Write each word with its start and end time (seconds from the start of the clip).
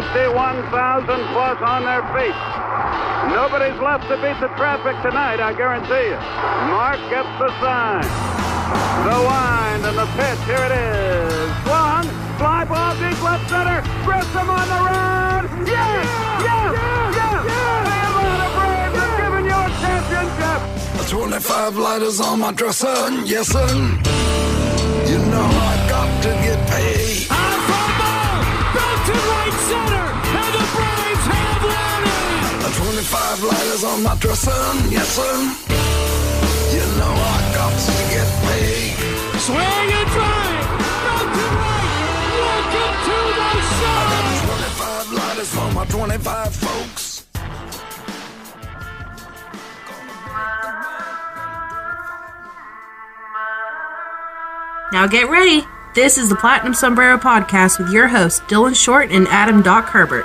51,000 0.00 1.04
plus 1.36 1.60
on 1.60 1.84
their 1.84 2.00
feet. 2.16 2.32
Nobody's 3.36 3.76
left 3.84 4.08
to 4.08 4.16
beat 4.16 4.40
the 4.40 4.48
traffic 4.56 4.96
tonight, 5.04 5.40
I 5.44 5.52
guarantee 5.52 6.08
you. 6.08 6.16
Mark 6.72 6.96
gets 7.12 7.28
the 7.36 7.52
sign. 7.60 8.08
The 9.04 9.18
wind 9.20 9.84
and 9.84 9.98
the 10.00 10.08
pitch, 10.16 10.40
here 10.48 10.64
it 10.64 10.72
is. 10.72 11.52
Swung, 11.68 12.08
fly 12.40 12.64
ball 12.64 12.96
deep 12.96 13.20
left 13.20 13.44
center. 13.52 13.84
Grissom 14.08 14.48
on 14.48 14.66
the 14.72 14.80
run. 14.88 15.44
Yes! 15.68 16.08
Yes! 16.48 16.72
Yes! 16.72 17.20
yes. 17.20 17.40
The 17.44 17.96
Atlanta 18.08 18.48
Braves 18.56 18.96
have 19.04 19.14
given 19.20 19.44
you 19.52 19.58
a 19.60 19.68
championship. 19.84 20.60
25 21.12 21.76
lighters 21.76 22.20
on 22.20 22.40
my 22.40 22.52
dresser, 22.52 22.96
yes 23.28 23.48
sir. 23.48 23.68
You 25.12 25.18
know 25.28 25.44
I 25.44 25.86
got 25.92 26.22
to 26.22 26.30
get 26.40 26.58
paid. 26.70 27.39
To 29.50 29.56
right 29.56 29.66
center, 29.66 30.06
and 30.38 30.50
the 30.54 30.64
Braves 30.74 31.26
have 31.26 31.62
won 31.66 32.02
it. 32.06 32.70
25 32.70 33.42
lighters 33.42 33.84
on 33.84 34.02
my 34.02 34.14
dresser, 34.16 34.50
yes 34.90 35.08
sir. 35.16 35.34
You 36.74 36.84
know 36.98 37.10
I 37.10 37.38
got 37.54 37.74
to 37.74 37.96
get 38.14 38.28
paid. 38.46 38.94
Swing 39.40 39.88
and 39.98 40.08
drive, 40.14 40.70
out 41.10 41.28
to 41.34 41.46
right. 41.58 41.88
Welcome 42.46 42.94
to 43.06 43.16
the 43.38 43.50
show. 43.74 44.04
25 44.46 45.12
lighters 45.18 45.50
for 45.54 45.68
my 45.72 45.84
25 45.86 46.54
folks. 46.54 47.26
Now 54.92 55.06
get 55.06 55.28
ready. 55.28 55.64
This 55.92 56.18
is 56.18 56.28
the 56.28 56.36
Platinum 56.36 56.72
Sombrero 56.72 57.18
Podcast 57.18 57.80
with 57.80 57.92
your 57.92 58.06
hosts, 58.06 58.38
Dylan 58.42 58.76
Short 58.76 59.10
and 59.10 59.26
Adam 59.26 59.60
Doc 59.60 59.86
Herbert. 59.86 60.24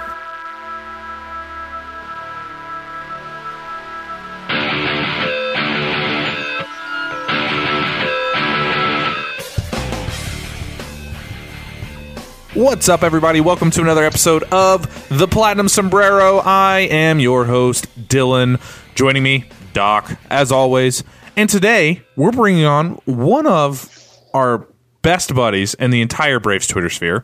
What's 12.54 12.88
up, 12.88 13.02
everybody? 13.02 13.42
Welcome 13.42 13.72
to 13.72 13.82
another 13.82 14.04
episode 14.04 14.44
of 14.52 15.10
The 15.10 15.28
Platinum 15.28 15.68
Sombrero. 15.68 16.44
I 16.46 16.82
am 16.82 17.20
your 17.20 17.46
host, 17.46 17.88
Dylan. 18.08 18.62
Joining 18.94 19.24
me, 19.24 19.46
Doc, 19.74 20.16
as 20.30 20.52
always. 20.52 21.04
And 21.36 21.50
today, 21.50 22.04
we're 22.16 22.32
bringing 22.32 22.66
on 22.66 23.00
one 23.06 23.48
of 23.48 23.90
our 24.32 24.68
best 25.06 25.36
buddies 25.36 25.75
in 25.75 25.92
the 25.92 26.02
entire 26.02 26.39
Braves 26.39 26.66
Twitter 26.66 26.89
sphere. 26.89 27.23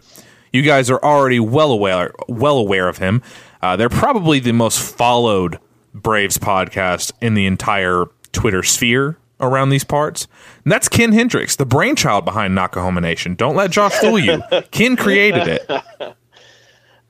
You 0.53 0.61
guys 0.61 0.91
are 0.91 1.03
already 1.03 1.39
well 1.39 1.71
aware, 1.71 2.13
well 2.27 2.59
aware 2.59 2.87
of 2.87 2.99
him. 2.99 3.23
Uh, 3.59 3.75
they're 3.75 3.89
probably 3.89 4.39
the 4.39 4.51
most 4.51 4.79
followed 4.79 5.57
Braves 5.91 6.37
podcast 6.37 7.11
in 7.21 7.33
the 7.33 7.47
entire 7.47 8.05
Twitter 8.33 8.61
sphere 8.61 9.17
around 9.39 9.69
these 9.69 9.83
parts. 9.83 10.27
And 10.63 10.71
that's 10.71 10.87
Ken 10.87 11.11
Hendrix, 11.11 11.55
the 11.55 11.65
brainchild 11.65 12.23
behind 12.23 12.55
Knockahoma 12.55 13.01
Nation. 13.01 13.33
Don't 13.33 13.55
let 13.55 13.71
Josh 13.71 13.93
fool 13.93 14.19
you. 14.19 14.43
Ken 14.71 14.95
created 14.95 15.47
it. 15.47 16.15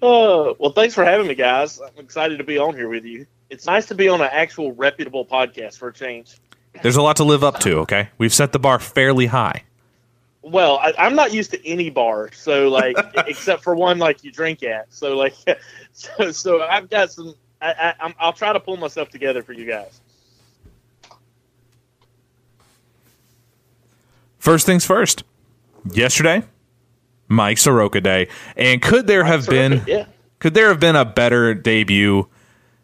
Oh, 0.02 0.56
well, 0.60 0.72
thanks 0.72 0.96
for 0.96 1.04
having 1.04 1.28
me, 1.28 1.36
guys. 1.36 1.82
I'm 1.82 2.02
excited 2.02 2.38
to 2.38 2.46
be 2.46 2.58
on 2.58 2.76
here 2.78 2.88
with 2.88 3.04
you. 3.04 3.26
It's 3.50 3.66
nice 3.66 3.88
to 3.88 3.96
be 3.96 4.08
on 4.08 4.22
an 4.22 4.30
actual 4.32 4.72
reputable 4.72 5.26
podcast 5.26 5.78
for 5.78 5.90
a 5.90 5.94
change. 5.94 6.38
There's 6.82 6.96
a 6.96 7.02
lot 7.02 7.18
to 7.18 7.26
live 7.26 7.44
up 7.44 7.60
to, 7.60 7.80
okay? 7.80 8.08
We've 8.18 8.34
set 8.34 8.54
the 8.54 8.60
bar 8.60 8.80
fairly 8.80 9.26
high. 9.26 9.66
Well, 10.44 10.78
I, 10.80 10.94
I'm 10.98 11.16
not 11.16 11.34
used 11.34 11.52
to 11.52 11.68
any 11.68 11.90
bar, 11.90 12.32
so 12.34 12.68
like, 12.68 12.96
except 13.28 13.64
for 13.64 13.76
one 13.76 14.00
like 14.00 14.24
you 14.24 14.32
drink 14.32 14.64
at. 14.64 14.92
So 14.94 15.16
like, 15.16 15.36
so, 15.94 16.32
so 16.32 16.62
I've 16.64 16.90
got 16.90 17.12
some. 17.12 17.36
I, 17.62 17.72
I, 17.72 17.94
I'm, 18.00 18.14
I'll 18.20 18.34
try 18.34 18.52
to 18.52 18.60
pull 18.60 18.78
myself 18.78 19.10
together 19.10 19.44
for 19.44 19.54
you 19.54 19.66
guys. 19.66 20.02
First 24.40 24.66
things 24.66 24.84
first. 24.84 25.24
Yesterday, 25.92 26.44
Mike 27.28 27.60
Soroka 27.60 28.02
Day, 28.02 28.28
and 28.56 28.82
could 28.82 29.06
there 29.06 29.24
have 29.24 29.48
been 29.48 29.84
yeah. 29.88 30.06
could 30.40 30.54
there 30.56 30.70
have 30.70 30.80
been 30.80 30.96
a 30.96 31.06
better 31.06 31.54
debut 31.54 32.28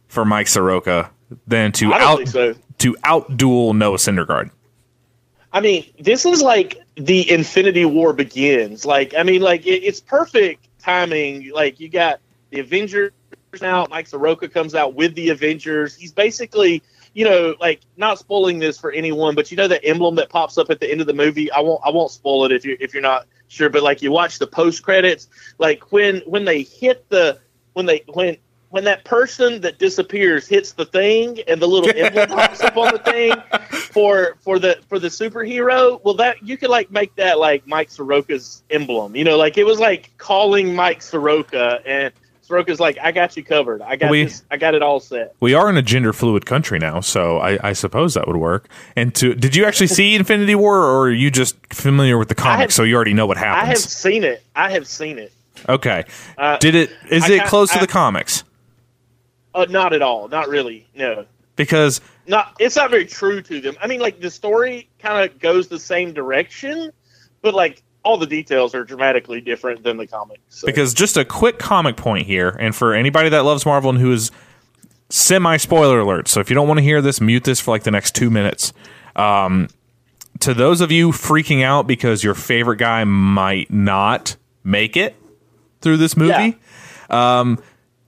for 0.07 0.23
Mike 0.23 0.47
Soroka 0.47 1.11
than 1.47 1.71
to 1.73 1.93
I 1.93 1.97
don't 1.97 2.07
out 2.07 2.17
think 2.17 2.29
so. 2.29 2.53
to 2.77 2.93
outduel 3.03 3.75
Noah 3.75 3.97
Syndergaard? 3.97 4.51
I 5.51 5.59
mean, 5.59 5.85
this 5.99 6.25
is 6.25 6.41
like 6.41 6.79
the 6.97 7.29
Infinity 7.29 7.85
War 7.85 8.11
begins. 8.11 8.85
Like, 8.85 9.13
I 9.15 9.23
mean, 9.23 9.41
like 9.41 9.65
it, 9.65 9.83
it's 9.83 10.01
perfect 10.01 10.67
timing. 10.79 11.51
Like, 11.51 11.79
you 11.79 11.89
got 11.89 12.19
the 12.49 12.59
Avengers 12.59 13.11
out. 13.61 13.89
Mike 13.89 14.07
Soroka 14.07 14.47
comes 14.47 14.75
out 14.75 14.95
with 14.95 15.15
the 15.15 15.29
Avengers. 15.29 15.95
He's 15.95 16.11
basically, 16.11 16.81
you 17.13 17.25
know, 17.25 17.55
like 17.59 17.81
not 17.97 18.19
spoiling 18.19 18.59
this 18.59 18.77
for 18.79 18.91
anyone, 18.91 19.35
but 19.35 19.51
you 19.51 19.57
know 19.57 19.67
the 19.67 19.83
emblem 19.83 20.15
that 20.15 20.29
pops 20.29 20.57
up 20.57 20.69
at 20.69 20.79
the 20.79 20.89
end 20.89 21.01
of 21.01 21.07
the 21.07 21.13
movie. 21.13 21.51
I 21.51 21.59
won't. 21.59 21.81
I 21.85 21.89
won't 21.91 22.11
spoil 22.11 22.45
it 22.45 22.51
if 22.51 22.65
you 22.65 22.75
if 22.79 22.93
you're 22.93 23.03
not 23.03 23.27
sure. 23.47 23.69
But 23.69 23.83
like, 23.83 24.01
you 24.01 24.11
watch 24.11 24.39
the 24.39 24.47
post 24.47 24.83
credits. 24.83 25.27
Like 25.59 25.91
when 25.91 26.21
when 26.25 26.45
they 26.45 26.63
hit 26.63 27.07
the 27.09 27.39
when 27.73 27.85
they 27.85 28.03
when 28.07 28.37
when 28.77 28.83
that 28.83 29.03
person 29.05 29.59
that 29.61 29.79
disappears 29.79 30.47
hits 30.47 30.73
the 30.73 30.85
thing 30.85 31.39
and 31.47 31.59
the 31.59 31.65
little 31.67 31.89
emblem 31.97 32.29
pops 32.37 32.61
up 32.61 32.77
on 32.77 32.93
the 32.93 32.99
thing 32.99 33.33
for 33.71 34.35
for 34.39 34.59
the 34.59 34.77
for 34.87 34.99
the 34.99 35.07
superhero 35.07 35.99
well 36.03 36.13
that 36.13 36.35
you 36.43 36.57
could 36.57 36.69
like 36.69 36.91
make 36.91 37.15
that 37.15 37.39
like 37.39 37.65
mike 37.65 37.89
soroka's 37.89 38.61
emblem 38.69 39.15
you 39.15 39.23
know 39.23 39.35
like 39.35 39.57
it 39.57 39.63
was 39.63 39.79
like 39.79 40.15
calling 40.19 40.75
mike 40.75 41.01
soroka 41.01 41.81
and 41.87 42.13
soroka's 42.47 42.79
like 42.79 42.99
i 43.01 43.11
got 43.11 43.35
you 43.35 43.43
covered 43.43 43.81
i 43.81 43.95
got 43.95 44.11
We- 44.11 44.25
this 44.25 44.43
i 44.51 44.57
got 44.57 44.75
it 44.75 44.83
all 44.83 44.99
set 44.99 45.33
We 45.39 45.55
are 45.55 45.71
in 45.71 45.75
a 45.77 45.81
gender 45.81 46.13
fluid 46.13 46.45
country 46.45 46.77
now, 46.77 46.99
so 46.99 47.39
I, 47.39 47.69
I 47.69 47.73
suppose 47.73 48.13
that 48.13 48.27
would 48.27 48.37
work. 48.37 48.69
And 48.95 49.15
to 49.15 49.33
did 49.33 49.55
you 49.55 49.65
actually 49.65 49.87
see 49.87 50.13
Infinity 50.13 50.53
War, 50.53 50.77
or 50.77 51.07
are 51.07 51.11
you 51.11 51.31
just 51.31 51.55
familiar 51.73 52.19
with 52.19 52.27
the 52.29 52.35
comics, 52.35 52.75
so 52.75 52.83
you 52.83 52.93
already 52.95 53.15
know 53.15 53.25
what 53.25 53.37
happens? 53.37 53.63
i 53.63 53.65
have 53.65 53.77
seen 53.79 54.23
it 54.23 54.43
i 54.55 54.69
have 54.69 54.85
seen 54.87 55.17
it 55.17 55.33
okay, 55.67 56.03
uh, 56.37 56.57
did 56.59 56.75
it? 56.75 56.91
Is 57.09 57.23
I 57.23 57.33
it 57.37 57.45
close 57.47 57.71
to 57.71 57.77
I- 57.79 57.81
the 57.81 57.87
comics? 57.87 58.43
Uh, 59.57 59.65
not 59.69 59.93
at 59.93 60.01
all 60.01 60.27
not 60.29 60.47
really 60.47 60.87
no 60.95 61.25
Because 61.57 62.01
not 62.27 62.55
it's 62.59 62.75
not 62.75 62.91
very 62.91 63.05
true 63.05 63.41
to 63.41 63.59
them. 63.59 63.75
I 63.81 63.87
mean, 63.87 63.99
like 63.99 64.21
the 64.21 64.29
story 64.29 64.87
kind 64.99 65.29
of 65.29 65.39
goes 65.39 65.67
the 65.67 65.79
same 65.79 66.13
direction, 66.13 66.91
but 67.41 67.53
like 67.53 67.81
all 68.03 68.17
the 68.17 68.27
details 68.27 68.75
are 68.75 68.83
dramatically 68.83 69.41
different 69.41 69.83
than 69.83 69.97
the 69.97 70.07
comics. 70.07 70.41
So. 70.49 70.67
because 70.67 70.93
just 70.93 71.17
a 71.17 71.25
quick 71.25 71.57
comic 71.57 71.97
point 71.97 72.27
here, 72.27 72.49
and 72.49 72.75
for 72.75 72.93
anybody 72.93 73.29
that 73.29 73.43
loves 73.43 73.65
Marvel 73.65 73.89
and 73.89 73.99
who 73.99 74.13
is 74.13 74.31
semi 75.09 75.57
spoiler 75.57 75.99
alert. 75.99 76.27
So 76.27 76.39
if 76.39 76.49
you 76.49 76.53
don't 76.53 76.67
want 76.67 76.77
to 76.77 76.83
hear 76.83 77.01
this, 77.01 77.19
mute 77.19 77.43
this 77.43 77.59
for 77.59 77.71
like 77.71 77.83
the 77.83 77.91
next 77.91 78.15
two 78.15 78.29
minutes. 78.29 78.71
Um, 79.15 79.67
to 80.41 80.53
those 80.53 80.81
of 80.81 80.91
you 80.91 81.09
freaking 81.09 81.63
out 81.63 81.87
because 81.87 82.23
your 82.23 82.35
favorite 82.35 82.77
guy 82.77 83.03
might 83.03 83.71
not 83.71 84.35
make 84.63 84.95
it 84.95 85.15
through 85.81 85.97
this 85.97 86.15
movie, 86.15 86.57
um, 87.09 87.57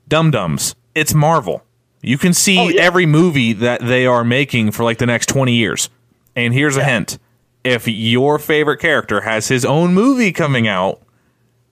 dum 0.07 0.29
dums, 0.29 0.75
it's 0.95 1.13
Marvel. 1.13 1.63
You 2.01 2.17
can 2.17 2.33
see 2.33 2.57
Oh, 2.57 2.69
yeah. 2.69 2.81
every 2.81 3.05
movie 3.05 3.53
that 3.53 3.81
they 3.81 4.05
are 4.05 4.23
making 4.23 4.71
for 4.71 4.83
like 4.83 4.97
the 4.99 5.05
next 5.05 5.27
20 5.27 5.53
years. 5.53 5.89
And 6.35 6.53
here's 6.53 6.77
a 6.77 6.83
hint 6.83 7.17
if 7.63 7.87
your 7.87 8.39
favorite 8.39 8.77
character 8.77 9.21
has 9.21 9.49
his 9.49 9.65
own 9.65 9.93
movie 9.93 10.31
coming 10.31 10.67
out 10.67 11.01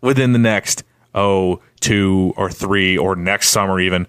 within 0.02 0.34
the 0.34 0.40
next, 0.40 0.84
oh, 1.16 1.62
two 1.80 2.34
or 2.36 2.50
three 2.52 2.98
or 2.98 3.16
next 3.16 3.50
summer, 3.50 3.80
even, 3.80 4.06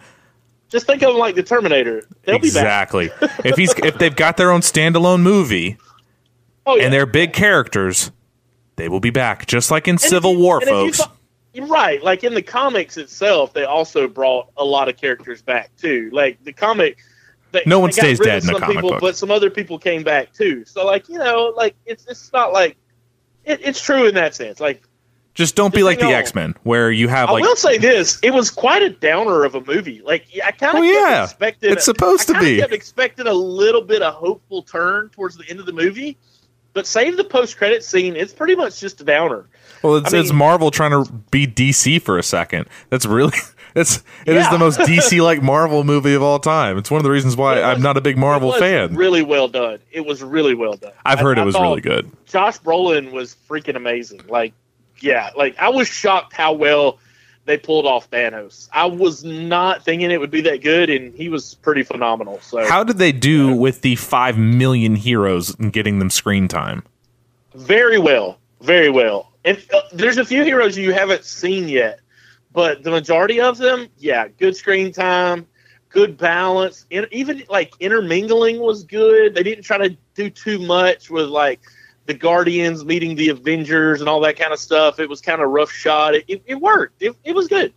just 0.68 0.86
think 0.86 1.02
of 1.02 1.10
them 1.10 1.18
like 1.18 1.34
the 1.36 1.42
Terminator. 1.42 2.02
They'll 2.24 2.38
be 2.40 2.48
back. 2.50 2.92
exactly. 2.92 3.10
if 3.44 3.56
he's 3.56 3.72
if 3.78 3.96
they've 3.98 4.14
got 4.14 4.36
their 4.36 4.50
own 4.50 4.60
standalone 4.60 5.22
movie 5.22 5.78
Oh, 6.66 6.76
yeah. 6.76 6.84
and 6.84 6.92
they're 6.92 7.06
big 7.06 7.32
characters, 7.32 8.10
they 8.76 8.88
will 8.88 9.00
be 9.00 9.10
back, 9.10 9.46
just 9.46 9.70
like 9.70 9.86
in 9.88 9.92
And 9.94 10.00
Civil 10.00 10.32
you- 10.34 10.40
War, 10.40 10.58
and 10.60 10.62
if 10.64 10.68
you 10.68 10.92
folks. 11.04 11.12
Right. 11.56 12.02
Like 12.02 12.24
in 12.24 12.34
the 12.34 12.42
comics 12.42 12.96
itself, 12.96 13.52
they 13.52 13.64
also 13.64 14.08
brought 14.08 14.50
a 14.56 14.64
lot 14.64 14.88
of 14.88 14.96
characters 14.96 15.42
back 15.42 15.70
too. 15.76 16.10
Like 16.12 16.42
the 16.44 16.52
comic. 16.52 16.98
They, 17.50 17.62
No 17.64 17.80
one 17.80 17.92
stays 17.92 18.18
dead 18.20 18.42
in 18.42 18.46
the 18.46 18.52
some 18.52 18.60
comic 18.60 18.76
people, 18.76 18.90
book. 18.90 19.00
but 19.00 19.16
some 19.16 19.30
other 19.30 19.48
people 19.48 19.78
came 19.78 20.02
back 20.02 20.32
too. 20.34 20.64
So 20.66 20.84
like 20.84 21.08
you 21.08 21.18
know, 21.18 21.52
like 21.56 21.74
it's 21.86 22.06
it's 22.06 22.30
not 22.32 22.52
like 22.52 22.76
it, 23.44 23.60
it's 23.62 23.80
true 23.80 24.06
in 24.06 24.14
that 24.16 24.34
sense. 24.34 24.60
Like 24.60 24.82
Just 25.32 25.56
don't 25.56 25.72
be 25.72 25.82
like 25.82 25.98
the 25.98 26.08
X 26.08 26.34
Men, 26.34 26.54
where 26.64 26.90
you 26.90 27.08
have 27.08 27.30
Like, 27.30 27.42
I 27.42 27.46
will 27.46 27.56
say 27.56 27.78
this: 27.78 28.18
it 28.22 28.34
was 28.34 28.50
quite 28.50 28.82
a 28.82 28.90
downer 28.90 29.44
of 29.44 29.54
a 29.54 29.62
movie. 29.62 30.02
Like 30.04 30.26
I 30.44 30.50
kind 30.50 30.76
of 30.76 30.84
Oh, 30.84 30.86
yeah. 30.86 31.24
expected. 31.24 31.72
It's 31.72 31.86
supposed 31.86 32.26
to 32.26 32.34
be. 32.34 32.38
I 32.38 32.40
kinda 32.40 32.54
be. 32.56 32.60
Kept 32.60 32.72
expecting 32.74 33.26
a 33.26 33.32
little 33.32 33.82
bit 33.82 34.02
of 34.02 34.12
hopeful 34.12 34.62
turn 34.62 35.08
towards 35.08 35.36
the 35.38 35.48
end 35.48 35.58
of 35.58 35.64
the 35.64 35.72
movie, 35.72 36.18
but 36.74 36.86
save 36.86 37.16
the 37.16 37.24
post 37.24 37.56
credit 37.56 37.82
scene. 37.82 38.14
It's 38.14 38.34
pretty 38.34 38.56
much 38.56 38.78
just 38.78 39.00
a 39.00 39.04
downer. 39.04 39.48
Well, 39.82 39.96
it's, 39.96 40.12
I 40.12 40.18
it's 40.18 40.32
Marvel 40.32 40.70
trying 40.70 40.90
to 41.04 41.10
be 41.30 41.46
DC 41.46 42.00
for 42.02 42.18
a 42.18 42.22
second. 42.22 42.66
That's 42.90 43.06
really 43.06 43.36
it's 43.74 44.02
it 44.26 44.36
is 44.36 44.44
Yeah. 44.44 44.50
the 44.50 44.58
most 44.58 44.80
DC 44.80 45.22
like 45.22 45.42
Marvel 45.42 45.84
movie 45.84 46.14
of 46.14 46.22
all 46.22 46.38
time. 46.38 46.78
It's 46.78 46.90
one 46.90 46.98
of 46.98 47.04
the 47.04 47.10
reasons 47.10 47.36
why 47.36 47.56
was- 47.56 47.64
I'm 47.64 47.82
not 47.82 47.96
a 47.96 48.00
big 48.00 48.16
Marvel 48.18 48.50
it 48.50 48.52
was 48.52 48.60
fan. 48.60 48.94
Really 48.94 49.22
well 49.22 49.48
done. 49.48 49.78
It 49.92 50.04
was 50.06 50.22
really 50.22 50.54
well 50.54 50.74
done. 50.74 50.92
I've 51.04 51.20
heard 51.20 51.38
I 51.38 51.42
it 51.42 51.44
was 51.44 51.54
really 51.54 51.80
good. 51.80 52.10
Josh 52.26 52.58
Brolin 52.60 53.12
was 53.12 53.36
freaking 53.48 53.76
amazing. 53.76 54.22
Like, 54.28 54.52
yeah, 55.00 55.30
like 55.36 55.56
I 55.58 55.68
was 55.68 55.86
shocked 55.88 56.32
how 56.32 56.52
well 56.54 56.98
they 57.44 57.56
pulled 57.56 57.86
off 57.86 58.10
Thanos. 58.10 58.68
I 58.74 58.84
was 58.84 59.24
not 59.24 59.82
thinking 59.82 60.10
it 60.10 60.20
would 60.20 60.30
be 60.30 60.42
that 60.42 60.60
good, 60.60 60.90
and 60.90 61.14
he 61.14 61.30
was 61.30 61.54
pretty 61.54 61.82
phenomenal. 61.82 62.40
So 62.42 62.66
How 62.68 62.84
did 62.84 62.98
they 62.98 63.10
do 63.12 63.54
with 63.56 63.80
the 63.80 63.96
five 63.96 64.36
million 64.36 64.96
heroes 64.96 65.58
and 65.58 65.72
getting 65.72 65.98
them 65.98 66.10
screen 66.10 66.46
time? 66.48 66.82
Very 67.54 67.98
well, 67.98 68.38
very 68.60 68.90
well. 68.90 69.27
Uh, 69.48 69.80
there's 69.92 70.18
a 70.18 70.24
few 70.24 70.44
heroes 70.44 70.76
you 70.76 70.92
haven't 70.92 71.24
seen 71.24 71.68
yet, 71.68 72.00
but 72.52 72.82
the 72.82 72.90
majority 72.90 73.40
of 73.40 73.58
them, 73.58 73.88
yeah, 73.98 74.28
good 74.28 74.56
screen 74.56 74.92
time, 74.92 75.46
good 75.88 76.16
balance, 76.18 76.86
and 76.90 77.06
even 77.10 77.42
like 77.48 77.72
intermingling 77.80 78.60
was 78.60 78.84
good. 78.84 79.34
They 79.34 79.42
didn't 79.42 79.64
try 79.64 79.78
to 79.78 79.96
do 80.14 80.30
too 80.30 80.58
much 80.58 81.10
with 81.10 81.28
like 81.28 81.60
the 82.06 82.14
Guardians 82.14 82.84
meeting 82.84 83.16
the 83.16 83.28
Avengers 83.28 84.00
and 84.00 84.08
all 84.08 84.20
that 84.20 84.36
kind 84.38 84.52
of 84.52 84.58
stuff. 84.58 84.98
It 84.98 85.08
was 85.08 85.20
kind 85.20 85.40
of 85.42 85.50
rough 85.50 85.70
shot. 85.70 86.14
It, 86.14 86.24
it, 86.28 86.42
it 86.46 86.54
worked. 86.56 87.02
It, 87.02 87.14
it 87.24 87.34
was 87.34 87.48
good. 87.48 87.72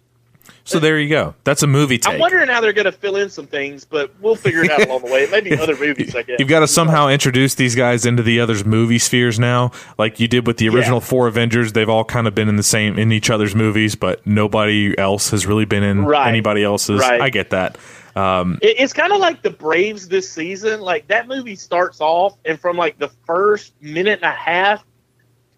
So 0.63 0.79
there 0.79 0.99
you 0.99 1.09
go. 1.09 1.33
That's 1.43 1.63
a 1.63 1.67
movie 1.67 1.97
take. 1.97 2.13
I'm 2.13 2.19
wondering 2.19 2.47
how 2.47 2.61
they're 2.61 2.71
going 2.73 2.85
to 2.85 2.91
fill 2.91 3.15
in 3.15 3.29
some 3.29 3.47
things, 3.47 3.83
but 3.83 4.13
we'll 4.21 4.35
figure 4.35 4.63
it 4.63 4.71
out 4.71 4.85
along 4.85 5.01
the 5.05 5.11
way. 5.11 5.27
Maybe 5.31 5.57
other 5.57 5.75
movies, 5.75 6.15
I 6.15 6.21
guess. 6.21 6.35
You've 6.39 6.47
got 6.47 6.59
to 6.59 6.67
somehow 6.67 7.07
introduce 7.09 7.55
these 7.55 7.75
guys 7.75 8.05
into 8.05 8.21
the 8.23 8.39
others' 8.39 8.63
movie 8.63 8.99
spheres 8.99 9.39
now, 9.39 9.71
like 9.97 10.19
you 10.19 10.27
did 10.27 10.45
with 10.47 10.57
the 10.57 10.69
original 10.69 10.97
Yeah. 10.99 11.05
four 11.05 11.27
Avengers. 11.27 11.73
They've 11.73 11.89
all 11.89 12.03
kind 12.05 12.27
of 12.27 12.35
been 12.35 12.47
in 12.47 12.55
the 12.57 12.63
same 12.63 12.97
in 12.99 13.11
each 13.11 13.29
other's 13.29 13.55
movies, 13.55 13.95
but 13.95 14.25
nobody 14.25 14.97
else 14.97 15.31
has 15.31 15.45
really 15.47 15.65
been 15.65 15.83
in 15.83 16.05
Right. 16.05 16.27
anybody 16.27 16.63
else's. 16.63 16.99
Right. 16.99 17.19
I 17.21 17.29
get 17.29 17.49
that. 17.49 17.77
Um, 18.15 18.59
It, 18.61 18.75
it's 18.79 18.93
kind 18.93 19.13
of 19.13 19.19
like 19.19 19.41
the 19.41 19.49
Braves 19.51 20.09
this 20.09 20.29
season. 20.29 20.81
Like 20.81 21.07
that 21.07 21.27
movie 21.27 21.55
starts 21.55 22.01
off, 22.01 22.37
and 22.45 22.59
from 22.59 22.75
like 22.77 22.99
the 22.99 23.09
first 23.25 23.73
minute 23.81 24.19
and 24.21 24.25
a 24.31 24.35
half, 24.35 24.83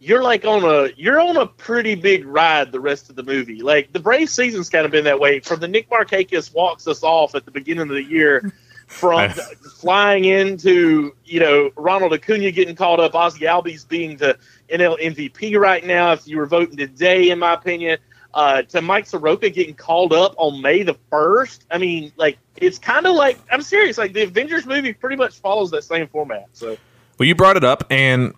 you're 0.04 0.22
like 0.22 0.44
on 0.44 0.66
a 0.66 0.90
you're 0.98 1.20
on 1.22 1.38
a 1.38 1.46
pretty 1.46 1.96
big 1.96 2.26
ride 2.26 2.74
the 2.74 2.80
rest 2.80 3.10
of 3.10 3.16
the 3.16 3.24
movie. 3.24 3.62
Like 3.62 3.94
the 3.94 4.00
Braves 4.00 4.34
season's 4.34 4.70
kind 4.70 4.86
of 4.86 4.92
been 4.92 5.06
that 5.06 5.20
way. 5.20 5.40
From 5.40 5.62
the 5.62 5.68
Nick 5.68 5.90
Markakis 5.90 6.54
walks 6.54 6.88
us 6.88 7.04
off 7.04 7.36
at 7.36 7.46
the 7.46 7.52
beginning 7.52 7.84
of 7.84 7.96
the 7.96 8.04
year, 8.04 8.54
from 8.88 9.32
flying 9.78 10.26
into 10.26 11.16
you 11.24 11.40
know 11.40 11.72
Ronald 11.78 12.14
Acuna 12.14 12.52
getting 12.52 12.76
called 12.76 13.00
up, 13.00 13.16
Ozzie 13.16 13.46
Albies 13.46 13.88
being 13.88 14.18
the 14.18 14.38
NL 14.70 15.00
MVP 15.00 15.58
right 15.58 15.86
now. 15.86 16.12
If 16.12 16.28
you 16.28 16.38
were 16.38 16.48
voting 16.48 16.78
today, 16.78 17.30
in 17.30 17.40
my 17.40 17.54
opinion. 17.54 17.98
Uh, 18.36 18.64
to 18.64 18.82
Mike 18.82 19.06
Soroka 19.06 19.48
getting 19.48 19.76
called 19.76 20.12
up 20.12 20.34
on 20.38 20.60
May 20.60 20.82
the 20.82 20.96
first. 21.12 21.68
I 21.70 21.78
mean, 21.78 22.12
like 22.18 22.40
it's 22.56 22.80
kind 22.80 23.06
of 23.06 23.16
like 23.16 23.38
I'm 23.52 23.62
serious. 23.62 24.00
Like 24.00 24.14
the 24.14 24.24
Avengers 24.24 24.66
movie 24.66 24.92
pretty 24.92 25.18
much 25.18 25.36
follows 25.36 25.70
that 25.70 25.84
same 25.84 26.08
format. 26.08 26.48
So 26.54 26.76
Well, 27.20 27.28
you 27.28 27.36
brought 27.36 27.58
it 27.58 27.64
up, 27.64 27.84
and 27.92 28.34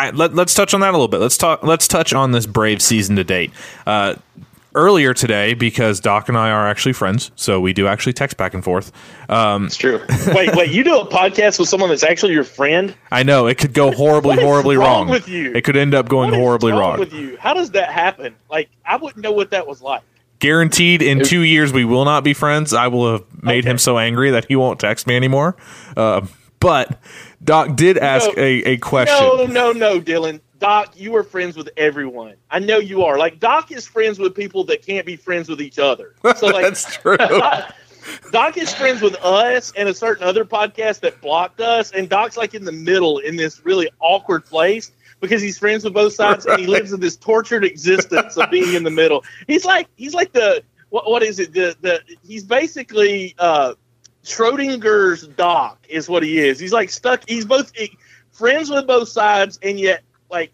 I, 0.00 0.10
let, 0.10 0.34
let's 0.34 0.54
touch 0.54 0.72
on 0.74 0.80
that 0.80 0.90
a 0.90 0.92
little 0.92 1.08
bit. 1.08 1.20
Let's 1.20 1.36
talk. 1.36 1.62
Let's 1.62 1.86
touch 1.86 2.12
on 2.12 2.32
this 2.32 2.46
Brave 2.46 2.80
season 2.80 3.16
to 3.16 3.24
date. 3.24 3.50
Uh, 3.86 4.14
earlier 4.74 5.12
today, 5.12 5.54
because 5.54 6.00
Doc 6.00 6.28
and 6.28 6.38
I 6.38 6.50
are 6.50 6.68
actually 6.68 6.92
friends, 6.92 7.30
so 7.36 7.60
we 7.60 7.72
do 7.72 7.86
actually 7.86 8.12
text 8.12 8.36
back 8.36 8.54
and 8.54 8.62
forth. 8.62 8.92
Um, 9.28 9.66
it's 9.66 9.76
true. 9.76 10.00
wait, 10.28 10.54
wait, 10.54 10.70
you 10.70 10.84
do 10.84 11.00
a 11.00 11.06
podcast 11.06 11.58
with 11.58 11.68
someone 11.68 11.88
that's 11.90 12.04
actually 12.04 12.32
your 12.32 12.44
friend? 12.44 12.94
I 13.10 13.22
know 13.22 13.46
it 13.46 13.58
could 13.58 13.74
go 13.74 13.90
horribly, 13.90 14.30
What 14.30 14.38
is 14.38 14.44
horribly 14.44 14.76
wrong 14.76 15.06
wrong. 15.06 15.08
with 15.08 15.28
you? 15.28 15.52
It 15.54 15.64
could 15.64 15.76
end 15.76 15.94
up 15.94 16.08
going 16.08 16.30
What 16.30 16.38
is 16.38 16.42
horribly 16.42 16.72
wrong 16.72 16.80
wrong. 16.80 16.98
with 17.00 17.12
you? 17.12 17.36
How 17.38 17.54
does 17.54 17.72
that 17.72 17.90
happen? 17.90 18.34
Like 18.50 18.68
I 18.84 18.96
wouldn't 18.96 19.22
know 19.22 19.32
what 19.32 19.50
that 19.50 19.66
was 19.66 19.82
like. 19.82 20.02
Guaranteed, 20.38 21.02
in 21.02 21.22
two 21.22 21.40
years 21.40 21.72
we 21.72 21.84
will 21.84 22.06
not 22.06 22.24
be 22.24 22.32
friends. 22.32 22.72
I 22.72 22.86
will 22.88 23.12
have 23.12 23.42
made 23.42 23.64
him 23.64 23.76
so 23.76 23.98
angry 23.98 24.30
that 24.30 24.46
he 24.46 24.56
won't 24.56 24.80
text 24.80 25.06
me 25.06 25.14
anymore. 25.14 25.54
Uh, 25.96 26.26
but 26.60 26.98
Doc 27.50 27.74
did 27.74 27.98
ask 27.98 28.28
No. 28.28 28.34
a, 28.44 28.62
a 28.62 28.76
question. 28.76 29.16
No, 29.18 29.44
no, 29.44 29.72
no, 29.72 30.00
Dylan. 30.00 30.40
Doc, 30.60 30.92
you 30.94 31.16
are 31.16 31.24
friends 31.24 31.56
with 31.56 31.68
everyone. 31.76 32.34
I 32.48 32.60
know 32.60 32.78
you 32.78 33.02
are. 33.02 33.18
Like 33.18 33.40
Doc 33.40 33.72
is 33.72 33.88
friends 33.88 34.20
with 34.20 34.36
people 34.36 34.62
that 34.66 34.86
can't 34.86 35.04
be 35.04 35.16
friends 35.16 35.48
with 35.48 35.60
each 35.60 35.80
other. 35.80 36.14
So 36.36 36.46
like 36.46 36.62
That's 36.62 36.96
true. 36.98 37.16
Doc, 37.16 37.74
Doc 38.30 38.56
is 38.56 38.72
friends 38.72 39.02
with 39.02 39.16
us 39.16 39.72
and 39.76 39.88
a 39.88 39.94
certain 39.94 40.22
other 40.22 40.44
podcast 40.44 41.00
that 41.00 41.20
blocked 41.20 41.60
us, 41.60 41.90
and 41.90 42.08
Doc's 42.08 42.36
like 42.36 42.54
in 42.54 42.64
the 42.64 42.70
middle 42.70 43.18
in 43.18 43.34
this 43.34 43.64
really 43.64 43.90
awkward 43.98 44.46
place 44.46 44.92
because 45.20 45.42
he's 45.42 45.58
friends 45.58 45.82
with 45.82 45.92
both 45.92 46.12
sides 46.12 46.46
and 46.46 46.60
he 46.60 46.68
lives 46.68 46.92
in 46.92 47.00
this 47.00 47.16
tortured 47.16 47.64
existence 47.64 48.36
of 48.36 48.48
being 48.52 48.74
in 48.74 48.84
the 48.84 48.90
middle. 48.90 49.24
He's 49.48 49.64
like 49.64 49.88
he's 49.96 50.14
like 50.14 50.32
the 50.32 50.62
what 50.90 51.10
what 51.10 51.24
is 51.24 51.40
it? 51.40 51.52
The 51.52 51.74
the 51.80 52.00
he's 52.22 52.44
basically 52.44 53.34
uh 53.40 53.74
Schrodinger's 54.24 55.26
Doc 55.26 55.78
is 55.88 56.08
what 56.08 56.22
he 56.22 56.38
is. 56.38 56.58
He's 56.58 56.72
like 56.72 56.90
stuck. 56.90 57.22
He's 57.28 57.44
both 57.44 57.72
he- 57.76 57.96
friends 58.32 58.70
with 58.70 58.86
both 58.86 59.08
sides 59.08 59.58
and 59.62 59.78
yet 59.78 60.02
like 60.30 60.52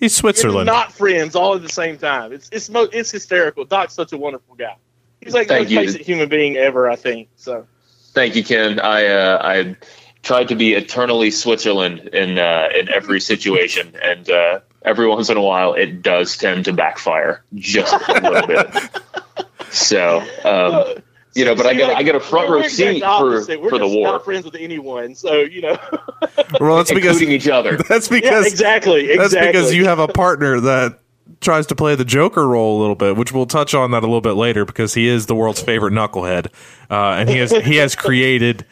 He's 0.00 0.12
you're 0.16 0.32
Switzerland. 0.32 0.66
not 0.66 0.92
friends 0.92 1.34
all 1.34 1.54
at 1.56 1.62
the 1.62 1.68
same 1.68 1.98
time. 1.98 2.32
It's 2.32 2.48
it's 2.52 2.68
mo- 2.70 2.88
it's 2.92 3.10
hysterical. 3.10 3.64
Doc's 3.64 3.94
such 3.94 4.12
a 4.12 4.16
wonderful 4.16 4.54
guy. 4.54 4.76
He's 5.20 5.34
like 5.34 5.48
the 5.48 5.54
Thank 5.54 5.64
most 5.64 5.72
you. 5.72 5.78
basic 5.80 6.02
human 6.02 6.28
being 6.28 6.56
ever. 6.56 6.88
I 6.88 6.96
think 6.96 7.28
so. 7.36 7.66
Thank 8.12 8.36
you, 8.36 8.44
Ken. 8.44 8.78
I 8.80 9.06
uh, 9.06 9.40
I 9.42 9.76
tried 10.22 10.48
to 10.48 10.54
be 10.54 10.74
eternally 10.74 11.30
Switzerland 11.32 12.00
in 12.12 12.38
uh, 12.38 12.68
in 12.78 12.88
every 12.88 13.20
situation, 13.20 13.94
and 14.02 14.30
uh, 14.30 14.60
every 14.84 15.08
once 15.08 15.28
in 15.30 15.36
a 15.36 15.42
while, 15.42 15.74
it 15.74 16.02
does 16.02 16.36
tend 16.36 16.64
to 16.66 16.72
backfire 16.72 17.42
just 17.54 17.92
a 18.08 18.20
little 18.20 18.46
bit. 18.46 18.68
So, 19.70 20.22
um, 20.44 21.02
you 21.38 21.44
know, 21.44 21.54
but 21.54 21.66
I 21.66 21.70
See, 21.72 21.76
get 21.78 21.88
like, 21.88 21.96
I 21.96 22.02
get 22.02 22.14
a 22.14 22.20
front 22.20 22.50
row 22.50 22.62
seat 22.62 23.00
for 23.00 23.06
opposite. 23.06 23.60
We're 23.62 23.70
for 23.70 23.78
the 23.78 23.88
war, 23.88 24.08
Not 24.08 24.24
friends 24.24 24.44
with 24.44 24.56
anyone, 24.56 25.14
so 25.14 25.40
you 25.40 25.62
know. 25.62 25.78
well, 26.60 26.76
that's 26.76 26.92
because 26.92 27.16
including 27.16 27.30
each 27.30 27.48
other. 27.48 27.76
that's 27.88 28.10
yeah, 28.10 28.20
because 28.20 28.46
exactly. 28.46 29.16
That's 29.16 29.34
because 29.34 29.72
you 29.74 29.84
have 29.84 29.98
a 29.98 30.08
partner 30.08 30.60
that 30.60 30.98
tries 31.40 31.66
to 31.68 31.76
play 31.76 31.94
the 31.94 32.04
Joker 32.04 32.46
role 32.48 32.78
a 32.78 32.80
little 32.80 32.96
bit, 32.96 33.16
which 33.16 33.32
we'll 33.32 33.46
touch 33.46 33.72
on 33.74 33.92
that 33.92 34.02
a 34.02 34.06
little 34.06 34.20
bit 34.20 34.32
later 34.32 34.64
because 34.64 34.94
he 34.94 35.06
is 35.08 35.26
the 35.26 35.34
world's 35.34 35.62
favorite 35.62 35.92
knucklehead, 35.92 36.46
uh, 36.90 37.12
and 37.18 37.28
he 37.28 37.38
has 37.38 37.52
he 37.52 37.76
has 37.76 37.94
created 37.94 38.66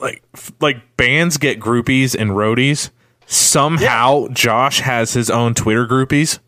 like 0.00 0.22
f- 0.34 0.52
like 0.60 0.96
bands 0.96 1.36
get 1.36 1.58
groupies 1.60 2.14
and 2.18 2.30
roadies. 2.30 2.90
Somehow, 3.26 4.28
Josh 4.28 4.80
has 4.80 5.14
his 5.14 5.30
own 5.30 5.54
Twitter 5.54 5.86
groupies 5.86 6.38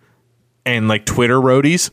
and 0.67 0.89
like 0.89 1.07
Twitter 1.07 1.41
roadies 1.41 1.91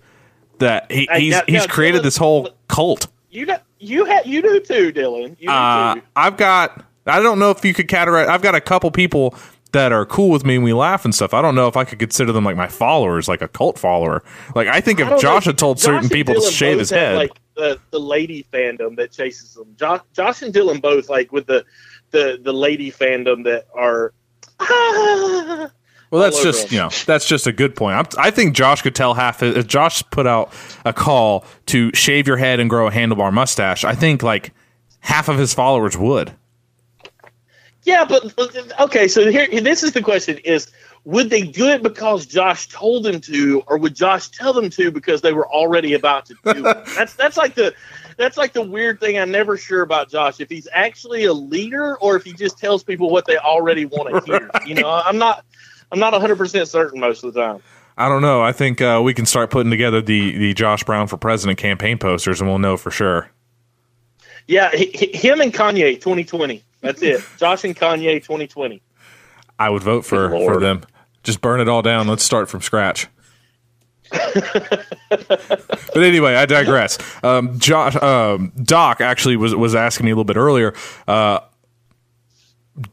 that 0.60 0.91
he, 0.91 1.08
Hey, 1.10 1.22
he's 1.22 1.31
now- 1.31 1.41
he's 1.48 1.67
now, 1.67 1.74
created 1.74 2.01
Dylan- 2.01 2.03
this 2.03 2.17
whole 2.17 2.50
cult. 2.67 3.08
You 3.34 3.46
got 3.46 3.63
you 3.80 4.06
ha- 4.06 4.22
you 4.25 4.42
do 4.42 4.60
too, 4.60 4.92
Dylan. 4.94 5.36
You 5.40 5.48
do 5.48 5.54
Uh, 5.54 5.96
too. 5.96 6.02
I've 6.16 6.38
got. 6.38 6.86
I 7.06 7.20
don't 7.22 7.38
know 7.40 7.52
if 7.52 7.66
you 7.66 7.74
could 7.74 7.88
categorize. 7.90 8.28
I've 8.28 8.42
got 8.42 8.56
a 8.56 8.62
couple 8.62 8.90
people 8.92 9.36
that 9.74 9.92
are 9.92 10.06
cool 10.06 10.30
with 10.30 10.46
me 10.46 10.56
and 10.56 10.63
we 10.63 10.72
laugh 10.72 11.04
and 11.04 11.13
stuff. 11.13 11.34
I 11.34 11.42
don't 11.42 11.56
know 11.56 11.68
if 11.68 11.75
I 11.75 11.84
could 11.84 11.98
consider 12.00 12.32
them 12.32 12.46
like 12.46 12.56
my 12.56 12.68
followers, 12.68 13.28
like 13.28 13.42
a 13.42 13.48
cult 13.48 13.78
follower. 13.80 14.24
Like 14.56 14.68
I 14.68 14.80
think 14.80 15.00
if 15.00 15.10
don't 15.10 15.20
Josh 15.20 15.46
know. 15.46 15.50
had 15.50 15.58
told 15.58 15.78
Josh 15.78 15.86
certain 15.86 16.10
people 16.10 16.36
to 16.36 16.42
shave 16.42 16.80
his 16.80 16.90
head, 16.92 17.18
like 17.18 17.32
the 17.56 17.80
the 17.92 18.00
lady 18.00 18.46
fandom 18.54 18.96
that 18.98 19.12
chases 19.12 19.54
them. 19.56 19.75
Josh, 19.78 20.02
Josh 20.13 20.42
and 20.44 20.54
Dylan 20.54 20.82
both 20.82 21.10
like 21.10 21.32
with 21.32 21.48
the 21.48 21.66
the 22.12 22.40
the 22.42 22.54
lady 22.54 22.92
fandom 22.92 23.44
that 23.46 23.66
are. 23.75 24.13
well, 26.13 26.22
that's 26.22 26.43
just 26.43 26.67
him. 26.67 26.75
you 26.75 26.79
know 26.79 26.89
that's 27.08 27.25
just 27.25 27.48
a 27.48 27.51
good 27.51 27.75
point. 27.75 27.98
I'm, 27.98 28.05
I 28.20 28.29
think 28.29 28.55
Josh 28.55 28.84
could 28.84 28.93
tell 28.93 29.15
half. 29.15 29.41
If 29.41 29.65
Josh 29.65 30.03
put 30.12 30.27
out 30.27 30.53
a 30.86 30.93
call 30.93 31.43
to 31.67 31.91
shave 31.96 32.27
your 32.27 32.38
head 32.38 32.60
and 32.60 32.70
grow 32.70 32.88
a 32.88 32.91
handlebar 32.91 33.34
mustache, 33.34 33.84
I 33.84 33.96
think 33.96 34.22
like 34.22 34.53
half 35.00 35.27
of 35.27 35.39
his 35.39 35.55
followers 35.55 35.98
would. 35.98 36.32
Yeah, 37.82 38.05
but 38.05 38.32
okay. 38.79 39.08
So 39.08 39.32
here, 39.32 39.48
this 39.60 39.82
is 39.82 39.93
the 39.93 40.03
question: 40.03 40.38
Is 40.46 40.72
would 41.03 41.32
they 41.32 41.41
do 41.41 41.67
it 41.67 41.82
because 41.82 42.27
Josh 42.27 42.67
told 42.67 43.05
them 43.05 43.20
to, 43.22 43.63
or 43.65 43.79
would 43.79 43.96
Josh 43.96 44.29
tell 44.29 44.53
them 44.53 44.70
to 44.70 44.91
because 44.91 45.22
they 45.22 45.34
were 45.34 45.51
already 45.51 45.96
about 45.96 46.27
to 46.27 46.36
do 46.43 46.67
it? 46.67 46.86
That's 46.96 47.15
that's 47.15 47.38
like 47.38 47.55
the 47.55 47.74
that's 48.17 48.38
like 48.38 48.53
the 48.53 48.62
weird 48.62 49.00
thing. 49.00 49.17
I'm 49.17 49.32
never 49.32 49.58
sure 49.58 49.82
about 49.82 50.12
Josh 50.12 50.39
if 50.39 50.48
he's 50.48 50.67
actually 50.72 51.25
a 51.25 51.34
leader 51.34 51.98
or 51.98 52.15
if 52.15 52.24
he 52.24 52.34
just 52.34 52.60
tells 52.60 52.84
people 52.84 53.10
what 53.10 53.25
they 53.25 53.38
already 53.38 53.86
want 53.86 54.25
to 54.25 54.32
hear. 54.32 54.51
You 54.67 54.75
know, 54.75 54.89
I'm 54.89 55.17
not 55.17 55.43
I'm 55.93 56.00
not 56.00 56.12
100 56.12 56.38
percent 56.38 56.67
certain 56.67 57.00
most 57.00 57.23
of 57.23 57.33
the 57.33 57.39
time. 57.41 57.62
I 57.95 58.09
don't 58.09 58.23
know. 58.23 58.41
I 58.41 58.51
think 58.51 58.81
uh, 58.81 59.00
we 59.03 59.13
can 59.13 59.27
start 59.27 59.51
putting 59.51 59.69
together 59.69 60.01
the 60.01 60.35
the 60.38 60.53
Josh 60.55 60.83
Brown 60.83 61.07
for 61.07 61.17
president 61.17 61.59
campaign 61.59 62.00
posters, 62.00 62.41
and 62.41 62.50
we'll 62.50 62.57
know 62.57 62.75
for 62.77 62.89
sure. 62.89 63.29
Yeah, 64.47 64.71
h- 64.73 65.03
h- 65.03 65.15
him 65.15 65.39
and 65.39 65.53
Kanye 65.53 65.95
2020. 66.01 66.63
That's 66.81 67.01
it. 67.03 67.23
Josh 67.38 67.63
and 67.63 67.75
Kanye 67.75 68.15
2020. 68.15 68.81
I 69.59 69.69
would 69.69 69.83
vote 69.83 70.03
for 70.03 70.31
for 70.31 70.59
them. 70.59 70.81
Just 71.21 71.39
burn 71.41 71.62
it 71.62 71.69
all 71.69 71.83
down. 71.83 72.07
Let's 72.07 72.23
start 72.23 72.50
from 72.50 72.62
scratch. 72.62 73.07
but 74.12 74.83
anyway, 75.95 76.35
I 76.35 76.45
digress. 76.45 76.97
Um, 77.23 77.57
Josh, 77.59 77.95
um, 77.95 78.51
Doc 78.62 79.00
actually 79.00 79.38
was 79.38 79.53
was 79.55 79.75
asking 79.75 80.05
me 80.05 80.12
a 80.12 80.15
little 80.15 80.23
bit 80.23 80.38
earlier. 80.38 80.73
Uh, 81.07 81.39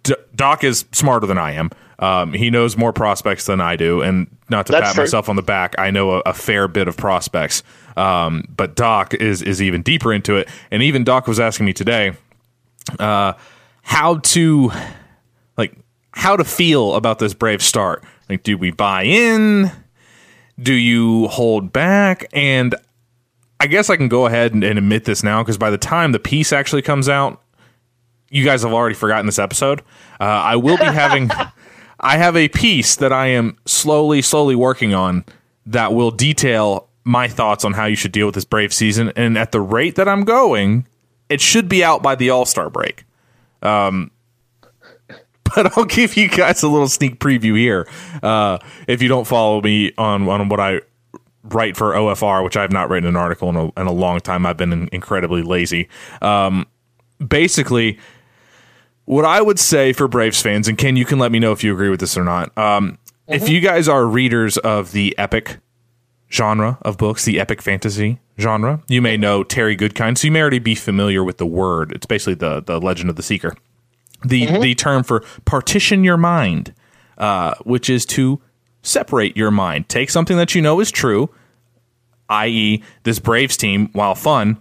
D- 0.02 0.14
Doc 0.34 0.64
is 0.64 0.84
smarter 0.92 1.26
than 1.26 1.38
I 1.38 1.52
am. 1.52 1.70
Um, 1.98 2.32
he 2.32 2.50
knows 2.50 2.76
more 2.76 2.92
prospects 2.92 3.46
than 3.46 3.60
I 3.60 3.76
do, 3.76 4.00
and 4.00 4.26
not 4.48 4.66
to 4.66 4.72
That's 4.72 4.88
pat 4.88 4.94
true. 4.94 5.02
myself 5.04 5.28
on 5.28 5.36
the 5.36 5.42
back, 5.42 5.74
I 5.78 5.90
know 5.90 6.12
a, 6.12 6.18
a 6.20 6.34
fair 6.34 6.66
bit 6.66 6.88
of 6.88 6.96
prospects. 6.96 7.62
Um, 7.96 8.44
but 8.56 8.74
Doc 8.76 9.14
is 9.14 9.42
is 9.42 9.60
even 9.60 9.82
deeper 9.82 10.12
into 10.12 10.36
it, 10.36 10.48
and 10.70 10.82
even 10.82 11.04
Doc 11.04 11.26
was 11.26 11.38
asking 11.38 11.66
me 11.66 11.72
today 11.72 12.12
uh, 12.98 13.34
how 13.82 14.16
to 14.18 14.70
like 15.58 15.76
how 16.12 16.36
to 16.36 16.44
feel 16.44 16.94
about 16.94 17.18
this 17.18 17.34
brave 17.34 17.62
start. 17.62 18.02
Like, 18.28 18.42
do 18.42 18.56
we 18.56 18.70
buy 18.70 19.02
in? 19.02 19.70
Do 20.58 20.72
you 20.74 21.28
hold 21.28 21.72
back? 21.72 22.26
And 22.32 22.74
I 23.58 23.66
guess 23.66 23.90
I 23.90 23.96
can 23.96 24.08
go 24.08 24.26
ahead 24.26 24.54
and, 24.54 24.64
and 24.64 24.78
admit 24.78 25.04
this 25.04 25.22
now 25.22 25.42
because 25.42 25.58
by 25.58 25.70
the 25.70 25.78
time 25.78 26.12
the 26.12 26.18
piece 26.18 26.52
actually 26.52 26.82
comes 26.82 27.08
out, 27.08 27.42
you 28.30 28.44
guys 28.44 28.62
have 28.62 28.72
already 28.72 28.94
forgotten 28.94 29.26
this 29.26 29.38
episode. 29.38 29.80
Uh, 30.20 30.24
I 30.24 30.56
will 30.56 30.78
be 30.78 30.84
having. 30.84 31.30
I 32.02 32.16
have 32.16 32.34
a 32.34 32.48
piece 32.48 32.96
that 32.96 33.12
I 33.12 33.26
am 33.26 33.58
slowly, 33.66 34.22
slowly 34.22 34.54
working 34.54 34.94
on 34.94 35.24
that 35.66 35.92
will 35.92 36.10
detail 36.10 36.88
my 37.04 37.28
thoughts 37.28 37.64
on 37.64 37.74
how 37.74 37.84
you 37.84 37.96
should 37.96 38.12
deal 38.12 38.26
with 38.26 38.34
this 38.34 38.44
Brave 38.46 38.72
season. 38.72 39.12
And 39.16 39.36
at 39.36 39.52
the 39.52 39.60
rate 39.60 39.96
that 39.96 40.08
I'm 40.08 40.24
going, 40.24 40.86
it 41.28 41.42
should 41.42 41.68
be 41.68 41.84
out 41.84 42.02
by 42.02 42.14
the 42.14 42.30
All 42.30 42.46
Star 42.46 42.70
break. 42.70 43.04
Um, 43.62 44.10
but 45.44 45.76
I'll 45.76 45.84
give 45.84 46.16
you 46.16 46.28
guys 46.28 46.62
a 46.62 46.68
little 46.68 46.88
sneak 46.88 47.18
preview 47.18 47.56
here. 47.58 47.86
Uh, 48.22 48.58
if 48.86 49.02
you 49.02 49.08
don't 49.08 49.26
follow 49.26 49.60
me 49.60 49.92
on 49.98 50.28
on 50.28 50.48
what 50.48 50.60
I 50.60 50.80
write 51.44 51.76
for 51.76 51.92
OFR, 51.92 52.44
which 52.44 52.56
I 52.56 52.62
have 52.62 52.72
not 52.72 52.88
written 52.88 53.08
an 53.08 53.16
article 53.16 53.48
in 53.48 53.56
a, 53.56 53.80
in 53.80 53.86
a 53.86 53.92
long 53.92 54.20
time, 54.20 54.46
I've 54.46 54.56
been 54.56 54.88
incredibly 54.92 55.42
lazy. 55.42 55.88
Um, 56.22 56.66
basically, 57.26 57.98
what 59.10 59.24
I 59.24 59.42
would 59.42 59.58
say 59.58 59.92
for 59.92 60.06
Braves 60.06 60.40
fans, 60.40 60.68
and 60.68 60.78
Ken, 60.78 60.94
you 60.96 61.04
can 61.04 61.18
let 61.18 61.32
me 61.32 61.40
know 61.40 61.50
if 61.50 61.64
you 61.64 61.72
agree 61.72 61.88
with 61.88 61.98
this 61.98 62.16
or 62.16 62.22
not. 62.22 62.56
Um, 62.56 62.96
If 63.26 63.48
you 63.48 63.60
guys 63.60 63.88
are 63.88 64.06
readers 64.06 64.56
of 64.58 64.92
the 64.92 65.16
epic 65.18 65.58
genre 66.30 66.78
of 66.82 66.96
books, 66.96 67.24
the 67.24 67.40
epic 67.40 67.60
fantasy 67.60 68.20
genre, 68.38 68.82
you 68.88 69.02
may 69.02 69.16
know 69.16 69.42
Terry 69.42 69.76
Goodkind, 69.76 70.18
so 70.18 70.26
you 70.26 70.32
may 70.32 70.40
already 70.40 70.60
be 70.60 70.74
familiar 70.76 71.24
with 71.24 71.38
the 71.38 71.46
word. 71.46 71.92
It's 71.92 72.06
basically 72.06 72.34
the 72.34 72.60
the 72.60 72.80
Legend 72.80 73.10
of 73.10 73.16
the 73.16 73.22
Seeker. 73.22 73.56
The 74.24 74.46
the 74.60 74.74
term 74.76 75.02
for 75.02 75.24
partition 75.44 76.04
your 76.04 76.16
mind, 76.16 76.72
uh, 77.18 77.54
which 77.64 77.90
is 77.90 78.06
to 78.06 78.40
separate 78.82 79.36
your 79.36 79.50
mind. 79.50 79.88
Take 79.88 80.10
something 80.10 80.36
that 80.36 80.54
you 80.54 80.62
know 80.62 80.78
is 80.80 80.90
true, 80.90 81.30
i.e., 82.28 82.82
this 83.02 83.18
Braves 83.18 83.56
team, 83.56 83.88
while 83.92 84.14
fun, 84.14 84.56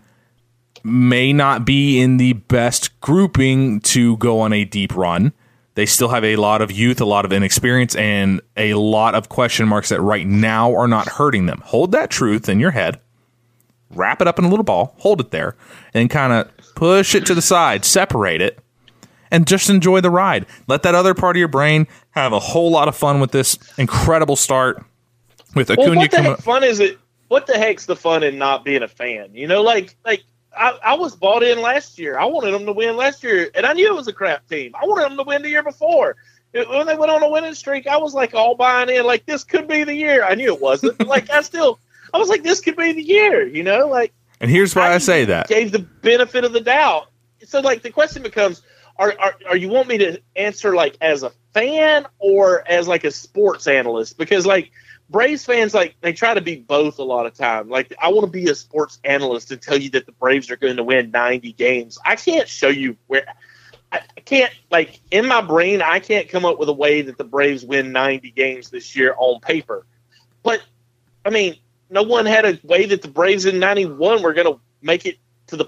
may 0.83 1.33
not 1.33 1.65
be 1.65 1.99
in 1.99 2.17
the 2.17 2.33
best 2.33 2.99
grouping 3.01 3.79
to 3.81 4.17
go 4.17 4.39
on 4.39 4.53
a 4.53 4.65
deep 4.65 4.95
run. 4.95 5.33
They 5.75 5.85
still 5.85 6.09
have 6.09 6.25
a 6.25 6.35
lot 6.35 6.61
of 6.61 6.71
youth, 6.71 6.99
a 6.99 7.05
lot 7.05 7.23
of 7.25 7.31
inexperience, 7.31 7.95
and 7.95 8.41
a 8.57 8.73
lot 8.73 9.15
of 9.15 9.29
question 9.29 9.67
marks 9.67 9.89
that 9.89 10.01
right 10.01 10.27
now 10.27 10.75
are 10.75 10.87
not 10.87 11.07
hurting 11.07 11.45
them. 11.45 11.61
Hold 11.65 11.91
that 11.93 12.09
truth 12.09 12.49
in 12.49 12.59
your 12.59 12.71
head, 12.71 12.99
wrap 13.91 14.21
it 14.21 14.27
up 14.27 14.39
in 14.39 14.45
a 14.45 14.49
little 14.49 14.65
ball, 14.65 14.93
hold 14.97 15.21
it 15.21 15.31
there, 15.31 15.55
and 15.93 16.09
kind 16.09 16.33
of 16.33 16.51
push 16.75 17.15
it 17.15 17.25
to 17.27 17.33
the 17.35 17.41
side, 17.41 17.85
separate 17.85 18.41
it, 18.41 18.59
and 19.31 19.47
just 19.47 19.69
enjoy 19.69 20.01
the 20.01 20.09
ride. 20.09 20.45
Let 20.67 20.83
that 20.83 20.95
other 20.95 21.13
part 21.13 21.35
of 21.35 21.39
your 21.39 21.47
brain 21.47 21.87
have 22.11 22.33
a 22.33 22.39
whole 22.39 22.71
lot 22.71 22.87
of 22.87 22.95
fun 22.95 23.19
with 23.21 23.31
this 23.31 23.57
incredible 23.77 24.35
start 24.35 24.83
with 25.55 25.69
Well, 25.69 25.79
Acuna. 25.81 25.99
what 25.99 26.11
the 26.11 26.21
heck 26.21 26.39
fun 26.39 26.63
is 26.63 26.79
it? 26.79 26.99
What 27.29 27.45
the 27.47 27.57
heck's 27.57 27.85
the 27.85 27.95
fun 27.95 28.23
in 28.23 28.37
not 28.37 28.65
being 28.65 28.81
a 28.83 28.87
fan? 28.87 29.29
You 29.33 29.47
know, 29.47 29.61
like 29.61 29.95
like 30.03 30.23
I, 30.59 30.77
I 30.83 30.93
was 30.95 31.15
bought 31.15 31.41
in 31.41 31.61
last 31.61 31.97
year. 31.97 32.19
I 32.19 32.25
wanted 32.25 32.51
them 32.51 32.65
to 32.65 32.73
win 32.73 32.97
last 32.97 33.23
year, 33.23 33.49
and 33.55 33.65
I 33.65 33.73
knew 33.73 33.87
it 33.87 33.95
was 33.95 34.07
a 34.09 34.13
crap 34.13 34.47
team. 34.49 34.73
I 34.79 34.85
wanted 34.85 35.05
them 35.09 35.17
to 35.17 35.23
win 35.23 35.41
the 35.41 35.49
year 35.49 35.63
before. 35.63 36.17
It- 36.53 36.67
when 36.69 36.85
they 36.85 36.95
went 36.95 37.11
on 37.11 37.23
a 37.23 37.29
winning 37.29 37.53
streak, 37.53 37.87
I 37.87 37.97
was 37.97 38.13
like 38.13 38.33
all 38.33 38.55
buying 38.55 38.89
in. 38.89 39.05
Like 39.05 39.25
this 39.25 39.43
could 39.43 39.67
be 39.67 39.83
the 39.85 39.93
year. 39.95 40.23
I 40.23 40.35
knew 40.35 40.53
it 40.53 40.59
wasn't. 40.61 41.07
like 41.07 41.29
I 41.29 41.41
still, 41.41 41.79
I 42.13 42.17
was 42.17 42.27
like 42.29 42.43
this 42.43 42.59
could 42.59 42.75
be 42.75 42.91
the 42.91 43.01
year. 43.03 43.47
You 43.47 43.63
know, 43.63 43.87
like 43.87 44.13
and 44.41 44.51
here's 44.51 44.75
why 44.75 44.93
I 44.93 44.97
say 44.97 45.25
that. 45.25 45.47
gave 45.47 45.71
the 45.71 45.79
benefit 45.79 46.43
of 46.43 46.53
the 46.53 46.61
doubt. 46.61 47.09
So 47.45 47.61
like 47.61 47.81
the 47.81 47.89
question 47.91 48.21
becomes, 48.21 48.61
are, 48.97 49.13
are 49.19 49.35
are 49.47 49.55
you 49.57 49.69
want 49.69 49.87
me 49.87 49.97
to 49.99 50.19
answer 50.35 50.75
like 50.75 50.97
as 50.99 51.23
a 51.23 51.31
fan 51.53 52.05
or 52.19 52.67
as 52.69 52.87
like 52.87 53.03
a 53.05 53.11
sports 53.11 53.65
analyst? 53.67 54.17
Because 54.17 54.45
like 54.45 54.71
Braves 55.09 55.45
fans 55.45 55.73
like 55.73 55.95
they 56.01 56.13
try 56.13 56.33
to 56.33 56.41
be 56.41 56.57
both 56.57 56.99
a 56.99 57.03
lot 57.03 57.25
of 57.25 57.33
time. 57.33 57.69
Like 57.69 57.93
I 57.99 58.09
want 58.09 58.25
to 58.25 58.31
be 58.31 58.49
a 58.49 58.55
sports 58.55 58.99
analyst 59.03 59.51
and 59.51 59.61
tell 59.61 59.77
you 59.77 59.89
that 59.91 60.05
the 60.05 60.11
Braves 60.11 60.51
are 60.51 60.57
going 60.57 60.77
to 60.77 60.83
win 60.83 61.11
90 61.11 61.53
games. 61.53 61.97
I 62.05 62.15
can't 62.15 62.47
show 62.47 62.69
you 62.69 62.97
where 63.07 63.23
I 63.91 64.01
I 64.15 64.21
can't 64.21 64.53
like 64.69 64.99
in 65.09 65.25
my 65.25 65.41
brain 65.41 65.81
I 65.81 65.99
can't 65.99 66.29
come 66.29 66.45
up 66.45 66.59
with 66.59 66.69
a 66.69 66.73
way 66.73 67.01
that 67.01 67.17
the 67.17 67.23
Braves 67.23 67.65
win 67.65 67.91
90 67.91 68.29
games 68.31 68.69
this 68.69 68.95
year 68.95 69.15
on 69.17 69.41
paper. 69.41 69.85
But 70.43 70.61
I 71.25 71.31
mean, 71.31 71.55
no 71.89 72.03
one 72.03 72.25
had 72.25 72.45
a 72.45 72.59
way 72.63 72.85
that 72.85 73.01
the 73.01 73.07
Braves 73.07 73.45
in 73.45 73.59
'91 73.59 74.21
were 74.21 74.33
going 74.33 74.47
to 74.47 74.59
make 74.81 75.05
it 75.05 75.17
to 75.47 75.57
the 75.57 75.65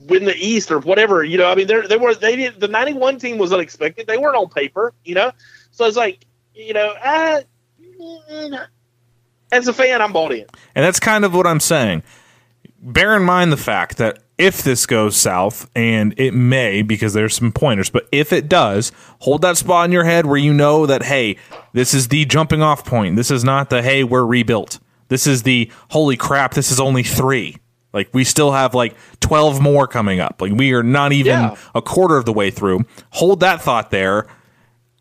win 0.00 0.24
the 0.24 0.36
East 0.36 0.70
or 0.70 0.78
whatever. 0.78 1.22
You 1.22 1.38
know, 1.38 1.50
I 1.50 1.54
mean, 1.54 1.66
they 1.66 1.80
they 1.82 1.96
were 1.96 2.14
they 2.14 2.36
did 2.36 2.60
the 2.60 2.68
'91 2.68 3.18
team 3.18 3.38
was 3.38 3.52
unexpected. 3.52 4.06
They 4.06 4.18
weren't 4.18 4.36
on 4.36 4.48
paper. 4.48 4.94
You 5.04 5.14
know, 5.14 5.32
so 5.70 5.86
it's 5.86 5.96
like 5.96 6.24
you 6.54 6.72
know, 6.72 6.94
mm, 6.94 7.44
as 9.52 9.68
a 9.68 9.72
fan, 9.72 10.00
I'm 10.00 10.12
bought 10.12 10.32
in. 10.32 10.46
And 10.74 10.84
that's 10.84 11.00
kind 11.00 11.24
of 11.24 11.34
what 11.34 11.46
I'm 11.46 11.60
saying. 11.60 12.02
Bear 12.82 13.16
in 13.16 13.24
mind 13.24 13.52
the 13.52 13.56
fact 13.56 13.96
that 13.98 14.20
if 14.38 14.62
this 14.62 14.86
goes 14.86 15.16
south, 15.16 15.68
and 15.76 16.14
it 16.18 16.32
may 16.32 16.80
because 16.80 17.12
there's 17.12 17.34
some 17.36 17.52
pointers, 17.52 17.90
but 17.90 18.08
if 18.10 18.32
it 18.32 18.48
does, 18.48 18.90
hold 19.20 19.42
that 19.42 19.58
spot 19.58 19.84
in 19.84 19.92
your 19.92 20.04
head 20.04 20.24
where 20.24 20.38
you 20.38 20.54
know 20.54 20.86
that, 20.86 21.02
hey, 21.02 21.36
this 21.74 21.92
is 21.92 22.08
the 22.08 22.24
jumping 22.24 22.62
off 22.62 22.84
point. 22.84 23.16
This 23.16 23.30
is 23.30 23.44
not 23.44 23.68
the, 23.68 23.82
hey, 23.82 24.02
we're 24.02 24.24
rebuilt. 24.24 24.78
This 25.08 25.26
is 25.26 25.42
the, 25.42 25.70
holy 25.90 26.16
crap, 26.16 26.54
this 26.54 26.72
is 26.72 26.80
only 26.80 27.02
three. 27.02 27.58
Like, 27.92 28.08
we 28.14 28.24
still 28.24 28.52
have 28.52 28.74
like 28.74 28.94
12 29.20 29.60
more 29.60 29.86
coming 29.86 30.20
up. 30.20 30.40
Like, 30.40 30.52
we 30.52 30.72
are 30.72 30.82
not 30.84 31.12
even 31.12 31.32
Yeah. 31.32 31.56
a 31.74 31.82
quarter 31.82 32.16
of 32.16 32.24
the 32.24 32.32
way 32.32 32.50
through. 32.50 32.86
Hold 33.10 33.40
that 33.40 33.60
thought 33.60 33.90
there. 33.90 34.26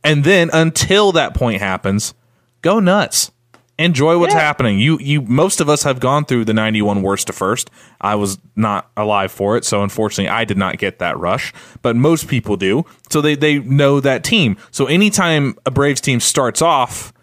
And 0.03 0.24
then 0.25 0.50
until 0.51 1.12
that 1.13 1.34
point 1.34 1.62
happens, 1.62 2.13
go 2.61 2.79
nuts 2.79 3.31
enjoy 3.79 4.17
what's 4.17 4.33
Yeah. 4.33 4.41
happening. 4.41 4.77
You 4.77 4.99
you 4.99 5.21
most 5.21 5.61
of 5.61 5.69
us 5.69 5.83
have 5.83 5.99
gone 5.99 6.25
through 6.25 6.45
the 6.45 6.53
91 6.53 7.01
worst 7.01 7.27
to 7.27 7.33
first. 7.33 7.71
I 8.01 8.15
was 8.15 8.37
not 8.55 8.89
alive 8.95 9.31
for 9.31 9.57
it, 9.57 9.65
so 9.65 9.81
unfortunately 9.81 10.29
I 10.29 10.43
did 10.43 10.57
not 10.57 10.77
get 10.77 10.99
that 10.99 11.17
rush, 11.17 11.53
but 11.81 11.95
most 11.95 12.27
people 12.27 12.57
do. 12.57 12.85
So 13.09 13.21
they 13.21 13.35
they 13.35 13.59
know 13.59 13.99
that 14.01 14.23
team. 14.23 14.57
So 14.69 14.85
anytime 14.85 15.57
a 15.65 15.71
Braves 15.71 16.01
team 16.01 16.19
starts 16.19 16.61
off 16.61 17.13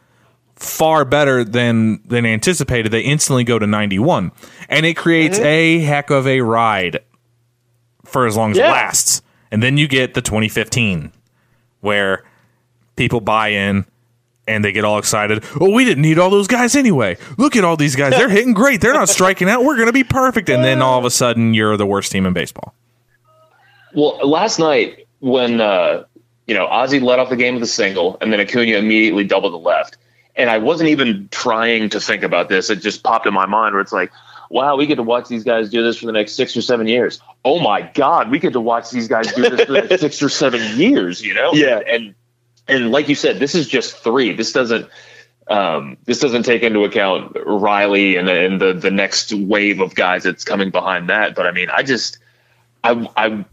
far 0.56 1.04
better 1.04 1.44
than 1.44 2.00
than 2.08 2.24
anticipated, 2.24 2.90
they 2.90 3.02
instantly 3.02 3.44
go 3.44 3.58
to 3.58 3.66
91. 3.66 4.32
And 4.68 4.86
it 4.86 4.94
creates 4.94 5.36
mm-hmm. 5.36 5.46
a 5.46 5.78
heck 5.80 6.10
of 6.10 6.26
a 6.26 6.40
ride 6.40 7.00
for 8.04 8.26
as 8.26 8.36
long 8.36 8.52
as 8.52 8.58
it 8.58 8.62
lasts. 8.62 9.22
And 9.50 9.62
then 9.62 9.76
you 9.76 9.86
get 9.86 10.14
the 10.14 10.22
2015 10.22 11.12
where 11.80 12.24
people 12.96 13.20
buy 13.20 13.48
in 13.48 13.84
and 14.46 14.64
they 14.64 14.72
get 14.72 14.84
all 14.84 14.98
excited. 14.98 15.44
Oh, 15.60 15.70
we 15.70 15.84
didn't 15.84 16.02
need 16.02 16.18
all 16.18 16.30
those 16.30 16.46
guys 16.46 16.76
anyway. 16.76 17.16
Look 17.36 17.56
at 17.56 17.64
all 17.64 17.76
these 17.76 17.96
guys. 17.96 18.12
They're 18.12 18.28
hitting 18.30 18.54
great. 18.54 18.80
They're 18.80 18.94
not 18.94 19.08
striking 19.08 19.48
out. 19.48 19.64
We're 19.64 19.76
going 19.76 19.86
to 19.86 19.92
be 19.92 20.04
perfect. 20.04 20.48
And 20.48 20.64
then 20.64 20.82
all 20.82 20.98
of 20.98 21.04
a 21.04 21.10
sudden, 21.10 21.54
you're 21.54 21.76
the 21.76 21.86
worst 21.86 22.12
team 22.12 22.26
in 22.26 22.32
baseball. 22.32 22.74
Well, 23.94 24.18
last 24.28 24.58
night 24.58 25.06
when 25.20 25.60
uh, 25.60 26.04
you 26.46 26.54
know 26.54 26.66
Ozzie 26.66 27.00
led 27.00 27.18
off 27.18 27.30
the 27.30 27.36
game 27.36 27.54
with 27.54 27.62
a 27.62 27.68
single, 27.68 28.18
and 28.20 28.32
then 28.32 28.40
Acuna 28.40 28.76
immediately 28.76 29.24
doubled 29.24 29.54
the 29.54 29.58
left, 29.58 29.96
and 30.36 30.50
I 30.50 30.58
wasn't 30.58 30.90
even 30.90 31.28
trying 31.30 31.88
to 31.90 32.00
think 32.00 32.22
about 32.22 32.48
this. 32.48 32.68
It 32.68 32.76
just 32.76 33.02
popped 33.02 33.26
in 33.26 33.32
my 33.32 33.46
mind 33.46 33.74
where 33.74 33.80
it's 33.80 33.92
like, 33.92 34.12
wow, 34.50 34.76
we 34.76 34.86
get 34.86 34.96
to 34.96 35.02
watch 35.02 35.28
these 35.28 35.44
guys 35.44 35.70
do 35.70 35.82
this 35.82 35.96
for 35.96 36.06
the 36.06 36.12
next 36.12 36.34
six 36.34 36.56
or 36.56 36.62
seven 36.62 36.86
years. 36.86 37.20
Oh 37.44 37.58
my 37.58 37.82
God, 37.94 38.30
we 38.30 38.38
get 38.38 38.52
to 38.52 38.60
watch 38.60 38.90
these 38.90 39.08
guys 39.08 39.32
do 39.32 39.42
this 39.48 39.62
for 39.62 39.72
the 39.72 39.80
next 39.82 40.00
six 40.00 40.22
or 40.22 40.28
seven 40.28 40.60
years. 40.78 41.22
You 41.22 41.34
know? 41.34 41.52
Yeah. 41.54 41.78
And 41.78 41.86
and 41.88 42.14
like 42.68 43.08
you 43.08 43.14
said, 43.14 43.38
this 43.38 43.54
is 43.54 43.68
just 43.68 43.96
three. 43.96 44.32
This 44.32 44.52
doesn't. 44.52 44.88
Um, 45.48 45.96
this 46.06 46.18
doesn't 46.18 46.42
take 46.42 46.64
into 46.64 46.82
account 46.82 47.36
Riley 47.46 48.16
and, 48.16 48.28
and 48.28 48.60
the 48.60 48.72
the 48.72 48.90
next 48.90 49.32
wave 49.32 49.80
of 49.80 49.94
guys 49.94 50.24
that's 50.24 50.44
coming 50.44 50.70
behind 50.70 51.08
that. 51.08 51.36
But 51.36 51.46
I 51.46 51.52
mean, 51.52 51.68
I 51.70 51.84
just, 51.84 52.18
I, 52.82 53.08
I'm 53.16 53.44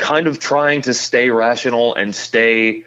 kind 0.00 0.26
of 0.26 0.40
trying 0.40 0.82
to 0.82 0.94
stay 0.94 1.30
rational 1.30 1.94
and 1.94 2.14
stay 2.14 2.84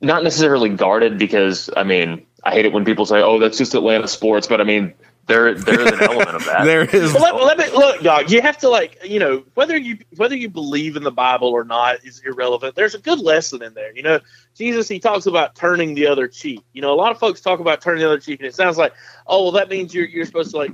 not 0.00 0.22
necessarily 0.22 0.68
guarded 0.68 1.18
because 1.18 1.68
I 1.76 1.82
mean 1.82 2.24
I 2.44 2.52
hate 2.52 2.64
it 2.64 2.72
when 2.72 2.84
people 2.84 3.06
say 3.06 3.20
oh 3.20 3.40
that's 3.40 3.58
just 3.58 3.74
Atlanta 3.74 4.06
sports 4.06 4.46
but 4.46 4.60
I 4.60 4.64
mean 4.64 4.94
there 5.26 5.54
there 5.54 5.80
is 5.80 5.92
an 5.92 6.02
element 6.02 6.28
of 6.28 6.44
that. 6.44 6.56
There 6.64 6.84
is. 6.84 7.12
Well, 7.12 7.22
let, 7.22 7.34
well, 7.34 7.46
let 7.46 7.58
me 7.58 7.68
look, 7.70 8.00
dog. 8.00 8.30
You 8.30 8.40
have 8.42 8.58
to 8.58 8.68
like, 8.68 8.98
you 9.04 9.18
know, 9.18 9.44
whether 9.54 9.76
you 9.76 9.98
whether 10.16 10.36
you 10.36 10.48
believe 10.48 10.96
in 10.96 11.02
the 11.02 11.10
Bible 11.10 11.48
or 11.48 11.64
not 11.64 12.04
is 12.04 12.20
irrelevant. 12.24 12.76
There's 12.76 12.94
a 12.94 12.98
good 12.98 13.18
lesson 13.18 13.62
in 13.62 13.74
there. 13.74 13.94
You 13.96 14.02
know, 14.02 14.20
Jesus 14.54 14.88
he 14.88 14.98
talks 14.98 15.26
about 15.26 15.54
turning 15.54 15.94
the 15.94 16.06
other 16.06 16.28
cheek. 16.28 16.60
You 16.72 16.82
know, 16.82 16.92
a 16.92 16.96
lot 16.96 17.10
of 17.10 17.18
folks 17.18 17.40
talk 17.40 17.60
about 17.60 17.80
turning 17.80 18.00
the 18.00 18.06
other 18.06 18.20
cheek, 18.20 18.40
and 18.40 18.46
it 18.46 18.54
sounds 18.54 18.78
like, 18.78 18.94
oh, 19.26 19.44
well, 19.44 19.52
that 19.52 19.68
means 19.68 19.94
you're 19.94 20.06
you're 20.06 20.26
supposed 20.26 20.52
to 20.52 20.56
like. 20.58 20.72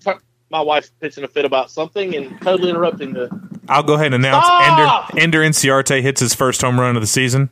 T- 0.00 0.12
my 0.50 0.60
wife's 0.60 0.90
pitching 1.00 1.24
a 1.24 1.28
fit 1.28 1.44
about 1.44 1.70
something 1.70 2.14
and 2.14 2.40
totally 2.40 2.70
interrupting 2.70 3.12
the. 3.12 3.28
I'll 3.68 3.82
go 3.82 3.94
ahead 3.94 4.14
and 4.14 4.16
announce 4.16 4.44
Stop! 4.44 5.10
Ender, 5.14 5.22
Ender 5.22 5.40
Inciarte 5.40 6.00
hits 6.00 6.20
his 6.20 6.32
first 6.32 6.60
home 6.60 6.78
run 6.78 6.94
of 6.94 7.02
the 7.02 7.08
season. 7.08 7.50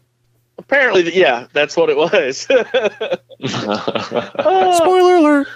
Apparently, 0.59 1.13
yeah, 1.19 1.49
that's 1.53 1.77
what 1.77 1.91
it 1.91 1.97
was. 1.97 2.37
Spoiler 4.77 5.17
alert. 5.17 5.49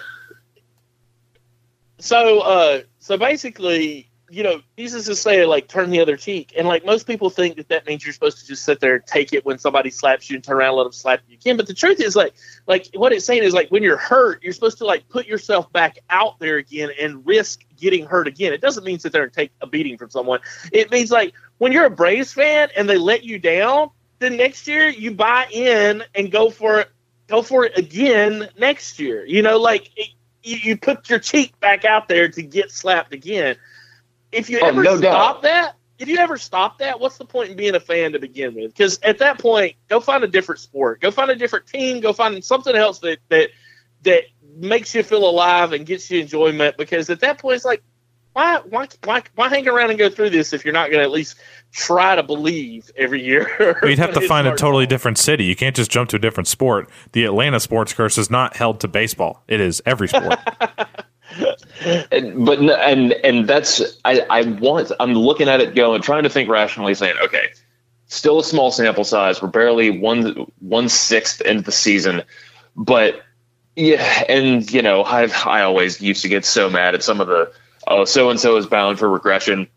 So 1.99 2.41
uh 2.41 2.81
so 2.99 3.17
basically 3.17 4.09
you 4.29 4.43
know 4.43 4.61
jesus 4.77 5.07
is 5.07 5.21
saying 5.21 5.47
like 5.47 5.67
turn 5.67 5.89
the 5.89 5.99
other 5.99 6.17
cheek. 6.17 6.53
And 6.57 6.67
like 6.67 6.85
most 6.85 7.07
people 7.07 7.29
think 7.29 7.55
that 7.57 7.69
that 7.69 7.85
means 7.85 8.05
you're 8.05 8.13
supposed 8.13 8.39
to 8.39 8.47
just 8.47 8.63
sit 8.63 8.79
there 8.79 8.95
and 8.95 9.05
take 9.05 9.33
it 9.33 9.45
when 9.45 9.57
somebody 9.57 9.89
slaps 9.89 10.29
you 10.29 10.35
and 10.35 10.43
turn 10.43 10.57
around 10.57 10.69
and 10.69 10.77
let 10.77 10.83
them 10.83 10.91
slap 10.91 11.21
you 11.27 11.35
again. 11.35 11.57
But 11.57 11.67
the 11.67 11.73
truth 11.73 11.99
is 11.99 12.15
like 12.15 12.33
like 12.67 12.87
what 12.93 13.13
it's 13.13 13.25
saying 13.25 13.43
is 13.43 13.53
like 13.53 13.69
when 13.69 13.83
you're 13.83 13.97
hurt 13.97 14.43
you're 14.43 14.53
supposed 14.53 14.77
to 14.79 14.85
like 14.85 15.07
put 15.09 15.27
yourself 15.27 15.71
back 15.71 15.97
out 16.09 16.39
there 16.39 16.57
again 16.57 16.89
and 16.99 17.25
risk 17.25 17.65
getting 17.77 18.05
hurt 18.05 18.27
again. 18.27 18.53
It 18.53 18.61
doesn't 18.61 18.83
mean 18.83 18.99
sit 18.99 19.11
there 19.11 19.23
and 19.23 19.33
take 19.33 19.51
a 19.61 19.67
beating 19.67 19.97
from 19.97 20.09
someone. 20.09 20.39
It 20.71 20.91
means 20.91 21.11
like 21.11 21.33
when 21.57 21.71
you're 21.71 21.85
a 21.85 21.89
braves 21.89 22.33
fan 22.33 22.69
and 22.75 22.89
they 22.89 22.97
let 22.97 23.23
you 23.23 23.39
down 23.39 23.89
then 24.19 24.35
next 24.35 24.67
year 24.67 24.89
you 24.89 25.11
buy 25.11 25.47
in 25.51 26.03
and 26.15 26.31
go 26.31 26.49
for 26.49 26.81
it 26.81 26.89
go 27.27 27.41
for 27.41 27.65
it 27.65 27.77
again 27.77 28.49
next 28.57 28.99
year. 28.99 29.25
You 29.25 29.41
know 29.41 29.57
like 29.57 29.91
it, 29.95 30.09
you, 30.47 30.57
you 30.57 30.77
put 30.77 31.09
your 31.09 31.19
cheek 31.19 31.59
back 31.59 31.85
out 31.85 32.07
there 32.07 32.29
to 32.29 32.41
get 32.41 32.71
slapped 32.71 33.13
again. 33.13 33.55
If 34.31 34.49
you 34.49 34.59
Oh, 34.61 34.67
ever 34.67 34.83
no 34.83 34.97
stop 34.97 35.01
doubt. 35.01 35.41
that, 35.43 35.75
if 35.99 36.07
you 36.07 36.17
ever 36.17 36.37
stop 36.37 36.79
that, 36.79 36.99
what's 36.99 37.17
the 37.17 37.25
point 37.25 37.49
in 37.51 37.57
being 37.57 37.75
a 37.75 37.79
fan 37.79 38.11
to 38.13 38.19
begin 38.19 38.55
with? 38.55 38.73
Because 38.73 38.99
at 39.03 39.19
that 39.19 39.39
point, 39.39 39.75
go 39.89 39.99
find 39.99 40.23
a 40.23 40.27
different 40.27 40.59
sport, 40.59 41.01
go 41.01 41.11
find 41.11 41.31
a 41.31 41.35
different 41.35 41.67
team, 41.67 41.99
go 42.01 42.13
find 42.13 42.43
something 42.43 42.75
else 42.75 42.99
that 42.99 43.19
that 43.29 43.49
that 44.03 44.23
makes 44.55 44.93
you 44.95 45.03
feel 45.03 45.27
alive 45.27 45.73
and 45.73 45.85
gets 45.85 46.09
you 46.11 46.21
enjoyment. 46.21 46.77
Because 46.77 47.09
at 47.09 47.19
that 47.21 47.39
point, 47.39 47.55
it's 47.55 47.65
like, 47.65 47.83
why 48.37 48.59
why 48.69 48.87
why 49.03 49.23
why 49.33 49.49
hang 49.49 49.67
around 49.67 49.89
and 49.89 49.97
go 49.97 50.11
through 50.11 50.29
this 50.29 50.53
if 50.53 50.63
you're 50.63 50.73
not 50.73 50.91
going 50.91 50.99
to 50.99 51.03
at 51.03 51.09
least 51.09 51.39
try 51.71 52.15
to 52.15 52.21
believe 52.21 52.91
every 52.95 53.23
year? 53.23 53.79
You'd 53.81 53.97
have 53.97 54.13
to 54.13 54.21
find 54.27 54.45
a 54.45 54.51
totally 54.55 54.83
off? 54.83 54.89
different 54.89 55.17
city. 55.17 55.45
You 55.45 55.55
can't 55.55 55.75
just 55.75 55.89
jump 55.89 56.11
to 56.11 56.17
a 56.17 56.19
different 56.19 56.47
sport. 56.47 56.87
The 57.13 57.25
Atlanta 57.25 57.59
sports 57.59 57.93
curse 57.93 58.15
is 58.15 58.29
not 58.29 58.55
held 58.55 58.79
to 58.81 58.87
baseball. 58.87 59.43
It 59.47 59.59
is 59.59 59.81
every 59.87 60.07
sport. 60.07 60.37
and, 62.11 62.45
but 62.45 62.59
and 62.59 63.13
and 63.13 63.47
that's 63.47 63.81
I, 64.05 64.23
I 64.29 64.43
want 64.43 64.91
I'm 64.99 65.13
looking 65.13 65.49
at 65.49 65.59
it 65.59 65.73
going 65.73 66.03
trying 66.03 66.21
to 66.21 66.29
think 66.29 66.47
rationally 66.47 66.93
saying 66.93 67.15
okay 67.23 67.49
still 68.05 68.37
a 68.39 68.43
small 68.43 68.69
sample 68.69 69.03
size 69.03 69.41
we're 69.41 69.47
barely 69.47 69.89
one 69.89 70.45
one 70.59 70.89
sixth 70.89 71.41
into 71.41 71.63
the 71.63 71.71
season 71.71 72.21
but 72.75 73.19
yeah 73.75 74.23
and 74.29 74.71
you 74.71 74.83
know 74.83 75.01
I 75.01 75.27
I 75.43 75.63
always 75.63 75.99
used 76.01 76.21
to 76.21 76.29
get 76.29 76.45
so 76.45 76.69
mad 76.69 76.93
at 76.93 77.01
some 77.01 77.19
of 77.19 77.27
the 77.27 77.51
oh 77.87 78.05
so 78.05 78.29
and 78.29 78.39
so 78.39 78.57
is 78.57 78.65
bound 78.65 78.99
for 78.99 79.09
regression 79.09 79.67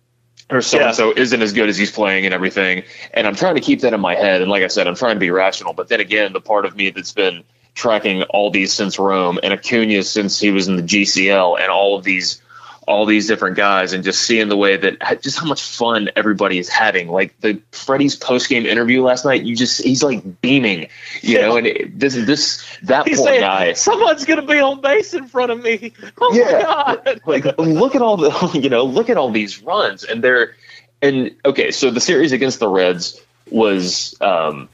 or 0.51 0.63
so 0.63 0.79
and 0.79 0.95
so 0.95 1.13
isn't 1.13 1.43
as 1.43 1.53
good 1.53 1.69
as 1.69 1.77
he's 1.77 1.93
playing 1.93 2.25
and 2.25 2.35
everything. 2.35 2.83
And 3.15 3.27
I'm 3.27 3.37
trying 3.37 3.55
to 3.55 3.61
keep 3.61 3.81
that 3.83 3.93
in 3.93 4.01
my 4.01 4.15
head. 4.15 4.43
And 4.43 4.51
like 4.51 4.63
I 4.63 4.67
said 4.69 4.87
I'm 4.87 4.97
trying 4.97 5.17
to 5.17 5.21
be 5.21 5.31
rational. 5.31 5.73
But 5.73 5.89
then 5.89 6.01
again 6.01 6.33
the 6.33 6.41
part 6.41 6.65
of 6.65 6.77
me 6.77 6.91
that's 6.91 7.13
been 7.13 7.45
tracking 7.75 8.23
all 8.25 8.51
these 8.51 8.73
since 8.73 8.99
Rome 8.99 9.39
and 9.43 9.53
Acuna 9.53 10.03
since 10.03 10.41
he 10.41 10.51
was 10.51 10.69
in 10.69 10.77
the 10.77 10.83
GCL 10.83 11.61
and 11.61 11.71
all 11.71 11.97
of 11.97 12.05
these 12.05 12.43
all 12.91 13.07
these 13.07 13.29
different 13.29 13.57
guys 13.57 13.93
and 13.93 14.03
just 14.03 14.23
seeing 14.23 14.49
the 14.49 14.57
way 14.57 14.77
that 14.77 15.23
just 15.23 15.39
how 15.39 15.47
much 15.47 15.63
fun 15.63 16.11
everybody 16.17 16.59
is 16.59 16.69
having. 16.69 17.09
Like 17.09 17.39
the 17.41 17.63
Freddie's 17.71 18.17
post 18.17 18.49
game 18.49 18.67
interview 18.67 19.03
last 19.05 19.25
night, 19.25 19.43
you 19.45 19.55
just 19.55 19.81
he's 19.81 20.03
like 20.03 20.41
beaming, 20.41 20.89
you 21.23 21.39
know. 21.41 21.57
And 21.57 21.69
it, 21.69 21.99
this 21.99 22.17
this 22.17 22.79
that 22.83 23.07
He's 23.07 23.19
poor 23.19 23.29
saying, 23.29 23.41
guy. 23.41 23.73
someone's 23.75 24.25
going 24.25 24.41
to 24.41 24.47
be 24.47 24.59
on 24.59 24.81
base 24.81 25.15
in 25.15 25.29
front 25.29 25.53
of 25.53 25.63
me. 25.63 25.93
Oh 26.21 26.35
Yeah. 26.35 26.51
my 26.53 26.63
god! 26.63 27.21
like 27.27 27.45
look 27.59 27.95
at 27.95 28.03
all 28.03 28.17
the 28.17 28.59
you 28.61 28.69
know 28.69 28.85
look 28.85 29.09
at 29.09 29.17
all 29.17 29.31
these 29.31 29.63
runs 29.63 30.03
and 30.03 30.23
they're 30.25 30.57
and 31.01 31.31
okay 31.45 31.71
so 31.71 31.91
the 31.93 32.01
series 32.01 32.33
against 32.33 32.59
the 32.59 32.69
reds 32.69 33.21
was 33.53 34.21
um 34.21 34.69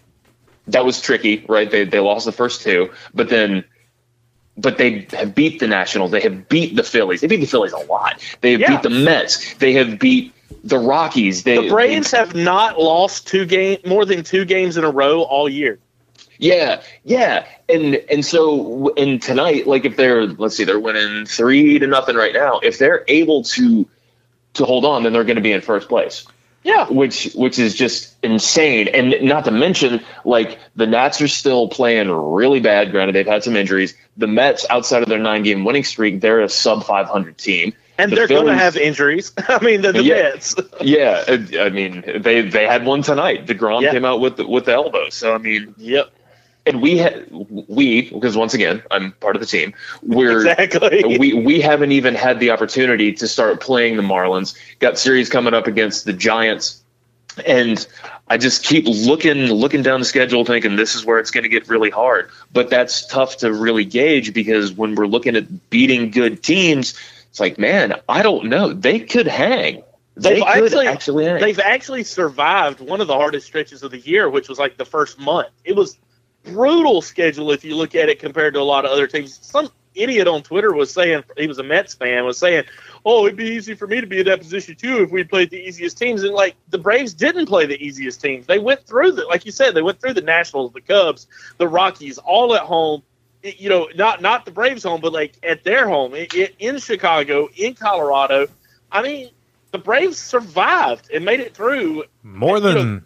that 0.68 0.84
was 0.86 1.00
tricky 1.02 1.44
right 1.48 1.70
they 1.70 1.84
they 1.84 2.00
lost 2.00 2.24
the 2.24 2.32
first 2.32 2.62
two 2.62 2.90
but 3.14 3.28
then 3.28 3.62
but 4.58 4.78
they 4.78 5.06
have 5.12 5.34
beat 5.34 5.60
the 5.60 5.66
nationals 5.66 6.10
they 6.10 6.20
have 6.20 6.48
beat 6.48 6.76
the 6.76 6.82
phillies 6.82 7.20
they 7.20 7.26
beat 7.26 7.40
the 7.40 7.46
phillies 7.46 7.72
a 7.72 7.78
lot 7.78 8.20
they 8.40 8.52
have 8.52 8.60
Yeah. 8.60 8.70
beat 8.70 8.82
the 8.82 8.90
mets 8.90 9.54
they 9.54 9.72
have 9.74 9.98
beat 9.98 10.32
the 10.64 10.78
rockies 10.78 11.42
they 11.44 11.56
The 11.56 11.68
Braves 11.68 12.10
have 12.12 12.34
not 12.34 12.78
lost 12.78 13.26
two 13.26 13.46
game 13.46 13.78
more 13.84 14.04
than 14.04 14.22
two 14.22 14.44
games 14.44 14.76
in 14.76 14.84
a 14.84 14.90
row 14.90 15.22
all 15.22 15.48
year. 15.48 15.78
Yeah, 16.38 16.82
yeah, 17.04 17.46
and 17.68 17.94
and 18.10 18.24
so 18.24 18.92
and 18.96 19.22
tonight, 19.22 19.66
like 19.66 19.84
if 19.84 19.96
they're 19.96 20.26
let's 20.26 20.56
see, 20.56 20.64
they're 20.64 20.78
winning 20.78 21.24
three 21.24 21.78
to 21.78 21.86
nothing 21.86 22.14
right 22.14 22.34
now. 22.34 22.58
If 22.62 22.78
they're 22.78 23.04
able 23.08 23.42
to 23.44 23.88
to 24.54 24.64
hold 24.64 24.84
on, 24.84 25.02
then 25.02 25.12
they're 25.12 25.24
going 25.24 25.36
to 25.36 25.42
be 25.42 25.52
in 25.52 25.60
first 25.60 25.88
place. 25.88 26.26
Yeah. 26.66 26.88
which 26.88 27.32
which 27.34 27.58
is 27.60 27.74
just 27.74 28.14
insane, 28.24 28.88
and 28.88 29.14
not 29.22 29.44
to 29.44 29.50
mention 29.52 30.00
like 30.24 30.58
the 30.74 30.86
Nats 30.86 31.20
are 31.20 31.28
still 31.28 31.68
playing 31.68 32.10
really 32.10 32.58
bad. 32.60 32.90
Granted, 32.90 33.14
they've 33.14 33.26
had 33.26 33.44
some 33.44 33.54
injuries. 33.56 33.94
The 34.16 34.26
Mets, 34.26 34.66
outside 34.68 35.02
of 35.02 35.08
their 35.08 35.18
nine 35.20 35.44
game 35.44 35.64
winning 35.64 35.84
streak, 35.84 36.20
they're 36.20 36.40
a 36.40 36.48
sub 36.48 36.84
five 36.84 37.06
hundred 37.06 37.38
team. 37.38 37.72
And 37.98 38.10
The 38.10 38.16
they're 38.16 38.28
going 38.28 38.46
to 38.46 38.54
have 38.54 38.76
injuries. 38.76 39.32
I 39.48 39.62
mean, 39.64 39.80
the, 39.82 39.92
the 39.92 40.02
Yeah. 40.02 40.14
Mets. 40.14 40.54
Yeah, 40.82 41.24
I 41.28 41.66
I 41.66 41.70
mean 41.70 42.02
they 42.20 42.42
they 42.42 42.66
had 42.66 42.84
one 42.84 43.02
tonight. 43.02 43.46
deGrom 43.46 43.82
Yeah. 43.82 43.92
came 43.92 44.04
out 44.04 44.20
with 44.20 44.36
the, 44.36 44.46
with 44.46 44.64
the 44.66 44.72
elbow. 44.72 45.08
So 45.10 45.34
I 45.34 45.38
mean, 45.38 45.74
Yep. 45.78 46.10
And 46.66 46.82
we 46.82 46.98
had 46.98 47.26
we 47.30 48.10
because 48.10 48.36
once 48.36 48.54
again 48.54 48.82
I'm 48.90 49.12
part 49.12 49.36
of 49.36 49.40
the 49.40 49.46
team. 49.46 49.74
We're 50.02 50.46
Exactly. 50.58 51.18
we 51.18 51.32
we 51.32 51.60
haven't 51.60 51.92
even 51.92 52.14
had 52.14 52.40
the 52.40 52.50
opportunity 52.50 53.12
to 53.14 53.28
start 53.28 53.60
playing 53.60 53.96
the 53.96 54.02
Marlins. 54.02 54.56
Got 54.80 54.98
series 54.98 55.28
coming 55.30 55.54
up 55.54 55.66
against 55.66 56.04
the 56.04 56.12
Giants, 56.12 56.82
and 57.46 57.86
I 58.28 58.36
just 58.38 58.64
keep 58.64 58.84
looking 58.86 59.46
looking 59.52 59.82
down 59.82 60.00
the 60.00 60.06
schedule, 60.06 60.44
thinking 60.44 60.76
this 60.76 60.94
is 60.94 61.04
where 61.04 61.18
it's 61.18 61.30
going 61.30 61.44
to 61.44 61.48
get 61.50 61.68
really 61.68 61.90
hard. 61.90 62.30
But 62.52 62.70
that's 62.70 63.06
tough 63.06 63.38
to 63.38 63.52
really 63.52 63.84
gauge 63.84 64.34
because 64.34 64.72
when 64.72 64.94
we're 64.96 65.06
looking 65.06 65.36
at 65.36 65.70
beating 65.70 66.10
good 66.10 66.42
teams, 66.42 66.98
it's 67.30 67.40
like 67.40 67.58
man, 67.58 67.94
I 68.08 68.22
don't 68.22 68.46
know. 68.46 68.72
They 68.72 69.00
could 69.00 69.26
hang. 69.28 69.82
They 70.18 70.40
They've 70.40 70.44
could 70.44 70.48
actually, 70.64 70.86
actually 70.86 71.24
hang. 71.26 71.40
they've 71.40 71.58
actually 71.60 72.02
survived 72.04 72.80
one 72.80 73.02
of 73.02 73.06
the 73.06 73.14
hardest 73.14 73.46
stretches 73.46 73.82
of 73.82 73.90
the 73.90 73.98
year, 73.98 74.30
which 74.30 74.48
was 74.48 74.58
like 74.58 74.78
the 74.78 74.86
first 74.86 75.18
month. 75.20 75.48
It 75.62 75.76
was 75.76 75.98
brutal 76.46 77.02
schedule 77.02 77.50
if 77.52 77.64
you 77.64 77.76
look 77.76 77.94
at 77.94 78.08
it 78.08 78.18
compared 78.18 78.54
to 78.54 78.60
a 78.60 78.62
lot 78.62 78.84
of 78.84 78.90
other 78.90 79.06
teams. 79.06 79.38
Some 79.42 79.70
idiot 79.94 80.28
on 80.28 80.42
Twitter 80.42 80.72
was 80.74 80.90
saying 80.90 81.24
he 81.36 81.46
was 81.46 81.58
a 81.58 81.62
Mets 81.62 81.94
fan 81.94 82.24
was 82.24 82.38
saying, 82.38 82.64
"Oh, 83.04 83.26
it'd 83.26 83.36
be 83.36 83.46
easy 83.46 83.74
for 83.74 83.86
me 83.86 84.00
to 84.00 84.06
be 84.06 84.20
in 84.20 84.26
that 84.26 84.40
position 84.40 84.76
too 84.76 85.02
if 85.02 85.10
we 85.10 85.24
played 85.24 85.50
the 85.50 85.58
easiest 85.58 85.98
teams." 85.98 86.22
And 86.22 86.34
like 86.34 86.54
the 86.70 86.78
Braves 86.78 87.14
didn't 87.14 87.46
play 87.46 87.66
the 87.66 87.82
easiest 87.82 88.20
teams. 88.20 88.46
They 88.46 88.58
went 88.58 88.84
through 88.86 89.12
the 89.12 89.24
like 89.24 89.46
you 89.46 89.52
said, 89.52 89.74
they 89.74 89.82
went 89.82 90.00
through 90.00 90.14
the 90.14 90.22
Nationals, 90.22 90.72
the 90.72 90.80
Cubs, 90.80 91.26
the 91.58 91.68
Rockies, 91.68 92.18
all 92.18 92.54
at 92.54 92.62
home. 92.62 93.02
It- 93.42 93.60
you 93.60 93.68
know, 93.68 93.88
not 93.94 94.22
not 94.22 94.44
the 94.44 94.50
Braves 94.50 94.82
home, 94.82 95.00
but 95.00 95.12
like 95.12 95.34
at 95.42 95.64
their 95.64 95.88
home 95.88 96.14
i 96.14 96.26
i 96.32 96.50
in 96.58 96.78
Chicago, 96.78 97.48
in 97.56 97.74
Colorado. 97.74 98.48
I 98.90 99.02
mean, 99.02 99.30
the 99.72 99.78
Braves 99.78 100.18
survived 100.18 101.10
and 101.12 101.24
made 101.24 101.40
it 101.40 101.54
through. 101.54 102.04
More 102.22 102.60
know, 102.60 102.72
than 102.72 103.04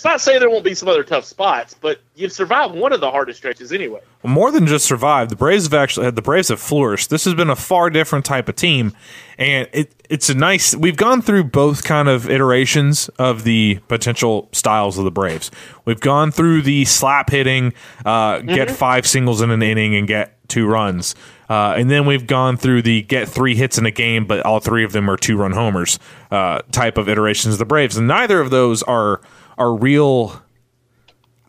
It's 0.00 0.04
not 0.06 0.22
saying 0.22 0.40
there 0.40 0.48
won't 0.48 0.64
be 0.64 0.74
some 0.74 0.88
other 0.88 1.04
tough 1.04 1.26
spots, 1.26 1.74
but 1.78 2.00
you've 2.14 2.32
survived 2.32 2.74
one 2.74 2.94
of 2.94 3.02
the 3.02 3.10
hardest 3.10 3.36
stretches 3.36 3.70
anyway. 3.70 4.00
more 4.24 4.50
than 4.50 4.66
just 4.66 4.86
survived. 4.86 5.30
The 5.30 5.36
Braves 5.36 5.64
have 5.64 5.74
actually 5.74 6.06
had 6.06 6.16
the 6.16 6.22
Braves 6.22 6.48
have 6.48 6.58
flourished. 6.58 7.10
This 7.10 7.26
has 7.26 7.34
been 7.34 7.50
a 7.50 7.54
far 7.54 7.90
different 7.90 8.24
type 8.24 8.48
of 8.48 8.56
team, 8.56 8.94
and 9.36 9.68
it 9.74 9.92
it's 10.08 10.30
a 10.30 10.34
nice. 10.34 10.74
We've 10.74 10.96
gone 10.96 11.20
through 11.20 11.44
both 11.44 11.84
kind 11.84 12.08
of 12.08 12.30
iterations 12.30 13.10
of 13.18 13.44
the 13.44 13.80
potential 13.88 14.48
styles 14.52 14.96
of 14.96 15.04
the 15.04 15.10
Braves. 15.10 15.50
We've 15.84 16.00
gone 16.00 16.30
through 16.30 16.62
the 16.62 16.86
slap 16.86 17.28
hitting, 17.28 17.74
uh, 18.06 18.38
get 18.38 18.70
five 18.70 19.06
singles 19.06 19.42
in 19.42 19.50
an 19.50 19.62
inning 19.62 19.94
and 19.94 20.08
get 20.08 20.34
two 20.48 20.66
runs. 20.66 21.14
Uh, 21.50 21.74
and 21.76 21.90
then 21.90 22.06
we've 22.06 22.26
gone 22.26 22.56
through 22.56 22.80
the 22.80 23.02
get 23.02 23.28
three 23.28 23.54
hits 23.54 23.76
in 23.76 23.84
a 23.84 23.90
game, 23.90 24.24
but 24.24 24.46
all 24.46 24.60
three 24.60 24.82
of 24.82 24.92
them 24.92 25.10
are 25.10 25.18
two 25.18 25.36
run 25.36 25.52
homers 25.52 25.98
uh, 26.30 26.62
type 26.72 26.96
of 26.96 27.06
iterations 27.06 27.56
of 27.56 27.58
the 27.58 27.66
Braves. 27.66 27.98
And 27.98 28.08
neither 28.08 28.40
of 28.40 28.48
those 28.48 28.82
are 28.84 29.20
are 29.60 29.72
real 29.72 30.42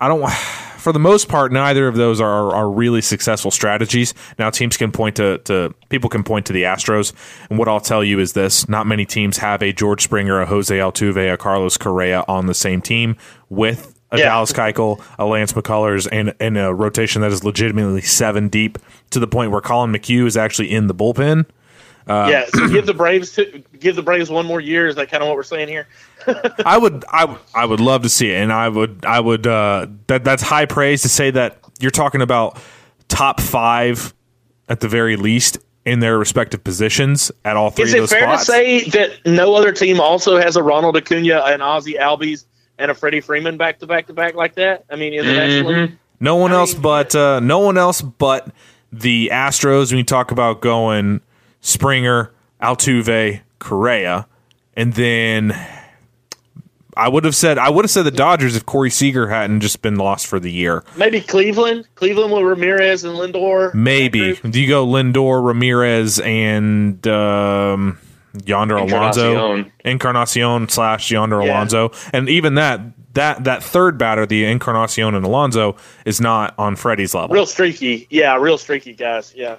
I 0.01 0.07
don't. 0.07 0.19
want. 0.19 0.33
For 0.81 0.91
the 0.91 0.97
most 0.97 1.29
part, 1.29 1.51
neither 1.51 1.87
of 1.87 1.95
those 1.95 2.19
are, 2.19 2.55
are 2.55 2.67
really 2.67 3.01
successful 3.01 3.51
strategies. 3.51 4.15
Now, 4.39 4.49
teams 4.49 4.77
can 4.77 4.91
point 4.91 5.17
to, 5.17 5.37
to 5.43 5.75
people 5.89 6.09
can 6.09 6.23
point 6.23 6.47
to 6.47 6.53
the 6.53 6.63
Astros, 6.63 7.13
and 7.51 7.59
what 7.59 7.67
I'll 7.67 7.79
tell 7.79 8.03
you 8.03 8.17
is 8.17 8.33
this: 8.33 8.67
not 8.67 8.87
many 8.87 9.05
teams 9.05 9.37
have 9.37 9.61
a 9.61 9.73
George 9.73 10.01
Springer, 10.01 10.41
a 10.41 10.47
Jose 10.47 10.75
Altuve, 10.75 11.31
a 11.31 11.37
Carlos 11.37 11.77
Correa 11.77 12.25
on 12.27 12.47
the 12.47 12.55
same 12.55 12.81
team 12.81 13.15
with 13.49 13.95
a 14.09 14.17
Yeah. 14.17 14.25
Dallas 14.25 14.51
Keuchel, 14.51 14.99
a 15.19 15.25
Lance 15.27 15.53
McCullers, 15.53 16.07
and, 16.11 16.33
and 16.39 16.57
a 16.57 16.73
rotation 16.73 17.21
that 17.21 17.31
is 17.31 17.43
legitimately 17.43 18.01
seven 18.01 18.49
deep 18.49 18.79
to 19.11 19.19
the 19.19 19.27
point 19.27 19.51
where 19.51 19.61
Collin 19.61 19.91
McHugh 19.91 20.25
is 20.25 20.35
actually 20.35 20.71
in 20.71 20.87
the 20.87 20.95
bullpen. 20.95 21.45
Uh, 22.07 22.27
yeah, 22.31 22.45
so 22.53 22.67
give 22.67 22.85
the 22.85 22.93
Braves 22.95 23.31
to, 23.33 23.63
give 23.79 23.95
the 23.95 24.01
Braves 24.01 24.29
one 24.29 24.45
more 24.45 24.59
year. 24.59 24.87
Is 24.87 24.95
that 24.95 25.09
kind 25.09 25.21
of 25.23 25.27
what 25.29 25.35
we're 25.35 25.43
saying 25.43 25.67
here? 25.67 25.87
I 26.65 26.77
would, 26.77 27.05
I, 27.09 27.25
would- 27.25 27.39
I 27.53 27.65
would 27.65 27.79
love 27.79 28.03
to 28.03 28.09
see 28.09 28.31
it, 28.31 28.35
and 28.41 28.51
I 28.51 28.69
would, 28.69 29.05
I 29.05 29.19
would. 29.19 29.45
Uh, 29.47 29.87
that 30.07 30.23
that's 30.23 30.41
high 30.43 30.65
praise 30.65 31.01
to 31.03 31.09
say 31.09 31.31
that 31.31 31.59
you're 31.79 31.91
talking 31.91 32.21
about 32.21 32.59
top 33.07 33.39
five 33.39 34.13
at 34.69 34.79
the 34.79 34.87
very 34.87 35.15
least 35.15 35.57
in 35.83 35.99
their 35.99 36.17
respective 36.19 36.63
positions 36.63 37.31
at 37.43 37.57
all 37.57 37.71
three 37.71 37.85
Is 37.85 37.93
of 37.95 38.03
it 38.03 38.07
fair 38.09 38.21
spots. 38.21 38.45
to 38.45 38.51
say 38.51 38.83
that 38.91 39.11
no 39.25 39.55
other 39.55 39.71
team 39.71 39.99
also 39.99 40.37
has 40.37 40.55
a 40.55 40.61
Ronald 40.63 40.95
Acuna, 40.95 41.39
an 41.45 41.61
Ozzie 41.61 41.95
Albies, 41.95 42.45
and 42.77 42.91
a 42.91 42.93
Freddie 42.93 43.19
Freeman 43.21 43.57
back 43.57 43.79
to 43.79 43.87
back 43.87 44.05
to 44.07 44.13
back 44.13 44.35
like 44.35 44.53
that? 44.55 44.85
I 44.91 44.95
mean, 44.95 45.13
in 45.13 45.25
the 45.25 45.33
National 45.33 45.71
League? 45.73 45.97
No 46.19 46.35
one 46.35 46.51
I 46.51 46.55
else 46.57 46.73
mean, 46.73 46.83
but 46.83 47.15
uh, 47.15 47.39
no 47.39 47.59
one 47.59 47.77
else 47.79 48.01
but 48.01 48.47
the 48.93 49.29
Astros. 49.33 49.89
When 49.91 49.97
you 49.97 50.03
talk 50.03 50.29
about 50.31 50.61
going 50.61 51.21
Springer, 51.61 52.31
Altuve, 52.61 53.41
Correa, 53.59 54.27
and 54.75 54.93
then 54.93 55.55
I 56.97 57.07
would 57.07 57.23
have 57.23 57.35
said 57.35 57.57
I 57.57 57.69
would 57.69 57.85
have 57.85 57.91
said 57.91 58.03
the 58.03 58.11
Dodgers 58.11 58.55
if 58.55 58.65
Corey 58.65 58.89
Seager 58.89 59.27
hadn't 59.29 59.61
just 59.61 59.81
been 59.81 59.95
lost 59.95 60.27
for 60.27 60.39
the 60.39 60.51
year. 60.51 60.83
maybe 60.97 61.21
Cleveland, 61.21 61.87
Cleveland 61.95 62.33
with 62.33 62.43
Ramirez 62.43 63.03
and 63.03 63.15
Lindor. 63.15 63.73
Maybe 63.73 64.33
That 64.33 64.51
do 64.51 64.59
you 64.61 64.67
go 64.67 64.85
Lindor, 64.85 65.45
Ramirez, 65.45 66.19
and 66.19 67.05
um, 67.07 67.97
Yonder 68.45 68.75
Alonso, 68.77 69.31
Encarnacion. 69.55 69.71
Encarnacion 69.85 70.69
slash 70.69 71.11
Yonder 71.11 71.41
Yeah. 71.43 71.51
Alonso, 71.53 71.91
and 72.11 72.27
even 72.29 72.55
that 72.55 72.81
that 73.13 73.43
that 73.45 73.63
third 73.63 73.97
batter, 73.97 74.25
the 74.25 74.45
Encarnacion 74.45 75.15
and 75.15 75.25
Alonso, 75.25 75.75
is 76.05 76.19
not 76.21 76.53
on 76.57 76.75
Freddie's 76.75 77.13
level. 77.13 77.33
real 77.33 77.45
streaky. 77.45 78.07
Yeah, 78.09 78.35
real 78.37 78.57
streaky 78.57 78.93
guys. 78.93 79.33
Yeah. 79.35 79.57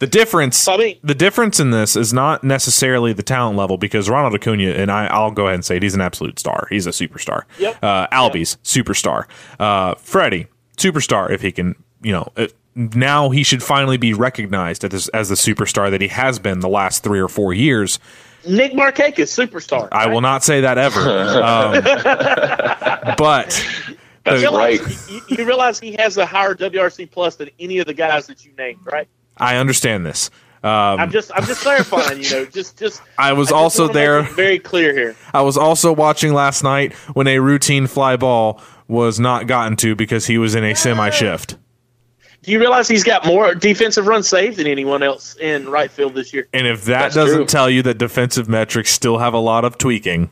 The 0.00 0.06
difference, 0.06 0.66
I 0.68 0.76
mean- 0.76 0.98
the 1.02 1.14
difference 1.14 1.60
in 1.60 1.70
this 1.70 1.94
is 1.96 2.12
not 2.12 2.42
necessarily 2.44 3.12
the 3.12 3.22
talent 3.22 3.56
level 3.56 3.76
because 3.76 4.10
Ronald 4.10 4.34
Acuna 4.34 4.70
and 4.72 4.90
I, 4.90 5.06
I'll 5.06 5.30
go 5.30 5.44
ahead 5.46 5.54
and 5.54 5.64
say 5.64 5.76
it, 5.76 5.82
he's 5.82 5.94
an 5.94 6.00
absolute 6.00 6.38
star. 6.38 6.66
He's 6.70 6.86
a 6.86 6.90
superstar. 6.90 7.42
Yep. 7.58 7.82
Uh, 7.82 8.06
Albies, 8.08 8.56
superstar. 8.64 9.26
Uh, 9.58 9.94
Freddie, 9.94 10.48
superstar. 10.76 11.30
If 11.30 11.42
he 11.42 11.52
can, 11.52 11.76
you 12.02 12.12
know, 12.12 12.28
it, 12.36 12.52
now 12.74 13.30
he 13.30 13.44
should 13.44 13.62
finally 13.62 13.96
be 13.96 14.12
recognized 14.14 14.84
as, 14.84 15.08
as 15.10 15.28
the 15.28 15.36
superstar 15.36 15.90
that 15.92 16.00
he 16.00 16.08
has 16.08 16.38
been 16.40 16.58
the 16.60 16.68
last 16.68 17.04
three 17.04 17.20
or 17.20 17.28
four 17.28 17.54
years. 17.54 17.98
Nick 18.46 18.72
Markakis, 18.72 19.30
superstar. 19.32 19.88
I 19.92 20.08
will 20.08 20.20
not 20.20 20.42
say 20.44 20.62
that 20.62 20.76
ever. 20.76 21.00
um, 21.42 21.82
but 23.16 23.64
That's 24.24 24.42
You 24.42 24.50
right. 24.50 24.80
you, 25.08 25.20
you 25.28 25.44
realize 25.46 25.78
he 25.78 25.92
has 25.98 26.16
a 26.18 26.26
higher 26.26 26.54
WRC 26.54 27.10
plus 27.10 27.36
than 27.36 27.50
any 27.58 27.78
of 27.78 27.86
the 27.86 27.94
guys 27.94 28.26
that 28.26 28.44
you 28.44 28.52
named, 28.58 28.80
right? 28.84 29.08
I 29.36 29.56
understand 29.56 30.06
this. 30.06 30.30
Um, 30.62 30.98
I'm 30.98 31.10
just, 31.10 31.30
I'm 31.34 31.44
just 31.44 31.60
clarifying. 31.60 32.22
You 32.22 32.30
know, 32.30 32.44
just, 32.46 32.78
just. 32.78 33.02
I 33.18 33.34
was 33.34 33.48
just 33.48 33.54
also 33.54 33.88
there. 33.88 34.22
Very 34.22 34.58
clear 34.58 34.94
here. 34.94 35.14
I 35.34 35.42
was 35.42 35.58
also 35.58 35.92
watching 35.92 36.32
last 36.32 36.62
night 36.64 36.94
when 37.12 37.26
a 37.26 37.38
routine 37.38 37.86
fly 37.86 38.16
ball 38.16 38.62
was 38.88 39.20
not 39.20 39.46
gotten 39.46 39.76
to 39.78 39.94
because 39.94 40.26
he 40.26 40.38
was 40.38 40.54
in 40.54 40.64
a 40.64 40.74
semi 40.74 41.10
shift. 41.10 41.56
Do 42.42 42.52
you 42.52 42.58
realize 42.60 42.88
he's 42.88 43.04
got 43.04 43.24
more 43.24 43.54
defensive 43.54 44.06
runs 44.06 44.28
saved 44.28 44.58
than 44.58 44.66
anyone 44.66 45.02
else 45.02 45.34
in 45.36 45.66
right 45.68 45.90
field 45.90 46.14
this 46.14 46.32
year? 46.34 46.46
And 46.52 46.66
if 46.66 46.84
that 46.84 47.00
That's 47.00 47.14
doesn't 47.14 47.36
true. 47.36 47.46
tell 47.46 47.70
you 47.70 47.82
that 47.82 47.96
defensive 47.96 48.48
metrics 48.50 48.90
still 48.90 49.16
have 49.18 49.32
a 49.32 49.38
lot 49.38 49.64
of 49.64 49.78
tweaking, 49.78 50.30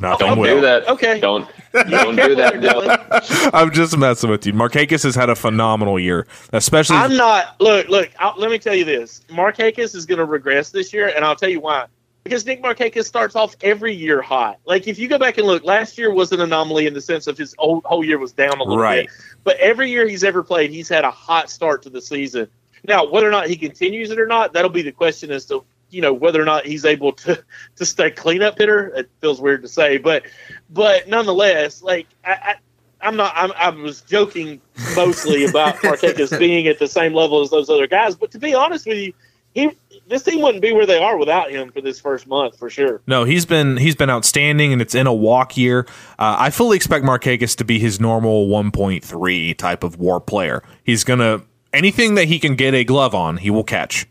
knock 0.00 0.20
on 0.20 0.30
Don't 0.30 0.38
wood. 0.40 0.48
do 0.48 0.60
that. 0.62 0.88
Okay. 0.88 1.20
Don't 1.20 1.48
don't 1.74 2.16
do 2.16 2.34
that, 2.36 2.54
Dylan. 2.54 3.50
I'm 3.54 3.70
just 3.72 3.96
messing 3.98 4.30
with 4.30 4.46
you. 4.46 4.52
Markakis 4.52 5.02
has 5.04 5.14
had 5.14 5.28
a 5.30 5.34
phenomenal 5.34 5.98
year, 5.98 6.26
especially. 6.52 6.96
I'm 6.96 7.16
not. 7.16 7.60
Look, 7.60 7.88
look. 7.88 8.10
I'll, 8.18 8.34
let 8.38 8.50
me 8.50 8.58
tell 8.58 8.74
you 8.74 8.84
this: 8.84 9.22
Markakis 9.28 9.94
is 9.94 10.06
going 10.06 10.18
to 10.18 10.24
regress 10.24 10.70
this 10.70 10.92
year, 10.92 11.08
and 11.14 11.24
I'll 11.24 11.36
tell 11.36 11.48
you 11.50 11.60
why. 11.60 11.86
Because 12.22 12.46
Nick 12.46 12.62
Markakis 12.62 13.04
starts 13.04 13.36
off 13.36 13.54
every 13.60 13.92
year 13.92 14.22
hot. 14.22 14.58
Like 14.64 14.88
if 14.88 14.98
you 14.98 15.08
go 15.08 15.18
back 15.18 15.36
and 15.36 15.46
look, 15.46 15.62
last 15.62 15.98
year 15.98 16.10
was 16.10 16.32
an 16.32 16.40
anomaly 16.40 16.86
in 16.86 16.94
the 16.94 17.00
sense 17.02 17.26
of 17.26 17.36
his 17.36 17.54
whole, 17.58 17.82
whole 17.84 18.02
year 18.02 18.18
was 18.18 18.32
down 18.32 18.58
a 18.60 18.62
little 18.62 18.78
Right. 18.78 19.06
bit. 19.08 19.14
But 19.44 19.58
every 19.58 19.90
year 19.90 20.08
he's 20.08 20.24
ever 20.24 20.42
played, 20.42 20.70
he's 20.70 20.88
had 20.88 21.04
a 21.04 21.10
hot 21.10 21.50
start 21.50 21.82
to 21.82 21.90
the 21.90 22.00
season. 22.00 22.48
Now, 22.86 23.06
whether 23.06 23.28
or 23.28 23.30
not 23.30 23.48
he 23.48 23.56
continues 23.56 24.10
it 24.10 24.18
or 24.18 24.26
not, 24.26 24.54
that'll 24.54 24.70
be 24.70 24.80
the 24.80 24.92
question 24.92 25.30
as 25.30 25.44
to 25.46 25.64
you 25.94 26.00
know 26.00 26.12
whether 26.12 26.42
or 26.42 26.44
not 26.44 26.66
he's 26.66 26.84
able 26.84 27.12
to 27.12 27.42
to 27.76 27.86
stay 27.86 28.10
cleanup 28.10 28.58
hitter. 28.58 28.88
It 28.88 29.10
feels 29.20 29.40
weird 29.40 29.62
to 29.62 29.68
say, 29.68 29.98
but 29.98 30.24
but 30.70 31.08
nonetheless, 31.08 31.82
like 31.82 32.06
I. 32.24 32.32
I 32.32 32.54
I'm 33.00 33.16
not. 33.16 33.34
I'm, 33.36 33.52
I 33.56 33.68
was 33.68 34.00
joking 34.00 34.62
mostly 34.96 35.44
about 35.50 35.74
Markakis 35.76 36.38
being 36.38 36.66
at 36.68 36.78
the 36.78 36.88
same 36.88 37.12
level 37.12 37.42
as 37.42 37.50
those 37.50 37.68
other 37.68 37.86
guys, 37.86 38.16
but 38.16 38.30
to 38.30 38.38
be 38.38 38.54
honest 38.54 38.86
with 38.86 38.96
you, 38.96 39.12
he 39.52 39.70
this 40.06 40.22
team 40.22 40.40
wouldn't 40.40 40.62
be 40.62 40.72
where 40.72 40.86
they 40.86 40.96
are 40.96 41.18
without 41.18 41.50
him 41.50 41.70
for 41.70 41.82
this 41.82 42.00
first 42.00 42.26
month 42.26 42.58
for 42.58 42.70
sure. 42.70 43.02
no, 43.06 43.24
he's 43.24 43.44
been 43.44 43.76
he's 43.76 43.94
been 43.94 44.08
outstanding, 44.08 44.72
and 44.72 44.80
it's 44.80 44.94
in 44.94 45.06
a 45.06 45.12
walk 45.12 45.56
year. 45.56 45.86
Uh, 46.18 46.36
I 46.38 46.48
fully 46.48 46.76
expect 46.76 47.04
Markakis 47.04 47.56
to 47.56 47.64
be 47.64 47.78
his 47.78 48.00
normal 48.00 48.48
1.3 48.48 49.56
type 49.58 49.84
of 49.84 49.98
WAR 49.98 50.20
player. 50.20 50.62
He's 50.82 51.04
gonna 51.04 51.42
anything 51.74 52.14
that 52.14 52.28
he 52.28 52.38
can 52.38 52.54
get 52.54 52.72
a 52.72 52.84
glove 52.84 53.14
on, 53.14 53.36
he 53.36 53.50
will 53.50 53.64
catch. 53.64 54.06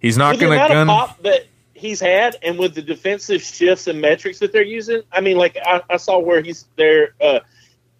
He's 0.00 0.16
not 0.16 0.38
gonna 0.38 0.54
amount 0.54 0.72
gun. 0.72 0.86
pop 0.86 1.22
that 1.22 1.46
he's 1.74 2.00
had, 2.00 2.36
and 2.42 2.58
with 2.58 2.74
the 2.74 2.82
defensive 2.82 3.42
shifts 3.42 3.86
and 3.86 4.00
metrics 4.00 4.38
that 4.38 4.52
they're 4.52 4.62
using, 4.62 5.02
I 5.12 5.20
mean, 5.20 5.36
like 5.36 5.56
I, 5.64 5.82
I 5.88 5.96
saw 5.96 6.18
where 6.18 6.42
he's 6.42 6.66
there, 6.76 7.14
uh, 7.20 7.40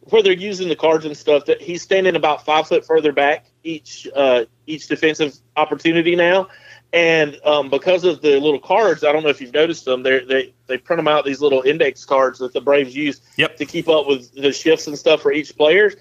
where 0.00 0.22
they're 0.22 0.32
using 0.32 0.68
the 0.68 0.76
cards 0.76 1.04
and 1.04 1.16
stuff. 1.16 1.46
That 1.46 1.60
he's 1.60 1.82
standing 1.82 2.16
about 2.16 2.44
five 2.44 2.68
foot 2.68 2.86
further 2.86 3.12
back 3.12 3.46
each 3.64 4.08
uh, 4.14 4.44
each 4.66 4.86
defensive 4.86 5.36
opportunity 5.56 6.16
now, 6.16 6.48
and 6.92 7.38
um, 7.44 7.70
because 7.70 8.04
of 8.04 8.20
the 8.22 8.40
little 8.40 8.60
cards, 8.60 9.04
I 9.04 9.12
don't 9.12 9.22
know 9.22 9.28
if 9.28 9.40
you've 9.40 9.54
noticed 9.54 9.84
them. 9.84 10.02
They 10.02 10.24
they 10.24 10.54
they 10.66 10.78
print 10.78 10.98
them 10.98 11.08
out 11.08 11.24
these 11.24 11.40
little 11.40 11.62
index 11.62 12.04
cards 12.04 12.38
that 12.38 12.52
the 12.52 12.60
Braves 12.60 12.94
use 12.94 13.20
Yep. 13.36 13.56
to 13.56 13.66
keep 13.66 13.88
up 13.88 14.06
with 14.06 14.32
the 14.34 14.52
shifts 14.52 14.86
and 14.86 14.98
stuff 14.98 15.22
for 15.22 15.32
each 15.32 15.56
player. 15.56 15.92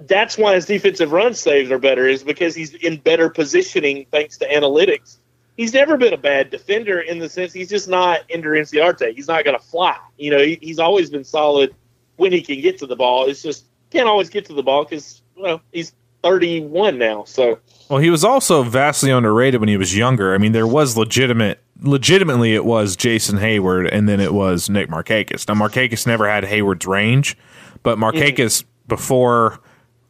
That's 0.00 0.36
why 0.38 0.54
his 0.54 0.66
defensive 0.66 1.10
run 1.10 1.34
saves 1.34 1.70
are 1.70 1.78
better, 1.78 2.06
is 2.06 2.22
because 2.22 2.54
he's 2.54 2.74
in 2.74 2.98
better 2.98 3.30
positioning 3.30 4.06
thanks 4.10 4.38
to 4.38 4.48
analytics 4.48 5.18
he's 5.56 5.72
never 5.72 5.96
been 5.96 6.12
a 6.12 6.18
bad 6.18 6.50
defender 6.50 7.00
in 7.00 7.18
the 7.18 7.28
sense 7.28 7.52
he's 7.52 7.68
just 7.68 7.88
not 7.88 8.20
Ender 8.30 8.52
Inciarte. 8.52 9.14
He's 9.14 9.28
not 9.28 9.44
going 9.44 9.58
to 9.58 9.64
fly. 9.64 9.96
You 10.18 10.30
know, 10.30 10.38
he, 10.38 10.58
he's 10.60 10.78
always 10.78 11.10
been 11.10 11.24
solid 11.24 11.74
when 12.16 12.32
he 12.32 12.42
can 12.42 12.60
get 12.60 12.78
to 12.78 12.86
the 12.86 12.96
ball. 12.96 13.28
It's 13.28 13.42
just 13.42 13.66
can't 13.90 14.08
always 14.08 14.28
get 14.28 14.44
to 14.46 14.54
the 14.54 14.62
ball 14.62 14.84
because 14.84 15.22
well 15.36 15.60
he's 15.72 15.92
31 16.22 16.98
now. 16.98 17.24
So 17.24 17.58
Well, 17.88 18.00
he 18.00 18.10
was 18.10 18.24
also 18.24 18.62
vastly 18.62 19.10
underrated 19.10 19.60
when 19.60 19.68
he 19.68 19.76
was 19.76 19.96
younger. 19.96 20.34
I 20.34 20.38
mean, 20.38 20.52
there 20.52 20.66
was 20.66 20.96
legitimate, 20.96 21.62
legitimately, 21.80 22.54
it 22.54 22.64
was 22.64 22.96
Jason 22.96 23.38
Heyward, 23.38 23.88
and 23.92 24.08
then 24.08 24.18
it 24.18 24.34
was 24.34 24.68
Nick 24.68 24.88
Markakis. 24.88 25.46
Now, 25.46 25.54
Markakis 25.54 26.06
never 26.06 26.28
had 26.28 26.42
Heyward's 26.42 26.86
range, 26.86 27.36
but 27.82 27.98
Markakis 27.98 28.34
mm-hmm. 28.34 28.68
before 28.88 29.60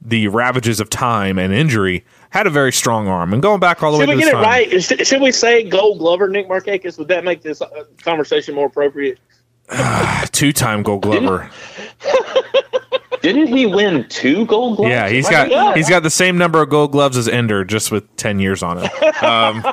the 0.01 0.29
ravages 0.29 0.81
of 0.81 0.89
time 0.89 1.39
and 1.39 1.53
injury 1.53 2.05
had 2.37 2.47
a 2.47 2.51
very 2.51 2.73
strong 2.73 3.09
arm. 3.09 3.33
And 3.33 3.41
going 3.41 3.61
back 3.61 3.83
all 3.83 3.93
the 3.93 3.99
should 3.99 4.09
way 4.09 4.15
we 4.17 4.21
to 4.23 4.31
get 4.31 4.33
this 4.33 4.41
it 4.41 4.45
time, 4.45 4.45
right? 4.45 4.83
Should, 4.83 5.07
should 5.07 5.23
we 5.23 5.33
say 5.33 5.69
Gold 5.69 5.99
Glover 5.99 6.29
Nick 6.29 6.49
Markakis? 6.49 6.99
Would 6.99 7.09
that 7.09 7.25
make 7.25 7.43
this 7.43 7.63
uh, 7.63 7.85
conversation 8.03 8.55
more 8.55 8.67
appropriate? 8.67 9.19
two-time 10.33 10.83
Gold 10.83 11.03
Glover. 11.03 11.51
Didn't 13.23 13.49
he 13.49 13.67
win 13.67 14.07
two 14.09 14.47
Gold 14.47 14.77
Gloves? 14.77 14.91
Yeah, 14.91 15.09
he's 15.09 15.29
got 15.29 15.49
God. 15.49 15.77
he's 15.77 15.89
got 15.89 16.03
the 16.03 16.11
same 16.11 16.39
number 16.39 16.63
of 16.63 16.69
Gold 16.69 16.93
Gloves 16.93 17.17
as 17.17 17.27
Ender, 17.27 17.65
just 17.65 17.91
with 17.91 18.15
ten 18.17 18.39
years 18.39 18.63
on 18.63 18.79
it. 18.79 19.23
Um, 19.23 19.65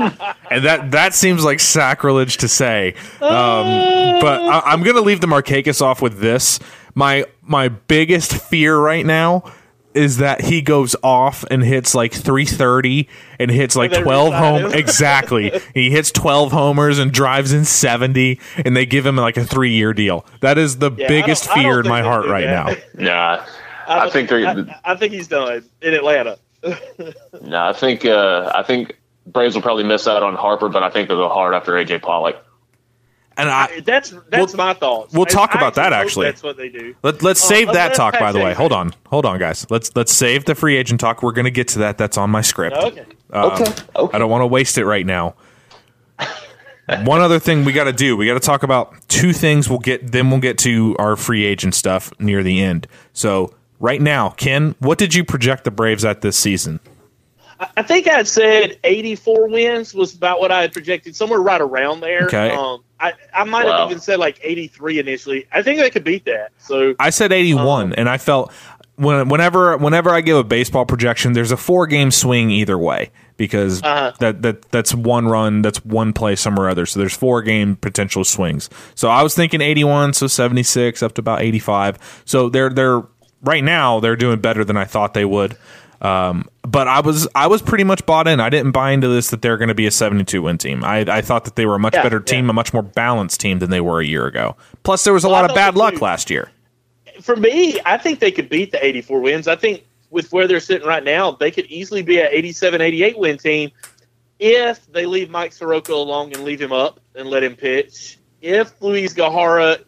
and 0.50 0.64
that 0.64 0.90
that 0.90 1.14
seems 1.14 1.42
like 1.44 1.60
sacrilege 1.60 2.36
to 2.38 2.48
say. 2.48 2.94
Um, 3.20 4.20
but 4.20 4.42
I, 4.42 4.62
I'm 4.66 4.82
going 4.82 4.96
to 4.96 5.02
leave 5.02 5.22
the 5.22 5.26
Markakis 5.26 5.80
off 5.80 6.02
with 6.02 6.18
this. 6.18 6.58
My 6.94 7.24
my 7.40 7.68
biggest 7.68 8.34
fear 8.34 8.76
right 8.76 9.06
now 9.06 9.44
is 9.94 10.18
that 10.18 10.40
he 10.40 10.62
goes 10.62 10.96
off 11.02 11.44
and 11.50 11.62
hits 11.62 11.94
like 11.94 12.12
330 12.12 13.08
and 13.38 13.50
hits 13.50 13.76
like 13.76 13.92
And 13.92 14.02
12 14.04 14.32
resign 14.32 14.62
home 14.62 14.72
exactly 14.74 15.52
he 15.74 15.90
hits 15.90 16.10
12 16.12 16.52
homers 16.52 16.98
and 16.98 17.12
drives 17.12 17.52
in 17.52 17.64
70 17.64 18.38
and 18.64 18.76
they 18.76 18.86
give 18.86 19.04
him 19.06 19.16
like 19.16 19.36
a 19.36 19.44
three 19.44 19.72
year 19.72 19.92
deal 19.92 20.24
that 20.40 20.58
is 20.58 20.78
the 20.78 20.90
Yeah, 20.92 21.08
biggest 21.08 21.44
don't- 21.46 21.58
I 21.58 21.62
don't 21.62 21.70
fear 21.72 21.80
in 21.80 21.88
my 21.88 22.02
heart 22.02 22.26
right 22.26 22.44
that. 22.46 22.78
now 22.94 23.04
Nah, 23.38 23.44
I, 23.88 23.98
don't- 24.00 24.12
think 24.12 24.28
they're. 24.28 24.46
I, 24.46 24.80
I 24.92 24.96
think 24.96 25.12
he's 25.12 25.28
done 25.28 25.64
in 25.82 25.94
Atlanta. 25.94 26.38
nah, 27.42 27.68
I 27.70 27.72
think. 27.72 28.04
Uh, 28.04 28.50
I 28.54 28.62
think 28.62 28.96
Braves 29.26 29.54
will 29.56 29.62
probably 29.62 29.82
miss 29.84 30.06
out 30.06 30.22
on 30.22 30.34
Harper, 30.36 30.68
but 30.68 30.82
I 30.84 30.90
think 30.90 31.08
they'll 31.08 31.16
go 31.18 31.28
hard 31.28 31.54
after 31.54 31.72
AJ 31.72 32.02
Pollock. 32.02 32.36
And 33.36 33.48
I, 33.48 33.80
That's 33.80 34.10
that's 34.30 34.52
We'll- 34.54 34.66
my 34.66 34.74
thoughts. 34.74 35.12
we'll 35.14 35.26
talk 35.26 35.54
I 35.54 35.58
about 35.58 35.74
that, 35.74 35.92
actually. 35.92 36.26
That's 36.26 36.42
what 36.42 36.56
they 36.56 36.68
do. 36.68 36.94
Let, 37.02 37.22
let's 37.22 37.44
Oh, 37.44 37.48
save 37.48 37.68
let's- 37.68 37.76
that 37.78 37.86
let's 37.88 37.98
talk. 37.98 38.18
By 38.18 38.32
the 38.32 38.38
way, 38.38 38.44
Jason. 38.46 38.56
hold 38.58 38.72
on, 38.72 38.94
hold 39.06 39.26
on, 39.26 39.38
guys. 39.38 39.66
Let's 39.70 39.94
let's 39.96 40.12
save 40.12 40.44
the 40.44 40.54
free 40.54 40.76
agent 40.76 41.00
talk. 41.00 41.22
We're 41.22 41.32
gonna 41.32 41.50
get 41.50 41.68
to 41.68 41.78
that. 41.80 41.98
That's 41.98 42.16
on 42.18 42.30
my 42.30 42.40
script. 42.42 42.76
Okay. 42.76 43.04
Um, 43.32 43.52
Okay, 43.52 43.72
okay. 43.96 44.16
I 44.16 44.18
don't 44.18 44.30
want 44.30 44.42
to 44.42 44.46
waste 44.46 44.76
it 44.78 44.84
right 44.84 45.06
now. 45.06 45.34
one 47.04 47.20
other 47.20 47.38
thing 47.38 47.64
we 47.64 47.72
got 47.72 47.84
to 47.84 47.92
do. 47.92 48.16
We 48.16 48.26
got 48.26 48.34
to 48.34 48.40
talk 48.40 48.62
about 48.62 48.94
two 49.08 49.32
things. 49.32 49.68
We'll 49.70 49.78
get 49.78 50.12
then 50.12 50.30
we'll 50.30 50.40
get 50.40 50.58
to 50.58 50.96
our 50.98 51.16
free 51.16 51.44
agent 51.44 51.74
stuff 51.74 52.12
near 52.18 52.42
the 52.42 52.60
end. 52.62 52.86
So 53.12 53.54
right 53.80 54.00
now, 54.00 54.30
Ken, 54.30 54.74
what 54.80 54.98
did 54.98 55.14
you 55.14 55.24
project 55.24 55.64
the 55.64 55.70
Braves 55.70 56.04
at 56.04 56.20
this 56.20 56.36
season? 56.36 56.80
I- 57.58 57.68
I 57.78 57.82
think 57.82 58.08
I 58.08 58.22
said 58.24 58.78
84 58.84 59.48
wins 59.48 59.94
was 59.94 60.14
about 60.14 60.40
what 60.40 60.50
I 60.52 60.62
had 60.62 60.72
projected, 60.72 61.14
somewhere 61.16 61.40
right 61.40 61.60
around 61.60 62.00
there. 62.00 62.24
Okay. 62.26 62.50
Um, 62.50 62.82
I, 63.02 63.12
I 63.34 63.44
might 63.44 63.66
Wow. 63.66 63.78
have 63.82 63.90
even 63.90 64.00
said 64.00 64.18
like 64.18 64.38
83 64.42 64.98
initially. 65.00 65.46
I 65.52 65.62
think 65.62 65.80
they 65.80 65.90
could 65.90 66.04
beat 66.04 66.24
that. 66.26 66.52
So 66.58 66.94
I 67.00 67.10
said 67.10 67.32
81, 67.32 67.86
Um, 67.86 67.94
and 67.98 68.08
I 68.08 68.16
felt 68.16 68.52
when, 68.96 69.28
whenever 69.28 69.76
whenever 69.76 70.10
I 70.10 70.20
give 70.20 70.36
a 70.36 70.44
baseball 70.44 70.86
projection, 70.86 71.32
there's 71.32 71.50
a 71.50 71.56
four 71.56 71.86
game 71.86 72.10
swing 72.10 72.50
either 72.50 72.78
way 72.78 73.10
because 73.36 73.82
Uh-huh. 73.82 74.12
that 74.20 74.42
that 74.42 74.70
that's 74.70 74.94
one 74.94 75.26
run, 75.26 75.62
that's 75.62 75.84
one 75.84 76.12
play 76.12 76.36
somewhere 76.36 76.66
or 76.66 76.70
other. 76.70 76.86
So 76.86 77.00
there's 77.00 77.16
four 77.16 77.42
game 77.42 77.74
potential 77.76 78.22
swings. 78.24 78.70
So 78.94 79.08
I 79.08 79.22
was 79.22 79.34
thinking 79.34 79.60
81, 79.60 80.12
so 80.12 80.26
76 80.28 81.02
up 81.02 81.14
to 81.14 81.20
about 81.20 81.42
85. 81.42 81.98
So 82.24 82.48
they're 82.48 82.70
they're 82.70 83.02
right 83.42 83.64
now 83.64 83.98
they're 83.98 84.14
doing 84.14 84.38
better 84.40 84.64
than 84.64 84.76
I 84.76 84.84
thought 84.84 85.14
they 85.14 85.24
would. 85.24 85.56
Um, 86.02 86.48
but 86.62 86.88
I 86.88 87.00
was 87.00 87.28
I 87.34 87.46
was 87.46 87.62
pretty 87.62 87.84
much 87.84 88.04
bought 88.06 88.26
in. 88.26 88.40
I 88.40 88.50
didn't 88.50 88.72
buy 88.72 88.90
into 88.90 89.06
this 89.08 89.30
that 89.30 89.40
they're 89.40 89.56
going 89.56 89.68
to 89.68 89.74
be 89.74 89.86
a 89.86 89.90
72 89.90 90.42
win 90.42 90.58
team. 90.58 90.82
I, 90.84 90.98
I 91.00 91.20
thought 91.22 91.44
that 91.44 91.54
they 91.56 91.64
were 91.64 91.76
a 91.76 91.78
much 91.78 91.94
Yeah, 91.94 92.02
better 92.02 92.18
team, 92.20 92.46
yeah. 92.46 92.50
a 92.50 92.54
much 92.54 92.72
more 92.72 92.82
balanced 92.82 93.40
team 93.40 93.60
than 93.60 93.70
they 93.70 93.80
were 93.80 94.00
a 94.00 94.04
year 94.04 94.26
ago. 94.26 94.56
Plus, 94.82 95.04
there 95.04 95.12
was 95.14 95.22
a 95.24 95.28
Well, 95.28 95.40
lot 95.42 95.48
of 95.50 95.54
bad 95.54 95.76
luck 95.76 96.00
last 96.00 96.28
year. 96.28 96.50
for 97.20 97.36
me, 97.36 97.78
I 97.86 97.98
think 97.98 98.18
they 98.18 98.32
could 98.32 98.48
beat 98.48 98.72
the 98.72 98.84
84 98.84 99.20
wins. 99.20 99.46
I 99.48 99.54
think 99.56 99.84
with 100.10 100.32
where 100.32 100.48
they're 100.48 100.60
sitting 100.60 100.86
right 100.86 101.04
now, 101.04 101.30
they 101.30 101.50
could 101.52 101.66
easily 101.66 102.02
be 102.02 102.18
an 102.20 102.28
87, 102.30 102.80
88 102.80 103.18
win 103.18 103.38
team 103.38 103.70
if 104.40 104.84
they 104.92 105.06
leave 105.06 105.30
Mike 105.30 105.52
Soroka 105.52 105.92
along 105.94 106.34
and 106.34 106.42
leave 106.44 106.60
him 106.60 106.72
up 106.72 106.98
and 107.14 107.28
let 107.28 107.44
him 107.44 107.54
pitch. 107.54 108.18
If 108.40 108.72
Luis 108.82 109.14
Gohara 109.14 109.84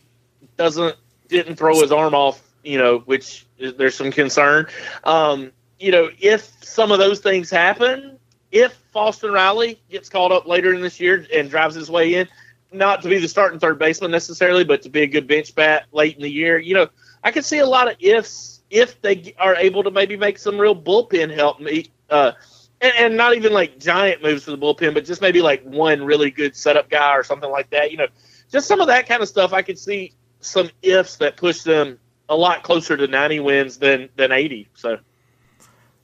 doesn't 0.57 0.97
didn't 1.29 1.57
throw 1.57 1.81
his 1.81 1.91
arm 1.91 2.15
off, 2.15 2.41
you 2.63 2.79
know, 2.79 2.99
which 3.01 3.47
there's 3.59 3.97
some 3.97 4.13
concern. 4.13 4.69
Um, 5.03 5.51
you 5.79 5.93
know, 5.93 6.09
if 6.19 6.53
some 6.63 6.93
of 6.93 6.99
those 6.99 7.21
things 7.21 7.51
happen, 7.51 8.19
if 8.51 8.73
Faustin 8.93 9.33
Riley 9.33 9.81
gets 9.91 10.09
called 10.09 10.33
up 10.33 10.47
later 10.47 10.73
in 10.75 10.81
this 10.81 11.01
year 11.01 11.27
and 11.33 11.51
drives 11.51 11.75
his 11.75 11.91
way 11.91 12.15
in, 12.15 12.29
not 12.73 13.03
to 13.03 13.09
be 13.09 13.19
the 13.19 13.29
starting 13.29 13.59
third 13.59 13.79
baseman 13.79 14.11
necessarily, 14.11 14.65
but 14.65 14.83
to 14.83 14.89
be 14.89 15.03
a 15.03 15.07
good 15.07 15.27
bench 15.27 15.55
bat 15.55 15.87
late 15.93 16.17
in 16.17 16.23
the 16.23 16.31
year, 16.31 16.59
you 16.59 16.75
know, 16.75 16.89
I 17.23 17.31
could 17.31 17.45
see 17.45 17.59
a 17.59 17.67
lot 17.67 17.91
of 17.91 17.97
ifs 18.01 18.63
if 18.71 19.01
they 19.01 19.35
are 19.39 19.57
able 19.57 19.83
to 19.85 19.91
maybe 19.91 20.17
make 20.17 20.39
some 20.39 20.59
real 20.59 20.75
bullpen 20.75 21.35
help 21.35 21.61
me. 21.61 21.91
Uh, 22.11 22.33
and, 22.81 22.93
and 22.99 23.17
not 23.17 23.35
even 23.35 23.53
like 23.53 23.79
giant 23.79 24.23
moves 24.23 24.45
for 24.45 24.51
the 24.51 24.59
bullpen, 24.59 24.95
but 24.95 25.05
just 25.05 25.23
maybe 25.23 25.41
like 25.41 25.63
one 25.63 26.05
really 26.05 26.31
good 26.31 26.55
setup 26.55 26.91
guy 26.91 27.17
or 27.17 27.23
something 27.23 27.51
like 27.51 27.71
that. 27.71 27.91
You 27.91 27.99
know, 27.99 28.07
just 28.51 28.69
some 28.69 28.81
of 28.81 28.89
that 28.89 29.09
kind 29.09 29.23
of 29.23 29.29
stuff. 29.29 29.53
I 29.53 29.63
could 29.63 29.79
see 29.79 30.13
some 30.41 30.71
ifs 30.83 31.17
that 31.17 31.37
push 31.37 31.63
them 31.63 31.99
a 32.29 32.37
lot 32.37 32.63
closer 32.63 32.97
to 32.97 33.07
90 33.07 33.41
wins 33.41 33.79
than 33.79 34.09
than 34.17 34.33
80. 34.33 34.69
So 34.75 34.99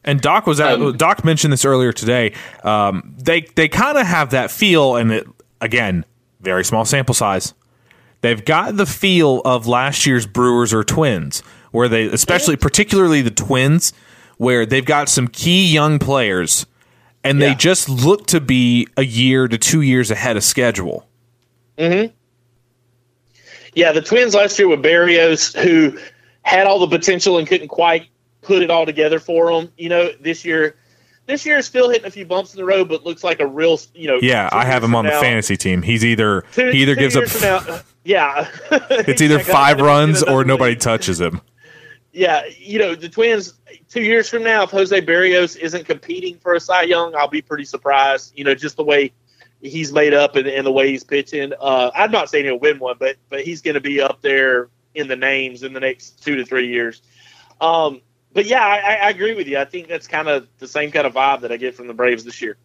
And 0.05 0.21
Doc 0.21 0.47
was 0.47 0.61
at, 0.61 0.81
Um, 0.81 0.97
Doc 0.97 1.25
mentioned 1.25 1.53
this 1.53 1.65
earlier 1.65 1.93
today. 1.93 2.33
Um, 2.65 3.15
they 3.19 3.43
they 3.55 3.69
kind 3.69 3.99
of 3.99 4.07
have 4.07 4.31
that 4.31 4.51
feel, 4.51 4.97
and 4.97 5.13
it, 5.13 5.27
again, 5.61 6.05
very 6.41 6.65
small 6.65 6.85
sample 6.85 7.15
size. 7.15 7.53
They've 8.23 8.43
got 8.45 8.77
the 8.77 8.87
feel 8.87 9.41
of 9.45 9.67
last 9.67 10.07
year's 10.07 10.27
Brewers 10.27 10.73
or 10.75 10.85
Twins, 10.85 11.43
where 11.71 11.89
they, 11.89 12.07
especially 12.07 12.57
particularly 12.57 13.21
the 13.23 13.31
Twins, 13.31 13.93
where 14.39 14.65
they've 14.67 14.85
got 14.85 15.09
some 15.09 15.29
key 15.29 15.67
young 15.71 15.99
players, 15.99 16.67
and 17.25 17.41
they 17.41 17.49
Yeah. 17.49 17.55
just 17.55 17.89
look 17.89 18.27
to 18.29 18.41
be 18.41 18.87
a 18.97 19.05
year 19.05 19.49
to 19.49 19.57
two 19.59 19.81
years 19.83 20.11
ahead 20.11 20.37
of 20.37 20.45
schedule. 20.45 21.07
Hmm. 21.79 22.07
yeah, 23.75 23.93
the 23.93 24.03
Twins 24.03 24.35
last 24.35 24.59
year 24.59 24.69
with 24.69 24.83
Berrios, 24.83 25.57
who 25.63 25.99
had 26.43 26.67
all 26.67 26.79
the 26.79 26.89
potential 26.89 27.39
and 27.39 27.47
couldn't 27.47 27.69
quite 27.69 28.07
put 28.43 28.63
it 28.63 28.71
all 28.71 28.87
together 28.87 29.19
for 29.19 29.53
them. 29.53 29.73
You 29.77 29.89
know, 29.89 30.11
this 30.21 30.45
year. 30.45 30.77
This 31.27 31.47
year 31.47 31.59
is 31.59 31.67
still 31.67 31.89
hitting 31.89 32.07
a 32.07 32.11
few 32.11 32.27
bumps 32.27 32.55
in 32.55 32.59
the 32.59 32.65
road, 32.65 32.89
but 32.89 33.05
looks 33.05 33.23
like 33.23 33.39
a 33.39 33.47
real, 33.47 33.79
you 33.95 34.09
know. 34.09 34.19
Yeah, 34.21 34.49
I 34.51 34.65
have 34.65 34.83
him 34.83 34.97
on 34.97 35.05
the 35.05 35.13
fantasy 35.13 35.57
team. 35.57 35.81
He's 35.81 36.05
either 36.05 36.43
Two, 36.53 36.71
he 36.71 36.83
either 36.83 36.97
gives 36.97 37.15
up 37.15 37.25
now, 37.41 37.83
yeah. 38.05 38.49
it's 38.73 39.23
either 39.23 39.39
five 39.45 39.79
runs 39.81 40.25
or 40.25 40.45
nobody 40.45 40.73
league. 40.73 40.81
touches 40.81 41.21
him. 41.21 41.41
yeah, 42.13 42.43
you 42.59 42.81
know, 42.81 42.97
the 42.97 43.09
Twins 43.09 43.55
two 43.89 44.03
years 44.03 44.29
from 44.29 44.43
now, 44.43 44.63
if 44.65 44.71
Jose 44.71 45.01
Berrios 45.03 45.57
isn't 45.57 45.85
competing 45.85 46.39
for 46.39 46.55
a 46.55 46.61
Cy 46.61 46.83
Young, 46.83 47.15
I'll 47.15 47.29
be 47.29 47.43
pretty 47.43 47.65
surprised. 47.65 48.33
You 48.37 48.45
know, 48.45 48.55
just 48.55 48.77
the 48.77 48.85
way 48.85 49.13
he's 49.61 49.93
made 49.93 50.15
up 50.15 50.37
and, 50.37 50.47
and 50.49 50.67
the 50.67 50.73
way 50.73 50.89
he's 50.91 51.05
pitching. 51.05 51.53
Uh, 51.61 51.91
I'm 51.95 52.11
not 52.11 52.31
saying 52.31 52.47
he'll 52.47 52.59
win 52.59 52.79
one, 52.79 52.97
but 52.99 53.17
but 53.29 53.43
he's 53.43 53.61
going 53.61 53.75
to 53.75 53.81
be 53.81 54.01
up 54.01 54.21
there 54.23 54.69
in 54.95 55.07
the 55.07 55.17
names 55.17 55.63
in 55.63 55.73
the 55.73 55.81
next 55.81 56.23
two 56.23 56.37
to 56.37 56.45
three 56.45 56.69
years. 56.69 57.03
Um, 57.61 58.01
but 58.33 58.47
yeah, 58.47 58.65
I, 58.65 58.77
I- 58.79 59.07
I 59.07 59.11
agree 59.11 59.35
with 59.35 59.47
you. 59.49 59.59
I 59.59 59.65
think 59.65 59.89
that's 59.89 60.07
kind 60.07 60.29
of 60.29 60.47
the 60.59 60.69
same 60.69 60.91
kind 60.91 61.07
of 61.07 61.15
vibe 61.15 61.41
that 61.43 61.53
I 61.53 61.57
get 61.57 61.75
from 61.75 61.87
the 61.89 61.95
Braves 61.95 62.25
this 62.25 62.41
year. 62.43 62.57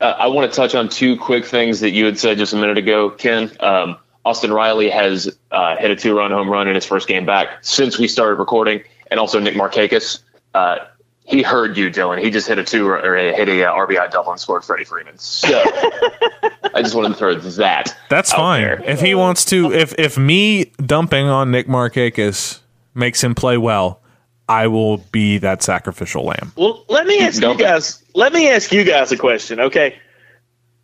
Uh, 0.00 0.14
I 0.18 0.28
want 0.28 0.50
to 0.50 0.56
touch 0.56 0.74
on 0.74 0.88
two 0.88 1.16
quick 1.16 1.44
things 1.44 1.80
that 1.80 1.90
you 1.90 2.06
had 2.06 2.18
said 2.18 2.38
just 2.38 2.52
a 2.52 2.56
minute 2.56 2.78
ago, 2.78 3.10
Ken. 3.10 3.50
Um, 3.60 3.98
Austin 4.24 4.52
Riley 4.52 4.88
has 4.90 5.34
uh, 5.50 5.76
hit 5.76 5.90
a 5.90 5.96
two-run 5.96 6.30
home 6.30 6.48
run 6.48 6.68
in 6.68 6.74
his 6.74 6.84
first 6.86 7.06
game 7.08 7.26
back 7.26 7.58
since 7.62 7.98
we 7.98 8.08
started 8.08 8.36
recording, 8.36 8.82
and 9.10 9.20
also 9.20 9.38
Nick 9.40 9.54
Markakis. 9.54 10.20
Uh, 10.54 10.78
he 11.24 11.42
heard 11.42 11.76
you, 11.76 11.90
Dylan. 11.90 12.22
He 12.22 12.30
just 12.30 12.48
hit 12.48 12.58
a 12.58 12.64
two 12.64 12.88
or 12.88 13.14
hit 13.16 13.48
a 13.48 13.64
uh, 13.64 13.72
RBI 13.74 14.10
double 14.10 14.32
and 14.32 14.40
scored 14.40 14.64
Freddie 14.64 14.84
Freeman. 14.84 15.16
So 15.18 15.48
I 16.74 16.82
just 16.82 16.94
wanted 16.94 17.10
to 17.10 17.14
throw 17.14 17.34
that. 17.36 17.96
That's 18.08 18.32
out 18.32 18.36
fine. 18.36 18.62
there. 18.62 18.82
If 18.84 19.00
he 19.00 19.14
wants 19.14 19.44
to, 19.46 19.72
if 19.72 19.94
if 19.98 20.18
me 20.18 20.72
dumping 20.84 21.26
on 21.28 21.50
Nick 21.50 21.66
Markakis 21.68 22.60
makes 22.94 23.22
him 23.22 23.34
play 23.34 23.56
well, 23.58 23.99
I 24.50 24.66
will 24.66 24.96
be 24.96 25.38
that 25.38 25.62
sacrificial 25.62 26.24
lamb. 26.24 26.52
Well, 26.56 26.84
let 26.88 27.06
me 27.06 27.20
ask 27.20 27.40
you 27.40 27.56
guys. 27.56 28.02
Let 28.14 28.32
me 28.32 28.50
ask 28.50 28.72
you 28.72 28.82
guys 28.82 29.12
a 29.12 29.16
question. 29.16 29.60
Okay, 29.60 29.96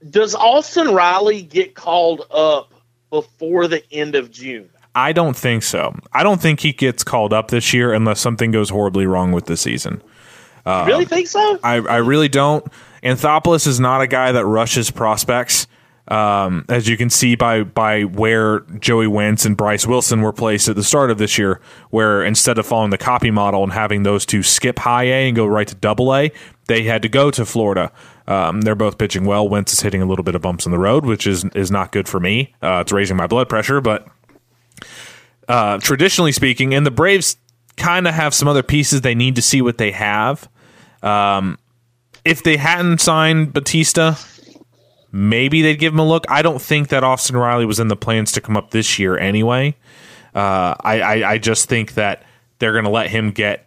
does 0.08 0.36
Austin 0.36 0.94
Riley 0.94 1.42
get 1.42 1.74
called 1.74 2.26
up 2.30 2.72
before 3.10 3.66
the 3.66 3.82
end 3.92 4.14
of 4.14 4.30
June? 4.30 4.70
I 4.94 5.12
don't 5.12 5.36
think 5.36 5.64
so. 5.64 5.94
I 6.12 6.22
don't 6.22 6.40
think 6.40 6.60
he 6.60 6.72
gets 6.72 7.02
called 7.02 7.32
up 7.32 7.48
this 7.48 7.74
year 7.74 7.92
unless 7.92 8.20
something 8.20 8.52
goes 8.52 8.70
horribly 8.70 9.04
wrong 9.04 9.32
with 9.32 9.46
the 9.46 9.56
season. 9.56 10.00
You 10.64 10.84
really 10.84 11.04
um, 11.04 11.08
think 11.08 11.26
so? 11.26 11.58
I, 11.62 11.74
I 11.74 11.96
really 11.96 12.28
don't. 12.28 12.64
Anthopoulos 13.02 13.66
is 13.66 13.78
not 13.80 14.00
a 14.00 14.06
guy 14.06 14.32
that 14.32 14.46
rushes 14.46 14.90
prospects. 14.90 15.66
Um, 16.08 16.64
as 16.68 16.88
you 16.88 16.96
can 16.96 17.10
see 17.10 17.34
by 17.34 17.64
by 17.64 18.02
where 18.02 18.60
Joey 18.78 19.08
Wentz 19.08 19.44
and 19.44 19.56
Bryce 19.56 19.86
Wilson 19.86 20.20
were 20.20 20.32
placed 20.32 20.68
at 20.68 20.76
the 20.76 20.84
start 20.84 21.10
of 21.10 21.18
this 21.18 21.36
year, 21.36 21.60
where 21.90 22.24
instead 22.24 22.58
of 22.58 22.66
following 22.66 22.90
the 22.90 22.98
copy 22.98 23.32
model 23.32 23.64
and 23.64 23.72
having 23.72 24.04
those 24.04 24.24
two 24.24 24.42
skip 24.44 24.78
high 24.78 25.04
A 25.04 25.26
and 25.28 25.34
go 25.34 25.46
right 25.46 25.66
to 25.66 25.74
double 25.74 26.14
A, 26.14 26.30
they 26.66 26.84
had 26.84 27.02
to 27.02 27.08
go 27.08 27.32
to 27.32 27.44
Florida. 27.44 27.90
Um, 28.28 28.60
they're 28.60 28.76
both 28.76 28.98
pitching 28.98 29.24
well. 29.24 29.48
Wentz 29.48 29.72
is 29.72 29.80
hitting 29.80 30.00
a 30.00 30.06
little 30.06 30.22
bit 30.22 30.36
of 30.36 30.42
bumps 30.42 30.64
in 30.64 30.72
the 30.72 30.78
road, 30.78 31.04
which 31.04 31.26
is 31.26 31.44
is 31.56 31.72
not 31.72 31.90
good 31.90 32.08
for 32.08 32.20
me. 32.20 32.54
Uh, 32.62 32.78
it's 32.82 32.92
raising 32.92 33.16
my 33.16 33.26
blood 33.26 33.48
pressure, 33.48 33.80
but 33.80 34.06
uh, 35.48 35.78
traditionally 35.78 36.32
speaking, 36.32 36.72
and 36.72 36.86
the 36.86 36.90
Braves 36.92 37.36
kind 37.76 38.06
of 38.06 38.14
have 38.14 38.32
some 38.32 38.48
other 38.48 38.62
pieces 38.62 39.00
they 39.00 39.14
need 39.14 39.36
to 39.36 39.42
see 39.42 39.60
what 39.60 39.78
they 39.78 39.90
have. 39.90 40.48
Um, 41.02 41.58
if 42.24 42.42
they 42.42 42.56
hadn't 42.56 43.00
signed 43.00 43.52
Bautista, 43.52 44.16
maybe 45.16 45.62
they'd 45.62 45.78
give 45.78 45.94
him 45.94 45.98
a 45.98 46.06
look. 46.06 46.24
I 46.28 46.42
don't 46.42 46.60
think 46.60 46.88
that 46.88 47.02
Austin 47.02 47.36
Riley 47.36 47.64
was 47.64 47.80
in 47.80 47.88
the 47.88 47.96
plans 47.96 48.32
to 48.32 48.40
come 48.40 48.56
up 48.56 48.70
this 48.70 48.98
year 48.98 49.16
anyway. 49.16 49.74
Uh, 50.34 50.74
I, 50.80 51.00
I 51.00 51.30
I 51.32 51.38
just 51.38 51.68
think 51.68 51.94
that 51.94 52.22
they're 52.58 52.72
going 52.72 52.84
to 52.84 52.90
let 52.90 53.08
him 53.08 53.30
get. 53.30 53.66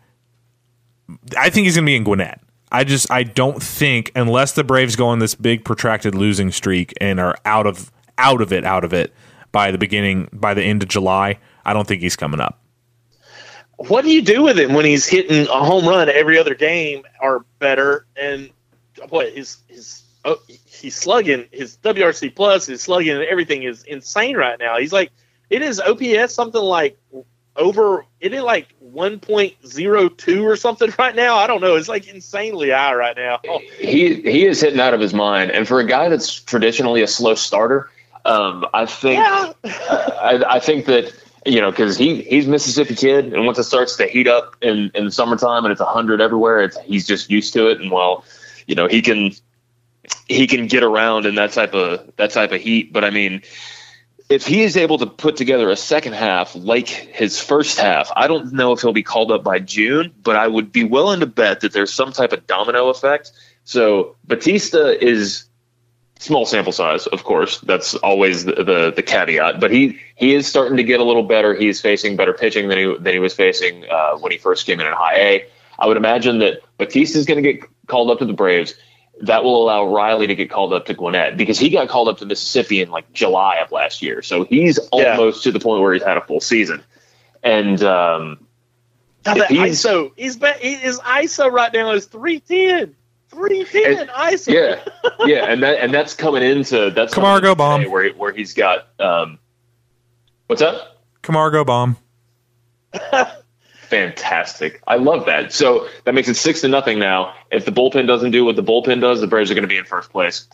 I 1.35 1.49
think 1.49 1.65
he's 1.65 1.75
going 1.75 1.85
to 1.85 1.89
be 1.89 1.95
in 1.95 2.03
Gwinnett. 2.03 2.39
I 2.71 2.83
just 2.83 3.09
I 3.11 3.23
don't 3.23 3.61
think 3.61 4.11
unless 4.15 4.51
the 4.51 4.63
Braves 4.63 4.95
go 4.95 5.07
on 5.07 5.17
this 5.17 5.33
big 5.33 5.65
protracted 5.65 6.13
losing 6.13 6.51
streak 6.51 6.93
and 7.01 7.19
are 7.19 7.35
out 7.43 7.65
of 7.65 7.91
out 8.19 8.41
of 8.41 8.53
it 8.53 8.63
out 8.63 8.83
of 8.83 8.93
it 8.93 9.11
by 9.51 9.71
the 9.71 9.79
beginning 9.79 10.29
by 10.31 10.53
the 10.53 10.61
end 10.61 10.83
of 10.83 10.89
July, 10.89 11.39
I 11.65 11.73
don't 11.73 11.87
think 11.87 12.01
he's 12.01 12.15
coming 12.15 12.39
up. 12.39 12.59
What 13.77 14.03
do 14.03 14.11
you 14.11 14.21
do 14.21 14.43
with 14.43 14.59
him 14.59 14.73
when 14.73 14.85
he's 14.85 15.07
hitting 15.07 15.47
a 15.47 15.63
home 15.63 15.87
run 15.87 16.09
every 16.09 16.37
other 16.37 16.53
game 16.53 17.03
or 17.21 17.45
better? 17.57 18.05
And 18.15 18.51
what 19.07 19.33
his 19.33 19.57
his 19.67 20.03
oh, 20.25 20.37
he's 20.79 20.95
slugging 20.95 21.45
his 21.51 21.77
WRC 21.77 22.35
plus, 22.35 22.65
his 22.65 22.81
slugging, 22.81 23.15
and 23.15 23.23
everything 23.23 23.63
is 23.63 23.83
insane 23.83 24.35
right 24.35 24.57
now. 24.59 24.77
He's 24.77 24.93
like 24.93 25.11
it 25.49 25.61
is 25.61 25.79
OPS 25.79 26.33
something 26.33 26.61
like 26.61 26.97
over 27.55 28.05
it 28.19 28.33
is 28.33 28.41
like 28.41 28.67
1.02 28.93 30.43
or 30.43 30.55
something 30.55 30.93
right 30.99 31.15
now. 31.15 31.37
I 31.37 31.47
don't 31.47 31.61
know. 31.61 31.75
It's 31.75 31.87
like 31.87 32.07
insanely 32.07 32.71
high 32.71 32.93
right 32.93 33.15
now. 33.15 33.39
He 33.77 34.15
he 34.21 34.45
is 34.45 34.61
hitting 34.61 34.79
out 34.79 34.93
of 34.93 34.99
his 34.99 35.13
mind, 35.13 35.51
and 35.51 35.67
for 35.67 35.79
a 35.79 35.85
guy 35.85 36.09
that's 36.09 36.39
traditionally 36.39 37.01
a 37.01 37.07
slow 37.07 37.35
starter, 37.35 37.89
um, 38.25 38.65
I 38.73 38.85
think 38.85 39.19
yeah. 39.19 39.53
I, 39.63 40.43
I 40.47 40.59
think 40.59 40.85
that 40.85 41.13
you 41.45 41.61
know 41.61 41.71
because 41.71 41.97
he 41.97 42.21
he's 42.23 42.47
Mississippi 42.47 42.95
kid, 42.95 43.33
and 43.33 43.45
once 43.45 43.57
it 43.57 43.63
starts 43.63 43.95
to 43.97 44.07
heat 44.07 44.27
up 44.27 44.55
in 44.61 44.91
in 44.95 45.05
the 45.05 45.11
summertime 45.11 45.65
and 45.65 45.71
it's 45.71 45.81
hundred 45.81 46.21
everywhere, 46.21 46.61
it's 46.61 46.79
he's 46.81 47.07
just 47.07 47.29
used 47.29 47.53
to 47.53 47.67
it, 47.69 47.79
and 47.81 47.91
well, 47.91 48.23
you 48.67 48.75
know 48.75 48.87
he 48.87 49.01
can 49.01 49.31
he 50.27 50.47
can 50.47 50.67
get 50.67 50.83
around 50.83 51.25
in 51.25 51.35
that 51.35 51.51
type 51.51 51.73
of 51.73 52.15
that 52.17 52.31
type 52.31 52.51
of 52.51 52.61
heat. 52.61 52.93
But 52.93 53.03
I 53.03 53.09
mean, 53.09 53.41
if 54.29 54.45
he 54.45 54.61
is 54.61 54.77
able 54.77 54.97
to 54.99 55.07
put 55.07 55.35
together 55.35 55.69
a 55.69 55.75
second 55.75 56.13
half 56.13 56.55
like 56.55 56.87
his 56.87 57.41
first 57.41 57.79
half, 57.79 58.11
I 58.15 58.27
don't 58.27 58.53
know 58.53 58.71
if 58.71 58.81
he'll 58.81 58.93
be 58.93 59.03
called 59.03 59.31
up 59.31 59.43
by 59.43 59.59
June, 59.59 60.13
but 60.23 60.35
I 60.35 60.47
would 60.47 60.71
be 60.71 60.83
willing 60.83 61.19
to 61.21 61.25
bet 61.25 61.61
that 61.61 61.73
there's 61.73 61.91
some 61.91 62.11
type 62.11 62.31
of 62.31 62.45
domino 62.45 62.89
effect. 62.89 63.31
So 63.63 64.15
Bautista 64.27 65.03
is 65.03 65.45
small 66.19 66.45
sample 66.45 66.73
size, 66.73 67.07
of 67.07 67.23
course. 67.23 67.59
That's 67.61 67.95
always 67.95 68.45
the, 68.45 68.63
the, 68.63 68.93
the 68.95 69.01
caveat. 69.01 69.59
But 69.59 69.71
he 69.71 69.99
he 70.15 70.35
is 70.35 70.45
starting 70.45 70.77
to 70.77 70.83
get 70.83 70.99
a 70.99 71.03
little 71.03 71.23
better. 71.23 71.55
He's 71.55 71.81
facing 71.81 72.15
better 72.15 72.33
pitching 72.33 72.67
than 72.67 72.77
he 72.77 72.97
than 72.99 73.13
he 73.13 73.19
was 73.19 73.33
facing 73.33 73.85
uh, 73.89 74.17
when 74.17 74.31
he 74.31 74.37
first 74.37 74.65
came 74.65 74.79
in 74.79 74.85
in 74.85 74.93
High 74.93 75.15
A. 75.15 75.45
I 75.79 75.87
would 75.87 75.97
imagine 75.97 76.39
that 76.39 76.59
Bautista 76.77 77.17
is 77.17 77.25
going 77.25 77.41
to 77.41 77.53
get 77.53 77.63
called 77.87 78.11
up 78.11 78.19
to 78.19 78.25
the 78.25 78.33
Braves 78.33 78.75
that 79.21 79.43
will 79.43 79.63
allow 79.63 79.85
Riley 79.85 80.27
to 80.27 80.35
get 80.35 80.49
called 80.49 80.71
up 80.73 80.85
to 80.85 80.93
Gwinnett 80.93 81.35
because 81.37 81.59
he 81.59 81.69
got 81.69 81.89
called 81.89 82.07
up 82.07 82.19
to 82.19 82.25
Mississippi 82.25 82.81
in 82.81 82.89
like 82.89 83.11
July 83.13 83.57
of 83.57 83.71
last 83.71 84.01
year. 84.01 84.21
So 84.21 84.43
he's 84.45 84.79
Yeah. 84.93 85.11
almost 85.17 85.43
to 85.43 85.51
the 85.51 85.59
point 85.59 85.81
where 85.81 85.93
he's 85.93 86.03
had 86.03 86.17
a 86.17 86.21
full 86.21 86.39
season. 86.41 86.83
And 87.43 87.81
um, 87.83 88.45
Now 89.25 89.33
If 89.33 89.37
that 89.39 89.51
he's- 89.51 89.83
ISO, 89.85 90.11
he's 90.15 90.37
be, 90.37 90.47
he, 90.61 90.75
his 90.75 90.99
ISO 90.99 91.51
right 91.51 91.71
now 91.73 91.91
is 91.91 92.05
three 92.05 92.39
ten. 92.39 92.95
Three 93.29 93.63
ten 93.65 93.99
And- 93.99 94.09
ISO. 94.09 94.53
yeah, 94.53 94.79
yeah, 95.25 95.45
and 95.51 95.61
that 95.63 95.79
and 95.79 95.93
that's 95.93 96.13
coming 96.15 96.41
into 96.41 96.89
that's 96.91 97.13
Camargo 97.13 97.53
bomb. 97.55 97.81
today 97.81 97.91
where 97.91 98.09
where 98.13 98.31
he's 98.31 98.53
got 98.53 98.87
um, 98.99 99.37
what's 100.47 100.61
up? 100.61 100.97
Camargo 101.21 101.63
bomb. 101.65 101.97
Fantastic. 103.89 104.81
I 104.87 104.95
love 104.97 105.25
that. 105.25 105.51
So 105.51 105.87
that 106.05 106.13
makes 106.13 106.27
it 106.27 106.35
six 106.35 106.61
to 106.61 106.67
nothing 106.67 106.99
now. 106.99 107.33
If 107.51 107.65
the 107.65 107.71
bullpen 107.71 108.05
doesn't 108.07 108.31
do 108.31 108.45
what 108.45 108.55
the 108.55 108.63
bullpen 108.63 109.01
does, 109.01 109.19
the 109.19 109.27
Braves 109.27 109.49
are 109.49 109.55
going 109.55 109.63
to 109.63 109.67
be 109.67 109.77
in 109.77 109.85
first 109.85 110.11
place. 110.11 110.47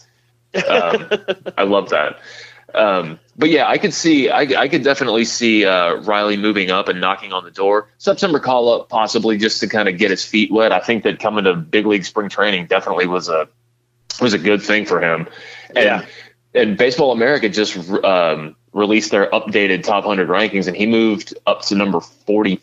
Um, 0.55 1.09
I 1.57 1.63
love 1.63 1.89
that. 1.89 2.19
Um, 2.73 3.19
but 3.37 3.49
yeah, 3.49 3.67
I 3.67 3.77
could 3.77 3.93
see, 3.93 4.29
I, 4.29 4.41
I 4.41 4.67
could 4.69 4.83
definitely 4.83 5.25
see 5.25 5.65
uh, 5.65 5.95
Riley 5.95 6.37
moving 6.37 6.71
up 6.71 6.87
and 6.87 7.01
knocking 7.01 7.33
on 7.33 7.43
the 7.43 7.51
door. 7.51 7.89
September 7.97 8.39
call 8.39 8.69
up, 8.73 8.89
possibly 8.89 9.37
just 9.37 9.59
to 9.59 9.67
kind 9.67 9.89
of 9.89 9.97
get 9.97 10.11
his 10.11 10.23
feet 10.25 10.51
wet. 10.51 10.71
I 10.71 10.79
think 10.79 11.03
that 11.03 11.19
coming 11.19 11.43
to 11.43 11.55
big 11.55 11.85
league 11.85 12.05
spring 12.05 12.29
training 12.29 12.67
definitely 12.67 13.07
was 13.07 13.27
a 13.29 13.47
was 14.21 14.33
a 14.33 14.37
good 14.39 14.61
thing 14.61 14.85
for 14.85 15.01
him. 15.01 15.27
And, 15.69 15.77
Yeah. 15.77 16.05
and 16.53 16.77
Baseball 16.77 17.11
America 17.11 17.49
just 17.49 17.77
um, 18.05 18.55
released 18.71 19.11
their 19.11 19.29
updated 19.31 19.83
top 19.83 20.05
100 20.05 20.29
rankings, 20.29 20.67
and 20.67 20.75
he 20.75 20.85
moved 20.85 21.33
up 21.45 21.63
to 21.63 21.75
number 21.75 21.99
44. 21.99 22.61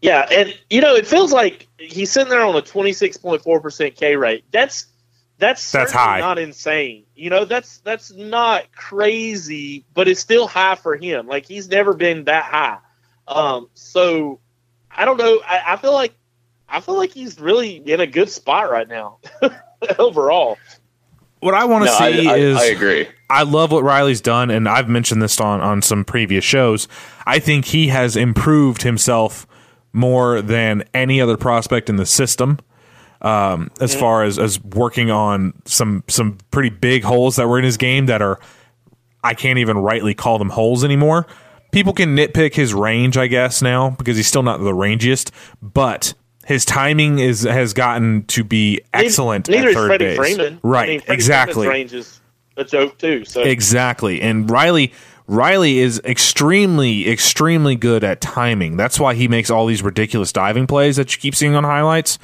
Yeah, 0.00 0.26
and 0.30 0.56
you 0.70 0.80
know, 0.80 0.94
it 0.94 1.06
feels 1.06 1.32
like 1.32 1.66
he's 1.78 2.10
sitting 2.10 2.30
there 2.30 2.44
on 2.44 2.54
a 2.54 2.62
twenty 2.62 2.92
six 2.92 3.16
point 3.16 3.42
four 3.42 3.60
percent 3.60 3.96
K 3.96 4.16
rate. 4.16 4.44
That's 4.52 4.86
that's 5.38 5.70
That's 5.72 5.92
high. 5.92 6.20
not 6.20 6.38
insane. 6.38 7.04
You 7.14 7.30
know, 7.30 7.44
that's 7.44 7.78
that's 7.78 8.12
not 8.12 8.70
crazy, 8.72 9.84
but 9.94 10.08
it's 10.08 10.20
still 10.20 10.46
high 10.46 10.76
for 10.76 10.96
him. 10.96 11.26
Like 11.26 11.46
he's 11.46 11.68
never 11.68 11.92
been 11.94 12.24
that 12.24 12.44
high. 12.44 12.78
Um, 13.28 13.68
so 13.74 14.38
I 14.90 15.04
don't 15.04 15.16
know. 15.18 15.40
I, 15.46 15.72
I 15.74 15.76
feel 15.76 15.92
like 15.92 16.14
I 16.68 16.80
feel 16.80 16.96
like 16.96 17.10
he's 17.12 17.38
really 17.40 17.76
in 17.76 18.00
a 18.00 18.06
good 18.06 18.30
spot 18.30 18.70
right 18.70 18.88
now 18.88 19.18
overall. 19.98 20.58
What 21.40 21.54
I 21.54 21.64
want 21.64 21.84
to 21.84 21.90
No, 21.90 21.96
I, 21.96 22.12
see 22.12 22.28
I, 22.28 22.36
is 22.36 22.56
I 22.56 22.64
agree. 22.66 23.08
I 23.28 23.42
love 23.42 23.72
what 23.72 23.82
Riley's 23.82 24.20
done, 24.20 24.50
and 24.50 24.68
I've 24.68 24.88
mentioned 24.88 25.20
this 25.20 25.40
on 25.40 25.60
on 25.60 25.82
some 25.82 26.04
previous 26.04 26.44
shows. 26.44 26.86
I 27.26 27.38
think 27.38 27.66
he 27.66 27.88
has 27.88 28.16
improved 28.16 28.82
himself 28.82 29.46
more 29.92 30.42
than 30.42 30.84
any 30.94 31.20
other 31.20 31.36
prospect 31.36 31.88
in 31.88 31.96
the 31.96 32.06
system. 32.06 32.58
Um, 33.22 33.70
as 33.80 33.94
far 33.94 34.24
as 34.24 34.38
as 34.38 34.62
working 34.62 35.10
on 35.10 35.54
some 35.64 36.04
some 36.06 36.38
pretty 36.50 36.68
big 36.68 37.02
holes 37.02 37.36
that 37.36 37.48
were 37.48 37.58
in 37.58 37.64
his 37.64 37.78
game 37.78 38.06
that 38.06 38.20
are 38.20 38.38
I 39.24 39.34
can't 39.34 39.58
even 39.58 39.78
rightly 39.78 40.14
call 40.14 40.38
them 40.38 40.50
holes 40.50 40.84
anymore. 40.84 41.26
People 41.72 41.92
can 41.92 42.14
nitpick 42.14 42.54
his 42.54 42.72
range, 42.74 43.16
I 43.16 43.26
guess, 43.26 43.60
now 43.62 43.90
because 43.90 44.16
he's 44.16 44.28
still 44.28 44.42
not 44.42 44.58
the 44.58 44.72
rangiest, 44.72 45.30
but 45.60 46.14
his 46.44 46.64
timing 46.64 47.18
is 47.18 47.42
has 47.42 47.72
gotten 47.72 48.24
to 48.26 48.44
be 48.44 48.80
excellent 48.92 49.48
Neither 49.48 49.62
at 49.64 49.68
is 49.70 49.74
third 49.74 49.86
Freddie 49.88 50.04
base. 50.04 50.16
Freeman. 50.16 50.60
Right, 50.62 50.84
I 50.84 50.92
mean, 50.92 51.02
exactly. 51.08 51.66
Freeman's 51.66 51.92
range 51.92 51.94
is 51.94 52.20
a 52.56 52.64
joke 52.64 52.98
too. 52.98 53.24
So 53.24 53.42
Exactly. 53.42 54.20
And 54.20 54.50
Riley 54.50 54.92
Riley 55.26 55.78
is 55.78 56.00
extremely 56.04 57.08
extremely 57.08 57.74
good 57.76 58.04
at 58.04 58.20
timing. 58.20 58.76
That's 58.76 59.00
why 59.00 59.14
he 59.14 59.28
makes 59.28 59.50
all 59.50 59.66
these 59.66 59.82
ridiculous 59.82 60.32
diving 60.32 60.66
plays 60.66 60.96
that 60.96 61.14
you 61.14 61.20
keep 61.20 61.34
seeing 61.34 61.54
on 61.54 61.64
highlights. 61.64 62.18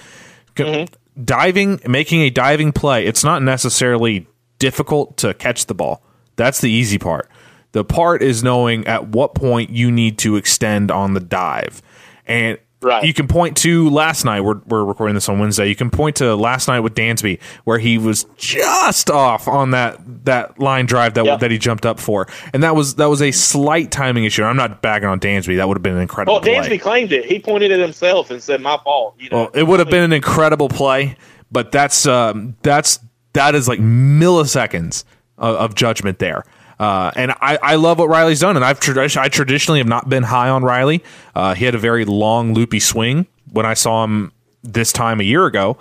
C- 0.56 0.64
mm-hmm. 0.64 0.94
Diving, 1.24 1.80
making 1.86 2.22
a 2.22 2.30
diving 2.30 2.72
play, 2.72 3.04
it's 3.06 3.22
not 3.22 3.42
necessarily 3.42 4.26
difficult 4.58 5.16
to 5.18 5.34
catch 5.34 5.66
the 5.66 5.74
ball. 5.74 6.02
That's 6.36 6.60
the 6.60 6.70
easy 6.70 6.98
part. 6.98 7.28
The 7.72 7.84
part 7.84 8.22
is 8.22 8.42
knowing 8.42 8.86
at 8.86 9.08
what 9.08 9.34
point 9.34 9.70
you 9.70 9.90
need 9.90 10.18
to 10.18 10.36
extend 10.36 10.90
on 10.90 11.14
the 11.14 11.20
dive. 11.20 11.82
And 12.26 12.58
Right. 12.82 13.04
you 13.04 13.14
can 13.14 13.28
point 13.28 13.56
to 13.58 13.88
last 13.90 14.24
night. 14.24 14.40
We're, 14.40 14.58
we're 14.66 14.84
recording 14.84 15.14
this 15.14 15.28
on 15.28 15.38
Wednesday. 15.38 15.68
You 15.68 15.76
can 15.76 15.90
point 15.90 16.16
to 16.16 16.34
last 16.34 16.66
night 16.68 16.80
with 16.80 16.94
Dansby, 16.94 17.40
where 17.64 17.78
he 17.78 17.96
was 17.98 18.24
just 18.36 19.08
off 19.10 19.46
on 19.46 19.70
that 19.70 19.98
that 20.24 20.58
line 20.58 20.86
drive 20.86 21.14
that 21.14 21.40
that 21.40 21.50
he 21.50 21.58
jumped 21.58 21.86
up 21.86 22.00
for, 22.00 22.26
and 22.52 22.62
that 22.62 22.74
was 22.74 22.96
that 22.96 23.06
was 23.06 23.22
a 23.22 23.30
slight 23.30 23.90
timing 23.90 24.24
issue. 24.24 24.42
I'm 24.42 24.56
not 24.56 24.82
bagging 24.82 25.08
on 25.08 25.20
Dansby. 25.20 25.56
That 25.56 25.68
would 25.68 25.76
have 25.76 25.82
been 25.82 25.96
an 25.96 26.02
incredible. 26.02 26.34
well, 26.34 26.42
play. 26.42 26.54
Dansby 26.54 26.80
claimed 26.80 27.12
it. 27.12 27.24
He 27.24 27.38
pointed 27.38 27.70
it 27.70 27.80
himself 27.80 28.30
and 28.30 28.42
said, 28.42 28.60
"My 28.60 28.78
fault." 28.82 29.14
You 29.18 29.30
know, 29.30 29.36
Well, 29.36 29.50
it 29.54 29.62
would 29.64 29.78
have 29.78 29.90
been 29.90 30.02
an 30.04 30.12
incredible 30.12 30.68
play, 30.68 31.16
but 31.50 31.72
that's 31.72 32.06
um, 32.06 32.56
that's 32.62 32.98
that 33.34 33.54
is 33.54 33.68
like 33.68 33.80
milliseconds 33.80 35.04
of, 35.38 35.56
of 35.56 35.74
judgment 35.74 36.18
there. 36.18 36.44
Uh, 36.82 37.12
and 37.14 37.30
I, 37.40 37.58
I 37.62 37.74
love 37.76 37.98
what 38.00 38.08
Riley's 38.08 38.40
done, 38.40 38.56
and 38.56 38.64
I've 38.64 38.80
I 39.16 39.28
traditionally 39.28 39.78
have 39.78 39.86
not 39.86 40.08
been 40.08 40.24
high 40.24 40.48
on 40.48 40.64
Riley. 40.64 41.04
Uh, 41.32 41.54
he 41.54 41.64
had 41.64 41.76
a 41.76 41.78
very 41.78 42.04
long, 42.04 42.54
loopy 42.54 42.80
swing 42.80 43.28
when 43.52 43.64
I 43.64 43.74
saw 43.74 44.02
him 44.02 44.32
this 44.64 44.92
time 44.92 45.20
a 45.20 45.22
year 45.22 45.46
ago. 45.46 45.76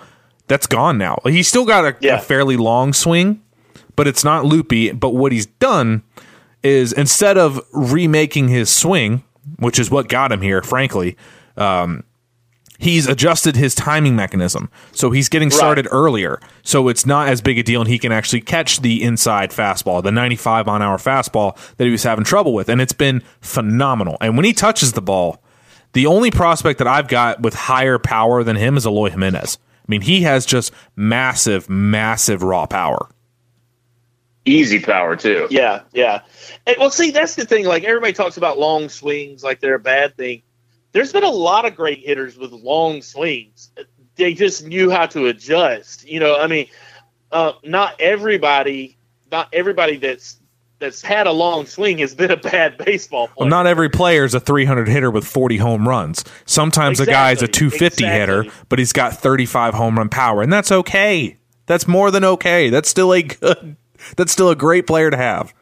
That's 0.46 0.68
gone 0.68 0.98
now. 0.98 1.18
He's 1.24 1.48
still 1.48 1.64
got 1.64 1.84
a, 1.84 1.96
Yeah. 2.00 2.18
a 2.18 2.20
fairly 2.20 2.56
long 2.56 2.92
swing, 2.92 3.40
but 3.96 4.06
it's 4.06 4.22
not 4.22 4.44
loopy. 4.44 4.92
But 4.92 5.10
what 5.10 5.32
he's 5.32 5.46
done 5.46 6.02
is 6.62 6.92
instead 6.92 7.36
of 7.36 7.60
remaking 7.72 8.46
his 8.46 8.70
swing, 8.70 9.24
which 9.58 9.80
is 9.80 9.90
what 9.90 10.08
got 10.08 10.30
him 10.30 10.40
here, 10.40 10.62
frankly, 10.62 11.16
um, 11.56 12.04
he's 12.82 13.06
adjusted 13.06 13.56
his 13.56 13.74
timing 13.74 14.16
mechanism. 14.16 14.68
So 14.90 15.10
he's 15.12 15.28
getting 15.28 15.50
started 15.50 15.86
earlier. 15.90 16.40
So 16.62 16.88
it's 16.88 17.06
not 17.06 17.28
as 17.28 17.40
big 17.40 17.58
a 17.58 17.62
deal, 17.62 17.80
and 17.80 17.88
he 17.88 17.98
can 17.98 18.12
actually 18.12 18.40
catch 18.40 18.80
the 18.80 19.02
inside 19.02 19.50
fastball, 19.50 20.02
the 20.02 20.10
95 20.10 20.68
on 20.68 20.82
hour 20.82 20.98
fastball 20.98 21.56
that 21.76 21.84
he 21.84 21.90
was 21.90 22.02
having 22.02 22.24
trouble 22.24 22.52
with. 22.52 22.68
And 22.68 22.80
it's 22.80 22.92
been 22.92 23.22
phenomenal. 23.40 24.18
And 24.20 24.36
when 24.36 24.44
he 24.44 24.52
touches 24.52 24.92
the 24.92 25.00
ball, 25.00 25.42
the 25.92 26.06
only 26.06 26.30
prospect 26.30 26.78
that 26.78 26.88
I've 26.88 27.08
got 27.08 27.40
with 27.40 27.54
higher 27.54 27.98
power 27.98 28.42
than 28.42 28.56
him 28.56 28.76
is 28.76 28.84
Eloy 28.84 29.10
Jimenez. 29.10 29.58
I 29.62 29.84
mean, 29.88 30.00
he 30.00 30.22
has 30.22 30.44
just 30.44 30.72
massive, 30.96 31.68
massive 31.70 32.42
raw 32.42 32.66
power. 32.66 33.08
Easy 34.44 34.80
power 34.80 35.14
too. 35.14 35.46
Yeah, 35.50 35.82
yeah. 35.92 36.22
And, 36.66 36.76
well, 36.80 36.90
see, 36.90 37.12
that's 37.12 37.36
the 37.36 37.44
thing. 37.44 37.64
Like 37.64 37.84
everybody 37.84 38.12
talks 38.12 38.36
about 38.36 38.58
long 38.58 38.88
swings, 38.88 39.44
like 39.44 39.60
they're 39.60 39.76
a 39.76 39.80
bad 39.80 40.16
thing. 40.16 40.42
There's 40.92 41.12
been 41.12 41.24
a 41.24 41.30
lot 41.30 41.64
of 41.64 41.74
great 41.74 42.00
hitters 42.00 42.36
with 42.36 42.52
long 42.52 43.02
swings. 43.02 43.70
They 44.16 44.34
just 44.34 44.64
knew 44.64 44.90
how 44.90 45.06
to 45.06 45.26
adjust. 45.26 46.06
You 46.06 46.20
know, 46.20 46.38
I 46.38 46.46
mean, 46.46 46.68
uh, 47.30 47.52
not 47.64 48.00
everybody, 48.00 48.98
not 49.30 49.48
everybody 49.52 49.96
that's 49.96 50.38
that's 50.78 51.00
had 51.00 51.26
a 51.26 51.32
long 51.32 51.64
swing 51.64 51.98
has 51.98 52.14
been 52.14 52.30
a 52.30 52.36
bad 52.36 52.76
baseball 52.76 53.28
player. 53.28 53.36
Well, 53.38 53.48
not 53.48 53.66
every 53.66 53.88
player 53.88 54.24
is 54.24 54.34
a 54.34 54.40
300 54.40 54.88
hitter 54.88 55.10
with 55.10 55.24
40 55.24 55.56
home 55.56 55.88
runs. 55.88 56.24
Sometimes 56.44 56.98
a 57.00 57.06
guy 57.06 57.30
is 57.30 57.40
a 57.40 57.46
Exactly, 57.46 57.70
250 57.70 58.04
hitter, 58.04 58.44
but 58.68 58.78
he's 58.78 58.92
got 58.92 59.14
35 59.14 59.74
home 59.74 59.96
run 59.96 60.08
power, 60.08 60.42
and 60.42 60.52
that's 60.52 60.72
okay. 60.72 61.38
That's 61.66 61.86
more 61.86 62.10
than 62.10 62.24
okay. 62.24 62.68
That's 62.68 62.88
still 62.88 63.14
a 63.14 63.22
good. 63.22 63.76
That's 64.16 64.32
still 64.32 64.50
a 64.50 64.56
great 64.56 64.88
player 64.88 65.10
to 65.10 65.16
have. 65.16 65.54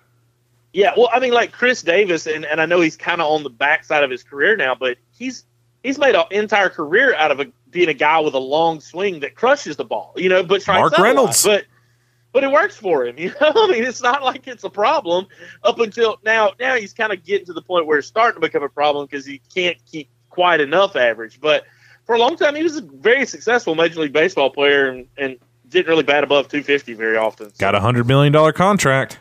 Yeah, 0.73 0.93
well, 0.97 1.11
I 1.13 1.21
mean, 1.21 1.33
like 1.33 1.53
Chris 1.53 1.83
Davis, 1.83 2.27
and, 2.27 2.47
and 2.47 2.61
I 2.61 2.65
know 2.67 2.81
he's 2.81 2.97
kind 2.97 3.21
of 3.21 3.31
on 3.31 3.43
the 3.43 3.51
backside 3.51 4.03
of 4.03 4.11
his 4.11 4.23
career 4.23 4.57
now, 4.57 4.75
but 4.75 4.97
he's 5.21 5.45
he's 5.85 5.99
made 5.99 6.17
an 6.17 6.25
entire 6.33 6.69
career 6.69 7.15
out 7.15 7.31
of 7.31 7.39
a, 7.39 7.47
being 7.71 7.89
a 7.89 7.95
guy 7.95 8.19
with 8.19 8.35
a 8.35 8.39
long 8.39 8.81
swing 8.81 9.21
that 9.21 9.37
crushes 9.37 9.77
the 9.77 9.85
ball, 9.85 10.13
you 10.17 10.29
know. 10.29 10.43
But 10.43 10.67
Mark 10.67 10.93
out 10.95 10.99
a 10.99 11.03
lot. 11.03 11.05
Reynolds. 11.09 11.45
but 11.45 11.67
but 12.33 12.43
it 12.43 12.51
works 12.51 12.77
for 12.77 13.07
him, 13.07 13.17
you 13.19 13.29
know. 13.41 13.53
I 13.55 13.69
mean, 13.71 13.85
it's 13.85 14.03
not 14.03 14.25
like 14.25 14.49
it's 14.49 14.65
a 14.65 14.71
problem 14.71 15.27
up 15.63 15.79
until 15.79 16.19
now. 16.25 16.51
Now 16.59 16.75
he's 16.75 16.93
kind 16.93 17.13
of 17.13 17.25
getting 17.25 17.47
to 17.47 17.53
the 17.53 17.63
point 17.63 17.87
where 17.87 17.99
it's 17.99 18.09
starting 18.09 18.41
to 18.41 18.47
become 18.49 18.65
a 18.65 18.69
problem 18.69 19.07
because 19.07 19.25
he 19.25 19.41
can't 19.55 19.77
keep 19.87 20.09
quite 20.31 20.61
enough 20.61 20.97
average. 20.97 21.41
But 21.41 21.65
for 22.07 22.15
a 22.15 22.19
long 22.19 22.37
time, 22.37 22.57
he 22.57 22.63
was 22.63 22.77
a 22.77 22.83
very 22.83 23.27
successful 23.27 23.75
Major 23.77 24.01
League 24.01 24.13
Baseball 24.13 24.51
player 24.51 24.89
and, 24.89 25.07
and 25.17 25.37
didn't 25.69 25.89
really 25.89 26.03
bat 26.03 26.25
above 26.25 26.49
250 26.49 26.95
very 26.95 27.17
often. 27.17 27.51
So- 27.51 27.57
Got 27.59 27.75
a 27.75 27.81
hundred 27.81 28.07
million 28.07 28.33
dollar 28.33 28.53
contract. 28.53 29.19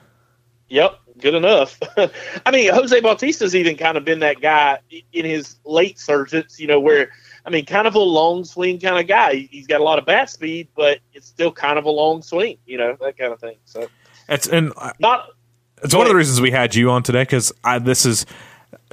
Yep, 0.70 1.00
good 1.20 1.36
enough. 1.36 1.80
I 2.46 2.52
mean, 2.52 2.74
Jose 2.74 3.00
Bautista's 3.02 3.56
even 3.56 3.76
kind 3.78 3.98
of 3.98 4.06
been 4.06 4.20
that 4.20 4.42
guy 4.42 4.80
in 5.14 5.26
his 5.26 5.58
late 5.66 6.00
surgence, 6.00 6.60
you 6.60 6.68
know, 6.68 6.80
where 6.80 7.12
I 7.46 7.50
mean, 7.50 7.66
kind 7.66 7.88
of 7.88 7.96
a 7.96 8.00
long 8.00 8.44
swing 8.44 8.80
kind 8.80 9.00
of 9.00 9.08
guy. 9.08 9.36
He- 9.36 9.50
He's 9.52 9.68
got 9.68 9.82
a 9.82 9.84
lot 9.84 10.00
of 10.00 10.06
bat 10.06 10.30
speed, 10.30 10.68
but 10.76 11.00
it's 11.14 11.28
still 11.28 11.52
kind 11.52 11.78
of 11.78 11.86
a 11.86 11.90
long 11.90 12.22
swing, 12.22 12.58
you 12.66 12.78
know, 12.78 12.98
that 13.02 13.18
kind 13.18 13.32
of 13.34 13.40
thing. 13.40 13.58
So 13.66 13.88
It's 14.28 14.48
and 14.48 14.74
not 15.00 15.30
it's 15.84 15.96
one 15.96 16.06
of 16.06 16.10
the 16.10 16.16
reasons 16.16 16.42
we 16.42 16.52
had 16.52 16.76
you 16.76 16.90
on 16.92 17.04
today 17.04 17.24
because 17.24 17.54
this 17.82 18.06
is 18.06 18.26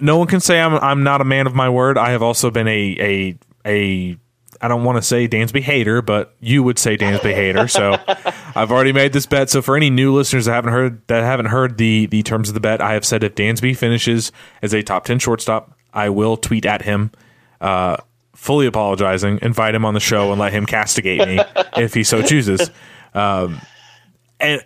no 0.01 0.17
one 0.19 0.27
can 0.27 0.41
say 0.41 0.61
I'm 0.61 0.75
I'm 0.75 1.03
not 1.03 1.21
a 1.21 1.25
man 1.25 1.47
of 1.47 1.55
my 1.55 1.69
word. 1.69 1.99
I 1.99 2.11
have 2.11 2.23
also 2.23 2.51
been 2.51 2.69
a 2.69 2.97
a 3.01 3.39
a 3.67 4.17
I 4.61 4.69
don't 4.69 4.85
want 4.85 4.97
to 4.97 5.03
say 5.03 5.29
Dansby 5.29 5.61
hater, 5.61 6.03
but 6.03 6.35
you 6.41 6.63
would 6.63 6.79
say 6.79 6.97
Dansby 6.97 7.35
hater. 7.35 7.69
So 7.69 7.97
I've 8.55 8.71
already 8.73 8.93
made 8.93 9.13
this 9.13 9.27
bet. 9.27 9.51
So 9.51 9.63
for 9.63 9.77
any 9.77 9.91
new 9.91 10.15
listeners 10.15 10.47
that 10.47 10.53
haven't 10.55 10.73
heard 10.73 11.07
that 11.09 11.23
haven't 11.23 11.47
heard 11.47 11.79
the 11.79 12.07
the 12.07 12.23
terms 12.23 12.49
of 12.49 12.55
the 12.55 12.61
bet, 12.61 12.81
I 12.81 12.95
have 12.95 13.05
said 13.05 13.23
if 13.25 13.35
Dansby 13.35 13.77
finishes 13.77 14.33
as 14.63 14.73
a 14.75 14.83
top 14.83 15.05
ten 15.05 15.19
shortstop, 15.19 15.77
I 15.93 16.09
will 16.09 16.37
tweet 16.37 16.65
at 16.67 16.83
him, 16.83 17.11
uh, 17.61 17.97
fully 18.35 18.67
apologizing, 18.67 19.39
invite 19.43 19.75
him 19.75 19.85
on 19.85 19.95
the 19.95 20.01
show, 20.01 20.31
and 20.33 20.41
let 20.41 20.53
him 20.53 20.67
castigate 20.67 21.27
me 21.27 21.41
if 21.77 21.95
he 21.95 22.05
so 22.05 22.23
chooses. 22.23 22.71
Um, 23.15 23.61
and 24.41 24.63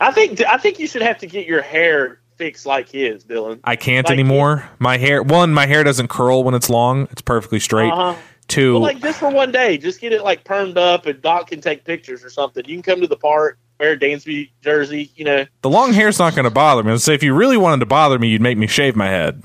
I 0.00 0.10
think 0.12 0.40
I 0.44 0.58
think 0.58 0.78
you 0.78 0.86
should 0.86 1.02
have 1.02 1.18
to 1.18 1.26
get 1.26 1.46
your 1.46 1.62
hair 1.62 2.20
fixed 2.36 2.66
like 2.66 2.88
his, 2.88 3.24
Dylan. 3.24 3.60
I 3.62 3.76
can't 3.76 4.06
Like- 4.08 4.12
anymore. 4.14 4.68
My 4.80 4.98
hair, 4.98 5.22
one, 5.22 5.54
my 5.54 5.66
hair 5.66 5.84
doesn't 5.84 6.08
curl 6.08 6.42
when 6.44 6.54
it's 6.54 6.68
long; 6.68 7.08
it's 7.12 7.22
perfectly 7.22 7.60
straight. 7.60 7.92
Uh-huh. 7.92 8.18
Two, 8.48 8.74
Well, 8.74 8.82
like 8.82 9.00
just 9.00 9.18
for 9.18 9.30
one 9.30 9.52
day, 9.52 9.78
just 9.78 10.00
get 10.00 10.12
it 10.12 10.22
like 10.22 10.44
permed 10.44 10.76
up, 10.76 11.06
and 11.06 11.20
Doc 11.22 11.48
can 11.48 11.60
take 11.60 11.84
pictures 11.84 12.24
or 12.24 12.30
something. 12.30 12.64
You 12.66 12.74
can 12.76 12.82
come 12.82 13.00
to 13.00 13.06
the 13.06 13.16
park, 13.16 13.58
wear 13.80 13.92
a 13.92 13.98
Dansby 13.98 14.50
jersey, 14.62 15.10
you 15.16 15.24
know. 15.24 15.46
the 15.62 15.70
long 15.70 15.92
hair's 15.92 16.18
not 16.18 16.34
going 16.34 16.44
to 16.44 16.50
bother 16.50 16.82
me. 16.82 16.90
Let's 16.92 17.04
say 17.04 17.14
if 17.14 17.22
you 17.22 17.34
really 17.34 17.56
wanted 17.56 17.80
to 17.80 17.86
bother 17.86 18.18
me, 18.18 18.28
you'd 18.28 18.42
make 18.42 18.58
me 18.58 18.66
shave 18.66 18.96
my 18.96 19.08
head. 19.08 19.42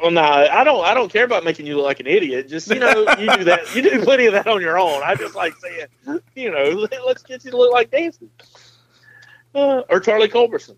Well, 0.00 0.10
no, 0.10 0.22
I 0.22 0.64
don't. 0.64 0.82
I 0.84 0.94
don't 0.94 1.12
care 1.12 1.24
about 1.24 1.44
making 1.44 1.66
you 1.66 1.76
look 1.76 1.84
like 1.84 2.00
an 2.00 2.06
idiot. 2.06 2.48
Just 2.48 2.68
you 2.68 2.78
know, 2.78 3.04
you 3.18 3.36
do 3.36 3.44
that. 3.44 3.74
You 3.74 3.82
do 3.82 4.02
plenty 4.02 4.24
of 4.26 4.32
that 4.32 4.46
on 4.46 4.62
your 4.62 4.78
own. 4.78 5.02
I 5.04 5.14
just 5.14 5.34
like 5.34 5.52
saying, 5.56 6.20
you 6.34 6.50
know, 6.50 6.88
let's 7.06 7.22
get 7.22 7.44
you 7.44 7.50
to 7.50 7.56
look 7.58 7.72
like 7.72 7.90
Dansby 7.90 8.28
uh, 9.54 9.82
or 9.90 10.00
Charlie 10.00 10.28
Culberson. 10.28 10.76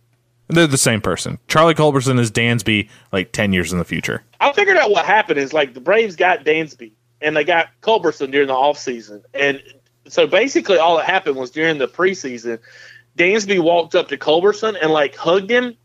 They're 0.48 0.66
the 0.66 0.76
same 0.76 1.00
person. 1.00 1.38
Charlie 1.46 1.74
Culberson 1.74 2.18
is 2.18 2.32
Dansby 2.32 2.88
like 3.12 3.30
ten 3.30 3.52
years 3.52 3.72
in 3.72 3.78
the 3.78 3.84
future. 3.84 4.24
I 4.40 4.52
figured 4.52 4.76
out 4.76 4.90
what 4.90 5.04
happened 5.04 5.38
is 5.38 5.52
like 5.52 5.72
the 5.74 5.80
Braves 5.80 6.16
got 6.16 6.44
Dansby 6.44 6.90
and 7.22 7.36
they 7.36 7.44
got 7.44 7.68
Culberson 7.80 8.30
during 8.30 8.48
the 8.48 8.54
offseason. 8.54 9.22
And 9.34 9.62
so 10.08 10.26
basically 10.26 10.78
all 10.78 10.96
that 10.96 11.06
happened 11.06 11.36
was 11.36 11.50
during 11.50 11.78
the 11.78 11.88
preseason, 11.88 12.58
Dansby 13.16 13.60
walked 13.60 13.94
up 13.94 14.08
to 14.08 14.16
Culberson 14.16 14.76
and 14.80 14.90
like 14.90 15.14
hugged 15.16 15.50
him 15.50 15.76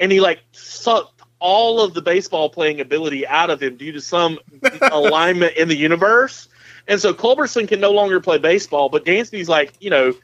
and 0.00 0.12
he 0.12 0.20
like 0.20 0.40
sucked 0.52 1.22
all 1.40 1.80
of 1.80 1.92
the 1.94 2.02
baseball 2.02 2.48
playing 2.48 2.80
ability 2.80 3.26
out 3.26 3.50
of 3.50 3.62
him 3.62 3.76
due 3.76 3.92
to 3.92 4.00
some 4.00 4.38
alignment 4.92 5.56
in 5.56 5.68
the 5.68 5.76
universe. 5.76 6.48
And 6.88 7.00
so 7.00 7.12
Culberson 7.14 7.66
can 7.66 7.80
no 7.80 7.90
longer 7.92 8.20
play 8.20 8.38
baseball, 8.38 8.88
but 8.88 9.04
Dansby's 9.04 9.48
like, 9.48 9.72
you 9.80 9.90
know, 9.90 10.14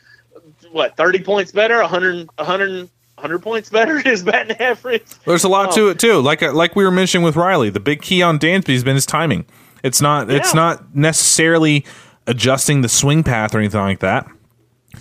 what, 0.73 0.97
30 0.97 1.21
points 1.25 1.53
better, 1.53 1.79
100, 1.81 2.29
100, 2.37 2.91
100 3.17 3.39
points 3.41 3.69
better 3.71 3.99
his 4.01 4.23
batting 4.23 4.57
average. 4.59 5.03
There's 5.27 5.45
a 5.45 5.49
lot 5.49 5.71
Oh. 5.71 5.77
to 5.77 5.89
it 5.89 5.99
too. 5.99 6.21
Like 6.21 6.43
uh, 6.43 6.53
like 6.53 6.77
we 6.77 6.85
were 6.85 6.91
mentioning 6.91 7.25
with 7.25 7.37
Riley, 7.37 7.71
the 7.71 7.81
big 7.81 8.03
key 8.03 8.23
on 8.23 8.39
Dansby 8.39 8.73
has 8.73 8.85
been 8.85 8.95
his 8.95 9.07
timing. 9.07 9.45
It's 9.83 10.01
not 10.01 10.31
it's 10.31 10.55
not 10.55 10.95
necessarily 10.95 11.85
adjusting 12.27 12.83
the 12.83 12.89
swing 12.89 13.23
path 13.23 13.55
or 13.55 13.59
anything 13.59 13.81
like 13.81 14.01
that. 14.01 14.27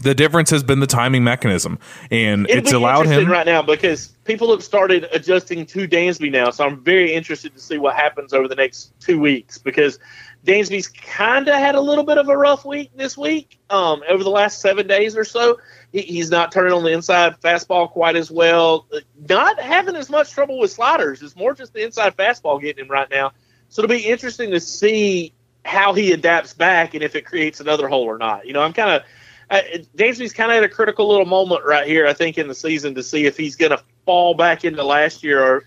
The 0.01 0.13
difference 0.13 0.51
has 0.51 0.63
been 0.63 0.79
the 0.79 0.87
timing 0.87 1.23
mechanism, 1.23 1.79
and 2.11 2.47
It'll 2.47 2.59
it's 2.59 2.73
allowed 2.73 3.07
him. 3.07 3.27
right 3.27 3.45
now 3.45 3.63
because 3.63 4.09
people 4.23 4.51
have 4.51 4.63
started 4.63 5.07
adjusting 5.11 5.65
to 5.65 5.87
Dansby 5.87 6.31
now. 6.31 6.51
So 6.51 6.63
I'm 6.63 6.83
very 6.83 7.11
interested 7.11 7.53
to 7.53 7.59
see 7.59 7.79
what 7.79 7.95
happens 7.95 8.31
over 8.31 8.47
the 8.47 8.55
next 8.55 8.93
two 8.99 9.19
weeks 9.19 9.57
because 9.57 9.97
Dansby's 10.45 10.87
kind 10.87 11.47
of 11.47 11.55
had 11.55 11.75
a 11.75 11.81
little 11.81 12.03
bit 12.03 12.17
of 12.17 12.29
a 12.29 12.37
rough 12.37 12.65
week 12.65 12.91
this 12.95 13.17
week. 13.17 13.59
Um, 13.71 14.01
over 14.07 14.23
the 14.23 14.29
last 14.29 14.61
seven 14.61 14.87
days 14.87 15.17
or 15.17 15.25
so, 15.25 15.57
he, 15.91 16.01
he's 16.01 16.29
not 16.29 16.51
turning 16.51 16.71
on 16.71 16.83
the 16.83 16.91
inside 16.91 17.41
fastball 17.41 17.89
quite 17.89 18.15
as 18.15 18.31
well. 18.31 18.87
Not 19.27 19.59
having 19.59 19.95
as 19.95 20.09
much 20.09 20.31
trouble 20.31 20.59
with 20.59 20.71
sliders. 20.71 21.21
It's 21.21 21.35
more 21.35 21.53
just 21.53 21.73
the 21.73 21.83
inside 21.83 22.15
fastball 22.15 22.61
getting 22.61 22.85
him 22.85 22.91
right 22.91 23.09
now. 23.09 23.31
So 23.69 23.83
it'll 23.83 23.95
be 23.95 24.05
interesting 24.05 24.51
to 24.51 24.59
see 24.59 25.33
how 25.65 25.93
he 25.93 26.11
adapts 26.11 26.53
back 26.53 26.93
and 26.93 27.03
if 27.03 27.15
it 27.15 27.25
creates 27.25 27.59
another 27.59 27.87
hole 27.87 28.03
or 28.03 28.17
not. 28.17 28.45
You 28.45 28.53
know, 28.53 28.61
I'm 28.61 28.73
kind 28.73 28.91
of 28.91 29.03
uh, 29.49 29.61
Dansby's 29.95 30.33
kind 30.33 30.51
of 30.51 30.57
at 30.57 30.63
a 30.63 30.69
critical 30.69 31.07
little 31.07 31.25
moment 31.25 31.65
right 31.65 31.87
here, 31.87 32.05
I 32.07 32.13
think, 32.13 32.37
in 32.37 32.47
the 32.47 32.55
season 32.55 32.95
to 32.95 33.03
see 33.03 33.25
if 33.25 33.37
he's 33.37 33.55
going 33.55 33.71
to 33.71 33.81
fall 34.05 34.33
back 34.33 34.65
into 34.65 34.83
last 34.83 35.23
year 35.23 35.43
or 35.43 35.65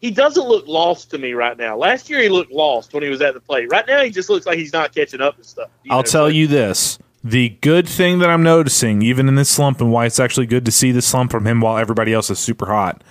he 0.00 0.10
doesn't 0.10 0.46
look 0.46 0.66
lost 0.66 1.10
to 1.10 1.18
me 1.18 1.32
right 1.32 1.56
now. 1.56 1.76
Last 1.76 2.10
year 2.10 2.20
he 2.20 2.28
looked 2.28 2.52
lost 2.52 2.92
when 2.92 3.02
he 3.02 3.08
was 3.08 3.22
at 3.22 3.34
the 3.34 3.40
plate. 3.40 3.70
Right 3.70 3.86
now 3.86 4.02
he 4.02 4.10
just 4.10 4.28
looks 4.28 4.46
like 4.46 4.58
he's 4.58 4.72
not 4.72 4.94
catching 4.94 5.20
up 5.20 5.36
and 5.36 5.46
stuff. 5.46 5.70
I'll 5.90 5.98
know, 5.98 6.02
tell 6.02 6.30
you 6.30 6.46
this. 6.46 6.98
The 7.22 7.50
good 7.62 7.88
thing 7.88 8.18
that 8.18 8.28
I'm 8.28 8.42
noticing, 8.42 9.00
even 9.00 9.28
in 9.28 9.34
this 9.34 9.48
slump, 9.48 9.80
and 9.80 9.90
why 9.90 10.04
it's 10.04 10.20
actually 10.20 10.44
good 10.44 10.66
to 10.66 10.70
see 10.70 10.92
this 10.92 11.06
slump 11.06 11.30
from 11.30 11.46
him 11.46 11.62
while 11.62 11.78
everybody 11.78 12.12
else 12.12 12.28
is 12.28 12.38
super 12.38 12.66
hot, 12.66 13.02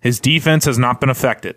his 0.00 0.20
defense 0.20 0.64
has 0.66 0.78
not 0.78 1.00
been 1.00 1.10
affected. 1.10 1.56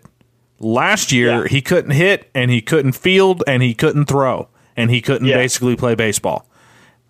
Last 0.60 1.10
year, 1.10 1.42
Yeah. 1.42 1.48
he 1.48 1.60
couldn't 1.62 1.92
hit, 1.92 2.30
and 2.34 2.50
he 2.50 2.60
couldn't 2.60 2.92
field, 2.92 3.42
and 3.46 3.62
he 3.62 3.72
couldn't 3.74 4.04
throw, 4.06 4.48
and 4.76 4.90
he 4.90 5.00
couldn't 5.00 5.26
Yeah. 5.26 5.36
basically 5.36 5.74
play 5.74 5.94
baseball. 5.94 6.46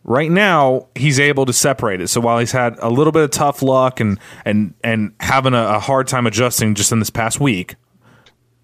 Right 0.04 0.30
now, 0.30 0.86
he's 0.94 1.20
able 1.20 1.44
to 1.46 1.52
separate 1.52 2.00
it. 2.00 2.08
So 2.08 2.20
while 2.20 2.38
he's 2.38 2.52
had 2.52 2.76
a 2.78 2.88
little 2.88 3.12
bit 3.12 3.22
of 3.24 3.30
tough 3.32 3.60
luck 3.62 4.00
and 4.00 4.18
and 4.46 4.72
and 4.82 5.12
having 5.20 5.52
a, 5.52 5.62
a 5.62 5.78
hard 5.78 6.06
time 6.08 6.26
adjusting 6.26 6.74
just 6.74 6.90
in 6.92 7.00
this 7.00 7.10
past 7.10 7.38
week, 7.40 7.74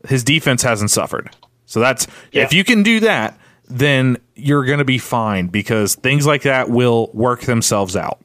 his 0.09 0.25
defense 0.25 0.63
hasn't 0.63 0.91
suffered. 0.91 1.29
So 1.67 1.79
that's 1.81 2.07
Yeah. 2.33 2.45
if 2.45 2.55
you 2.55 2.65
can 2.65 2.83
do 2.83 3.01
that, 3.01 3.39
then 3.69 4.17
you're 4.37 4.65
going 4.65 4.79
to 4.79 4.85
be 4.85 4.99
fine 4.99 5.49
because 5.49 5.97
things 5.97 6.27
like 6.27 6.43
that 6.43 6.71
will 6.71 7.11
work 7.13 7.43
themselves 7.43 7.97
out. 7.97 8.19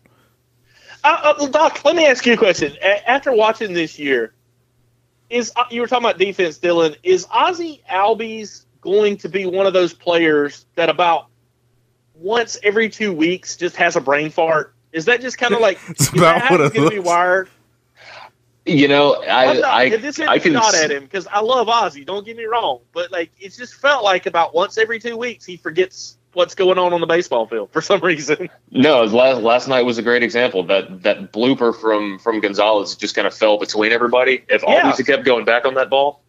Uh, 1.04 1.34
uh, 1.40 1.48
Doc, 1.48 1.84
let 1.84 1.96
me 1.96 2.06
ask 2.06 2.26
you 2.26 2.34
a 2.34 2.38
question. 2.38 2.74
A- 2.84 3.10
after 3.10 3.34
watching 3.34 3.74
this 3.74 3.98
year, 3.98 4.34
is 5.32 5.52
uh, 5.56 5.64
you 5.72 5.82
were 5.82 5.88
talking 5.88 6.06
about 6.06 6.18
defense, 6.20 6.60
Dylan? 6.60 6.96
Is 7.04 7.26
Ozzie 7.32 7.82
Albies 7.90 8.66
going 8.82 9.18
to 9.18 9.30
be 9.30 9.46
one 9.46 9.66
of 9.66 9.74
those 9.74 9.94
players 9.94 10.66
that 10.76 10.90
about 10.90 11.28
once 12.16 12.58
every 12.64 12.90
two 12.90 13.14
weeks 13.14 13.56
just 13.56 13.76
has 13.78 13.96
a 13.96 14.02
brain 14.02 14.30
fart? 14.30 14.76
Is 14.92 15.06
that 15.06 15.22
just 15.22 15.38
kind 15.38 15.54
of 15.54 15.62
like 15.68 15.80
It's 15.90 16.10
about 16.10 16.52
what 16.52 16.60
he's 16.60 16.70
it 16.72 16.74
going 16.76 16.90
to 16.90 16.96
be 16.96 17.00
wired? 17.00 17.50
You 18.66 18.88
know, 18.88 19.24
I 19.24 19.46
I'm 19.48 19.62
not, 19.62 19.72
I, 19.72 19.90
this 19.90 20.20
isn't 20.20 20.42
can 20.44 20.54
shot 20.54 20.76
s- 20.76 20.84
at 20.84 20.92
him 20.92 21.04
because 21.04 21.26
I 21.26 21.40
love 21.40 21.68
Ozzie. 21.68 22.06
Don't 22.06 22.24
get 22.24 22.38
me 22.38 22.44
wrong, 22.44 22.82
but 22.94 23.12
like 23.12 23.32
it 23.40 23.54
just 23.54 23.74
felt 23.76 24.04
like 24.04 24.28
about 24.28 24.54
once 24.54 24.78
every 24.78 25.00
two 25.00 25.18
weeks 25.18 25.46
he 25.46 25.58
forgets 25.58 26.18
what's 26.34 26.56
going 26.56 26.78
on 26.78 26.94
on 26.94 27.02
the 27.02 27.08
baseball 27.08 27.46
field 27.48 27.70
for 27.72 27.82
some 27.82 28.02
reason. 28.02 28.50
No, 28.74 29.04
last, 29.04 29.42
last 29.42 29.68
night 29.68 29.82
was 29.82 29.98
a 29.98 30.02
great 30.02 30.24
example. 30.24 30.64
That 30.64 31.04
that 31.04 31.34
blooper 31.34 31.76
from 31.76 32.20
from 32.20 32.40
Gonzalez 32.40 32.96
just 32.96 33.16
kind 33.16 33.28
of 33.28 33.34
fell 33.34 33.58
between 33.58 33.92
everybody. 33.92 34.44
If 34.48 34.64
Yeah. 34.64 34.82
Albies 34.84 34.98
had 34.98 35.06
kept 35.06 35.26
going 35.26 35.44
back 35.44 35.66
on 35.66 35.74
that 35.74 35.90
ball, 35.90 36.24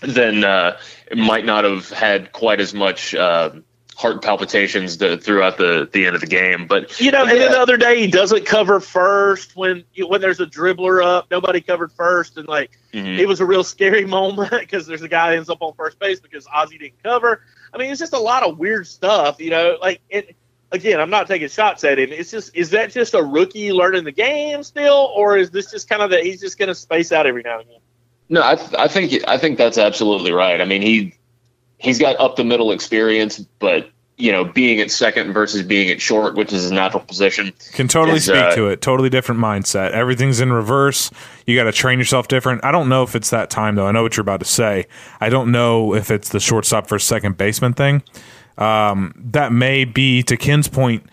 then 0.00 0.42
uh, 0.42 0.78
it 1.10 1.16
might 1.16 1.44
not 1.44 1.62
have 1.64 1.88
had 1.90 2.32
quite 2.32 2.60
as 2.60 2.74
much 2.74 3.14
uh, 3.14 3.50
heart 3.94 4.20
palpitations 4.20 4.98
the, 4.98 5.16
throughout 5.16 5.56
the 5.58 5.88
the 5.92 6.06
end 6.06 6.16
of 6.16 6.20
the 6.20 6.26
game. 6.26 6.66
But 6.66 7.00
You 7.00 7.12
know, 7.12 7.22
and 7.22 7.30
then 7.38 7.52
the 7.52 7.60
other 7.60 7.76
day 7.76 8.00
he 8.00 8.08
doesn't 8.08 8.44
cover 8.46 8.80
first 8.80 9.54
when 9.54 9.84
when 9.96 10.20
there's 10.20 10.40
a 10.40 10.46
dribbler 10.46 11.04
up. 11.04 11.30
Nobody 11.30 11.60
covered 11.60 11.92
first, 11.92 12.36
and 12.36 12.48
like 12.48 12.72
Mhm. 12.92 13.16
it 13.18 13.26
was 13.26 13.38
a 13.40 13.46
real 13.46 13.62
scary 13.62 14.04
moment 14.18 14.50
because 14.50 14.86
there's 14.88 15.02
a 15.02 15.08
guy 15.08 15.30
that 15.30 15.36
ends 15.36 15.48
up 15.48 15.58
on 15.60 15.72
first 15.74 16.00
base 16.00 16.18
because 16.18 16.48
Ozzie 16.52 16.78
didn't 16.78 17.00
cover. 17.02 17.42
I 17.72 17.78
mean, 17.78 17.90
it's 17.90 18.00
just 18.00 18.12
a 18.12 18.18
lot 18.18 18.42
of 18.42 18.58
weird 18.58 18.86
stuff. 18.86 19.40
You 19.40 19.50
know, 19.50 19.78
like 19.80 20.00
it. 20.08 20.36
Again, 20.72 21.00
I'm 21.00 21.10
not 21.10 21.28
taking 21.28 21.48
shots 21.48 21.84
at 21.84 21.96
him. 21.96 22.10
It's 22.10 22.30
just 22.32 22.54
is 22.56 22.70
that 22.70 22.90
just 22.90 23.14
a 23.14 23.22
rookie 23.22 23.72
learning 23.72 24.02
the 24.02 24.12
game 24.12 24.64
still, 24.64 25.12
or 25.14 25.36
is 25.36 25.50
this 25.50 25.70
just 25.70 25.88
kind 25.88 26.02
of 26.02 26.10
that 26.10 26.24
he's 26.24 26.40
just 26.40 26.58
going 26.58 26.68
to 26.68 26.74
space 26.74 27.12
out 27.12 27.24
every 27.24 27.42
now 27.42 27.60
and 27.60 27.68
again? 27.68 27.80
No, 28.28 28.42
I, 28.42 28.56
th- 28.56 28.74
I 28.76 28.88
think 28.88 29.12
I 29.28 29.38
think 29.38 29.58
that's 29.58 29.78
absolutely 29.78 30.32
right. 30.32 30.60
I 30.60 30.64
mean, 30.64 30.82
he 30.82 31.14
he's 31.78 32.00
got 32.00 32.18
up 32.18 32.34
the 32.34 32.44
middle 32.44 32.72
experience, 32.72 33.38
but 33.38 33.90
you 34.18 34.32
know, 34.32 34.44
being 34.44 34.80
at 34.80 34.90
second 34.90 35.32
versus 35.34 35.62
being 35.62 35.90
at 35.90 36.00
short, 36.00 36.36
which 36.36 36.52
is 36.52 36.62
his 36.62 36.72
natural 36.72 37.02
position. 37.02 37.52
Can 37.72 37.86
totally 37.86 38.16
Is, 38.16 38.24
speak 38.24 38.36
uh, 38.36 38.54
to 38.54 38.68
it. 38.68 38.80
Totally 38.80 39.10
different 39.10 39.40
mindset. 39.40 39.90
Everything's 39.90 40.40
in 40.40 40.52
reverse. 40.52 41.10
You 41.46 41.54
got 41.54 41.64
to 41.64 41.72
train 41.72 41.98
yourself 41.98 42.26
different. 42.26 42.64
I 42.64 42.72
don't 42.72 42.88
know 42.88 43.02
if 43.02 43.14
it's 43.14 43.30
that 43.30 43.50
time 43.50 43.74
though. 43.74 43.86
I 43.86 43.92
know 43.92 44.02
what 44.02 44.16
you're 44.16 44.22
about 44.22 44.40
to 44.40 44.46
say. 44.46 44.86
I 45.20 45.28
don't 45.28 45.52
know 45.52 45.94
if 45.94 46.10
it's 46.10 46.30
the 46.30 46.40
shortstop 46.40 46.88
versus 46.88 47.06
second 47.06 47.36
baseman 47.36 47.74
thing. 47.74 48.02
Um, 48.56 49.12
that 49.32 49.52
may 49.52 49.84
be 49.84 50.22
to 50.24 50.36
Ken's 50.36 50.68
point. 50.68 51.04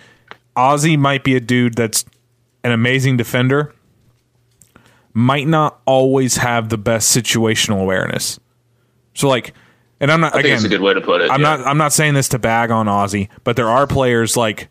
Ozzie 0.55 0.95
might 0.95 1.25
be 1.25 1.35
a 1.35 1.41
dude 1.41 1.73
that's 1.73 2.05
an 2.63 2.71
amazing 2.71 3.17
defender. 3.17 3.73
Might 5.13 5.47
not 5.47 5.81
always 5.85 6.37
have 6.37 6.69
the 6.69 6.77
best 6.77 7.15
situational 7.15 7.81
awareness. 7.81 8.39
So 9.13 9.27
like, 9.27 9.53
and 10.03 10.11
I'm 10.11 10.19
not 10.19 10.35
I 10.35 10.41
again. 10.41 10.55
it's 10.55 10.65
a 10.65 10.69
good 10.69 10.81
way 10.81 10.93
to 10.93 10.99
put 10.99 11.21
it. 11.21 11.31
I'm 11.31 11.41
yeah. 11.41 11.55
not 11.55 11.65
I'm 11.65 11.77
not 11.77 11.93
saying 11.93 12.13
this 12.13 12.27
to 12.29 12.39
bag 12.39 12.71
on 12.71 12.89
Ozzie, 12.89 13.29
but 13.45 13.55
there 13.55 13.69
are 13.69 13.87
players 13.87 14.35
like 14.35 14.67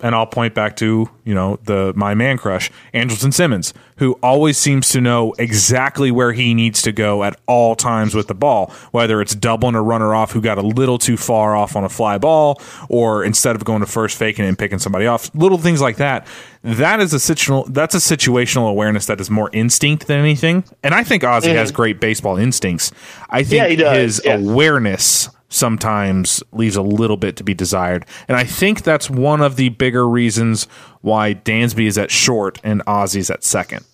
and 0.00 0.14
I'll 0.14 0.26
point 0.26 0.54
back 0.54 0.76
to 0.76 1.08
you 1.24 1.34
know 1.34 1.58
the 1.64 1.92
my 1.96 2.14
man 2.14 2.38
crush 2.38 2.70
Andrelton 2.92 3.32
Simmons, 3.32 3.72
who 3.96 4.12
always 4.22 4.58
seems 4.58 4.88
to 4.90 5.00
know 5.00 5.34
exactly 5.38 6.10
where 6.10 6.32
he 6.32 6.54
needs 6.54 6.82
to 6.82 6.92
go 6.92 7.24
at 7.24 7.38
all 7.46 7.74
times 7.74 8.14
with 8.14 8.28
the 8.28 8.34
ball, 8.34 8.72
whether 8.90 9.20
it's 9.20 9.34
doubling 9.34 9.74
a 9.74 9.82
runner 9.82 10.14
off 10.14 10.32
who 10.32 10.40
got 10.40 10.58
a 10.58 10.62
little 10.62 10.98
too 10.98 11.16
far 11.16 11.56
off 11.56 11.76
on 11.76 11.84
a 11.84 11.88
fly 11.88 12.18
ball, 12.18 12.60
or 12.88 13.24
instead 13.24 13.56
of 13.56 13.64
going 13.64 13.80
to 13.80 13.86
first 13.86 14.18
faking 14.18 14.44
it 14.44 14.48
and 14.48 14.58
picking 14.58 14.78
somebody 14.78 15.06
off, 15.06 15.34
little 15.34 15.58
things 15.58 15.80
like 15.80 15.96
that. 15.96 16.26
That 16.62 17.00
is 17.00 17.14
a 17.14 17.18
situational 17.18 17.72
that's 17.72 17.94
a 17.94 17.98
situational 17.98 18.68
awareness 18.68 19.06
that 19.06 19.20
is 19.20 19.30
more 19.30 19.50
instinct 19.52 20.08
than 20.08 20.18
anything, 20.18 20.64
and 20.82 20.94
I 20.94 21.04
think 21.04 21.24
Ozzie 21.24 21.50
has 21.50 21.68
mm-hmm. 21.68 21.76
great 21.76 22.00
baseball 22.00 22.36
instincts. 22.36 22.90
I 23.30 23.44
think 23.44 23.78
Yeah, 23.78 23.94
his 23.94 24.20
yeah. 24.24 24.36
awareness 24.36 25.30
sometimes 25.48 26.42
leaves 26.52 26.76
a 26.76 26.82
little 26.82 27.16
bit 27.16 27.36
to 27.36 27.44
be 27.44 27.54
desired. 27.54 28.04
And 28.28 28.36
I 28.36 28.44
think 28.44 28.82
that's 28.82 29.08
one 29.08 29.40
of 29.40 29.56
the 29.56 29.68
bigger 29.70 30.08
reasons 30.08 30.64
why 31.02 31.34
Dansby 31.34 31.86
is 31.86 31.98
at 31.98 32.10
short 32.10 32.60
and 32.64 32.82
Ozzie's 32.86 33.30
at 33.30 33.44
second. 33.44 33.84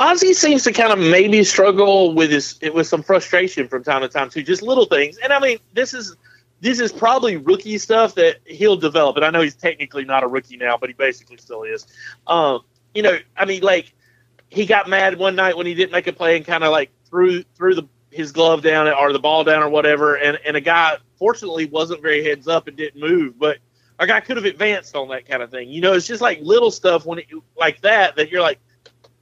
Ozzie 0.00 0.32
seems 0.32 0.64
to 0.64 0.72
kind 0.72 0.92
of 0.92 0.98
maybe 0.98 1.44
struggle 1.44 2.14
with 2.14 2.30
his 2.30 2.58
with 2.74 2.86
some 2.86 3.02
frustration 3.02 3.68
from 3.68 3.84
time 3.84 4.02
to 4.02 4.08
time 4.08 4.30
too, 4.30 4.42
just 4.42 4.62
little 4.62 4.86
things. 4.86 5.16
And 5.18 5.32
I 5.32 5.38
mean, 5.38 5.58
this 5.74 5.94
is 5.94 6.16
this 6.60 6.80
is 6.80 6.92
probably 6.92 7.36
rookie 7.36 7.78
stuff 7.78 8.14
that 8.14 8.36
he'll 8.46 8.76
develop. 8.76 9.16
And 9.16 9.24
I 9.24 9.30
know 9.30 9.42
he's 9.42 9.54
technically 9.54 10.04
not 10.04 10.24
a 10.24 10.26
rookie 10.26 10.56
now, 10.56 10.76
but 10.76 10.88
he 10.88 10.94
basically 10.94 11.36
still 11.36 11.62
is. 11.62 11.86
Um, 12.26 12.60
you 12.94 13.02
know, 13.02 13.18
I 13.36 13.44
mean, 13.44 13.62
like 13.62 13.92
he 14.48 14.66
got 14.66 14.88
mad 14.88 15.18
one 15.18 15.36
night 15.36 15.56
when 15.56 15.66
he 15.66 15.74
didn't 15.74 15.92
make 15.92 16.06
a 16.06 16.12
play 16.12 16.36
and 16.36 16.44
kind 16.44 16.64
of 16.64 16.72
like 16.72 16.90
threw 17.08 17.42
threw 17.56 17.74
the 17.74 17.86
his 18.16 18.32
glove 18.32 18.62
down 18.62 18.88
or 18.88 19.12
the 19.12 19.18
ball 19.18 19.44
down 19.44 19.62
or 19.62 19.68
whatever, 19.68 20.16
and 20.16 20.38
and 20.44 20.56
a 20.56 20.60
guy 20.60 20.96
fortunately 21.18 21.66
wasn't 21.66 22.02
very 22.02 22.24
heads 22.24 22.48
up 22.48 22.66
and 22.68 22.76
didn't 22.76 23.00
move, 23.00 23.38
but 23.38 23.58
a 23.98 24.06
guy 24.06 24.20
could 24.20 24.36
have 24.36 24.44
advanced 24.44 24.94
on 24.94 25.08
that 25.08 25.26
kind 25.26 25.42
of 25.42 25.50
thing. 25.50 25.70
You 25.70 25.80
know, 25.80 25.94
it's 25.94 26.06
just 26.06 26.20
like 26.20 26.38
little 26.42 26.70
stuff 26.70 27.06
when 27.06 27.20
it, 27.20 27.26
like 27.56 27.80
that 27.82 28.16
that 28.16 28.30
you're 28.30 28.42
like, 28.42 28.58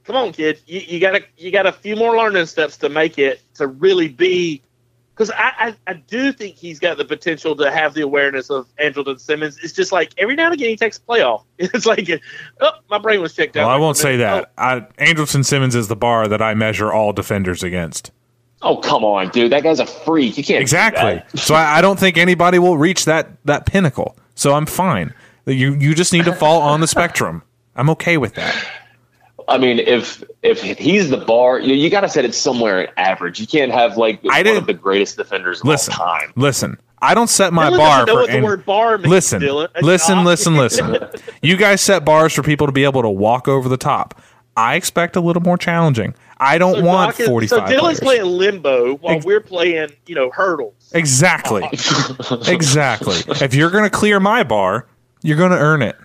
come 0.03 0.15
on, 0.15 0.33
kid, 0.33 0.59
you, 0.65 0.81
you 0.81 0.99
got 0.99 1.21
you 1.37 1.51
got 1.51 1.65
a 1.65 1.71
few 1.71 1.95
more 1.95 2.17
learning 2.17 2.45
steps 2.47 2.77
to 2.77 2.89
make 2.89 3.17
it 3.17 3.41
to 3.55 3.67
really 3.67 4.07
be. 4.07 4.61
Because 5.13 5.31
I, 5.31 5.53
I, 5.57 5.75
I 5.87 5.93
do 5.93 6.33
think 6.33 6.57
he's 6.57 6.77
got 6.77 6.97
the 6.97 7.05
potential 7.05 7.55
to 7.55 7.71
have 7.71 7.93
the 7.93 8.01
awareness 8.01 8.49
of 8.49 8.67
Andrelton 8.75 9.17
Simmons. 9.17 9.57
It's 9.63 9.71
just 9.71 9.93
like 9.93 10.11
every 10.17 10.35
now 10.35 10.47
and 10.47 10.53
again 10.53 10.67
he 10.67 10.75
takes 10.75 10.97
a 10.97 10.99
playoff. 10.99 11.43
It's 11.57 11.85
like, 11.85 12.09
oh, 12.59 12.71
my 12.89 12.97
brain 12.99 13.21
was 13.21 13.33
checked 13.33 13.55
out. 13.55 13.67
Well, 13.67 13.69
I 13.73 13.77
won't 13.79 13.95
say 13.95 14.15
Oh, 14.15 14.17
that. 14.17 14.51
I, 14.57 14.81
Andrelton 14.99 15.45
Simmons 15.45 15.73
is 15.73 15.87
the 15.87 15.95
bar 15.95 16.27
that 16.27 16.41
I 16.41 16.53
measure 16.53 16.91
all 16.91 17.13
defenders 17.13 17.63
against. 17.63 18.11
Oh 18.65 18.77
come 18.77 19.03
on, 19.05 19.29
dude! 19.29 19.51
That 19.51 19.63
guy's 19.63 19.79
a 19.79 19.85
freak. 19.85 20.37
You 20.37 20.43
can't 20.43 20.57
do 20.57 20.61
Exactly. 20.61 21.15
that. 21.15 21.37
so 21.39 21.55
I, 21.55 21.77
I 21.77 21.81
don't 21.81 21.99
think 21.99 22.17
anybody 22.17 22.59
will 22.59 22.77
reach 22.77 23.05
that 23.05 23.29
that 23.45 23.65
pinnacle. 23.65 24.17
So 24.33 24.53
I'm 24.53 24.65
fine. 24.65 25.13
You 25.45 25.75
you 25.75 25.93
just 25.95 26.11
need 26.11 26.25
to 26.25 26.33
fall 26.33 26.61
on 26.61 26.81
the 26.81 26.87
spectrum. 26.87 27.43
I'm 27.75 27.89
okay 27.91 28.17
with 28.17 28.33
that. 28.35 28.55
I 29.47 29.59
mean, 29.59 29.77
if 29.79 30.23
if 30.41 30.63
he's 30.63 31.11
the 31.11 31.17
bar, 31.17 31.59
you, 31.59 31.75
you 31.75 31.89
got 31.91 32.01
to 32.01 32.09
set 32.09 32.25
it 32.25 32.33
somewhere 32.33 32.91
average. 32.99 33.39
You 33.39 33.45
can't 33.45 33.71
have 33.71 33.95
like 33.97 34.19
I 34.25 34.27
one 34.27 34.43
didn't- 34.43 34.57
of 34.57 34.65
the 34.65 34.73
greatest 34.73 35.17
defenders 35.17 35.59
of 35.61 35.67
Listen, 35.67 35.93
all 35.93 35.99
time. 35.99 36.33
listen. 36.35 36.77
I 37.01 37.13
don't 37.13 37.29
set 37.29 37.53
my 37.53 37.69
Dylan 37.69 37.77
bar 37.77 38.05
know 38.07 38.13
for 38.13 38.19
what 38.21 38.27
the 38.27 38.33
any- 38.37 38.43
word 38.45 38.65
bar 38.65 38.97
means, 38.97 39.09
listen, 39.09 39.41
Dylan. 39.41 39.67
listen, 39.83 40.15
Doc. 40.17 40.25
listen, 40.25 40.57
listen. 40.57 40.97
You 41.43 41.55
guys 41.57 41.81
set 41.81 42.03
bars 42.03 42.33
for 42.33 42.41
people 42.41 42.65
to 42.65 42.73
be 42.73 42.83
able 42.85 43.03
to 43.03 43.09
walk 43.09 43.47
over 43.47 43.69
the 43.69 43.77
top. 43.77 44.19
I 44.57 44.73
expect 44.75 45.15
a 45.15 45.19
little 45.19 45.43
more 45.43 45.57
challenging. 45.57 46.15
I 46.37 46.57
don't 46.57 46.75
So 46.75 46.81
want 46.83 47.11
Doc 47.13 47.19
is- 47.21 47.27
45 47.27 47.49
So 47.49 47.61
Dylan's 47.65 47.99
players. 47.99 47.99
playing 47.99 48.25
limbo 48.25 48.95
while 48.97 49.15
Ex- 49.15 49.25
we're 49.25 49.39
playing, 49.41 49.91
you 50.05 50.15
know, 50.15 50.29
hurdles. 50.31 50.91
Exactly. 50.93 51.63
exactly. 52.47 53.15
If 53.41 53.53
you're 53.53 53.69
going 53.69 53.83
to 53.85 53.89
clear 53.89 54.19
my 54.19 54.43
bar, 54.43 54.87
you're 55.21 55.37
going 55.37 55.51
to 55.51 55.57
earn 55.57 55.81
it. 55.81 55.95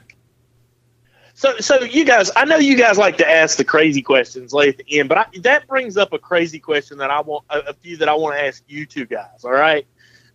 So, 1.34 1.56
so 1.58 1.80
you 1.80 2.04
guys, 2.04 2.30
I 2.36 2.44
know 2.44 2.56
you 2.56 2.76
guys 2.76 2.98
like 2.98 3.16
to 3.16 3.28
ask 3.28 3.56
the 3.56 3.64
crazy 3.64 4.02
questions 4.02 4.52
late 4.52 4.78
at 4.78 4.86
the 4.86 4.98
end, 5.00 5.08
but 5.08 5.18
I, 5.18 5.26
that 5.40 5.66
brings 5.66 5.96
up 5.96 6.12
a 6.12 6.18
crazy 6.18 6.58
question 6.58 6.98
that 6.98 7.10
I 7.10 7.20
want 7.22 7.44
a, 7.48 7.60
a 7.70 7.72
few 7.72 7.96
that 7.96 8.08
I 8.10 8.14
want 8.14 8.36
to 8.36 8.44
ask 8.44 8.62
you 8.68 8.84
two 8.84 9.06
guys. 9.06 9.42
All 9.44 9.50
right. 9.52 9.86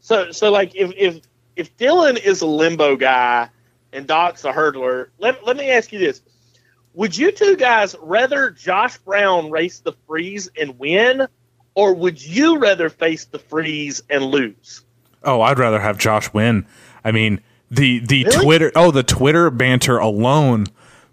So, 0.02 0.32
so 0.32 0.52
like 0.52 0.76
if 0.76 0.92
if 0.98 1.22
if 1.56 1.76
Dylan 1.78 2.18
is 2.18 2.42
a 2.42 2.48
limbo 2.48 2.96
guy 2.96 3.50
and 3.94 4.08
Doc's 4.08 4.46
a 4.46 4.52
hurdler, 4.52 5.10
let 5.20 5.46
let 5.46 5.58
me 5.58 5.70
ask 5.70 5.92
you 5.94 6.00
this: 6.00 6.22
Would 6.96 7.18
you 7.18 7.32
two 7.32 7.58
guys 7.58 7.96
rather 8.02 8.50
Josh 8.50 8.98
Brown 9.00 9.52
race 9.52 9.80
the 9.80 9.94
freeze 10.08 10.50
and 10.60 10.80
win, 10.80 11.28
or 11.76 11.94
would 11.94 12.24
you 12.26 12.58
rather 12.58 12.90
face 12.90 13.26
the 13.26 13.40
freeze 13.40 14.02
and 14.10 14.24
lose? 14.24 14.84
Oh, 15.24 15.42
I'd 15.42 15.60
rather 15.60 15.80
have 15.80 15.98
Josh 15.98 16.34
win. 16.34 16.66
I 17.04 17.12
mean, 17.12 17.42
the 17.70 18.00
the 18.00 18.24
Really? 18.26 18.44
Twitter 18.44 18.72
oh, 18.76 18.92
the 18.92 19.04
Twitter 19.04 19.50
banter 19.50 19.98
alone 19.98 20.68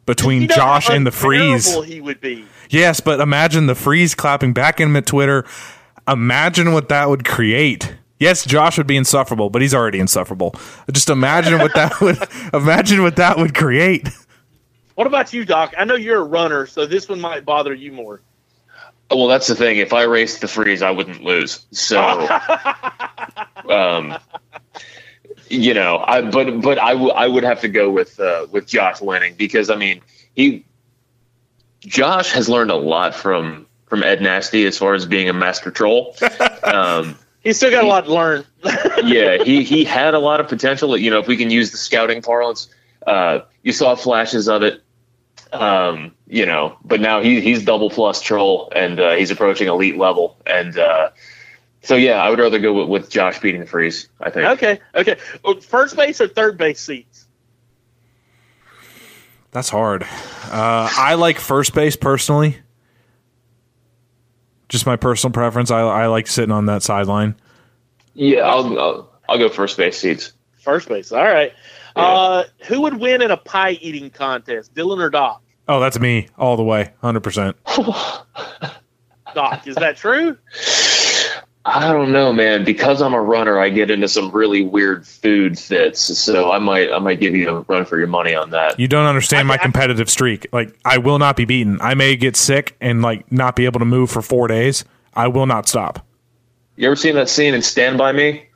between 0.07 0.43
You 0.43 0.49
know 0.49 0.55
Josh 0.55 0.89
and 0.89 1.07
the 1.07 1.11
freeze. 1.13 1.73
He 1.85 2.01
would 2.01 2.21
be. 2.21 2.45
Yes, 2.71 3.01
but 3.01 3.21
imagine 3.21 3.67
the 3.67 3.75
freeze 3.75 4.15
clapping 4.15 4.53
back 4.53 4.81
in 4.81 4.95
at 4.97 5.07
Twitter. 5.07 5.45
Imagine 6.09 6.73
what 6.73 6.89
that 6.89 7.09
would 7.09 7.25
create. 7.25 7.95
Yes, 8.19 8.45
Josh 8.45 8.79
would 8.79 8.87
be 8.87 8.97
insufferable, 8.97 9.51
but 9.51 9.63
he's 9.63 9.75
already 9.75 9.99
insufferable. 9.99 10.55
Just 10.93 11.11
imagine 11.11 11.59
what 11.59 11.75
that 11.75 12.01
would 12.01 12.19
imagine 12.55 13.03
what 13.03 13.17
that 13.17 13.37
would 13.37 13.53
create. 13.55 14.09
What 14.95 15.07
about 15.07 15.33
you, 15.33 15.45
Doc? 15.45 15.75
I 15.79 15.85
know 15.85 15.95
you're 15.95 16.19
a 16.21 16.25
runner, 16.25 16.67
so 16.67 16.87
this 16.87 17.09
one 17.09 17.21
might 17.21 17.45
bother 17.45 17.73
you 17.75 17.93
more. 17.93 18.21
Well, 19.11 19.27
that's 19.27 19.47
the 19.47 19.55
thing. 19.55 19.79
If 19.79 19.93
I 19.93 20.03
raced 20.03 20.41
the 20.41 20.49
freeze, 20.49 20.81
I 20.83 20.91
wouldn't 20.91 21.23
lose. 21.23 21.67
So, 21.71 22.01
um, 23.69 24.17
you 25.49 25.75
know, 25.75 25.99
I 26.07 26.23
but 26.23 26.61
but 26.63 26.79
I, 26.79 26.93
w- 26.93 27.11
I 27.13 27.27
would 27.27 27.45
have 27.45 27.61
to 27.61 27.69
go 27.69 27.91
with 27.91 28.19
uh, 28.19 28.47
with 28.51 28.67
Josh 28.67 29.01
winning 29.01 29.35
because 29.35 29.69
I 29.71 29.77
mean 29.77 30.01
he 30.35 30.65
Josh 31.81 32.33
has 32.33 32.49
learned 32.49 32.71
a 32.71 32.77
lot 32.77 33.15
from 33.15 33.67
from 33.87 34.03
Ed 34.03 34.23
Nasty 34.23 34.65
as 34.67 34.79
far 34.79 34.95
as 34.95 35.05
being 35.05 35.29
a 35.29 35.33
master 35.35 35.71
troll. 35.71 36.17
Um, 36.65 37.19
He's 37.43 37.57
still 37.57 37.73
got 37.73 37.83
a 37.83 37.89
lot 37.89 38.05
to 38.05 38.15
learn. 38.15 38.47
yeah, 39.03 39.43
he 39.43 39.65
he 39.65 39.85
had 39.85 40.15
a 40.15 40.21
lot 40.21 40.39
of 40.39 40.47
potential. 40.47 40.97
You 40.97 41.11
know, 41.11 41.19
if 41.19 41.27
we 41.27 41.37
can 41.37 41.51
use 41.51 41.73
the 41.73 41.77
scouting 41.77 42.23
parlance, 42.23 42.69
uh, 43.07 43.41
you 43.63 43.73
saw 43.73 43.95
flashes 43.95 44.49
of 44.49 44.63
it. 44.63 44.83
Um, 45.53 46.15
you 46.27 46.47
know, 46.47 46.79
but 46.83 47.01
now 47.01 47.21
he 47.21 47.43
he's 47.43 47.63
double 47.63 47.91
plus 47.91 48.23
troll 48.23 48.73
and 48.75 48.99
uh, 48.99 49.13
he's 49.13 49.31
approaching 49.31 49.69
elite 49.69 49.99
level. 49.99 50.39
And 50.47 50.79
uh, 50.79 51.11
so 51.83 51.95
yeah, 51.95 52.23
I 52.23 52.31
would 52.31 52.39
rather 52.39 52.59
go 52.59 52.73
with, 52.73 52.89
with 52.89 53.11
Josh 53.11 53.39
beating 53.41 53.61
the 53.61 53.67
freeze. 53.67 54.09
I 54.21 54.31
think. 54.31 54.47
okay, 54.47 54.81
okay. 54.95 55.19
Oh, 55.45 55.61
First 55.61 55.95
base 55.95 56.21
or 56.23 56.29
third 56.29 56.57
base 56.57 56.81
seats? 56.81 57.27
That's 59.51 59.69
hard. 59.69 60.05
Uh, 60.05 60.89
I 60.97 61.15
like 61.15 61.39
first 61.39 61.75
base 61.75 61.97
personally. 61.97 62.57
Just 64.71 64.87
my 64.87 64.97
personal 64.97 65.33
preference. 65.33 65.71
I, 65.71 65.81
I 65.81 66.07
like 66.07 66.27
sitting 66.27 66.53
on 66.53 66.65
that 66.67 66.83
sideline. 66.83 67.35
Yeah, 68.15 68.41
I'll, 68.41 68.79
I'll 68.79 69.13
I'll 69.29 69.39
go 69.39 69.51
first 69.51 69.77
base 69.77 69.99
seats. 69.99 70.33
First 70.61 70.89
base. 70.89 71.13
All 71.13 71.25
right. 71.25 71.53
Uh, 71.97 72.45
who 72.67 72.81
would 72.83 72.99
win 73.01 73.23
in 73.23 73.31
a 73.31 73.37
pie 73.37 73.73
eating 73.81 74.11
contest, 74.11 74.75
Dylan 74.75 74.99
or 75.03 75.11
Doc? 75.11 75.43
Oh, 75.69 75.79
that's 75.81 75.99
me 76.01 76.29
all 76.39 76.57
the 76.57 76.63
way, 76.65 76.93
hundred 77.01 77.21
percent. 77.21 77.57
Doc, 79.35 79.67
is 79.67 79.77
that 79.77 79.97
true? 79.97 80.37
I 81.65 81.93
don't 81.93 82.11
know, 82.11 82.33
man. 82.33 82.65
Because 82.65 83.01
I'm 83.01 83.15
a 83.15 83.21
runner, 83.21 83.59
I 83.59 83.69
get 83.69 83.91
into 83.91 84.09
some 84.09 84.31
really 84.33 84.63
weird 84.65 85.07
food 85.07 85.59
fits. 85.59 86.01
So 86.01 86.51
I 86.51 86.59
might 86.59 86.93
I 86.93 86.99
might 86.99 87.21
give 87.21 87.35
you 87.37 87.49
a 87.51 87.61
run 87.61 87.85
for 87.85 87.99
your 87.99 88.09
money 88.09 88.35
on 88.35 88.51
that. 88.51 88.79
You 88.81 88.89
don't 88.89 89.07
understand 89.07 89.47
my 89.49 89.55
I- 89.55 89.59
I- 89.59 89.63
competitive 89.63 90.11
streak. 90.11 90.47
Like 90.53 90.77
I 90.85 90.99
will 90.99 91.19
not 91.19 91.37
be 91.37 91.45
beaten. 91.45 91.79
I 91.81 91.95
may 91.95 92.17
get 92.17 92.37
sick 92.37 92.77
and 92.81 93.01
like 93.01 93.31
not 93.31 93.55
be 93.57 93.65
able 93.65 93.79
to 93.79 93.87
move 93.87 94.11
for 94.11 94.23
four 94.23 94.49
days. 94.49 94.85
I 95.15 95.29
will 95.29 95.47
not 95.47 95.69
stop. 95.69 96.05
You 96.77 96.87
ever 96.89 96.97
seen 96.97 97.15
that 97.15 97.29
scene 97.29 97.55
in 97.55 97.63
Stand 97.63 97.97
by 97.97 98.13
Me? 98.13 98.47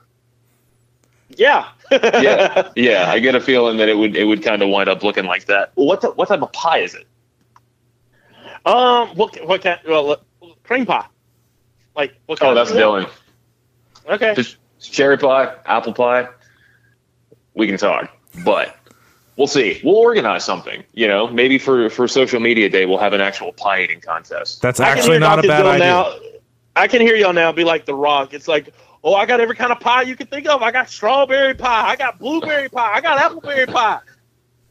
Yeah. 1.28 1.68
Yeah, 1.90 2.70
yeah. 2.76 3.10
I 3.10 3.18
get 3.18 3.34
a 3.34 3.40
feeling 3.40 3.76
that 3.78 3.88
it 3.88 3.96
would 3.96 4.16
it 4.16 4.24
would 4.24 4.42
kind 4.42 4.62
of 4.62 4.68
wind 4.68 4.88
up 4.88 5.02
looking 5.02 5.24
like 5.24 5.46
that. 5.46 5.72
What 5.74 6.00
the, 6.00 6.10
what 6.10 6.28
type 6.28 6.42
of 6.42 6.52
pie 6.52 6.78
is 6.78 6.94
it? 6.94 7.06
Um. 8.64 9.08
What? 9.10 9.36
What 9.46 9.62
kind? 9.62 9.80
Well, 9.86 10.22
cream 10.64 10.86
pie. 10.86 11.06
Like 11.94 12.14
what? 12.26 12.40
Oh, 12.42 12.46
kind 12.46 12.56
that's 12.56 12.70
of- 12.70 12.76
Dylan. 12.76 13.08
Okay. 14.08 14.34
Just 14.34 14.56
cherry 14.80 15.18
pie, 15.18 15.54
apple 15.64 15.92
pie. 15.92 16.28
We 17.54 17.66
can 17.66 17.76
talk, 17.76 18.10
but 18.44 18.76
we'll 19.36 19.46
see. 19.46 19.80
We'll 19.82 19.96
organize 19.96 20.44
something. 20.44 20.84
You 20.92 21.08
know, 21.08 21.26
maybe 21.28 21.58
for 21.58 21.88
for 21.90 22.06
social 22.06 22.38
media 22.40 22.68
day, 22.68 22.86
we'll 22.86 22.98
have 22.98 23.12
an 23.14 23.20
actual 23.20 23.52
pie 23.52 23.82
eating 23.82 24.00
contest. 24.00 24.62
That's 24.62 24.78
actually 24.78 25.12
hear 25.12 25.20
not 25.20 25.44
a 25.44 25.48
bad 25.48 25.64
Dylan 25.64 25.68
idea. 25.74 25.86
Now, 25.86 26.14
I 26.76 26.88
can 26.88 27.00
hear 27.00 27.16
y'all 27.16 27.32
now 27.32 27.52
be 27.52 27.64
like 27.64 27.86
The 27.86 27.94
Rock. 27.94 28.34
It's 28.34 28.46
like, 28.46 28.74
oh, 29.06 29.14
I 29.14 29.24
got 29.24 29.40
every 29.40 29.54
kind 29.56 29.70
of 29.72 29.78
pie 29.80 30.02
you 30.02 30.16
can 30.16 30.26
think 30.26 30.48
of. 30.48 30.62
I 30.62 30.72
got 30.72 30.90
strawberry 30.90 31.54
pie. 31.54 31.88
I 31.90 31.96
got 31.96 32.18
blueberry 32.18 32.68
pie. 32.68 32.94
I 32.94 33.00
got 33.00 33.18
appleberry 33.18 33.72
pie. 33.72 34.00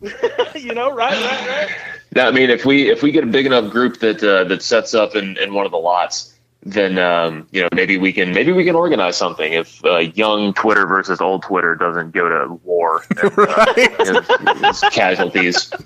you 0.59 0.73
know, 0.73 0.93
right, 0.93 1.13
right, 1.13 1.47
right. 1.47 1.75
Now, 2.13 2.27
I 2.27 2.31
mean, 2.31 2.49
if 2.49 2.65
we 2.65 2.91
if 2.91 3.01
we 3.01 3.11
get 3.11 3.23
a 3.23 3.27
big 3.27 3.45
enough 3.45 3.71
group 3.71 3.99
that 4.01 4.21
uh, 4.21 4.43
that 4.43 4.61
sets 4.61 4.93
up 4.93 5.15
in, 5.15 5.37
in 5.37 5.53
one 5.53 5.65
of 5.65 5.71
the 5.71 5.77
lots, 5.77 6.35
then 6.63 6.97
um, 6.99 7.47
you 7.51 7.61
know 7.61 7.69
maybe 7.73 7.97
we 7.97 8.11
can 8.11 8.33
maybe 8.33 8.51
we 8.51 8.65
can 8.65 8.75
organize 8.75 9.15
something 9.15 9.53
if 9.53 9.83
uh, 9.85 9.97
young 9.99 10.53
Twitter 10.53 10.85
versus 10.85 11.21
old 11.21 11.43
Twitter 11.43 11.75
doesn't 11.75 12.11
go 12.11 12.27
to 12.27 12.53
war, 12.65 13.03
and, 13.09 13.39
uh, 13.39 13.73
is- 13.77 14.83
is 14.83 14.89
casualties. 14.91 15.71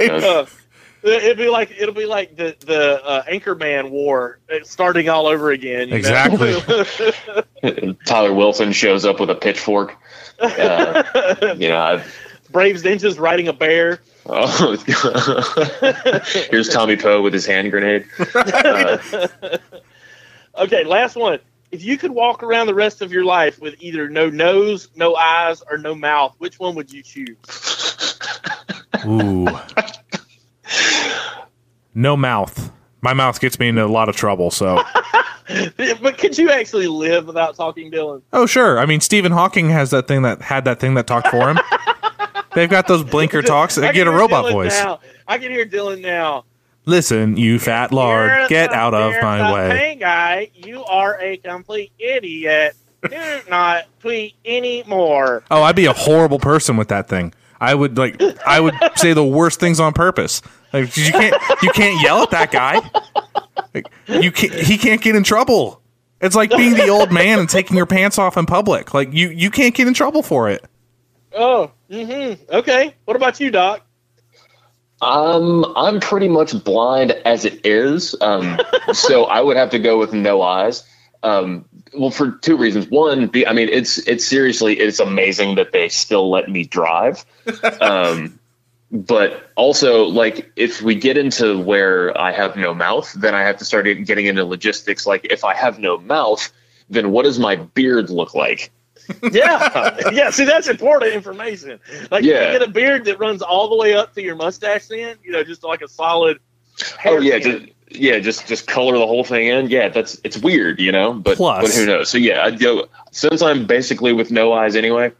Uh, 0.00 0.46
it'd 1.02 1.38
be 1.38 1.48
like 1.48 1.70
it'll 1.78 1.94
be 1.94 2.06
like 2.06 2.36
the 2.36 2.56
the 2.60 3.04
uh, 3.04 3.22
Anchorman 3.24 3.90
War 3.90 4.38
uh, 4.52 4.56
starting 4.64 5.08
all 5.08 5.26
over 5.26 5.50
again. 5.50 5.88
you 5.88 5.94
know? 5.94 5.96
Exactly. 5.96 7.94
Tyler 8.06 8.32
Wilson 8.34 8.72
shows 8.72 9.04
up 9.04 9.20
with 9.20 9.30
a 9.30 9.34
pitchfork. 9.34 9.96
Uh, 10.38 11.54
you 11.58 11.68
know, 11.68 11.78
I've, 11.80 12.16
Braves 12.50 12.82
Ninjas 12.82 13.18
riding 13.20 13.48
a 13.48 13.52
bear. 13.52 14.00
oh, 14.26 14.76
here's 16.50 16.68
Tommy 16.68 16.96
Poe 16.96 17.22
with 17.22 17.32
his 17.32 17.46
hand 17.46 17.70
grenade. 17.70 18.06
Uh, 18.34 18.98
Okay, 20.58 20.84
last 20.84 21.16
one. 21.16 21.38
If 21.70 21.84
you 21.84 21.96
could 21.96 22.10
walk 22.10 22.42
around 22.42 22.66
the 22.66 22.74
rest 22.74 23.00
of 23.02 23.12
your 23.12 23.24
life 23.24 23.60
with 23.60 23.76
either 23.80 24.08
no 24.08 24.28
nose, 24.28 24.88
no 24.96 25.14
eyes, 25.14 25.62
or 25.70 25.78
no 25.78 25.94
mouth, 25.94 26.34
which 26.38 26.58
one 26.58 26.74
would 26.74 26.92
you 26.92 27.02
choose? 27.02 27.36
Ooh. 29.06 29.46
No 31.94 32.16
mouth. 32.16 32.70
My 33.02 33.14
mouth 33.14 33.40
gets 33.40 33.58
me 33.58 33.68
into 33.68 33.84
a 33.84 33.88
lot 33.88 34.08
of 34.08 34.16
trouble. 34.16 34.50
So, 34.50 34.82
but 36.02 36.18
could 36.18 36.36
you 36.36 36.50
actually 36.50 36.86
live 36.86 37.26
without 37.26 37.56
talking, 37.56 37.90
Dylan? 37.90 38.22
oh 38.32 38.46
sure. 38.46 38.78
I 38.78 38.86
mean, 38.86 39.00
Stephen 39.00 39.32
Hawking 39.32 39.70
has 39.70 39.90
that 39.90 40.06
thing 40.06 40.22
that 40.22 40.42
had 40.42 40.64
that 40.66 40.80
thing 40.80 40.94
that 40.94 41.06
talked 41.06 41.28
for 41.28 41.50
him. 41.50 41.58
They've 42.54 42.70
got 42.70 42.88
those 42.88 43.04
blinker 43.04 43.42
talks 43.42 43.78
I 43.78 43.92
get 43.92 44.06
a 44.06 44.10
robot 44.10 44.46
Dylan 44.46 44.52
voice. 44.52 44.82
Now. 44.82 45.00
I 45.26 45.38
can 45.38 45.50
hear 45.52 45.64
Dylan 45.64 46.00
now. 46.00 46.44
Listen, 46.86 47.36
you 47.36 47.58
fat 47.58 47.92
lard, 47.92 48.48
get 48.48 48.72
out 48.72 48.94
of 48.94 49.12
my 49.22 49.52
way. 49.52 49.76
Hey, 49.76 49.94
guy, 49.96 50.50
you 50.54 50.82
are 50.84 51.20
a 51.20 51.36
complete 51.36 51.92
idiot. 51.98 52.74
Do 53.08 53.40
not 53.48 53.84
tweet 54.00 54.34
anymore. 54.44 55.44
Oh, 55.50 55.62
I'd 55.62 55.76
be 55.76 55.86
a 55.86 55.92
horrible 55.92 56.38
person 56.38 56.76
with 56.76 56.88
that 56.88 57.08
thing. 57.08 57.32
I 57.60 57.74
would 57.74 57.98
like 57.98 58.20
I 58.46 58.60
would 58.60 58.74
say 58.96 59.12
the 59.12 59.24
worst 59.24 59.60
things 59.60 59.80
on 59.80 59.92
purpose. 59.92 60.42
Like 60.72 60.96
you 60.96 61.10
can't 61.12 61.34
you 61.62 61.70
can't 61.70 62.00
yell 62.02 62.22
at 62.22 62.30
that 62.30 62.50
guy. 62.50 62.80
Like, 63.74 63.88
you 64.06 64.30
can't 64.32 64.52
he 64.52 64.78
can't 64.78 65.00
get 65.00 65.16
in 65.16 65.22
trouble. 65.22 65.80
It's 66.20 66.36
like 66.36 66.50
being 66.50 66.74
the 66.74 66.88
old 66.88 67.10
man 67.10 67.38
and 67.38 67.48
taking 67.48 67.76
your 67.76 67.86
pants 67.86 68.18
off 68.18 68.36
in 68.36 68.46
public. 68.46 68.94
Like 68.94 69.12
you 69.12 69.30
you 69.30 69.50
can't 69.50 69.74
get 69.74 69.88
in 69.88 69.94
trouble 69.94 70.22
for 70.22 70.48
it. 70.48 70.64
Oh, 71.34 71.70
mm-hmm. 71.90 72.42
Okay. 72.52 72.94
What 73.04 73.16
about 73.16 73.40
you, 73.40 73.50
Doc? 73.50 73.86
Um, 75.02 75.64
I'm 75.76 75.98
pretty 75.98 76.28
much 76.28 76.62
blind 76.62 77.12
as 77.24 77.44
it 77.46 77.64
is, 77.64 78.14
um, 78.20 78.60
so 78.92 79.24
I 79.24 79.40
would 79.40 79.56
have 79.56 79.70
to 79.70 79.78
go 79.78 79.98
with 79.98 80.12
no 80.12 80.42
eyes. 80.42 80.84
Um, 81.22 81.64
well, 81.94 82.10
for 82.10 82.32
two 82.32 82.56
reasons. 82.56 82.88
One, 82.88 83.26
be, 83.26 83.46
I 83.46 83.52
mean, 83.52 83.68
it's 83.68 83.98
it's 84.06 84.26
seriously 84.26 84.78
it's 84.78 85.00
amazing 85.00 85.54
that 85.56 85.72
they 85.72 85.88
still 85.88 86.30
let 86.30 86.48
me 86.48 86.64
drive. 86.64 87.24
Um, 87.80 88.38
but 88.92 89.50
also, 89.56 90.04
like, 90.04 90.50
if 90.56 90.82
we 90.82 90.94
get 90.94 91.16
into 91.16 91.58
where 91.60 92.16
I 92.18 92.32
have 92.32 92.56
no 92.56 92.74
mouth, 92.74 93.12
then 93.14 93.34
I 93.34 93.42
have 93.42 93.56
to 93.58 93.64
start 93.64 93.84
getting 94.04 94.26
into 94.26 94.44
logistics. 94.44 95.06
Like, 95.06 95.26
if 95.30 95.44
I 95.44 95.54
have 95.54 95.78
no 95.78 95.98
mouth, 95.98 96.50
then 96.88 97.12
what 97.12 97.22
does 97.22 97.38
my 97.38 97.56
beard 97.56 98.10
look 98.10 98.34
like? 98.34 98.70
Yeah, 99.32 99.98
yeah. 100.12 100.30
See, 100.30 100.44
that's 100.44 100.68
important 100.68 101.12
information. 101.14 101.80
Like, 102.12 102.22
Yeah. 102.22 102.52
you 102.52 102.58
get 102.58 102.68
a 102.68 102.70
beard 102.70 103.06
that 103.06 103.18
runs 103.18 103.42
all 103.42 103.68
the 103.68 103.74
way 103.74 103.94
up 103.94 104.14
to 104.14 104.22
your 104.22 104.36
mustache. 104.36 104.86
Then 104.86 105.16
you 105.24 105.32
know, 105.32 105.42
just 105.42 105.64
like 105.64 105.82
a 105.82 105.88
solid. 105.88 106.38
Oh 107.04 107.18
yeah, 107.18 107.38
just 107.40 107.64
yeah, 107.88 108.20
just 108.20 108.46
just 108.46 108.68
color 108.68 108.96
the 108.98 109.06
whole 109.06 109.24
thing 109.24 109.48
in. 109.48 109.68
Yeah, 109.68 109.88
that's 109.88 110.20
it's 110.22 110.38
weird, 110.38 110.78
you 110.78 110.92
know. 110.92 111.12
But 111.14 111.38
Plus- 111.38 111.62
but 111.62 111.74
who 111.74 111.86
knows? 111.86 112.08
So 112.08 112.18
yeah, 112.18 112.44
I'd 112.44 112.60
go 112.60 112.86
since 113.10 113.42
I'm 113.42 113.66
basically 113.66 114.12
with 114.12 114.30
no 114.30 114.52
eyes 114.52 114.76
anyway. 114.76 115.10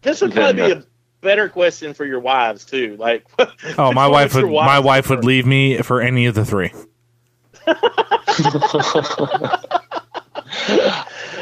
this 0.00 0.22
would 0.22 0.32
then, 0.32 0.56
probably 0.56 0.74
be 0.74 0.80
uh, 0.80 0.82
a 0.82 0.84
better 1.20 1.48
question 1.48 1.94
for 1.94 2.04
your 2.04 2.20
wives 2.20 2.64
too. 2.64 2.96
Like, 2.98 3.24
Oh, 3.78 3.92
my 3.92 4.06
which 4.06 4.10
one 4.10 4.10
wife 4.12 4.34
would 4.34 4.44
my 4.44 4.50
wives 4.78 4.84
wife 4.84 5.10
would 5.10 5.24
leave 5.24 5.46
me 5.46 5.78
for 5.82 6.00
any 6.00 6.26
of 6.26 6.34
the 6.34 6.44
three. 6.44 6.72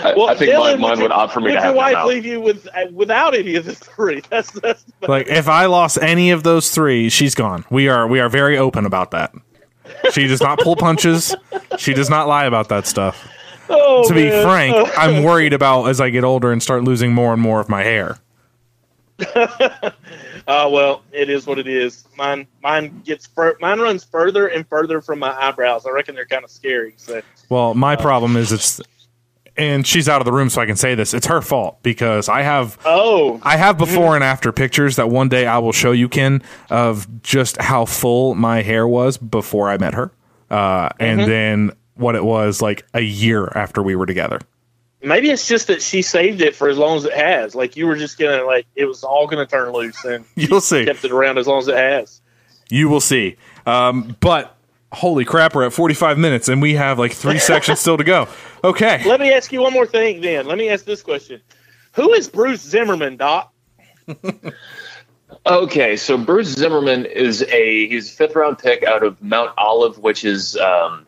I, 0.06 0.12
Well, 0.16 0.28
I 0.28 0.34
think 0.34 0.50
Dylan, 0.52 0.72
mine, 0.72 0.80
mine 0.80 0.98
your- 0.98 1.04
would 1.08 1.12
opt 1.12 1.32
for 1.32 1.40
me 1.40 1.44
would 1.44 1.50
to 1.50 1.54
your 1.54 1.62
have 1.62 1.74
no 1.74 1.78
wife 1.78 2.06
leave 2.06 2.24
you 2.26 2.40
with 2.40 2.66
uh, 2.74 2.86
without 2.92 3.34
any 3.34 3.54
of 3.56 3.64
the 3.64 3.74
three? 3.74 4.20
That's 4.30 4.50
that's. 4.52 4.84
Like 5.06 5.28
if 5.28 5.48
I 5.48 5.66
lost 5.66 5.98
any 6.02 6.30
of 6.30 6.42
those 6.42 6.70
three, 6.70 7.08
she's 7.08 7.34
gone. 7.34 7.64
We 7.70 7.88
are 7.88 8.06
we 8.06 8.20
are 8.20 8.28
very 8.28 8.58
open 8.58 8.84
about 8.86 9.10
that. 9.12 9.32
She 10.12 10.26
does 10.26 10.40
not 10.40 10.58
pull 10.60 10.76
punches. 10.76 11.34
She 11.78 11.92
does 11.94 12.08
not 12.10 12.26
lie 12.28 12.44
about 12.46 12.68
that 12.68 12.86
stuff. 12.86 13.26
Oh, 13.70 14.06
to 14.08 14.14
be 14.14 14.24
man. 14.28 14.44
frank, 14.44 14.90
I'm 14.98 15.22
worried 15.22 15.52
about 15.54 15.86
as 15.86 16.00
I 16.00 16.10
get 16.10 16.22
older 16.24 16.52
and 16.52 16.62
start 16.62 16.84
losing 16.84 17.12
more 17.14 17.32
and 17.32 17.40
more 17.40 17.60
of 17.60 17.68
my 17.68 17.82
hair. 17.82 18.18
Uh, 20.46 20.68
well, 20.70 21.02
it 21.10 21.30
is 21.30 21.46
what 21.46 21.58
it 21.58 21.66
is. 21.66 22.04
Mine, 22.18 22.46
mine 22.62 23.00
gets 23.02 23.26
fur- 23.26 23.56
mine 23.60 23.80
runs 23.80 24.04
further 24.04 24.48
and 24.48 24.68
further 24.68 25.00
from 25.00 25.18
my 25.18 25.32
eyebrows. 25.32 25.86
I 25.86 25.90
reckon 25.90 26.14
they're 26.14 26.26
kind 26.26 26.44
of 26.44 26.50
scary. 26.50 26.92
So, 26.98 27.22
Well, 27.48 27.72
my 27.72 27.96
problem 27.96 28.36
is 28.36 28.52
it's 28.52 28.78
and 29.56 29.86
she's 29.86 30.08
out 30.08 30.20
of 30.20 30.24
the 30.24 30.32
room 30.32 30.50
so 30.50 30.60
I 30.60 30.66
can 30.66 30.76
say 30.76 30.94
this. 30.94 31.14
It's 31.14 31.26
her 31.28 31.40
fault 31.40 31.82
because 31.82 32.28
I 32.28 32.42
have 32.42 32.78
oh, 32.84 33.40
I 33.42 33.56
have 33.56 33.78
before 33.78 34.14
and 34.16 34.24
after 34.24 34.52
pictures 34.52 34.96
that 34.96 35.08
one 35.08 35.28
day 35.28 35.46
I 35.46 35.58
will 35.58 35.72
show 35.72 35.92
you, 35.92 36.08
Ken, 36.08 36.42
of 36.70 37.22
just 37.22 37.56
how 37.58 37.84
full 37.84 38.34
my 38.34 38.62
hair 38.62 38.86
was 38.86 39.16
before 39.16 39.70
I 39.70 39.78
met 39.78 39.94
her, 39.94 40.12
uh, 40.50 40.90
and 41.00 41.20
then 41.20 41.70
what 41.94 42.16
it 42.16 42.24
was 42.24 42.60
like 42.60 42.84
a 42.92 43.00
year 43.00 43.50
after 43.54 43.82
we 43.82 43.94
were 43.96 44.06
together. 44.06 44.40
Maybe 45.04 45.30
it's 45.30 45.46
just 45.46 45.66
that 45.68 45.82
she 45.82 46.02
saved 46.02 46.40
it 46.40 46.54
for 46.56 46.68
as 46.68 46.78
long 46.78 46.96
as 46.96 47.04
it 47.04 47.12
has. 47.14 47.54
Like 47.54 47.76
you 47.76 47.86
were 47.86 47.96
just 47.96 48.18
gonna 48.18 48.44
like 48.44 48.66
it 48.74 48.84
was 48.86 49.04
all 49.04 49.26
gonna 49.26 49.46
turn 49.46 49.72
loose, 49.72 50.04
and 50.04 50.24
You'll 50.34 50.60
see. 50.60 50.84
kept 50.84 51.04
it 51.04 51.12
around 51.12 51.38
as 51.38 51.46
long 51.46 51.58
as 51.58 51.68
it 51.68 51.76
has. 51.76 52.20
You 52.70 52.88
will 52.88 53.00
see. 53.00 53.36
Um, 53.66 54.16
but 54.20 54.56
holy 54.92 55.24
crap, 55.24 55.54
we're 55.54 55.64
at 55.66 55.72
45 55.72 56.18
minutes 56.18 56.48
and 56.48 56.62
we 56.62 56.74
have 56.74 56.98
like 56.98 57.12
three 57.12 57.38
sections 57.50 57.80
still 57.80 57.96
to 57.96 58.04
go. 58.04 58.28
Okay. 58.62 59.02
Let 59.08 59.20
me 59.20 59.32
ask 59.32 59.52
you 59.52 59.60
one 59.60 59.72
more 59.72 59.86
thing. 59.86 60.20
Then 60.20 60.46
let 60.46 60.58
me 60.58 60.68
ask 60.68 60.84
this 60.84 61.02
question: 61.02 61.40
Who 61.92 62.12
is 62.12 62.28
Bruce 62.28 62.62
Zimmerman, 62.62 63.16
Doc? 63.16 63.52
Okay, 65.46 65.96
so 65.96 66.16
Bruce 66.16 66.48
Zimmerman 66.48 67.04
is 67.06 67.42
a 67.42 67.88
he's 67.88 68.10
a 68.10 68.16
fifth 68.16 68.34
round 68.36 68.58
pick 68.58 68.82
out 68.82 69.02
of 69.02 69.20
Mount 69.22 69.52
Olive, 69.58 69.98
which 69.98 70.24
is 70.24 70.56
um, 70.56 71.06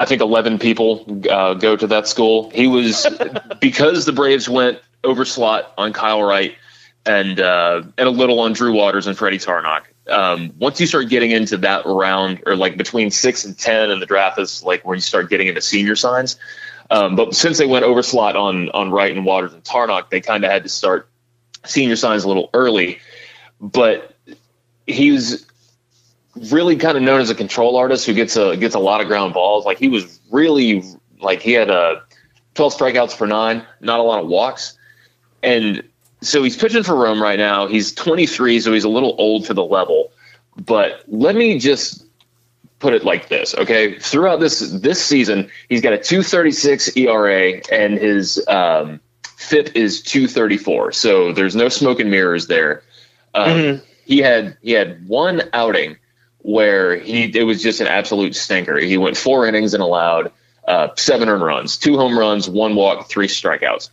I 0.00 0.06
think 0.06 0.22
eleven 0.22 0.58
people 0.58 1.04
uh, 1.30 1.54
go 1.54 1.76
to 1.76 1.86
that 1.88 2.08
school. 2.08 2.48
He 2.50 2.66
was 2.66 3.06
because 3.60 4.06
the 4.06 4.12
Braves 4.12 4.48
went 4.48 4.80
over 5.04 5.26
slot 5.26 5.74
on 5.76 5.92
Kyle 5.92 6.22
Wright 6.22 6.56
and 7.04 7.38
uh, 7.38 7.82
and 7.98 8.08
a 8.08 8.10
little 8.10 8.40
on 8.40 8.54
Drew 8.54 8.72
Waters 8.72 9.06
and 9.06 9.16
Freddy 9.16 9.38
Tarnok. 9.38 9.82
Um, 10.08 10.54
once 10.58 10.80
you 10.80 10.86
start 10.86 11.10
getting 11.10 11.32
into 11.32 11.58
that 11.58 11.84
round, 11.84 12.42
or 12.46 12.56
like 12.56 12.78
between 12.78 13.10
six 13.10 13.44
and 13.44 13.56
ten, 13.56 13.90
and 13.90 14.00
the 14.00 14.06
draft 14.06 14.38
is 14.38 14.62
like 14.62 14.86
where 14.86 14.94
you 14.94 15.02
start 15.02 15.28
getting 15.28 15.48
into 15.48 15.60
senior 15.60 15.96
signs. 15.96 16.36
Um, 16.90 17.14
but 17.14 17.34
since 17.34 17.58
they 17.58 17.66
went 17.66 17.84
over 17.84 18.02
slot 18.02 18.36
on 18.36 18.70
on 18.70 18.90
Wright 18.90 19.14
and 19.14 19.26
Waters 19.26 19.52
and 19.52 19.62
Tarnock, 19.62 20.08
they 20.08 20.22
kind 20.22 20.44
of 20.44 20.50
had 20.50 20.62
to 20.62 20.70
start 20.70 21.10
senior 21.66 21.96
signs 21.96 22.24
a 22.24 22.28
little 22.28 22.48
early, 22.54 23.00
but 23.60 24.16
he 24.86 25.12
was 25.12 25.46
really 26.36 26.76
kind 26.76 26.96
of 26.96 27.02
known 27.02 27.20
as 27.20 27.30
a 27.30 27.34
control 27.34 27.76
artist 27.76 28.06
who 28.06 28.14
gets 28.14 28.36
a 28.36 28.56
gets 28.56 28.74
a 28.74 28.78
lot 28.78 29.00
of 29.00 29.06
ground 29.06 29.34
balls. 29.34 29.64
Like 29.64 29.78
he 29.78 29.88
was 29.88 30.20
really 30.30 30.82
like 31.20 31.40
he 31.40 31.52
had 31.52 31.70
a 31.70 32.02
12 32.54 32.74
strikeouts 32.74 33.16
per 33.16 33.26
nine, 33.26 33.64
not 33.80 34.00
a 34.00 34.02
lot 34.02 34.22
of 34.22 34.28
walks, 34.28 34.76
and 35.42 35.82
so 36.20 36.42
he's 36.42 36.56
pitching 36.56 36.82
for 36.82 36.94
Rome 36.94 37.22
right 37.22 37.38
now. 37.38 37.66
He's 37.66 37.92
23, 37.94 38.60
so 38.60 38.72
he's 38.72 38.84
a 38.84 38.88
little 38.88 39.14
old 39.18 39.46
for 39.46 39.54
the 39.54 39.64
level. 39.64 40.12
But 40.56 41.02
let 41.08 41.34
me 41.34 41.58
just 41.58 42.04
put 42.78 42.92
it 42.92 43.04
like 43.04 43.28
this, 43.28 43.54
okay? 43.54 43.98
Throughout 43.98 44.40
this 44.40 44.58
this 44.58 45.02
season, 45.02 45.50
he's 45.68 45.80
got 45.80 45.92
a 45.92 45.98
236 45.98 46.96
ERA 46.96 47.60
and 47.70 47.94
his 47.94 48.44
um, 48.48 49.00
FIP 49.36 49.74
is 49.76 50.02
234. 50.02 50.92
So 50.92 51.32
there's 51.32 51.56
no 51.56 51.68
smoke 51.68 52.00
and 52.00 52.10
mirrors 52.10 52.46
there. 52.48 52.82
Um, 53.34 53.50
He 54.04 54.18
had 54.18 54.56
he 54.60 54.72
had 54.72 55.06
one 55.08 55.42
outing 55.52 55.96
where 56.42 56.96
he 56.96 57.24
it 57.36 57.44
was 57.44 57.62
just 57.62 57.80
an 57.80 57.86
absolute 57.86 58.34
stinker. 58.34 58.78
He 58.78 58.96
went 58.96 59.16
four 59.16 59.46
innings 59.46 59.74
and 59.74 59.82
allowed 59.82 60.32
uh, 60.66 60.88
seven 60.96 61.28
earned 61.28 61.42
runs, 61.42 61.76
two 61.76 61.96
home 61.96 62.18
runs, 62.18 62.48
one 62.48 62.74
walk, 62.74 63.08
three 63.08 63.28
strikeouts. 63.28 63.90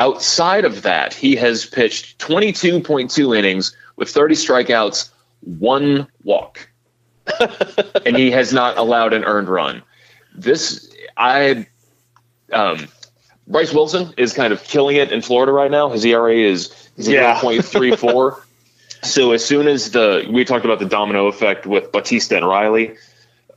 Outside 0.00 0.64
of 0.64 0.82
that, 0.82 1.12
he 1.12 1.34
has 1.36 1.66
pitched 1.66 2.18
22.2 2.18 3.36
innings 3.36 3.76
with 3.96 4.08
30 4.08 4.36
strikeouts, 4.36 5.10
one 5.40 6.06
walk, 6.22 6.68
and 8.06 8.16
he 8.16 8.30
has 8.30 8.52
not 8.52 8.78
allowed 8.78 9.12
an 9.12 9.24
earned 9.24 9.48
run. 9.48 9.82
This 10.34 10.88
I 11.16 11.66
um, 12.52 12.88
Bryse 13.48 13.74
Wilson 13.74 14.12
is 14.16 14.32
kind 14.32 14.52
of 14.52 14.62
killing 14.62 14.96
it 14.96 15.10
in 15.10 15.22
Florida 15.22 15.52
right 15.52 15.70
now. 15.70 15.88
His 15.88 16.04
ERA 16.04 16.34
is 16.34 16.68
0.34. 16.98 18.42
so 19.02 19.32
as 19.32 19.44
soon 19.44 19.68
as 19.68 19.90
the 19.90 20.28
we 20.30 20.44
talked 20.44 20.64
about 20.64 20.78
the 20.78 20.86
domino 20.86 21.26
effect 21.26 21.66
with 21.66 21.92
Bautista 21.92 22.36
and 22.36 22.46
Riley, 22.46 22.96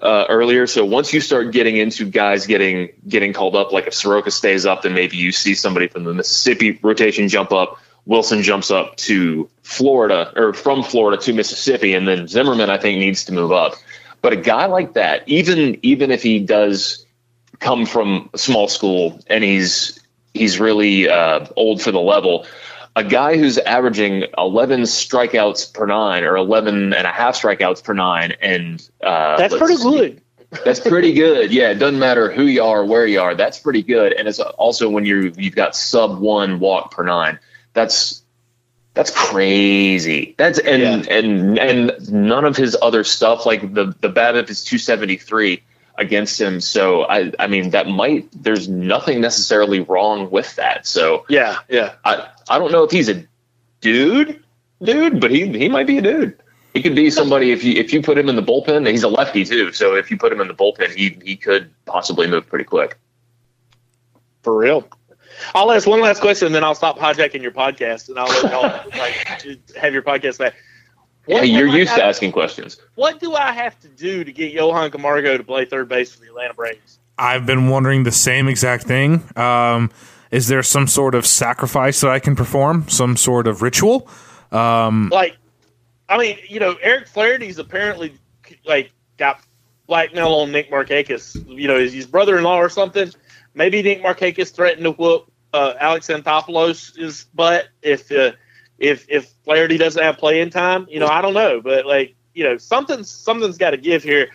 uh, 0.02 0.26
earlier. 0.30 0.68
So 0.68 0.84
once 0.84 1.14
you 1.14 1.22
start 1.22 1.52
getting 1.52 1.78
into 1.78 2.06
guys 2.06 2.48
getting 2.48 2.89
getting 3.08 3.34
called 3.34 3.56
up, 3.56 3.72
like 3.72 3.88
if 3.88 3.94
Soroka 3.94 4.32
stays 4.32 4.66
up, 4.66 4.82
then 4.82 4.94
maybe 4.94 5.18
you 5.18 5.32
see 5.32 5.54
somebody 5.54 5.88
from 5.88 6.04
the 6.04 6.14
Mississippi 6.14 6.80
rotation 6.82 7.28
jump 7.28 7.52
up. 7.52 7.78
Wilson 8.06 8.42
jumps 8.42 8.72
up 8.72 8.96
to 8.98 9.48
Florida 9.62 10.34
or 10.36 10.54
from 10.54 10.82
Florida 10.82 11.22
to 11.22 11.34
Mississippi, 11.34 11.94
and 11.94 12.08
then 12.08 12.28
Zimmerman 12.28 12.70
I 12.70 12.78
think 12.78 12.98
needs 12.98 13.26
to 13.26 13.34
move 13.34 13.52
up. 13.52 13.76
But 14.22 14.34
a 14.34 14.38
guy 14.38 14.66
like 14.66 14.94
that, 14.94 15.28
even 15.28 15.78
even 15.84 16.10
if 16.10 16.24
he 16.24 16.39
does 16.39 17.06
come 17.60 17.86
from 17.86 18.30
a 18.34 18.39
small 18.39 18.68
school 18.68 19.20
and 19.28 19.44
he's 19.44 20.00
he's 20.34 20.60
really 20.60 21.10
uh, 21.10 21.46
old 21.56 21.80
for 21.80 21.92
the 21.92 22.00
level, 22.00 22.48
a 22.96 23.04
guy 23.04 23.38
who's 23.38 23.58
averaging 23.58 24.26
11 24.38 24.82
strikeouts 24.82 25.74
per 25.74 25.86
nine 25.86 26.24
or 26.24 26.36
11 26.36 26.94
and 26.94 27.08
a 27.08 27.12
half 27.12 27.36
strikeouts 27.42 27.84
per 27.84 27.94
nine, 27.94 28.34
and 28.42 28.88
uh, 29.02 29.38
That's 29.38 29.56
pretty 29.58 29.78
see. 29.78 29.84
good. 29.84 30.22
That's 30.66 30.82
pretty 30.82 31.14
good. 31.14 31.52
Yeah, 31.54 31.70
it 31.70 31.76
doesn't 31.76 32.00
matter 32.00 32.30
who 32.30 32.44
you 32.44 32.62
are, 32.64 32.84
where 32.84 33.06
you 33.06 33.22
are. 33.22 33.36
That's 33.36 33.58
pretty 33.58 33.84
good. 33.84 34.12
And 34.12 34.28
it's 34.28 34.39
also 34.39 34.89
when 34.89 35.06
you 35.06 35.34
you've 35.38 35.56
got 35.56 35.76
sub 35.78 36.20
one 36.20 36.60
walk 36.60 36.92
per 36.92 37.04
nine. 37.04 37.39
That's 37.74 38.22
that's 38.94 39.12
crazy. 39.12 40.36
That's 40.38 40.60
and 40.60 41.08
and 41.08 41.58
and 41.58 42.12
none 42.12 42.44
of 42.44 42.58
his 42.58 42.76
other 42.82 43.06
stuff 43.06 43.46
like 43.46 43.74
the 43.74 43.96
the 44.02 44.10
BABIP 44.10 44.50
is 44.50 44.66
two 44.66 44.78
seventy 44.78 45.16
three 45.16 45.64
against 45.98 46.42
him. 46.42 46.60
So 46.60 47.04
I 47.04 47.32
I 47.39 47.48
mean 47.48 47.70
that 47.70 47.88
might 47.88 48.28
there's 48.34 48.68
nothing 48.68 49.22
necessarily 49.22 49.80
wrong 49.80 50.30
with 50.32 50.54
that. 50.58 50.86
So 50.86 51.26
Yeah, 51.30 51.60
yeah. 51.70 51.94
I 52.04 52.28
I 52.52 52.60
don't 52.60 52.72
know 52.72 52.84
if 52.84 52.91
he's 52.91 53.08
a 53.08 53.24
dude, 53.80 54.43
dude, 54.84 55.22
but 55.22 55.32
he 55.32 55.47
he 55.58 55.70
might 55.70 55.88
be 55.88 55.97
a 55.97 56.02
dude. 56.02 56.38
He 56.74 56.82
could 56.82 56.95
be 56.95 57.10
somebody 57.10 57.52
if 57.52 57.64
you 57.64 57.74
if 57.74 57.93
you 57.93 58.02
put 58.02 58.18
him 58.18 58.28
in 58.30 58.36
the 58.36 58.43
bullpen. 58.43 58.89
He's 58.89 59.04
a 59.04 59.08
lefty 59.08 59.45
too, 59.45 59.72
so 59.72 59.95
if 59.95 60.12
you 60.12 60.18
put 60.18 60.32
him 60.34 60.41
in 60.41 60.47
the 60.47 60.54
bullpen, 60.54 60.93
he 60.93 61.18
he 61.24 61.36
could 61.38 61.72
possibly 61.86 62.28
move 62.28 62.47
pretty 62.47 62.66
quick. 62.66 62.97
For 64.43 64.58
real. 64.58 64.88
I'll 65.56 65.72
ask 65.72 65.88
one 65.88 66.02
last 66.02 66.20
question, 66.20 66.47
and 66.47 66.56
then 66.56 66.64
I'll 66.64 66.76
stop 66.76 66.99
hijacking 66.99 67.41
your 67.41 67.52
podcast, 67.52 68.10
and 68.10 68.20
I'll 68.20 68.28
let 68.28 68.52
y'all 68.52 68.89
like 68.99 69.14
have 69.76 69.93
your 69.93 70.04
podcast 70.04 70.38
back. 70.39 70.56
Yeah, 71.28 71.43
you're 71.43 71.68
used 71.68 71.93
to 71.93 72.02
have- 72.02 72.10
asking 72.10 72.32
questions. 72.34 72.78
What 72.95 73.20
do 73.20 73.34
I 73.34 73.52
have 73.54 73.80
to 73.80 73.88
do 73.88 74.24
to 74.24 74.32
get 74.32 74.52
Johan 74.52 74.91
Camargo 74.91 75.38
to 75.38 75.43
play 75.43 75.66
third 75.66 75.88
base 75.88 76.14
for 76.14 76.20
the 76.20 76.28
Atlanta 76.28 76.54
Braves? 76.54 76.99
I've 77.18 77.45
been 77.45 77.70
wondering 77.70 78.04
the 78.04 78.12
same 78.12 78.47
exact 78.47 78.84
thing. 78.84 79.24
Um, 79.38 79.91
is 80.32 80.47
there 80.47 80.63
some 80.63 80.88
sort 80.88 81.13
of 81.13 81.25
sacrifice 81.25 82.01
that 82.01 82.09
I 82.09 82.19
can 82.19 82.36
perform? 82.36 82.88
Some 82.88 83.17
sort 83.17 83.47
of 83.47 83.61
ritual? 83.61 84.07
Like, 85.09 85.38
I 86.09 86.17
mean, 86.17 86.38
you 86.47 86.59
know, 86.59 86.75
Eric 86.82 87.07
Flaherty's 87.07 87.59
apparently 87.59 88.13
like 88.65 88.91
got 89.17 89.41
blackmail 89.88 90.34
on 90.36 90.51
Nick 90.51 90.71
Markakis. 90.71 91.36
You 91.47 91.67
know, 91.67 91.77
is 91.77 91.93
his 91.93 92.07
brother-in-law 92.07 92.57
or 92.57 92.69
something? 92.69 93.11
Maybe 93.53 93.82
Nick 93.82 94.01
Markakis 94.01 94.53
threatened 94.53 94.86
to 94.86 94.91
whoop 94.91 95.32
uh, 95.53 95.73
Alex 95.79 96.07
Anthopoulos' 96.07 97.25
butt 97.34 97.67
if 97.82 98.11
uh, 98.11 98.32
if 98.79 99.05
if 99.09 99.34
Flaherty 99.43 99.77
doesn't 99.77 100.01
have 100.01 100.17
playing 100.17 100.49
time. 100.49 100.88
You 100.89 100.99
know, 100.99 101.07
I 101.07 101.21
don't 101.21 101.34
know, 101.34 101.61
but 101.61 101.86
like, 101.86 102.15
you 102.34 102.43
know, 102.43 102.57
something's 102.57 103.09
something's 103.09 103.57
got 103.57 103.71
to 103.71 103.77
give 103.77 104.03
here. 104.03 104.29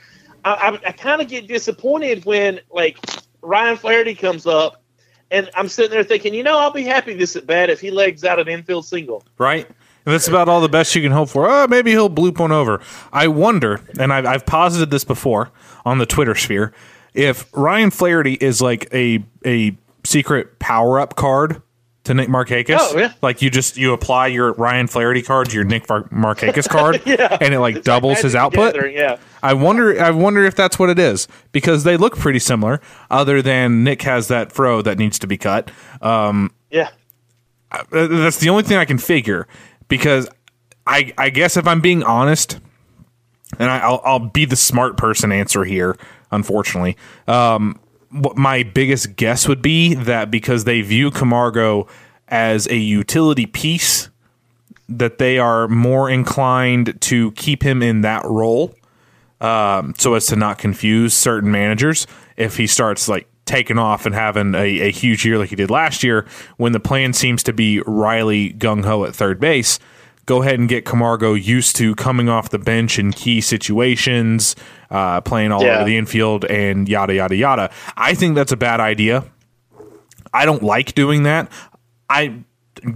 I, 0.45 0.53
I, 0.53 0.89
I 0.89 0.93
kind 0.93 1.21
of 1.23 1.29
get 1.29 1.49
disappointed 1.49 2.25
when 2.25 2.61
like 2.71 2.99
Ryan 3.43 3.77
Flaherty 3.77 4.15
comes 4.15 4.47
up. 4.47 4.83
And 5.31 5.51
I'm 5.55 5.69
sitting 5.69 5.91
there 5.91 6.05
thinking, 6.05 6.35
you 6.35 6.43
know, 6.43 6.59
I'll 6.59 6.71
be 6.73 6.85
happy 6.85 7.15
this 7.15 7.35
at 7.37 7.47
bat 7.47 7.69
if 7.71 7.81
he 7.81 7.91
legs 7.91 8.25
out 8.25 8.39
an 8.39 8.49
infield 8.49 8.85
single. 8.85 9.25
right? 9.39 9.67
And 9.67 10.13
that's 10.13 10.29
about 10.29 10.49
all 10.49 10.61
the 10.61 10.69
best 10.69 10.95
you 10.95 11.03
can 11.03 11.11
hope 11.11 11.29
for. 11.31 11.51
Oh, 11.51 11.67
maybe 11.67 11.91
he'll 11.91 12.09
bloop 12.09 12.39
one 12.39 12.53
over. 12.53 12.81
I 13.13 13.27
wonder, 13.27 13.81
and 13.99 14.13
I've, 14.13 14.25
I've 14.25 14.47
posited 14.47 14.89
this 14.91 15.03
before 15.03 15.51
on 15.85 15.99
the 15.99 16.07
Twitter 16.07 16.37
sphere, 16.37 16.73
if 17.13 17.51
Ryan 17.53 17.91
Flaherty 17.91 18.35
is 18.35 18.63
like 18.63 18.87
a 18.95 19.25
a 19.45 19.77
secret 20.05 20.61
power 20.61 21.01
up 21.01 21.17
card 21.17 21.61
to 22.07 22.15
Nick 22.15 22.29
Markakis. 22.29 22.77
Oh, 22.81 22.99
yeah. 22.99 23.13
Like 23.23 23.43
you 23.43 23.51
just 23.51 23.77
you 23.77 23.93
apply 23.93 24.29
your 24.29 24.53
Ryan 24.55 24.87
Flaherty 24.89 25.23
card 25.23 25.49
to 25.51 25.55
your 25.55 25.65
Nick 25.65 25.89
Mar- 25.89 26.09
Markakis 26.09 26.69
card, 26.69 27.03
Yeah. 27.07 27.37
and 27.41 27.55
it 27.55 27.61
like 27.61 27.77
It's 27.77 27.87
like 27.87 27.95
doubles 27.95 28.21
his 28.21 28.35
output. 28.35 28.75
Gathering, 28.75 28.97
yeah. 28.97 29.19
I 29.43 29.53
wonder. 29.55 30.01
I 30.03 30.11
wonder 30.11 30.45
if 30.45 30.55
that's 30.57 30.79
what 30.79 30.91
it 30.91 30.99
is 30.99 31.29
because 31.53 31.85
they 31.85 31.97
look 31.97 32.17
pretty 32.17 32.39
similar. 32.41 32.81
Other 33.11 33.43
than 33.43 33.85
Nick 33.85 34.03
has 34.03 34.29
that 34.29 34.51
fro 34.53 34.83
that 34.83 34.99
needs 34.99 35.19
to 35.21 35.27
be 35.27 35.37
cut. 35.37 35.71
Um, 36.01 36.51
Yeah. 36.71 36.89
that's 37.91 38.39
the 38.39 38.49
only 38.49 38.63
thing 38.63 38.77
I 38.79 38.85
can 38.85 38.99
figure 38.99 39.47
because 39.89 40.29
I 40.87 41.13
I 41.19 41.31
guess 41.31 41.57
if 41.57 41.67
I'm 41.67 41.81
being 41.81 42.03
honest, 42.03 42.59
and 43.59 43.71
I, 43.71 43.79
I'll 43.79 44.01
I'll 44.05 44.19
be 44.19 44.45
the 44.45 44.57
smart 44.57 44.97
person 44.97 45.33
answer 45.33 45.65
here. 45.65 45.97
Unfortunately, 46.31 46.97
um, 47.29 47.79
my 48.37 48.63
biggest 48.63 49.17
guess 49.17 49.49
would 49.49 49.63
be 49.63 49.95
that 49.95 50.31
because 50.31 50.65
they 50.65 50.81
view 50.81 51.11
Camargo 51.11 51.87
as 52.29 52.67
a 52.69 52.77
utility 52.77 53.47
piece, 53.47 54.11
that 54.89 55.19
they 55.19 55.39
are 55.39 55.69
more 55.69 56.09
inclined 56.09 57.01
to 57.03 57.33
keep 57.33 57.63
him 57.63 57.83
in 57.83 58.03
that 58.03 58.25
role 58.25 58.75
um, 59.41 59.95
so 59.99 60.15
as 60.15 60.27
to 60.27 60.37
not 60.37 60.59
confuse 60.59 61.13
certain 61.13 61.51
managers 61.51 62.07
if 62.37 62.57
he 62.57 62.67
starts 62.67 63.09
like 63.09 63.29
taking 63.45 63.79
off 63.79 64.07
and 64.07 64.15
having 64.15 64.55
a, 64.55 64.81
a 64.81 64.91
huge 64.91 65.25
year 65.25 65.39
like 65.39 65.51
he 65.51 65.57
did 65.57 65.71
last 65.71 66.03
year 66.03 66.27
when 66.57 66.73
the 66.73 66.81
plan 66.81 67.13
seems 67.13 67.43
to 67.43 67.53
be 67.53 67.81
Riley 67.87 68.53
gung 68.53 68.85
ho 68.85 69.05
at 69.05 69.15
third 69.15 69.41
base. 69.41 69.79
Go 70.27 70.43
ahead 70.43 70.59
and 70.59 70.69
get 70.69 70.85
Camargo 70.85 71.35
used 71.35 71.77
to 71.77 71.95
coming 71.95 72.29
off 72.29 72.51
the 72.51 72.59
bench 72.59 72.99
in 72.99 73.13
key 73.13 73.41
situations, 73.41 74.57
uh, 74.91 75.21
playing 75.21 75.53
all 75.53 75.63
Yeah. 75.63 75.77
over 75.77 75.85
the 75.85 75.97
infield, 75.97 76.45
and 76.47 76.89
yada 76.89 77.15
yada 77.15 77.37
yada. 77.37 77.71
I 77.97 78.15
think 78.15 78.35
that's 78.35 78.53
a 78.53 78.57
bad 78.57 78.81
idea. 78.81 79.25
I 80.35 80.45
don't 80.45 80.63
like 80.63 80.95
doing 80.95 81.23
that. 81.23 81.51
I 82.11 82.35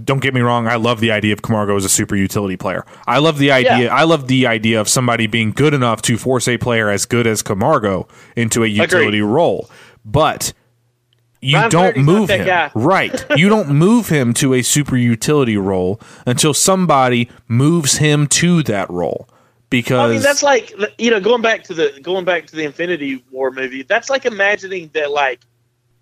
don't 0.03 0.21
get 0.21 0.33
me 0.33 0.41
wrong. 0.41 0.67
I 0.67 0.75
love 0.75 0.99
the 0.99 1.11
idea 1.11 1.33
of 1.33 1.41
Camargo 1.41 1.75
as 1.75 1.83
a 1.85 1.89
super 1.89 2.15
utility 2.15 2.55
player. 2.55 2.85
I 3.07 3.17
love 3.17 3.39
the 3.39 3.51
idea. 3.51 3.85
Yeah. 3.85 3.95
I 3.95 4.03
love 4.03 4.27
the 4.27 4.45
idea 4.45 4.79
of 4.79 4.87
somebody 4.87 5.25
being 5.25 5.51
good 5.51 5.73
enough 5.73 6.01
to 6.03 6.17
force 6.17 6.47
a 6.47 6.57
player 6.57 6.89
as 6.89 7.05
good 7.05 7.25
as 7.25 7.41
Camargo 7.41 8.07
into 8.35 8.63
a 8.63 8.67
utility 8.67 9.21
role. 9.21 9.69
But 10.05 10.53
you 11.41 11.57
don't 11.57 11.71
Flaherty's 11.71 12.05
not 12.05 12.13
move 12.13 12.27
that 12.27 12.39
him. 12.41 12.45
guy. 12.45 12.71
Right. 12.75 13.25
You 13.37 13.49
don't 13.49 13.69
move 13.69 14.09
him 14.09 14.33
to 14.35 14.53
a 14.53 14.61
super 14.61 14.95
utility 14.95 15.57
role 15.57 15.99
until 16.25 16.53
somebody 16.53 17.29
moves 17.47 17.97
him 17.97 18.27
to 18.27 18.61
that 18.63 18.89
role. 18.89 19.27
Because 19.69 20.11
I 20.11 20.13
mean, 20.13 20.21
that's 20.21 20.43
like 20.43 20.73
you 20.97 21.09
know, 21.11 21.19
going 21.19 21.41
back 21.41 21.63
to 21.65 21.73
the 21.73 21.97
going 22.01 22.25
back 22.25 22.45
to 22.47 22.55
the 22.55 22.63
Infinity 22.65 23.23
War 23.31 23.51
movie. 23.51 23.83
That's 23.83 24.09
like 24.09 24.25
imagining 24.25 24.89
that 24.93 25.11
like 25.11 25.39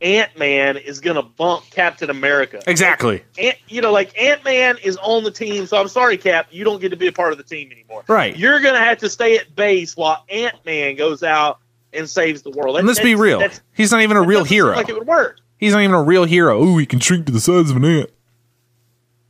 Ant 0.02 0.38
Man 0.40 0.76
is 0.78 1.00
gonna 1.00 1.22
bump 1.22 1.66
Captain 1.70 2.10
America. 2.10 2.62
exactly. 2.66 3.22
Ant, 3.38 3.58
you 3.68 3.82
know, 3.82 3.92
like 3.92 4.20
Ant 4.20 4.44
Man 4.44 4.78
is 4.84 4.98
on 4.98 5.24
the 5.24 5.30
team, 5.32 5.68
so 5.68 5.80
I'm 5.80 5.88
sorry, 5.88 6.18
Cap, 6.18 6.48
you 6.50 6.64
don't 6.64 6.82
get 6.82 6.90
to 6.90 6.96
be 6.98 7.08
a 7.08 7.12
part 7.12 7.32
of 7.32 7.38
the 7.38 7.44
team 7.44 7.72
anymore. 7.72 8.04
Right. 8.08 8.36
You're 8.36 8.60
gonna 8.60 8.80
have 8.84 8.98
to 9.00 9.10
stay 9.10 9.38
at 9.38 9.56
base 9.56 9.96
while 9.96 10.26
Ant 10.30 10.56
Man 10.66 10.96
goes 10.96 11.22
out 11.22 11.60
and 11.94 12.10
saves 12.10 12.42
the 12.42 12.52
world. 12.52 12.78
And 12.78 12.88
let's 12.88 13.00
be 13.00 13.16
real. 13.16 13.48
He's 13.74 13.92
not 13.92 14.02
even 14.02 14.18
a 14.18 14.22
real 14.22 14.44
hero. 14.44 14.76
Like 14.76 14.90
it 14.90 14.98
would 14.98 15.08
work. 15.08 15.40
He's 15.58 15.74
not 15.74 15.82
even 15.82 15.96
a 15.96 16.04
real 16.04 16.26
hero. 16.26 16.60
Oh, 16.60 16.78
he 16.78 16.86
can 16.86 17.00
shrink 17.00 17.26
to 17.26 17.32
the 17.32 17.40
size 17.40 17.70
of 17.70 17.78
an 17.78 17.86
ant. 17.86 18.10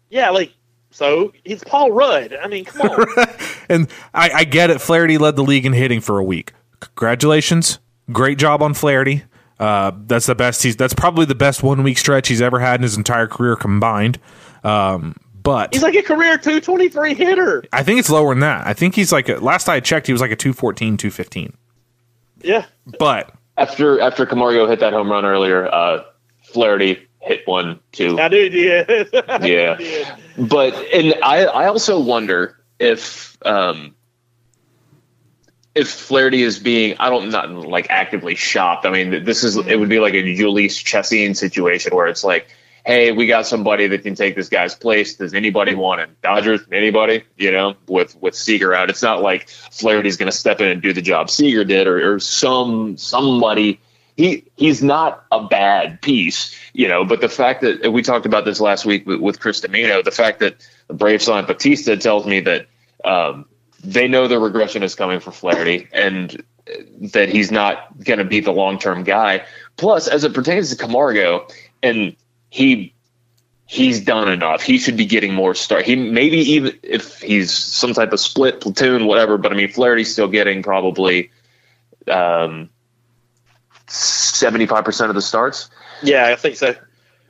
Yeah, 0.10 0.30
like 0.30 0.54
so 0.92 1.34
he's 1.44 1.64
Paul 1.64 1.92
Rudd. 1.92 2.36
I 2.42 2.48
mean, 2.48 2.66
come 2.66 2.90
on. 2.90 3.06
and 3.70 3.88
I, 4.14 4.30
I 4.30 4.44
get 4.44 4.70
it. 4.70 4.82
Flaherty 4.82 5.18
led 5.18 5.36
the 5.36 5.44
league 5.44 5.66
in 5.66 5.74
hitting 5.74 6.02
for 6.02 6.20
a 6.20 6.24
week. 6.24 6.54
Congratulations, 6.80 7.80
great 8.12 8.38
job 8.38 8.62
on 8.62 8.74
Flaherty. 8.74 9.24
Uh, 9.60 9.92
that's 10.08 10.26
the 10.26 10.36
best. 10.36 10.64
He's 10.64 10.78
that's 10.78 10.94
probably 10.94 11.26
the 11.26 11.36
best 11.36 11.62
one 11.64 11.84
week 11.84 11.98
stretch 11.98 12.28
he's 12.30 12.42
ever 12.42 12.60
had 12.60 12.76
in 12.80 12.84
his 12.84 12.96
entire 12.96 13.28
career 13.28 13.56
combined. 13.56 14.20
Um, 14.64 15.16
but 15.42 15.74
he's 15.74 15.84
like 15.84 15.96
a 15.96 16.04
career 16.04 16.38
223 16.38 17.14
hitter. 17.14 17.64
I 17.74 17.84
think 17.84 18.00
it's 18.00 18.10
lower 18.10 18.34
than 18.34 18.42
that. 18.42 18.68
I 18.68 18.74
think 18.74 18.96
he's 18.96 19.12
like 19.12 19.30
a, 19.30 19.36
last 19.36 19.68
I 19.68 19.80
checked, 19.80 20.08
he 20.08 20.14
was 20.14 20.22
like 20.22 20.32
a 20.32 20.36
214, 20.36 20.98
215. 20.98 21.58
Yeah. 22.42 22.66
But 23.00 23.34
After 23.58 24.00
after 24.00 24.26
Camargo 24.26 24.68
hit 24.68 24.80
that 24.80 24.94
home 24.94 25.12
run 25.12 25.26
earlier, 25.26 25.68
uh, 25.68 26.04
Flaherty 26.44 27.08
hit 27.20 27.46
one 27.46 27.80
too. 27.92 28.20
I 28.20 28.28
do, 28.30 28.38
yeah. 28.48 29.46
Yeah. 29.46 30.18
But 30.38 30.74
and 30.94 31.16
I 31.24 31.46
I 31.46 31.68
also 31.68 32.00
wonder 32.00 32.58
if 32.80 33.38
um 33.46 33.96
if 35.76 35.90
Flaherty 35.90 36.42
is 36.42 36.60
being 36.60 36.96
I 37.00 37.10
don't 37.10 37.30
not 37.30 37.52
like 37.52 37.88
actively 37.90 38.36
shopped. 38.36 38.86
I 38.86 38.90
mean 38.90 39.24
this 39.24 39.44
is 39.44 39.58
it 39.58 39.76
would 39.76 39.90
be 39.90 40.00
like 40.00 40.14
a 40.14 40.24
Jhoulys 40.24 40.84
Chacin 40.84 41.36
situation 41.36 41.96
where 41.96 42.08
it's 42.08 42.24
like, 42.24 42.48
hey, 42.90 43.12
we 43.12 43.28
got 43.28 43.46
somebody 43.46 43.86
that 43.86 44.02
can 44.02 44.16
take 44.16 44.36
this 44.36 44.50
guy's 44.50 44.74
place. 44.74 45.14
Does 45.14 45.36
anybody 45.36 45.76
want 45.76 46.02
him? 46.02 46.16
Dodgers, 46.24 46.62
anybody? 46.72 47.24
You 47.38 47.52
know, 47.52 47.76
with 47.88 48.20
with 48.20 48.34
Seager 48.34 48.74
out, 48.74 48.90
it's 48.90 49.04
not 49.04 49.22
like 49.22 49.48
Flaherty's 49.48 50.18
going 50.18 50.32
to 50.32 50.36
step 50.36 50.60
in 50.60 50.68
and 50.68 50.82
do 50.82 50.92
the 50.92 51.02
job 51.02 51.30
Seager 51.30 51.64
did, 51.64 51.86
or, 51.86 52.16
or 52.16 52.20
some 52.20 52.98
somebody. 52.98 53.80
He 54.18 54.44
he's 54.56 54.82
not 54.82 55.24
a 55.32 55.44
bad 55.44 56.02
piece, 56.02 56.60
you 56.74 56.88
know. 56.88 57.06
But 57.06 57.22
the 57.22 57.30
fact 57.30 57.62
that 57.62 57.94
we 57.94 58.02
talked 58.02 58.26
about 58.26 58.44
this 58.44 58.60
last 58.60 58.86
week 58.86 59.06
with, 59.06 59.20
with 59.20 59.40
Chris 59.40 59.62
Domino, 59.62 60.02
the 60.02 60.12
fact 60.12 60.40
that 60.40 60.68
the 60.88 60.96
Braves 60.96 61.26
signed 61.26 61.46
Bautista 61.46 61.96
tells 61.96 62.26
me 62.26 62.40
that 62.40 62.66
um, 63.06 63.46
they 63.84 64.08
know 64.08 64.28
the 64.28 64.40
regression 64.40 64.82
is 64.82 64.96
coming 64.96 65.20
for 65.20 65.32
Flaherty, 65.32 65.88
and 65.94 66.44
that 67.14 67.30
he's 67.30 67.52
not 67.52 68.04
going 68.04 68.20
to 68.20 68.26
be 68.26 68.40
the 68.40 68.52
long 68.52 68.80
term 68.80 69.04
guy. 69.04 69.46
Plus, 69.78 70.08
as 70.08 70.24
it 70.24 70.34
pertains 70.34 70.72
to 70.72 70.76
Camargo, 70.76 71.48
and 71.84 72.16
he 72.50 72.94
he's 73.66 74.02
done 74.02 74.28
enough. 74.28 74.64
He 74.64 74.80
should 74.80 74.98
be 74.98 75.06
getting 75.06 75.34
more 75.34 75.54
start. 75.54 75.86
He 75.86 75.96
maybe 75.96 76.38
even 76.38 76.78
if 76.84 77.22
he's 77.22 77.54
some 77.54 77.94
type 77.94 78.12
of 78.12 78.20
split 78.20 78.62
platoon, 78.62 79.06
whatever. 79.06 79.38
But 79.38 79.54
I 79.54 79.56
mean, 79.56 79.70
Flaherty's 79.70 80.12
still 80.12 80.28
getting 80.28 80.64
probably 80.64 81.32
um, 82.08 82.70
seventy 83.88 84.66
five 84.66 84.86
percent 84.86 85.10
of 85.10 85.16
the 85.16 85.22
starts. 85.22 85.70
Yeah, 86.02 86.28
I 86.28 86.36
think 86.36 86.56
so. 86.56 86.76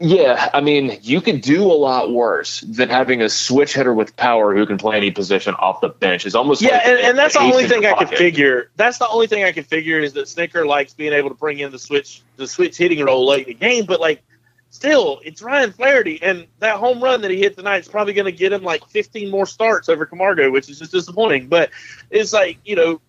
Yeah, 0.01 0.49
I 0.53 0.61
mean, 0.61 0.97
you 1.01 1.19
could 1.19 1.41
do 1.41 1.63
a 1.63 1.75
lot 1.75 2.13
worse 2.13 2.61
than 2.61 2.87
having 2.87 3.21
a 3.21 3.27
switch 3.27 3.73
hitter 3.73 3.93
with 3.93 4.15
power 4.15 4.55
who 4.55 4.65
can 4.65 4.77
play 4.77 4.95
any 4.95 5.11
position 5.11 5.55
off 5.55 5.81
the 5.81 5.89
bench. 5.89 6.25
It's 6.25 6.35
almost 6.35 6.61
Yeah, 6.61 6.77
like 6.77 6.85
and, 6.85 6.99
and 6.99 7.17
that's 7.17 7.33
the 7.33 7.41
only 7.41 7.67
thing 7.67 7.85
I 7.85 7.93
could 7.95 8.09
figure. 8.09 8.71
That's 8.77 8.97
the 8.97 9.09
only 9.09 9.27
thing 9.27 9.43
I 9.43 9.51
could 9.51 9.65
figure 9.65 9.99
is 9.99 10.13
that 10.13 10.27
Snitker 10.27 10.65
likes 10.65 10.93
being 10.93 11.11
able 11.11 11.27
to 11.27 11.35
bring 11.35 11.59
in 11.59 11.71
the 11.71 11.79
switch, 11.79 12.21
the 12.37 12.47
switch 12.47 12.77
hitting 12.77 13.03
role 13.03 13.27
late 13.27 13.47
in 13.47 13.53
the 13.53 13.59
game. 13.59 13.85
But 13.85 13.99
like, 13.99 14.23
still, 14.69 15.21
it's 15.23 15.41
Ryan 15.41 15.71
Flaherty, 15.71 16.21
and 16.21 16.47
that 16.59 16.77
home 16.77 17.03
run 17.03 17.21
that 17.21 17.31
he 17.31 17.37
hit 17.37 17.57
tonight 17.57 17.79
is 17.79 17.87
probably 17.87 18.13
going 18.13 18.25
to 18.25 18.31
get 18.31 18.51
him 18.51 18.63
like 18.63 18.85
15 18.87 19.29
more 19.29 19.45
starts 19.45 19.89
over 19.89 20.05
Camargo, 20.05 20.51
which 20.51 20.69
is 20.69 20.79
just 20.79 20.91
disappointing. 20.91 21.47
But 21.47 21.71
it's 22.09 22.33
like 22.33 22.57
you 22.65 22.75
know, 22.75 23.01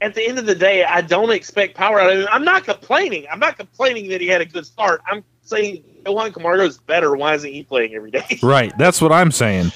at 0.00 0.14
the 0.14 0.26
end 0.26 0.38
of 0.38 0.46
the 0.46 0.54
day, 0.54 0.84
I 0.84 1.00
don't 1.00 1.30
expect 1.30 1.76
power 1.76 2.00
out 2.00 2.10
of 2.10 2.18
him. 2.20 2.28
I'm 2.30 2.44
not 2.44 2.64
complaining. 2.64 3.26
I'm 3.30 3.38
not 3.40 3.56
complaining 3.56 4.08
that 4.10 4.20
he 4.20 4.28
had 4.28 4.40
a 4.40 4.46
good 4.46 4.66
start. 4.66 5.00
I'm 5.10 5.24
saying 5.42 5.84
Johan 6.06 6.32
Camargo 6.32 6.64
is 6.64 6.78
better. 6.78 7.14
Why 7.14 7.34
isn't 7.34 7.52
he 7.52 7.62
playing 7.62 7.94
every 7.94 8.10
day? 8.10 8.24
Right. 8.42 8.72
That's 8.78 9.00
what 9.00 9.12
I'm 9.12 9.30
saying. 9.30 9.72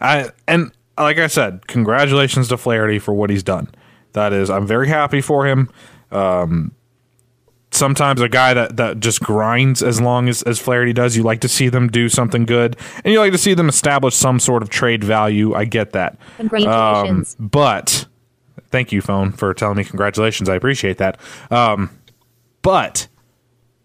I 0.00 0.30
and 0.46 0.72
like 0.96 1.18
I 1.18 1.26
said, 1.28 1.66
congratulations 1.66 2.48
to 2.48 2.56
Flaherty 2.56 2.98
for 2.98 3.14
what 3.14 3.30
he's 3.30 3.42
done. 3.42 3.68
That 4.12 4.32
is, 4.32 4.50
I'm 4.50 4.66
very 4.66 4.88
happy 4.88 5.20
for 5.20 5.46
him. 5.46 5.70
Um, 6.10 6.72
sometimes 7.70 8.20
a 8.20 8.28
guy 8.28 8.54
that, 8.54 8.76
that 8.76 9.00
just 9.00 9.20
grinds 9.20 9.82
as 9.82 10.00
long 10.00 10.28
as, 10.28 10.42
as 10.42 10.58
Flaherty 10.58 10.92
does, 10.92 11.16
you 11.16 11.22
like 11.22 11.40
to 11.40 11.48
see 11.48 11.68
them 11.68 11.88
do 11.88 12.08
something 12.08 12.44
good, 12.44 12.76
and 13.04 13.12
you 13.12 13.20
like 13.20 13.32
to 13.32 13.38
see 13.38 13.54
them 13.54 13.68
establish 13.68 14.14
some 14.14 14.40
sort 14.40 14.62
of 14.62 14.70
trade 14.70 15.04
value. 15.04 15.54
I 15.54 15.64
get 15.64 15.92
that. 15.92 16.18
Um, 16.66 17.24
but 17.38 18.06
thank 18.70 18.92
you, 18.92 19.00
phone, 19.00 19.32
for 19.32 19.52
telling 19.54 19.76
me 19.76 19.84
congratulations. 19.84 20.48
I 20.48 20.54
appreciate 20.54 20.98
that. 20.98 21.20
Um, 21.50 21.90
but 22.62 23.08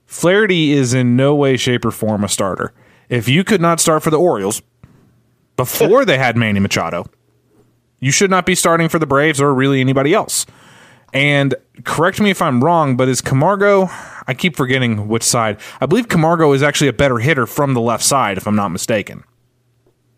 Flaherty 0.05 0.71
is 0.71 0.93
in 0.93 1.15
no 1.15 1.35
way, 1.35 1.57
shape, 1.57 1.85
or 1.85 1.91
form 1.91 2.23
a 2.23 2.29
starter. 2.29 2.73
If 3.09 3.27
you 3.27 3.43
could 3.43 3.61
not 3.61 3.79
start 3.79 4.03
for 4.03 4.09
the 4.09 4.19
Orioles 4.19 4.61
before 5.55 6.05
they 6.05 6.17
had 6.17 6.37
Manny 6.37 6.59
Machado, 6.59 7.05
you 7.99 8.11
should 8.11 8.29
not 8.29 8.45
be 8.45 8.55
starting 8.55 8.89
for 8.89 8.99
the 8.99 9.05
Braves 9.05 9.39
or 9.39 9.53
really 9.53 9.79
anybody 9.79 10.13
else. 10.13 10.45
And 11.13 11.53
correct 11.83 12.19
me 12.19 12.31
if 12.31 12.41
I'm 12.41 12.63
wrong, 12.63 12.97
but 12.97 13.07
is 13.07 13.21
Camargo? 13.21 13.87
I 14.27 14.33
keep 14.33 14.55
forgetting 14.55 15.07
which 15.07 15.23
side. 15.23 15.59
I 15.79 15.85
believe 15.85 16.09
Camargo 16.09 16.51
is 16.53 16.63
actually 16.63 16.87
a 16.87 16.93
better 16.93 17.19
hitter 17.19 17.45
from 17.45 17.73
the 17.75 17.81
left 17.81 18.03
side, 18.03 18.37
if 18.37 18.47
I'm 18.47 18.55
not 18.55 18.69
mistaken. 18.69 19.23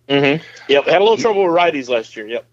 Mhm. 0.07 0.41
Yep, 0.69 0.85
had 0.85 0.97
a 1.01 1.03
little 1.03 1.17
trouble 1.17 1.43
with 1.43 1.51
righties 1.53 1.89
last 1.89 2.15
year. 2.15 2.27
Yep. 2.27 2.45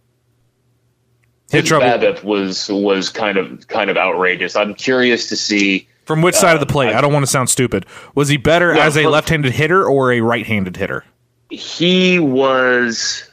Hit 1.50 1.60
His 1.60 1.68
trouble 1.68 1.86
BABIP 1.86 2.24
was 2.24 2.68
was 2.70 3.10
kind 3.10 3.36
of 3.36 3.68
kind 3.68 3.90
of 3.90 3.96
outrageous. 3.96 4.56
I'm 4.56 4.74
curious 4.74 5.28
to 5.28 5.36
see. 5.36 5.86
from 6.04 6.20
which 6.20 6.34
side 6.34 6.54
of 6.54 6.60
the 6.60 6.66
Uh, 6.66 6.72
plate? 6.72 6.88
I- 6.92 6.98
I 6.98 7.00
don't 7.00 7.12
want 7.12 7.24
to 7.24 7.30
sound 7.30 7.48
stupid. 7.48 7.86
Was 8.16 8.28
he 8.28 8.36
better 8.36 8.74
No, 8.74 8.80
as 8.80 8.96
a 8.96 9.04
from- 9.04 9.12
left-handed 9.12 9.52
hitter 9.52 9.84
or 9.86 10.10
a 10.10 10.20
right-handed 10.20 10.76
hitter? 10.76 11.04
He 11.50 12.18
was. 12.18 13.30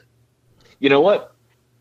You 0.80 0.90
know 0.90 1.02
what? 1.02 1.34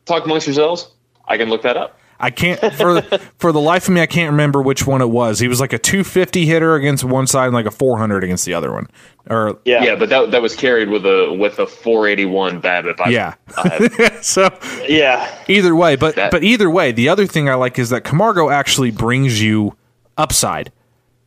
Talk 0.06 0.24
amongst 0.24 0.46
yourselves. 0.46 0.90
I 1.26 1.36
can 1.36 1.50
look 1.50 1.60
that 1.62 1.76
up. 1.76 1.97
I 2.20 2.30
can't 2.30 2.58
for 2.74 3.00
for 3.38 3.52
the 3.52 3.60
life 3.60 3.86
of 3.88 3.94
me 3.94 4.00
I 4.00 4.06
can't 4.06 4.30
remember 4.32 4.60
which 4.60 4.86
one 4.86 5.00
it 5.02 5.10
was. 5.10 5.38
He 5.38 5.46
was 5.48 5.60
like 5.60 5.72
a 5.72 5.78
250 5.78 6.46
hitter 6.46 6.74
against 6.74 7.04
one 7.04 7.26
side 7.26 7.46
and 7.46 7.54
like 7.54 7.66
a 7.66 7.70
400 7.70 8.24
against 8.24 8.44
the 8.44 8.54
other 8.54 8.72
one. 8.72 8.88
Or 9.30 9.58
Yeah. 9.64 9.84
Yeah, 9.84 9.94
but 9.96 10.08
that 10.08 10.30
that 10.32 10.42
was 10.42 10.56
carried 10.56 10.88
with 10.88 11.06
a 11.06 11.32
with 11.38 11.58
a 11.60 11.66
481 11.66 12.60
BABIP. 12.60 13.00
I, 13.00 13.08
yeah. 13.10 13.34
I- 13.56 14.18
so 14.20 14.48
Yeah. 14.88 15.28
either 15.48 15.76
way, 15.76 15.94
but 15.96 16.16
That- 16.16 16.30
but 16.30 16.42
either 16.42 16.68
way, 16.68 16.90
the 16.92 17.08
other 17.08 17.26
thing 17.26 17.48
I 17.48 17.54
like 17.54 17.78
is 17.78 17.90
that 17.90 18.02
Camargo 18.04 18.50
actually 18.50 18.90
brings 18.90 19.40
you 19.40 19.76
upside. 20.16 20.72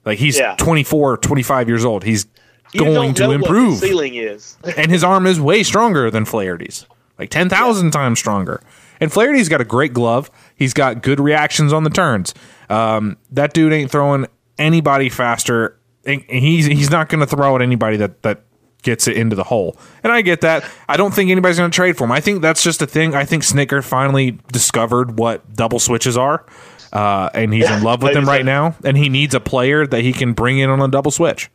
Like 0.03 0.19
he's 0.19 0.37
Yeah. 0.37 0.55
24, 0.57 1.17
25 1.17 1.67
years 1.69 1.85
old. 1.85 2.03
He's 2.03 2.25
You 2.73 2.81
going 2.81 2.93
don't 2.93 3.13
to 3.15 3.21
know 3.23 3.27
what 3.29 3.37
the 3.39 3.45
improve. 3.45 3.77
ceiling 3.77 4.15
is. 4.15 4.57
and 4.77 4.91
his 4.91 5.03
arm 5.03 5.25
is 5.27 5.39
way 5.39 5.63
stronger 5.63 6.09
than 6.11 6.25
Flaherty's, 6.25 6.85
like 7.19 7.29
ten 7.29 7.47
thousand 7.49 7.91
times 7.91 8.19
stronger. 8.19 8.61
And 9.01 9.11
Flaherty's 9.11 9.49
got 9.49 9.59
a 9.59 9.65
great 9.65 9.93
glove. 9.93 10.31
He's 10.55 10.73
got 10.73 11.01
good 11.01 11.19
reactions 11.19 11.73
on 11.73 11.83
the 11.83 11.89
turns. 11.89 12.33
Um, 12.69 13.17
that 13.31 13.53
dude 13.53 13.73
ain't 13.73 13.91
throwing 13.91 14.27
anybody 14.57 15.09
faster. 15.09 15.77
And 16.05 16.23
he's 16.29 16.65
he's 16.65 16.89
not 16.89 17.09
going 17.09 17.19
to 17.19 17.27
throw 17.27 17.55
at 17.55 17.61
anybody 17.61 17.97
that 17.97 18.21
that 18.21 18.43
gets 18.83 19.07
it 19.07 19.17
into 19.17 19.35
the 19.35 19.43
hole. 19.43 19.77
And 20.03 20.11
I 20.11 20.21
get 20.21 20.41
that. 20.41 20.63
I 20.87 20.97
don't 20.97 21.13
think 21.13 21.29
anybody's 21.29 21.57
going 21.57 21.69
to 21.69 21.75
trade 21.75 21.97
for 21.97 22.05
him. 22.05 22.11
I 22.11 22.21
think 22.21 22.41
that's 22.41 22.63
just 22.63 22.81
a 22.81 22.87
thing. 22.87 23.13
I 23.15 23.25
think 23.25 23.43
Snitker 23.43 23.83
finally 23.83 24.39
discovered 24.51 25.19
what 25.19 25.53
double 25.53 25.79
switches 25.79 26.17
are. 26.17 26.45
Uh, 26.93 27.29
and 27.33 27.53
he's 27.53 27.69
in 27.69 27.83
love 27.83 28.03
with 28.03 28.13
them 28.13 28.25
right 28.25 28.41
so. 28.41 28.45
now, 28.45 28.75
and 28.83 28.97
he 28.97 29.09
needs 29.09 29.33
a 29.33 29.39
player 29.39 29.87
that 29.87 30.01
he 30.01 30.11
can 30.11 30.33
bring 30.33 30.59
in 30.59 30.69
on 30.69 30.81
a 30.81 30.87
double 30.87 31.11
switch. 31.11 31.49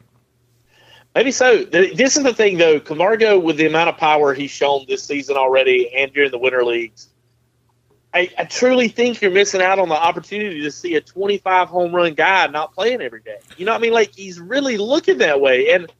Maybe 1.14 1.30
so. 1.30 1.64
This 1.64 2.16
is 2.16 2.22
the 2.22 2.34
thing, 2.34 2.58
though. 2.58 2.78
Camargo, 2.78 3.38
with 3.38 3.56
the 3.56 3.66
amount 3.66 3.88
of 3.88 3.96
power 3.96 4.34
he's 4.34 4.50
shown 4.50 4.84
this 4.88 5.02
season 5.02 5.36
already 5.36 5.92
and 5.94 6.12
during 6.12 6.30
the 6.30 6.38
winter 6.38 6.64
leagues, 6.64 7.08
I, 8.16 8.30
I 8.38 8.44
truly 8.44 8.88
think 8.88 9.20
you're 9.20 9.30
missing 9.30 9.60
out 9.60 9.78
on 9.78 9.90
the 9.90 9.94
opportunity 9.94 10.62
to 10.62 10.70
see 10.70 10.94
a 10.94 11.02
25 11.02 11.68
home 11.68 11.94
run 11.94 12.14
guy 12.14 12.46
not 12.46 12.72
playing 12.72 13.02
every 13.02 13.20
day. 13.20 13.40
You 13.58 13.66
know 13.66 13.72
what 13.72 13.78
I 13.78 13.82
mean? 13.82 13.92
Like, 13.92 14.14
he's 14.14 14.40
really 14.40 14.78
looking 14.78 15.18
that 15.18 15.38
way. 15.38 15.72
And 15.72 15.92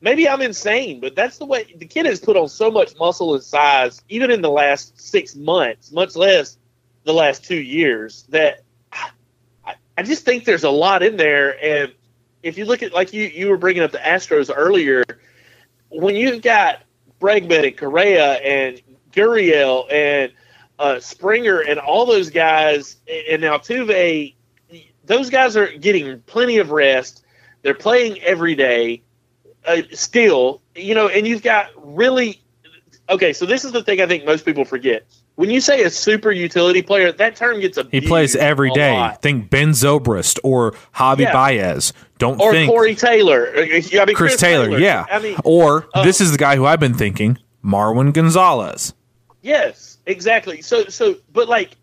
maybe 0.00 0.28
I'm 0.28 0.40
insane, 0.40 1.00
but 1.00 1.16
that's 1.16 1.38
the 1.38 1.46
way 1.46 1.74
the 1.76 1.86
kid 1.86 2.06
has 2.06 2.20
put 2.20 2.36
on 2.36 2.48
so 2.48 2.70
much 2.70 2.96
muscle 2.96 3.34
and 3.34 3.42
size, 3.42 4.00
even 4.08 4.30
in 4.30 4.40
the 4.40 4.50
last 4.50 5.00
six 5.00 5.34
months, 5.34 5.90
much 5.90 6.14
less 6.14 6.58
the 7.02 7.12
last 7.12 7.44
two 7.44 7.60
years, 7.60 8.22
that 8.28 8.62
I, 9.66 9.74
I 9.98 10.04
just 10.04 10.24
think 10.24 10.44
there's 10.44 10.62
a 10.62 10.70
lot 10.70 11.02
in 11.02 11.16
there. 11.16 11.60
And 11.60 11.92
if 12.44 12.56
you 12.56 12.66
look 12.66 12.84
at 12.84 12.92
like 12.92 13.12
you 13.12 13.24
you 13.24 13.48
were 13.48 13.58
bringing 13.58 13.82
up 13.82 13.90
the 13.90 13.98
Astros 13.98 14.48
earlier, 14.54 15.02
when 15.88 16.14
you've 16.14 16.40
got 16.40 16.82
Bregman 17.20 17.66
and 17.66 17.76
Correa 17.76 18.34
and 18.34 18.80
Gurriel 19.12 19.92
and 19.92 20.32
uh, 20.78 21.00
Springer 21.00 21.60
and 21.60 21.78
all 21.78 22.06
those 22.06 22.30
guys, 22.30 22.96
and 23.30 23.42
now 23.42 23.58
Tuve, 23.58 24.34
those 25.04 25.30
guys 25.30 25.56
are 25.56 25.68
getting 25.78 26.20
plenty 26.22 26.58
of 26.58 26.70
rest. 26.70 27.24
They're 27.62 27.74
playing 27.74 28.20
every 28.22 28.54
day. 28.54 29.02
Uh, 29.66 29.82
still, 29.92 30.60
you 30.74 30.94
know, 30.94 31.08
and 31.08 31.26
you've 31.26 31.42
got 31.42 31.68
really 31.76 32.42
okay. 33.08 33.32
So 33.32 33.46
this 33.46 33.64
is 33.64 33.72
the 33.72 33.82
thing 33.82 34.00
I 34.00 34.06
think 34.06 34.26
most 34.26 34.44
people 34.44 34.64
forget. 34.64 35.06
When 35.36 35.50
you 35.50 35.60
say 35.60 35.82
a 35.82 35.90
super 35.90 36.30
utility 36.30 36.82
player, 36.82 37.10
that 37.10 37.34
term 37.34 37.60
gets 37.60 37.76
a 37.78 37.88
He 37.90 38.00
plays 38.00 38.36
every 38.36 38.70
day. 38.70 39.10
Think 39.20 39.50
Ben 39.50 39.70
Zobrist 39.70 40.38
or 40.44 40.72
Javi 40.94 41.20
Yeah. 41.20 41.32
Baez. 41.32 41.92
Don't 42.18 42.40
or 42.40 42.52
think 42.52 42.70
Corey 42.70 42.94
Taylor. 42.94 43.48
Uh, 43.56 43.62
I 43.62 44.04
mean, 44.04 44.14
Chris, 44.14 44.36
Taylor, 44.36 44.78
Yeah. 44.78 45.06
I 45.10 45.18
mean, 45.18 45.36
or 45.44 45.88
uh, 45.94 46.04
this 46.04 46.20
is 46.20 46.30
the 46.30 46.38
guy 46.38 46.54
who 46.56 46.66
I've 46.66 46.78
been 46.78 46.94
thinking, 46.94 47.38
Marwin 47.64 48.12
Gonzalez. 48.12 48.94
Yes, 49.42 49.93
exactly. 50.06 50.62
So, 50.62 50.84
so, 50.86 51.16
but 51.32 51.48
like, 51.48 51.76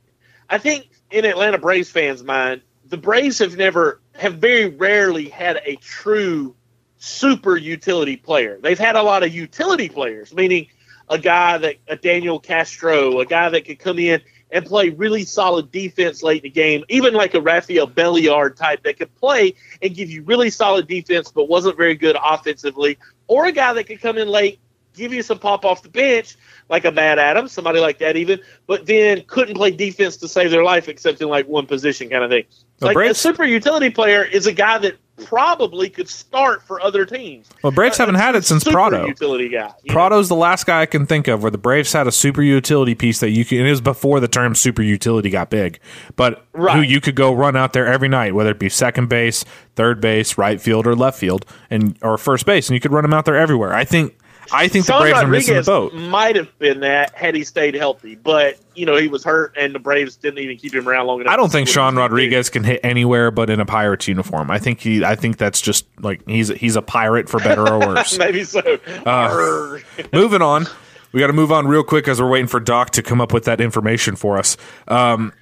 I 0.50 0.58
think 0.58 0.90
in 1.12 1.26
Atlanta 1.26 1.58
Braves 1.58 1.90
fans' 1.90 2.24
mind, 2.24 2.62
the 2.86 2.98
Braves 2.98 3.40
have 3.40 3.58
never, 3.58 4.02
have 4.16 4.36
very 4.36 4.68
rarely 4.68 5.30
had 5.30 5.62
a 5.66 5.76
true 5.78 6.56
super 6.98 7.58
utility 7.58 8.18
player. 8.18 8.60
They've 8.62 8.78
had 8.78 8.96
a 8.96 9.04
lot 9.04 9.24
of 9.24 9.34
utility 9.34 9.90
players, 9.90 10.34
meaning 10.34 10.68
a 11.10 11.18
guy 11.18 11.58
that, 11.58 11.76
a 11.88 11.96
Daniel 11.96 12.40
Castro, 12.40 13.20
a 13.20 13.26
guy 13.26 13.50
that 13.50 13.66
could 13.66 13.80
come 13.80 14.00
in 14.00 14.22
and 14.52 14.66
play 14.66 14.90
really 14.90 15.24
solid 15.24 15.72
defense 15.72 16.22
late 16.22 16.44
in 16.44 16.44
the 16.44 16.50
game, 16.50 16.84
even 16.90 17.14
like 17.14 17.34
a 17.34 17.42
Rafael 17.42 17.88
Belliard 17.88 18.56
type 18.56 18.84
that 18.84 18.98
could 18.98 19.14
play 19.16 19.56
and 19.82 19.96
give 19.96 20.10
you 20.10 20.24
really 20.24 20.50
solid 20.50 20.88
defense, 20.88 21.32
but 21.32 21.48
wasn't 21.48 21.78
very 21.78 21.96
good 21.96 22.18
offensively, 22.22 22.98
or 23.28 23.46
a 23.46 23.52
guy 23.52 23.74
that 23.74 23.86
could 23.86 24.02
come 24.02 24.18
in 24.18 24.28
late, 24.28 24.60
give 24.94 25.14
you 25.14 25.22
some 25.22 25.40
pop 25.40 25.66
off 25.66 25.84
the 25.84 25.90
bench, 25.90 26.36
like 26.70 26.86
a 26.86 26.92
Matt 26.92 27.20
Adams, 27.20 27.52
somebody 27.52 27.80
like 27.80 28.00
that 28.00 28.16
even, 28.16 28.40
but 28.68 28.86
then 28.86 29.24
couldn't 29.28 29.56
play 29.56 29.72
defense 29.72 30.18
to 30.18 30.28
save 30.28 30.52
their 30.52 30.64
life 30.64 30.88
except 30.88 31.22
in 31.22 31.28
like 31.28 31.48
one 31.48 31.66
position 31.66 32.10
kind 32.10 32.24
of 32.24 32.30
thing. 32.30 32.46
The 32.80 32.88
like 32.88 32.98
a 33.12 33.14
super 33.14 33.44
utility 33.46 33.90
player 33.90 34.24
is 34.24 34.48
a 34.48 34.54
guy 34.54 34.78
that 34.80 34.98
probably 35.26 35.90
could 35.90 36.10
start 36.10 36.64
for 36.64 36.82
other 36.82 37.06
teams. 37.06 37.48
Well, 37.62 37.72
Braves 37.72 38.00
A- 38.00 38.04
haven't 38.04 38.16
had 38.16 38.36
it 38.36 38.44
since 38.44 38.64
super 38.64 38.74
Prado. 38.74 39.06
Utility 39.06 39.50
guy. 39.50 39.72
you 39.84 39.94
know? 39.94 39.94
Prado's 39.94 40.30
the 40.30 40.36
last 40.36 40.66
guy 40.66 40.82
I 40.82 40.86
can 40.86 41.06
think 41.06 41.28
of 41.28 41.44
where 41.44 41.52
the 41.52 41.58
Braves 41.58 41.94
had 41.94 42.08
a 42.08 42.12
super 42.12 42.42
utility 42.42 42.96
piece 42.96 43.20
that 43.20 43.30
you 43.30 43.46
can. 43.46 43.66
It 43.66 43.70
was 43.70 43.82
before 43.82 44.20
the 44.20 44.28
term 44.28 44.56
super 44.56 44.82
utility 44.82 45.30
got 45.30 45.50
big, 45.50 45.80
but 46.16 46.46
who 46.54 46.82
you 46.82 47.00
could 47.02 47.16
go 47.16 47.34
run 47.34 47.56
out 47.56 47.74
there 47.74 47.86
every 47.86 48.08
night, 48.10 48.34
whether 48.34 48.52
it 48.52 48.60
be 48.60 48.70
second 48.70 49.10
base, 49.10 49.46
third 49.76 50.02
base, 50.02 50.38
right 50.38 50.60
field, 50.60 50.88
or 50.88 50.96
left 50.96 51.20
field, 51.20 51.46
and 51.70 51.98
or 52.02 52.18
first 52.18 52.46
base, 52.46 52.70
and 52.70 52.74
you 52.76 52.80
could 52.80 52.92
run 52.92 53.06
him 53.06 53.14
out 53.14 53.26
there 53.26 53.38
everywhere. 53.38 53.74
I 53.74 53.84
think 53.86 54.18
I 54.52 54.68
think 54.68 54.86
the 54.86 54.94
Sean 54.94 55.02
Braves 55.02 55.20
are 55.20 55.28
missing 55.28 55.54
the 55.56 55.60
Rodriguez 55.62 55.66
boat. 55.68 55.94
might 56.10 56.36
have 56.36 56.58
been 56.60 56.80
that 56.82 57.14
had 57.16 57.36
he 57.36 57.44
stayed 57.44 57.76
healthy, 57.76 58.16
but 58.16 58.58
you 58.76 58.86
know 58.86 58.96
he 58.98 59.08
was 59.08 59.24
hurt, 59.24 59.56
and 59.58 59.74
the 59.76 59.80
Braves 59.80 60.16
didn't 60.16 60.40
even 60.40 60.58
keep 60.58 60.74
him 60.74 60.88
around 60.88 61.08
long 61.08 61.22
enough. 61.22 61.32
I 61.34 61.36
don't 61.38 61.52
think 61.52 61.68
Sean 61.68 61.94
he 61.94 61.98
could 61.98 61.98
do. 61.98 62.02
Rodriguez 62.02 62.50
can 62.50 62.64
hit 62.64 62.80
anywhere 62.84 63.32
but 63.32 63.50
in 63.50 63.60
a 63.60 63.66
Pirates 63.66 64.08
uniform. 64.08 64.50
I 64.52 64.58
think 64.60 64.80
he. 64.80 65.04
I 65.04 65.16
think 65.16 65.38
that's 65.38 65.62
just 65.62 65.86
like 66.00 66.28
he's 66.28 66.48
he's 66.50 66.76
a 66.76 66.82
pirate 66.82 67.30
for 67.30 67.40
better 67.40 67.68
or 67.68 67.80
worse. 67.80 68.18
Maybe 68.18 68.44
so. 68.44 68.62
Uh, 69.06 69.78
Moving 70.14 70.42
on, 70.42 70.66
we 71.12 71.20
got 71.20 71.28
to 71.28 71.34
move 71.34 71.52
on 71.52 71.68
real 71.68 71.84
quick 71.84 72.08
as 72.08 72.22
we're 72.22 72.30
waiting 72.30 72.48
for 72.48 72.60
Doc 72.60 72.92
to 72.92 73.04
come 73.04 73.22
up 73.22 73.34
with 73.34 73.46
that 73.46 73.62
information 73.62 74.16
for 74.16 74.38
us. 74.38 74.58
Um, 74.88 75.34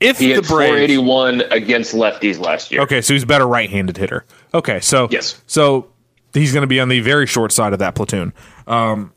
if 0.00 0.18
He 0.20 0.28
the 0.28 0.34
had 0.36 0.44
Braves, 0.46 0.94
481 0.94 1.40
against 1.50 1.92
lefties 1.94 2.38
last 2.38 2.70
year. 2.70 2.82
okay, 2.82 3.00
so 3.00 3.14
he's 3.14 3.24
a 3.24 3.26
better 3.26 3.46
right-handed 3.48 3.96
hitter. 3.96 4.24
Okay, 4.54 4.78
so 4.78 5.08
Yes. 5.10 5.42
so 5.48 5.88
he's 6.38 6.52
going 6.52 6.62
to 6.62 6.68
be 6.68 6.80
on 6.80 6.88
the 6.88 7.00
very 7.00 7.26
short 7.26 7.52
side 7.52 7.72
of 7.72 7.78
that 7.80 7.94
platoon. 7.94 8.32
Um, 8.66 9.12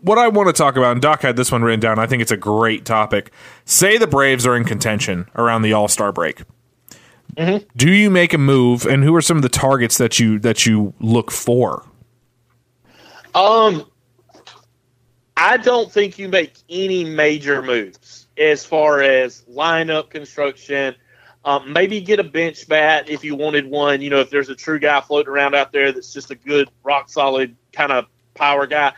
what 0.00 0.18
I 0.18 0.28
want 0.28 0.48
to 0.48 0.52
talk 0.52 0.76
about, 0.76 0.92
and 0.92 1.02
Doc 1.02 1.22
had 1.22 1.36
this 1.36 1.50
one 1.50 1.62
written 1.62 1.80
down. 1.80 1.98
I 1.98 2.06
think 2.06 2.22
it's 2.22 2.30
a 2.30 2.36
great 2.36 2.84
topic. 2.84 3.32
Say 3.64 3.98
the 3.98 4.06
Braves 4.06 4.46
are 4.46 4.56
in 4.56 4.64
contention 4.64 5.28
around 5.34 5.62
the 5.62 5.72
All 5.72 5.88
Star 5.88 6.12
break. 6.12 6.42
Do 7.76 7.92
you 7.92 8.10
make 8.10 8.32
a 8.34 8.38
move, 8.38 8.84
and 8.84 9.04
who 9.04 9.14
are 9.14 9.22
some 9.22 9.36
of 9.36 9.42
the 9.42 9.48
targets 9.48 9.98
that 9.98 10.18
you 10.18 10.40
that 10.40 10.66
you 10.66 10.92
look 10.98 11.30
for? 11.30 11.84
Um, 13.34 13.88
I 15.36 15.56
don't 15.56 15.92
think 15.92 16.18
you 16.18 16.28
make 16.28 16.54
any 16.68 17.04
major 17.04 17.62
moves 17.62 18.26
as 18.36 18.64
far 18.64 19.02
as 19.02 19.42
lineup 19.42 20.10
construction. 20.10 20.96
Um, 21.48 21.72
maybe 21.72 22.02
get 22.02 22.20
a 22.20 22.24
bench 22.24 22.68
bat 22.68 23.08
if 23.08 23.24
you 23.24 23.34
wanted 23.34 23.70
one. 23.70 24.02
You 24.02 24.10
know, 24.10 24.20
if 24.20 24.28
there's 24.28 24.50
a 24.50 24.54
true 24.54 24.78
guy 24.78 25.00
floating 25.00 25.32
around 25.32 25.54
out 25.54 25.72
there 25.72 25.92
that's 25.92 26.12
just 26.12 26.30
a 26.30 26.34
good, 26.34 26.68
rock 26.82 27.08
solid 27.08 27.56
kind 27.72 27.90
of 27.90 28.04
power 28.34 28.66
guy. 28.66 28.92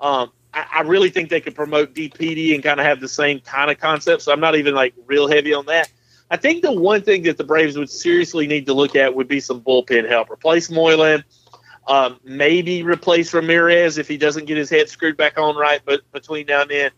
Um, 0.00 0.32
I, 0.54 0.66
I 0.76 0.80
really 0.80 1.10
think 1.10 1.28
they 1.28 1.42
could 1.42 1.54
promote 1.54 1.92
DPD 1.92 2.54
and 2.54 2.64
kind 2.64 2.80
of 2.80 2.86
have 2.86 3.00
the 3.00 3.08
same 3.08 3.40
kind 3.40 3.70
of 3.70 3.78
concept. 3.78 4.22
So 4.22 4.32
I'm 4.32 4.40
not 4.40 4.56
even 4.56 4.74
like 4.74 4.94
real 5.04 5.28
heavy 5.28 5.52
on 5.52 5.66
that. 5.66 5.92
I 6.30 6.38
think 6.38 6.62
the 6.62 6.72
one 6.72 7.02
thing 7.02 7.24
that 7.24 7.36
the 7.36 7.44
Braves 7.44 7.76
would 7.76 7.90
seriously 7.90 8.46
need 8.46 8.64
to 8.64 8.72
look 8.72 8.96
at 8.96 9.14
would 9.14 9.28
be 9.28 9.38
some 9.38 9.60
bullpen 9.60 10.08
help. 10.08 10.30
Replace 10.30 10.70
Moylan, 10.70 11.22
um, 11.86 12.18
maybe 12.24 12.82
replace 12.82 13.34
Ramirez 13.34 13.98
if 13.98 14.08
he 14.08 14.16
doesn't 14.16 14.46
get 14.46 14.56
his 14.56 14.70
head 14.70 14.88
screwed 14.88 15.18
back 15.18 15.36
on 15.36 15.54
right. 15.54 15.82
But 15.84 16.00
between 16.12 16.46
now 16.46 16.62
and 16.62 16.70
then, 16.70 16.90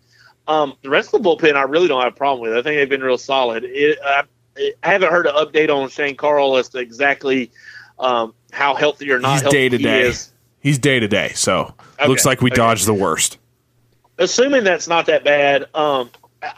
um, 0.46 0.74
the 0.82 0.90
rest 0.90 1.12
of 1.12 1.24
the 1.24 1.28
bullpen 1.28 1.56
I 1.56 1.62
really 1.62 1.88
don't 1.88 2.02
have 2.02 2.12
a 2.12 2.16
problem 2.16 2.48
with. 2.48 2.52
I 2.52 2.62
think 2.62 2.76
they've 2.76 2.88
been 2.88 3.02
real 3.02 3.18
solid. 3.18 3.64
It, 3.64 3.98
I, 4.04 4.22
I 4.56 4.72
haven't 4.82 5.10
heard 5.10 5.26
an 5.26 5.34
update 5.34 5.70
on 5.70 5.88
Shane 5.88 6.16
Carle 6.16 6.56
as 6.56 6.68
to 6.70 6.78
exactly 6.78 7.50
um, 7.98 8.34
how 8.52 8.74
healthy 8.74 9.10
or 9.10 9.18
not 9.18 9.32
He's 9.34 9.42
healthy 9.42 9.56
day 9.56 9.68
to 9.70 9.76
he 9.78 9.82
day. 9.84 10.00
is. 10.02 10.32
He's 10.60 10.78
day 10.78 11.00
to 11.00 11.08
day, 11.08 11.32
so 11.34 11.74
Okay, 11.98 12.08
looks 12.08 12.24
like 12.26 12.40
we 12.42 12.50
okay. 12.50 12.56
dodged 12.56 12.86
the 12.86 12.94
worst. 12.94 13.38
assuming 14.18 14.64
that's 14.64 14.86
not 14.88 15.06
that 15.06 15.24
bad, 15.24 15.66
um, 15.74 16.10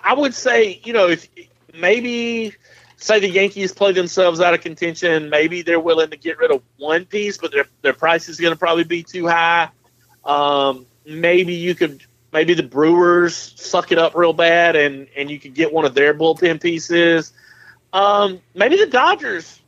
I 0.03 0.15
would 0.15 0.35
say, 0.35 0.81
you 0.85 0.93
know, 0.93 1.09
if 1.09 1.29
maybe 1.75 2.53
say 2.97 3.21
the 3.21 3.29
Yankees 3.29 3.73
play 3.73 3.93
themselves 3.93 4.41
out 4.41 4.55
of 4.55 4.61
contention, 4.61 5.31
maybe 5.31 5.63
they're 5.63 5.81
willing 5.81 6.11
to 6.11 6.17
get 6.17 6.39
rid 6.39 6.51
of 6.51 6.63
one 6.79 7.05
piece, 7.07 7.39
but 7.39 7.53
their 7.53 7.67
their 7.83 7.93
price 7.93 8.29
is 8.29 8.41
going 8.41 8.53
to 8.53 8.59
probably 8.59 8.85
be 8.85 9.03
too 9.03 9.27
high. 9.27 9.69
Um, 10.25 10.87
maybe 11.07 11.55
you 11.55 11.75
could, 11.75 12.03
maybe 12.33 12.55
the 12.55 12.63
Brewers 12.63 13.35
suck 13.57 13.93
it 13.93 13.99
up 13.99 14.15
real 14.15 14.33
bad, 14.33 14.75
and 14.77 15.07
and 15.17 15.31
you 15.31 15.39
could 15.39 15.55
get 15.55 15.73
one 15.73 15.85
of 15.85 15.95
their 15.95 16.15
bullpen 16.15 16.61
pieces. 16.61 17.33
Um, 17.95 18.43
maybe 18.55 18.77
the 18.77 18.87
Dodgers. 18.87 19.61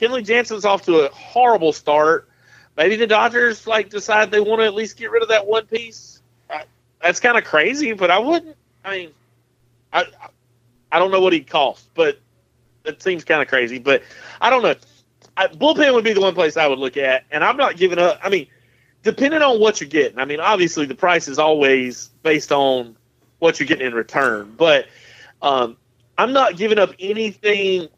Kenley 0.00 0.24
Jansen's 0.24 0.64
off 0.64 0.82
to 0.86 1.00
a 1.00 1.08
horrible 1.10 1.72
start. 1.72 2.30
Maybe 2.76 2.96
the 2.96 3.06
Dodgers 3.06 3.66
like 3.66 3.90
decide 3.90 4.30
they 4.30 4.40
want 4.40 4.60
to 4.60 4.64
at 4.64 4.74
least 4.74 4.96
get 4.96 5.10
rid 5.10 5.22
of 5.22 5.28
that 5.28 5.46
one 5.46 5.66
piece 5.66 6.16
that's 7.00 7.20
kind 7.20 7.38
of 7.38 7.44
crazy, 7.44 7.92
but 7.92 8.10
I 8.10 8.18
wouldn't. 8.18 8.56
I 8.84 8.90
mean, 8.90 9.10
I 9.92 10.06
I 10.90 10.98
don't 10.98 11.10
know 11.10 11.20
what 11.20 11.32
he'd 11.32 11.48
cost, 11.48 11.88
but 11.94 12.18
it 12.84 13.02
seems 13.02 13.24
kind 13.24 13.42
of 13.42 13.48
crazy. 13.48 13.78
But 13.78 14.02
I 14.40 14.50
don't 14.50 14.62
know. 14.62 14.74
I, 15.36 15.48
bullpen 15.48 15.92
would 15.94 16.04
be 16.04 16.14
the 16.14 16.20
one 16.20 16.34
place 16.34 16.56
I 16.56 16.66
would 16.66 16.78
look 16.78 16.96
at, 16.96 17.24
and 17.30 17.44
I'm 17.44 17.56
not 17.56 17.76
giving 17.76 17.98
up. 17.98 18.18
I 18.22 18.28
mean, 18.28 18.46
depending 19.02 19.42
on 19.42 19.60
what 19.60 19.80
you're 19.80 19.88
getting. 19.88 20.18
I 20.18 20.24
mean, 20.24 20.40
obviously 20.40 20.86
the 20.86 20.94
price 20.94 21.28
is 21.28 21.38
always 21.38 22.08
based 22.22 22.52
on 22.52 22.96
what 23.38 23.60
you're 23.60 23.66
getting 23.66 23.86
in 23.86 23.94
return, 23.94 24.54
but 24.56 24.86
um, 25.42 25.76
I'm 26.18 26.32
not 26.32 26.56
giving 26.56 26.78
up 26.78 26.90
anything 26.98 27.88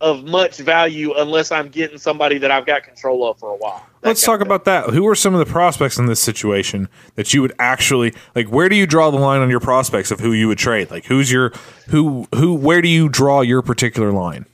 of 0.00 0.24
much 0.24 0.58
value 0.58 1.14
unless 1.14 1.50
I'm 1.50 1.68
getting 1.68 1.98
somebody 1.98 2.38
that 2.38 2.50
I've 2.50 2.66
got 2.66 2.82
control 2.82 3.28
of 3.28 3.38
for 3.38 3.50
a 3.50 3.56
while. 3.56 3.84
Let's 4.02 4.22
talk 4.22 4.40
about 4.40 4.66
that. 4.66 4.90
Who 4.90 5.08
are 5.08 5.14
some 5.14 5.34
of 5.34 5.44
the 5.44 5.50
prospects 5.50 5.98
in 5.98 6.06
this 6.06 6.20
situation 6.20 6.88
that 7.14 7.32
you 7.32 7.40
would 7.40 7.54
actually 7.58 8.14
like? 8.34 8.48
Where 8.48 8.68
do 8.68 8.76
you 8.76 8.86
draw 8.86 9.10
the 9.10 9.16
line 9.18 9.40
on 9.40 9.48
your 9.50 9.58
prospects 9.58 10.10
of 10.10 10.20
who 10.20 10.32
you 10.32 10.48
would 10.48 10.58
trade? 10.58 10.90
Like, 10.90 11.06
who's 11.06 11.32
your 11.32 11.52
who 11.88 12.28
who? 12.34 12.54
Where 12.54 12.82
do 12.82 12.88
you 12.88 13.08
draw 13.08 13.40
your 13.40 13.62
particular 13.62 14.12
line? 14.12 14.44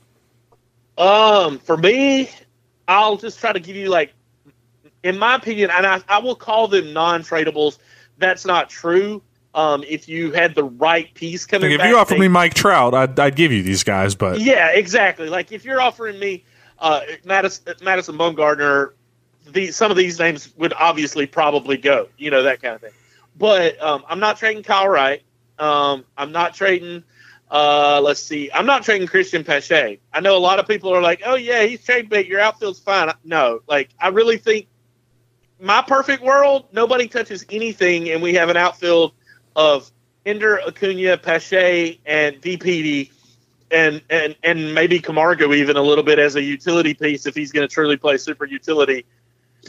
Um, 0.97 1.59
for 1.59 1.75
me, 1.75 2.29
I'll 2.87 3.17
just 3.17 3.39
try 3.39 3.51
to 3.51 3.59
give 3.59 3.75
you 3.75 3.89
like, 3.89 4.13
in 5.03 5.19
my 5.19 5.35
opinion, 5.35 5.71
and 5.71 5.85
I, 5.85 6.01
I 6.07 6.19
will 6.19 6.35
call 6.35 6.67
them 6.67 6.93
non-tradables. 6.93 7.79
That's 8.17 8.45
not 8.45 8.69
true. 8.69 9.21
Um, 9.55 9.83
if 9.87 10.09
you 10.09 10.31
had 10.31 10.55
the 10.55 10.63
right 10.63 11.13
piece 11.13 11.45
coming 11.45 11.69
Like, 11.69 11.75
if 11.75 11.79
back, 11.81 11.89
you 11.89 11.97
offered 11.97 12.15
they- 12.15 12.21
me 12.21 12.27
Mike 12.27 12.55
Trout, 12.55 12.93
I'd, 12.95 13.19
I'd 13.19 13.35
give 13.35 13.51
you 13.51 13.61
these 13.61 13.83
guys, 13.83 14.15
but 14.15 14.39
yeah, 14.39 14.69
exactly. 14.69 15.29
Like 15.29 15.51
if 15.51 15.63
you're 15.63 15.79
offering 15.79 16.17
me 16.19 16.43
uh, 16.79 17.01
Madison, 17.23 17.75
Madison 17.83 18.17
Bumgarner, 18.17 18.93
the, 19.51 19.67
some 19.71 19.91
of 19.91 19.97
these 19.97 20.17
names 20.19 20.51
would 20.57 20.73
obviously 20.73 21.27
probably 21.27 21.77
go. 21.77 22.07
You 22.17 22.31
know 22.31 22.43
that 22.43 22.61
kind 22.61 22.75
of 22.75 22.81
thing. 22.81 22.93
But 23.37 23.81
um, 23.81 24.03
I'm 24.09 24.19
not 24.19 24.37
trading 24.37 24.63
Kyle 24.63 24.87
Wright. 24.87 25.21
Um, 25.59 26.03
I'm 26.17 26.31
not 26.31 26.55
trading. 26.55 27.03
Uh, 27.51 28.01
let's 28.03 28.19
see. 28.21 28.49
I'm 28.51 28.65
not 28.65 28.83
trading 28.83 29.07
Christian 29.07 29.43
Pache. 29.43 29.99
I 30.11 30.19
know 30.19 30.35
a 30.35 30.39
lot 30.39 30.57
of 30.57 30.67
people 30.67 30.91
are 30.93 31.01
like, 31.01 31.21
"Oh 31.25 31.35
yeah, 31.35 31.63
he's 31.63 31.83
trade 31.83 32.09
bait. 32.09 32.25
Your 32.25 32.39
outfield's 32.39 32.79
fine." 32.79 33.11
No, 33.23 33.59
like 33.67 33.89
I 33.99 34.07
really 34.07 34.37
think 34.37 34.67
my 35.59 35.83
perfect 35.83 36.23
world, 36.23 36.65
nobody 36.71 37.07
touches 37.07 37.45
anything, 37.51 38.09
and 38.09 38.21
we 38.21 38.33
have 38.33 38.49
an 38.49 38.57
outfield 38.57 39.13
of 39.55 39.91
Ender, 40.25 40.59
Acuna, 40.61 41.17
Pache, 41.17 41.99
and 42.05 42.41
DPD 42.41 43.11
and 43.73 44.01
and 44.09 44.35
and 44.43 44.73
maybe 44.73 44.99
Camargo 44.99 45.53
even 45.53 45.75
a 45.75 45.81
little 45.81 46.03
bit 46.03 46.19
as 46.19 46.35
a 46.35 46.41
utility 46.41 46.93
piece 46.93 47.25
if 47.25 47.35
he's 47.35 47.51
going 47.51 47.67
to 47.67 47.73
truly 47.73 47.97
play 47.97 48.17
super 48.17 48.45
utility. 48.45 49.05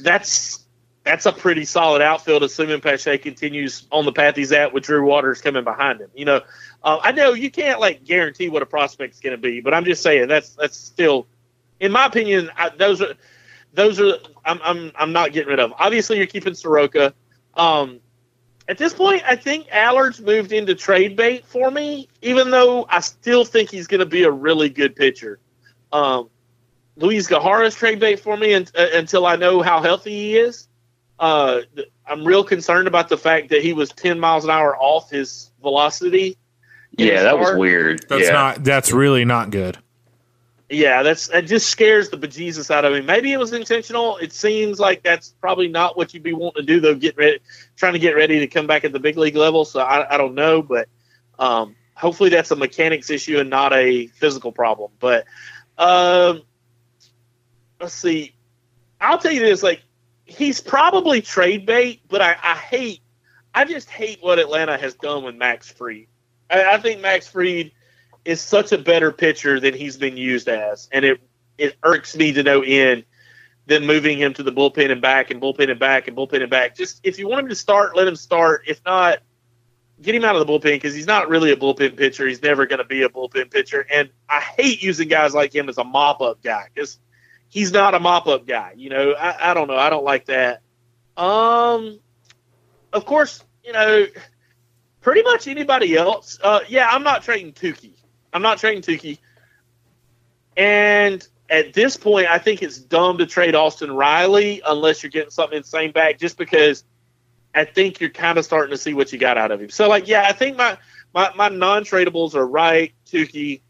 That's 0.02 0.64
that's 1.04 1.26
a 1.26 1.32
pretty 1.32 1.64
solid 1.64 2.00
outfield, 2.00 2.42
assuming 2.42 2.80
Pache 2.80 3.18
continues 3.18 3.86
on 3.92 4.06
the 4.06 4.12
path 4.12 4.36
he's 4.36 4.52
at 4.52 4.72
with 4.72 4.84
Drew 4.84 5.06
Waters 5.06 5.40
coming 5.40 5.64
behind 5.64 6.00
him. 6.00 6.10
You 6.14 6.24
know, 6.24 6.40
uh, 6.82 6.98
I 7.02 7.12
know 7.12 7.32
you 7.32 7.50
can't 7.50 7.80
like 7.80 8.04
guarantee 8.04 8.48
what 8.48 8.62
a 8.62 8.66
prospect's 8.66 9.20
going 9.20 9.32
to 9.32 9.38
be, 9.38 9.60
but 9.60 9.74
I'm 9.74 9.84
just 9.84 10.02
saying 10.02 10.28
that's 10.28 10.50
that's 10.50 10.76
still, 10.76 11.26
in 11.80 11.92
my 11.92 12.06
opinion, 12.06 12.50
I, 12.56 12.70
those 12.70 13.02
are 13.02 13.14
those 13.72 14.00
are 14.00 14.18
I'm 14.44 14.60
I'm 14.62 14.92
I'm 14.96 15.12
not 15.12 15.32
getting 15.32 15.48
rid 15.48 15.60
of. 15.60 15.72
Obviously, 15.78 16.18
you're 16.18 16.26
keeping 16.26 16.54
Soroka. 16.54 17.14
Um, 17.54 18.00
at 18.66 18.78
this 18.78 18.94
point, 18.94 19.22
I 19.26 19.36
think 19.36 19.66
Allard's 19.70 20.20
moved 20.20 20.52
into 20.52 20.74
trade 20.74 21.16
bait 21.16 21.44
for 21.44 21.70
me, 21.70 22.08
even 22.22 22.50
though 22.50 22.86
I 22.88 23.00
still 23.00 23.44
think 23.44 23.70
he's 23.70 23.86
going 23.86 24.00
to 24.00 24.06
be 24.06 24.22
a 24.22 24.30
really 24.30 24.70
good 24.70 24.96
pitcher. 24.96 25.38
Um, 25.92 26.30
Luis 26.96 27.28
Gohara's 27.28 27.74
trade 27.74 28.00
bait 28.00 28.20
for 28.20 28.36
me 28.36 28.54
un- 28.54 28.66
uh, 28.76 28.86
until 28.94 29.26
I 29.26 29.36
know 29.36 29.60
how 29.62 29.82
healthy 29.82 30.10
he 30.10 30.36
is. 30.38 30.68
Uh, 31.18 31.60
I'm 32.06 32.24
real 32.24 32.42
concerned 32.42 32.88
about 32.88 33.08
the 33.08 33.18
fact 33.18 33.50
that 33.50 33.62
he 33.62 33.72
was 33.72 33.90
10 33.90 34.18
miles 34.18 34.44
an 34.44 34.50
hour 34.50 34.76
off 34.76 35.10
his 35.10 35.50
velocity. 35.60 36.38
Yeah, 36.96 37.14
his 37.14 37.22
that 37.22 37.38
was 37.38 37.56
weird. 37.56 38.04
that's 38.08 38.24
yeah. 38.24 38.32
not 38.32 38.64
that's 38.64 38.92
really 38.92 39.24
not 39.24 39.50
good. 39.50 39.78
Yeah, 40.74 41.02
that's 41.04 41.28
that 41.28 41.46
just 41.46 41.68
scares 41.68 42.10
the 42.10 42.16
bejesus 42.16 42.70
out 42.70 42.84
of 42.84 42.92
me. 42.92 43.00
Maybe 43.00 43.32
it 43.32 43.38
was 43.38 43.52
intentional. 43.52 44.16
It 44.16 44.32
seems 44.32 44.80
like 44.80 45.02
that's 45.02 45.30
probably 45.40 45.68
not 45.68 45.96
what 45.96 46.12
you'd 46.12 46.24
be 46.24 46.32
wanting 46.32 46.62
to 46.62 46.66
do 46.66 46.80
though. 46.80 46.94
Get 46.94 47.16
ready, 47.16 47.38
trying 47.76 47.92
to 47.92 48.00
get 48.00 48.16
ready 48.16 48.40
to 48.40 48.46
come 48.48 48.66
back 48.66 48.84
at 48.84 48.92
the 48.92 48.98
big 48.98 49.16
league 49.16 49.36
level. 49.36 49.64
So 49.64 49.80
I, 49.80 50.14
I 50.14 50.16
don't 50.16 50.34
know, 50.34 50.62
but 50.62 50.88
um, 51.38 51.76
hopefully 51.94 52.30
that's 52.30 52.50
a 52.50 52.56
mechanics 52.56 53.08
issue 53.08 53.38
and 53.38 53.50
not 53.50 53.72
a 53.72 54.08
physical 54.08 54.50
problem. 54.50 54.90
But 54.98 55.26
um, 55.78 56.42
let's 57.80 57.94
see. 57.94 58.34
I'll 59.00 59.18
tell 59.18 59.32
you 59.32 59.40
this: 59.40 59.62
like 59.62 59.82
he's 60.24 60.60
probably 60.60 61.22
trade 61.22 61.66
bait, 61.66 62.02
but 62.08 62.20
I, 62.20 62.36
I 62.42 62.56
hate. 62.56 63.00
I 63.54 63.64
just 63.64 63.88
hate 63.88 64.18
what 64.20 64.40
Atlanta 64.40 64.76
has 64.76 64.94
done 64.94 65.22
with 65.22 65.36
Max 65.36 65.70
Fried. 65.70 66.08
I, 66.50 66.74
I 66.74 66.78
think 66.78 67.00
Max 67.00 67.28
Fried 67.28 67.70
is 68.24 68.40
such 68.40 68.72
a 68.72 68.78
better 68.78 69.12
pitcher 69.12 69.60
than 69.60 69.74
he's 69.74 69.96
been 69.96 70.16
used 70.16 70.48
as, 70.48 70.88
and 70.92 71.04
it 71.04 71.20
it 71.58 71.76
irks 71.82 72.16
me 72.16 72.32
to 72.32 72.42
no 72.42 72.62
end. 72.62 73.04
Than 73.66 73.86
moving 73.86 74.18
him 74.18 74.34
to 74.34 74.42
the 74.42 74.52
bullpen 74.52 74.90
and 74.90 75.00
back 75.00 75.30
and 75.30 75.40
bullpen 75.40 75.70
and 75.70 75.80
back 75.80 76.06
and 76.06 76.14
bullpen 76.14 76.42
and 76.42 76.50
back. 76.50 76.76
Just 76.76 77.00
if 77.02 77.18
you 77.18 77.26
want 77.26 77.44
him 77.44 77.48
to 77.48 77.54
start, 77.54 77.96
let 77.96 78.06
him 78.06 78.14
start. 78.14 78.64
If 78.66 78.84
not, 78.84 79.20
get 80.02 80.14
him 80.14 80.22
out 80.22 80.36
of 80.36 80.46
the 80.46 80.52
bullpen 80.52 80.74
because 80.74 80.94
he's 80.94 81.06
not 81.06 81.30
really 81.30 81.50
a 81.50 81.56
bullpen 81.56 81.96
pitcher. 81.96 82.26
He's 82.26 82.42
never 82.42 82.66
going 82.66 82.80
to 82.80 82.84
be 82.84 83.04
a 83.04 83.08
bullpen 83.08 83.50
pitcher. 83.50 83.86
And 83.90 84.10
I 84.28 84.40
hate 84.40 84.82
using 84.82 85.08
guys 85.08 85.32
like 85.34 85.54
him 85.54 85.70
as 85.70 85.78
a 85.78 85.84
mop 85.84 86.20
up 86.20 86.42
guy 86.42 86.68
because 86.74 86.98
he's 87.48 87.72
not 87.72 87.94
a 87.94 88.00
mop 88.00 88.26
up 88.26 88.46
guy. 88.46 88.74
You 88.76 88.90
know, 88.90 89.12
I, 89.12 89.50
I 89.50 89.54
don't 89.54 89.68
know. 89.68 89.78
I 89.78 89.88
don't 89.88 90.04
like 90.04 90.26
that. 90.26 90.60
Um, 91.16 92.00
of 92.92 93.06
course, 93.06 93.42
you 93.64 93.72
know, 93.72 94.06
pretty 95.00 95.22
much 95.22 95.48
anybody 95.48 95.96
else. 95.96 96.38
Uh, 96.42 96.60
yeah, 96.68 96.88
I'm 96.90 97.02
not 97.02 97.22
trading 97.22 97.52
Touki. 97.54 97.92
I'm 98.34 98.42
not 98.42 98.58
trading 98.58 98.82
Touki. 98.82 99.18
And 100.56 101.26
at 101.48 101.72
this 101.72 101.96
point, 101.96 102.26
I 102.26 102.38
think 102.38 102.62
it's 102.62 102.78
dumb 102.78 103.18
to 103.18 103.26
trade 103.26 103.54
Austin 103.54 103.92
Riley 103.92 104.60
unless 104.66 105.02
you're 105.02 105.10
getting 105.10 105.30
something 105.30 105.58
insane 105.58 105.92
back, 105.92 106.18
just 106.18 106.36
because 106.36 106.84
I 107.54 107.64
think 107.64 108.00
you're 108.00 108.10
kind 108.10 108.36
of 108.36 108.44
starting 108.44 108.72
to 108.72 108.76
see 108.76 108.92
what 108.92 109.12
you 109.12 109.18
got 109.18 109.38
out 109.38 109.52
of 109.52 109.60
him. 109.60 109.70
So, 109.70 109.88
like, 109.88 110.08
yeah, 110.08 110.24
I 110.26 110.32
think 110.32 110.56
my 110.56 110.76
my, 111.14 111.32
my 111.36 111.48
non 111.48 111.84
tradables 111.84 112.34
are 112.34 112.46
Wright, 112.46 112.92
Touki, 113.06 113.60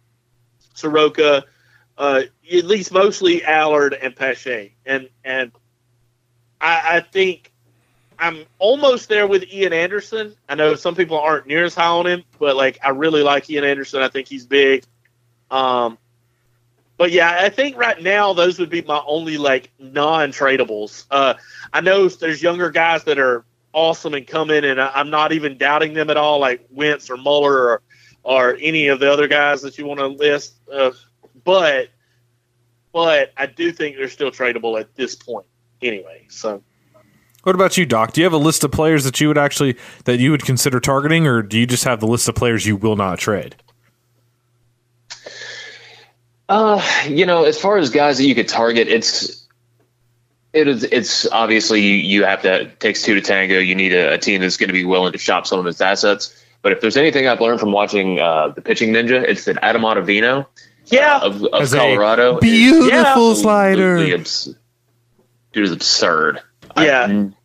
Soroka, 0.72 1.44
uh, 1.98 2.22
at 2.52 2.64
least 2.64 2.90
mostly 2.90 3.44
Allard 3.44 3.94
and 3.94 4.16
Pache. 4.16 4.74
And 4.86 5.08
and 5.24 5.52
I, 6.60 6.96
I 6.96 7.00
think 7.00 7.52
I'm 8.18 8.44
almost 8.58 9.08
there 9.08 9.26
with 9.26 9.44
Ian 9.52 9.72
Anderson. 9.72 10.34
I 10.48 10.54
know 10.54 10.74
some 10.74 10.94
people 10.94 11.18
aren't 11.18 11.46
near 11.46 11.64
as 11.64 11.74
high 11.74 11.86
on 11.86 12.06
him, 12.06 12.24
but 12.38 12.56
like 12.56 12.78
I 12.82 12.90
really 12.90 13.22
like 13.22 13.48
Ian 13.50 13.64
Anderson. 13.64 14.02
I 14.02 14.08
think 14.08 14.28
he's 14.28 14.46
big. 14.46 14.84
Um, 15.50 15.98
but 16.96 17.10
yeah, 17.10 17.38
I 17.40 17.48
think 17.48 17.76
right 17.76 18.00
now 18.00 18.32
those 18.32 18.58
would 18.58 18.70
be 18.70 18.82
my 18.82 19.02
only 19.06 19.36
like 19.36 19.70
non-tradables. 19.78 21.06
Uh, 21.10 21.34
I 21.72 21.80
know 21.80 22.08
there's 22.08 22.42
younger 22.42 22.70
guys 22.70 23.04
that 23.04 23.18
are 23.18 23.44
awesome 23.72 24.14
and 24.14 24.26
come 24.26 24.50
in, 24.50 24.64
and 24.64 24.80
I, 24.80 24.92
I'm 24.94 25.10
not 25.10 25.32
even 25.32 25.58
doubting 25.58 25.94
them 25.94 26.10
at 26.10 26.16
all, 26.16 26.38
like 26.38 26.66
Wentz 26.70 27.10
or 27.10 27.16
Muller 27.16 27.58
or 27.58 27.82
or 28.22 28.56
any 28.60 28.88
of 28.88 29.00
the 29.00 29.12
other 29.12 29.28
guys 29.28 29.62
that 29.62 29.76
you 29.76 29.86
want 29.86 30.00
to 30.00 30.06
list. 30.06 30.54
Uh, 30.72 30.92
but 31.44 31.88
but 32.92 33.32
I 33.36 33.46
do 33.46 33.72
think 33.72 33.96
they're 33.96 34.08
still 34.08 34.30
tradable 34.30 34.80
at 34.80 34.94
this 34.94 35.14
point 35.14 35.46
anyway. 35.82 36.26
So. 36.28 36.62
What 37.44 37.54
about 37.54 37.76
you, 37.76 37.86
Doc? 37.86 38.12
Do 38.12 38.20
you 38.20 38.24
have 38.24 38.32
a 38.32 38.38
list 38.38 38.64
of 38.64 38.72
players 38.72 39.04
that 39.04 39.20
you 39.20 39.28
would 39.28 39.38
actually 39.38 39.76
that 40.04 40.18
you 40.18 40.30
would 40.30 40.44
consider 40.44 40.80
targeting, 40.80 41.26
or 41.26 41.42
do 41.42 41.58
you 41.58 41.66
just 41.66 41.84
have 41.84 42.00
the 42.00 42.06
list 42.06 42.28
of 42.28 42.34
players 42.34 42.66
you 42.66 42.74
will 42.76 42.96
not 42.96 43.18
trade? 43.18 43.54
Uh, 46.48 46.82
you 47.08 47.24
know, 47.24 47.44
as 47.44 47.58
far 47.60 47.78
as 47.78 47.90
guys 47.90 48.18
that 48.18 48.24
you 48.24 48.34
could 48.34 48.48
target, 48.48 48.88
it's 48.88 49.46
it 50.52 50.68
is 50.68 50.84
it's 50.84 51.26
obviously 51.32 51.80
you, 51.80 51.94
you 51.96 52.24
have 52.24 52.42
to 52.42 52.62
it 52.62 52.80
takes 52.80 53.02
two 53.02 53.14
to 53.14 53.20
tango. 53.20 53.58
You 53.58 53.74
need 53.74 53.92
a, 53.92 54.14
a 54.14 54.18
team 54.18 54.40
that's 54.40 54.56
going 54.56 54.68
to 54.68 54.74
be 54.74 54.84
willing 54.84 55.12
to 55.12 55.18
shop 55.18 55.46
some 55.46 55.58
of 55.58 55.66
its 55.66 55.80
assets. 55.80 56.38
But 56.62 56.72
if 56.72 56.80
there's 56.80 56.96
anything 56.96 57.28
I've 57.28 57.40
learned 57.40 57.60
from 57.60 57.72
watching 57.72 58.20
uh, 58.20 58.48
the 58.48 58.62
pitching 58.62 58.90
ninja, 58.90 59.22
it's 59.22 59.44
that 59.44 59.58
Adam 59.62 59.82
Ottavino, 59.82 60.46
Yeah. 60.86 61.16
uh, 61.16 61.26
of, 61.26 61.44
of 61.44 61.62
As 61.62 61.74
a 61.74 61.78
Colorado, 61.78 62.36
is 62.38 62.40
beautiful 62.40 63.34
slider. 63.34 63.98
dude 63.98 64.26
is 65.62 65.70
absurd. 65.72 66.40
Yeah. 66.76 67.04
I've 67.04 67.10
n- 67.10 67.36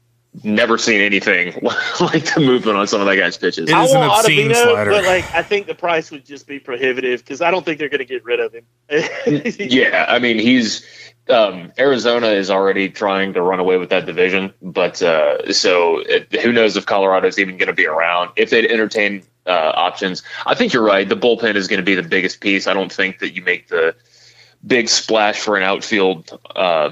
never 0.44 0.78
seen 0.78 1.02
anything 1.02 1.54
like 2.02 2.34
the 2.34 2.40
movement 2.40 2.78
on 2.78 2.88
some 2.88 3.02
of 3.02 3.08
that 3.08 3.16
guy's 3.16 3.38
pitches. 3.38 3.70
It 3.70 3.76
I 3.76 3.84
is 3.84 3.92
an 3.92 4.00
want 4.00 4.20
obscene 4.20 4.50
Ottavino, 4.50 4.64
slider. 4.64 4.92
but 4.92 5.04
like 5.06 5.34
I 5.34 5.44
think 5.44 5.68
the 5.68 5.76
price 5.76 6.12
would 6.12 6.26
just 6.26 6.48
be 6.48 6.60
prohibitive 6.60 7.22
because 7.22 7.42
I 7.42 7.52
don't 7.52 7.66
think 7.66 7.80
they're 7.80 7.90
going 7.90 8.00
to 8.00 8.06
get 8.06 8.24
rid 8.24 8.40
of 8.40 8.54
him. 8.54 8.66
yeah, 9.60 10.06
I 10.08 10.20
mean 10.20 10.40
he's 10.40 10.86
um, 11.30 11.72
Arizona 11.78 12.28
is 12.28 12.50
already 12.50 12.90
trying 12.90 13.34
to 13.34 13.42
run 13.42 13.60
away 13.60 13.78
with 13.78 13.90
that 13.90 14.06
division, 14.06 14.54
but 14.62 15.02
uh, 15.02 15.52
so 15.52 16.00
it, 16.00 16.42
who 16.42 16.52
knows 16.52 16.76
if 16.76 16.86
Colorado's 16.86 17.38
even 17.38 17.58
going 17.58 17.68
to 17.68 17.74
be 17.74 17.86
around 17.86 18.32
if 18.36 18.50
they'd 18.50 18.66
entertain 18.66 19.24
uh, 19.46 19.72
options. 19.76 20.24
I 20.46 20.56
think 20.56 20.74
you're 20.74 20.84
right. 20.84 21.08
The 21.08 21.16
bullpen 21.18 21.56
is 21.56 21.68
going 21.68 21.80
to 21.80 21.86
be 21.86 21.96
the 21.96 22.04
biggest 22.04 22.42
piece. 22.42 22.68
I 22.68 22.74
don't 22.74 22.92
think 22.92 23.20
that 23.20 23.36
you 23.36 23.44
make 23.44 23.68
the 23.68 23.96
big 24.66 24.90
splash 24.90 25.40
for 25.40 25.56
an 25.56 25.64
outfield. 25.64 26.40
Uh, 26.56 26.92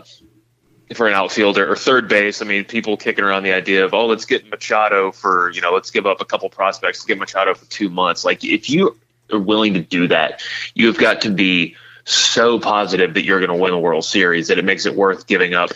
for 0.94 1.08
an 1.08 1.14
outfielder 1.14 1.70
or 1.70 1.76
third 1.76 2.08
base, 2.08 2.42
I 2.42 2.46
mean, 2.46 2.64
people 2.64 2.98
kicking 2.98 3.24
around 3.24 3.44
the 3.44 3.54
idea 3.54 3.84
of, 3.84 3.94
oh, 3.94 4.06
let's 4.06 4.26
get 4.26 4.50
Machado 4.50 5.12
for, 5.12 5.52
you 5.52 5.62
know, 5.62 5.74
let's 5.74 5.92
give 5.92 6.06
up 6.06 6.22
a 6.22 6.26
couple 6.26 6.50
prospects 6.50 7.02
to 7.02 7.08
get 7.08 7.18
Machado 7.18 7.54
for 7.54 7.66
two 7.66 7.90
months. 7.90 8.24
Like, 8.24 8.44
if 8.44 8.70
you 8.70 8.98
are 9.32 9.40
willing 9.40 9.74
to 9.74 9.82
do 9.82 10.08
that, 10.08 10.42
you've 10.74 10.98
got 10.98 11.22
to 11.22 11.30
be 11.30 11.76
so 12.06 12.58
positive 12.58 13.14
that 13.16 13.26
you're 13.26 13.40
going 13.40 13.52
to 13.52 13.62
win 13.62 13.72
the 13.72 13.80
World 13.80 14.06
Series 14.06 14.48
that 14.48 14.58
it 14.58 14.64
makes 14.64 14.86
it 14.86 14.96
worth 14.96 15.28
giving 15.28 15.54
up. 15.54 15.72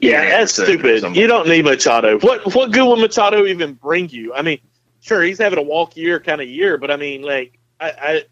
yeah, 0.00 0.24
that's 0.24 0.52
stupid. 0.52 1.14
You 1.14 1.28
don't 1.28 1.48
need 1.48 1.64
Machado. 1.64 2.18
What 2.18 2.54
what 2.54 2.72
good 2.72 2.84
will 2.84 2.96
Machado 2.96 3.46
even 3.46 3.74
bring 3.74 4.08
you? 4.08 4.34
I 4.34 4.42
mean, 4.42 4.58
sure, 5.00 5.22
he's 5.22 5.38
having 5.38 5.60
a 5.60 5.62
walk 5.62 5.96
year 5.96 6.18
kind 6.18 6.40
of 6.40 6.48
year, 6.48 6.76
but 6.76 6.90
I 6.90 6.96
mean, 6.96 7.22
like, 7.22 7.58
I, 7.78 7.90
I 7.90 8.24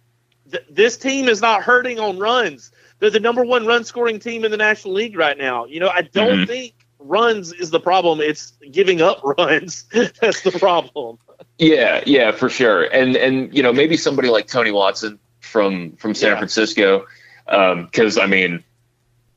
th- 0.50 0.66
this 0.68 0.96
team 0.96 1.28
is 1.28 1.40
not 1.40 1.62
hurting 1.62 2.00
on 2.00 2.18
runs. 2.18 2.72
They're 3.04 3.10
the 3.10 3.20
number 3.20 3.44
one 3.44 3.66
run 3.66 3.84
scoring 3.84 4.18
team 4.18 4.46
in 4.46 4.50
the 4.50 4.56
National 4.56 4.94
League 4.94 5.14
right 5.14 5.36
now. 5.36 5.66
You 5.66 5.78
know, 5.78 5.90
I 5.90 6.00
don't 6.00 6.38
Mhm. 6.38 6.46
think 6.46 6.72
runs 6.98 7.52
is 7.52 7.68
the 7.68 7.78
problem. 7.78 8.22
It's 8.22 8.54
giving 8.72 9.02
up 9.02 9.20
runs. 9.38 9.84
that's 10.22 10.40
the 10.40 10.52
problem. 10.52 11.18
Yeah, 11.58 12.02
yeah, 12.06 12.30
for 12.30 12.48
sure. 12.48 12.84
And 12.84 13.14
and 13.14 13.54
you 13.54 13.62
know 13.62 13.74
maybe 13.74 13.98
somebody 13.98 14.28
like 14.28 14.46
Tony 14.46 14.70
Watson 14.70 15.18
from 15.40 15.92
from 15.96 16.14
San 16.14 16.30
Yeah. 16.30 16.36
Francisco, 16.38 17.04
because 17.46 18.16
I 18.16 18.24
mean, 18.24 18.64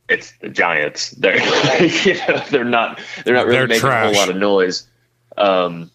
it's 0.08 0.32
the 0.40 0.48
Giants. 0.48 1.10
They're 1.18 1.36
you 1.84 2.14
know, 2.26 2.42
they're 2.50 2.64
not 2.64 3.02
they're 3.26 3.34
not 3.36 3.48
really 3.48 3.58
They're 3.58 3.68
making 3.68 3.90
a 3.90 4.02
whole 4.06 4.14
lot 4.14 4.30
of 4.30 4.38
noise. 4.38 4.88
Um, 5.38 5.92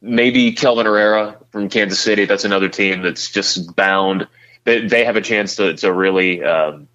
maybe 0.00 0.52
Kelvin 0.52 0.86
Herrera 0.86 1.36
from 1.52 1.68
Kansas 1.68 2.00
City. 2.00 2.24
That's 2.24 2.46
another 2.46 2.70
team 2.70 3.02
that's 3.02 3.30
just 3.30 3.76
bound. 3.76 4.26
They 4.64 4.86
they 4.86 5.04
have 5.04 5.16
a 5.16 5.20
chance 5.20 5.56
to 5.56 5.74
to 5.76 5.92
really 5.92 6.42
um, 6.42 6.88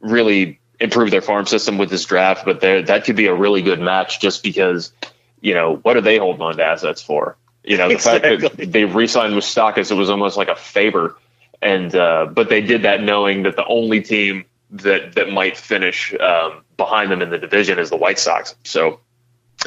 really 0.00 0.60
improve 0.80 1.10
their 1.10 1.22
farm 1.22 1.46
system 1.46 1.78
with 1.78 1.90
this 1.90 2.04
draft, 2.04 2.44
but 2.44 2.60
that 2.60 3.04
could 3.04 3.16
be 3.16 3.26
a 3.26 3.34
really 3.34 3.62
good 3.62 3.80
match 3.80 4.20
just 4.20 4.42
because 4.42 4.92
you 5.40 5.54
know 5.54 5.76
what 5.76 5.96
are 5.96 6.00
they 6.00 6.18
holding 6.18 6.42
on 6.42 6.56
to 6.56 6.64
assets 6.64 7.02
for? 7.02 7.36
You 7.62 7.78
know, 7.78 7.88
the 7.88 7.98
fact 7.98 8.22
that 8.22 8.72
they 8.72 8.84
re-signed 8.84 9.34
with 9.34 9.44
Stockus, 9.44 9.90
it 9.90 9.94
was 9.94 10.10
almost 10.10 10.36
like 10.36 10.48
a 10.48 10.56
favor, 10.56 11.16
and 11.62 11.94
uh, 11.94 12.26
but 12.26 12.48
they 12.48 12.60
did 12.60 12.82
that 12.82 13.02
knowing 13.02 13.44
that 13.44 13.56
the 13.56 13.66
only 13.66 14.02
team 14.02 14.44
that 14.70 15.14
that 15.14 15.30
might 15.30 15.56
finish 15.56 16.14
um, 16.20 16.62
behind 16.76 17.10
them 17.10 17.22
in 17.22 17.30
the 17.30 17.38
division 17.38 17.78
is 17.78 17.90
the 17.90 17.96
White 17.96 18.18
Sox. 18.18 18.54
So, 18.64 19.00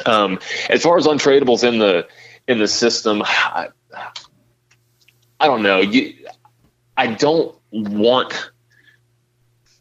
um, 0.06 0.38
as 0.68 0.82
far 0.82 0.96
as 0.96 1.06
untradables 1.06 1.66
in 1.66 1.78
the 1.78 2.06
in 2.46 2.58
the 2.58 2.68
system, 2.68 3.22
I, 3.24 3.68
I 5.40 5.46
don't 5.46 5.62
know. 5.62 5.80
You, 5.80 6.14
I 6.98 7.06
don't 7.06 7.54
want. 7.72 8.50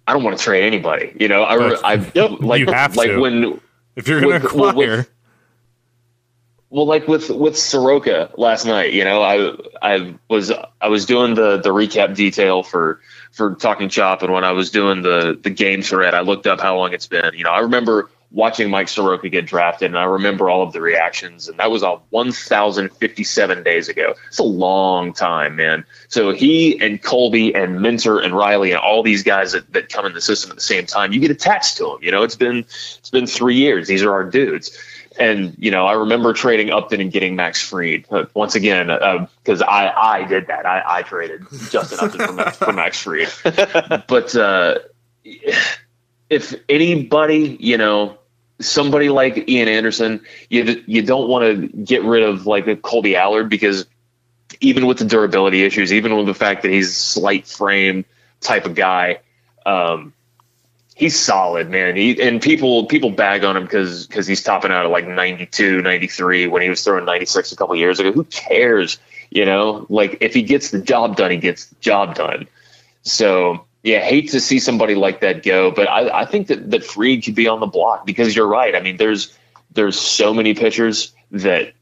I 0.05 0.13
don't 0.13 0.23
want 0.23 0.37
to 0.37 0.43
trade 0.43 0.63
anybody. 0.63 1.13
You 1.19 1.27
know, 1.27 1.43
I, 1.43 1.55
I 1.83 1.95
like 1.95 2.59
you 2.61 2.67
have 2.71 2.95
like 2.95 3.09
to. 3.09 3.19
when 3.19 3.59
If 3.97 4.07
you're 4.07 4.21
going 4.21 4.39
to 4.39 4.47
acquire, 4.47 4.73
with- 4.73 5.09
well, 6.69 6.85
like 6.85 7.07
with 7.07 7.29
with 7.29 7.57
Soroka 7.57 8.29
last 8.37 8.65
night, 8.65 8.93
you 8.93 9.03
know, 9.03 9.21
I 9.21 9.55
I 9.81 10.15
was 10.29 10.51
I 10.79 10.87
was 10.89 11.05
doing 11.05 11.33
the 11.33 11.57
the 11.57 11.69
recap 11.69 12.15
detail 12.15 12.61
for 12.61 13.01
for 13.31 13.55
talking 13.55 13.89
chop, 13.89 14.21
and 14.21 14.31
when 14.31 14.43
I 14.43 14.51
was 14.51 14.69
doing 14.69 15.01
the 15.01 15.37
the 15.41 15.49
game 15.49 15.81
thread, 15.81 16.13
I 16.13 16.21
looked 16.21 16.45
up 16.45 16.61
how 16.61 16.77
long 16.77 16.93
it's 16.93 17.07
been. 17.07 17.31
You 17.33 17.43
know, 17.43 17.51
I 17.51 17.59
remember 17.59 18.09
watching 18.31 18.69
Mike 18.69 18.89
Soroka 18.89 19.29
get 19.29 19.45
drafted, 19.45 19.87
and 19.87 19.97
I 19.97 20.03
remember 20.03 20.49
all 20.49 20.61
of 20.61 20.73
the 20.73 20.81
reactions, 20.81 21.47
and 21.47 21.57
that 21.59 21.71
was 21.71 21.83
on 21.83 22.01
1,057 22.09 23.63
days 23.63 23.87
ago. 23.87 24.15
It's 24.27 24.39
a 24.39 24.43
long 24.43 25.13
time, 25.13 25.55
man. 25.55 25.85
So 26.09 26.31
he 26.31 26.79
and 26.79 27.01
Kolby 27.01 27.55
and 27.55 27.81
Minter 27.81 28.19
and 28.19 28.33
Riley 28.35 28.71
and 28.71 28.79
all 28.79 29.03
these 29.03 29.23
guys 29.23 29.53
that, 29.53 29.71
that 29.73 29.89
come 29.89 30.05
in 30.05 30.13
the 30.13 30.21
system 30.21 30.51
at 30.51 30.57
the 30.57 30.61
same 30.61 30.85
time, 30.85 31.13
you 31.13 31.19
get 31.19 31.31
attached 31.31 31.77
to 31.77 31.83
them. 31.85 31.99
You 32.01 32.11
know, 32.11 32.23
it's 32.23 32.35
been 32.35 32.59
it's 32.59 33.09
been 33.09 33.27
three 33.27 33.55
years. 33.55 33.87
These 33.87 34.03
are 34.03 34.11
our 34.11 34.23
dudes. 34.23 34.77
And 35.19 35.55
you 35.57 35.71
know, 35.71 35.87
I 35.87 35.93
remember 35.93 36.33
trading 36.33 36.69
Upton 36.69 37.01
and 37.01 37.11
getting 37.11 37.35
Max 37.35 37.61
Fried 37.61 38.05
uh, 38.11 38.25
once 38.33 38.55
again 38.55 38.87
because 38.87 39.61
I 39.61 39.89
I 39.89 40.23
did 40.25 40.47
that. 40.47 40.65
I, 40.65 40.83
I 40.85 41.01
traded 41.01 41.45
Justin 41.69 41.99
Upton 42.01 42.27
for, 42.27 42.33
Max, 42.33 42.57
for 42.57 42.73
Max 42.73 43.01
Fried. 43.01 43.29
But 44.07 44.35
uh, 44.35 44.75
if 46.29 46.55
anybody, 46.67 47.57
you 47.59 47.77
know, 47.77 48.17
somebody 48.59 49.09
like 49.09 49.47
Ian 49.49 49.67
Anderson, 49.67 50.21
you 50.49 50.83
you 50.85 51.01
don't 51.01 51.29
want 51.29 51.43
to 51.45 51.67
get 51.83 52.03
rid 52.03 52.23
of 52.23 52.45
like 52.45 52.67
a 52.67 52.75
Kolby 52.75 53.15
Allard 53.15 53.49
because 53.49 53.85
even 54.59 54.87
with 54.87 54.97
the 54.97 55.05
durability 55.05 55.63
issues, 55.63 55.93
even 55.93 56.15
with 56.17 56.25
the 56.25 56.33
fact 56.33 56.63
that 56.63 56.71
he's 56.71 56.95
slight 56.95 57.47
frame 57.47 58.05
type 58.41 58.65
of 58.65 58.75
guy, 58.75 59.19
um, 59.65 60.13
he's 60.95 61.17
solid, 61.17 61.69
man. 61.69 61.95
He, 61.95 62.21
and 62.21 62.41
people 62.41 62.85
people 62.85 63.11
bag 63.11 63.43
on 63.43 63.55
him 63.55 63.63
because 63.63 64.07
because 64.07 64.27
he's 64.27 64.43
topping 64.43 64.71
out 64.71 64.85
at 64.85 64.91
like 64.91 65.07
92, 65.07 65.81
93 65.81 66.47
when 66.47 66.61
he 66.61 66.69
was 66.69 66.83
throwing 66.83 67.05
96 67.05 67.51
a 67.51 67.55
couple 67.55 67.75
years 67.75 67.99
ago. 67.99 68.11
Who 68.11 68.23
cares? 68.25 68.97
You 69.29 69.45
know, 69.45 69.85
like 69.89 70.17
if 70.21 70.33
he 70.33 70.41
gets 70.41 70.71
the 70.71 70.81
job 70.81 71.17
done, 71.17 71.31
he 71.31 71.37
gets 71.37 71.65
the 71.65 71.75
job 71.81 72.15
done. 72.15 72.47
So 73.03 73.66
yeah, 73.83 73.99
hate 73.99 74.31
to 74.31 74.39
see 74.39 74.59
somebody 74.59 74.95
like 74.95 75.21
that 75.21 75.43
go, 75.43 75.71
but 75.71 75.87
I, 75.87 76.21
I 76.21 76.25
think 76.25 76.47
that 76.47 76.71
that 76.71 76.83
Fried 76.83 77.23
could 77.23 77.35
be 77.35 77.47
on 77.47 77.59
the 77.59 77.67
block 77.67 78.05
because 78.05 78.35
you're 78.35 78.47
right. 78.47 78.75
I 78.75 78.79
mean, 78.79 78.97
there's 78.97 79.37
there's 79.71 79.99
so 79.99 80.33
many 80.33 80.53
pitchers 80.53 81.13
that 81.31 81.73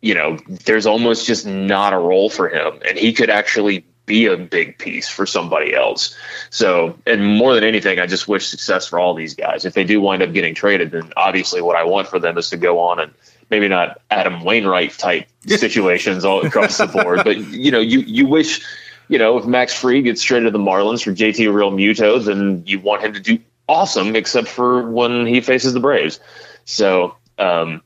you 0.00 0.14
know 0.14 0.38
there's 0.48 0.86
almost 0.86 1.26
just 1.26 1.46
not 1.46 1.92
a 1.92 1.98
role 1.98 2.30
for 2.30 2.48
him, 2.48 2.80
and 2.86 2.98
he 2.98 3.12
could 3.12 3.30
actually 3.30 3.84
be 4.08 4.26
a 4.26 4.36
big 4.36 4.78
piece 4.78 5.08
for 5.08 5.26
somebody 5.26 5.74
else. 5.74 6.16
So, 6.50 6.98
and 7.06 7.24
more 7.24 7.54
than 7.54 7.62
anything, 7.62 8.00
I 8.00 8.06
just 8.06 8.26
wish 8.26 8.48
success 8.48 8.86
for 8.86 8.98
all 8.98 9.14
these 9.14 9.34
guys. 9.34 9.64
If 9.64 9.74
they 9.74 9.84
do 9.84 10.00
wind 10.00 10.22
up 10.22 10.32
getting 10.32 10.54
traded, 10.54 10.90
then 10.90 11.12
obviously 11.16 11.60
what 11.60 11.76
I 11.76 11.84
want 11.84 12.08
for 12.08 12.18
them 12.18 12.38
is 12.38 12.50
to 12.50 12.56
go 12.56 12.80
on 12.80 12.98
and 12.98 13.12
maybe 13.50 13.68
not 13.68 14.00
Adam 14.10 14.42
Wainwright 14.42 14.98
type 14.98 15.28
situations 15.46 16.24
all 16.24 16.44
across 16.44 16.78
the 16.78 16.86
board, 16.86 17.20
but 17.22 17.36
you 17.36 17.70
know, 17.70 17.80
you 17.80 18.00
you 18.00 18.26
wish, 18.26 18.64
you 19.08 19.18
know, 19.18 19.38
if 19.38 19.46
Max 19.46 19.72
Fried 19.74 20.04
gets 20.04 20.22
traded 20.22 20.46
to 20.46 20.50
the 20.50 20.58
Marlins 20.62 21.02
for 21.02 21.10
JT 21.12 21.46
Realmuto, 21.48 22.24
then 22.24 22.62
you 22.66 22.78
want 22.80 23.02
him 23.02 23.12
to 23.14 23.20
do 23.20 23.38
awesome, 23.68 24.14
except 24.16 24.48
for 24.48 24.88
when 24.90 25.26
he 25.26 25.40
faces 25.40 25.72
the 25.72 25.80
Braves. 25.80 26.20
So, 26.64 27.16
um, 27.38 27.82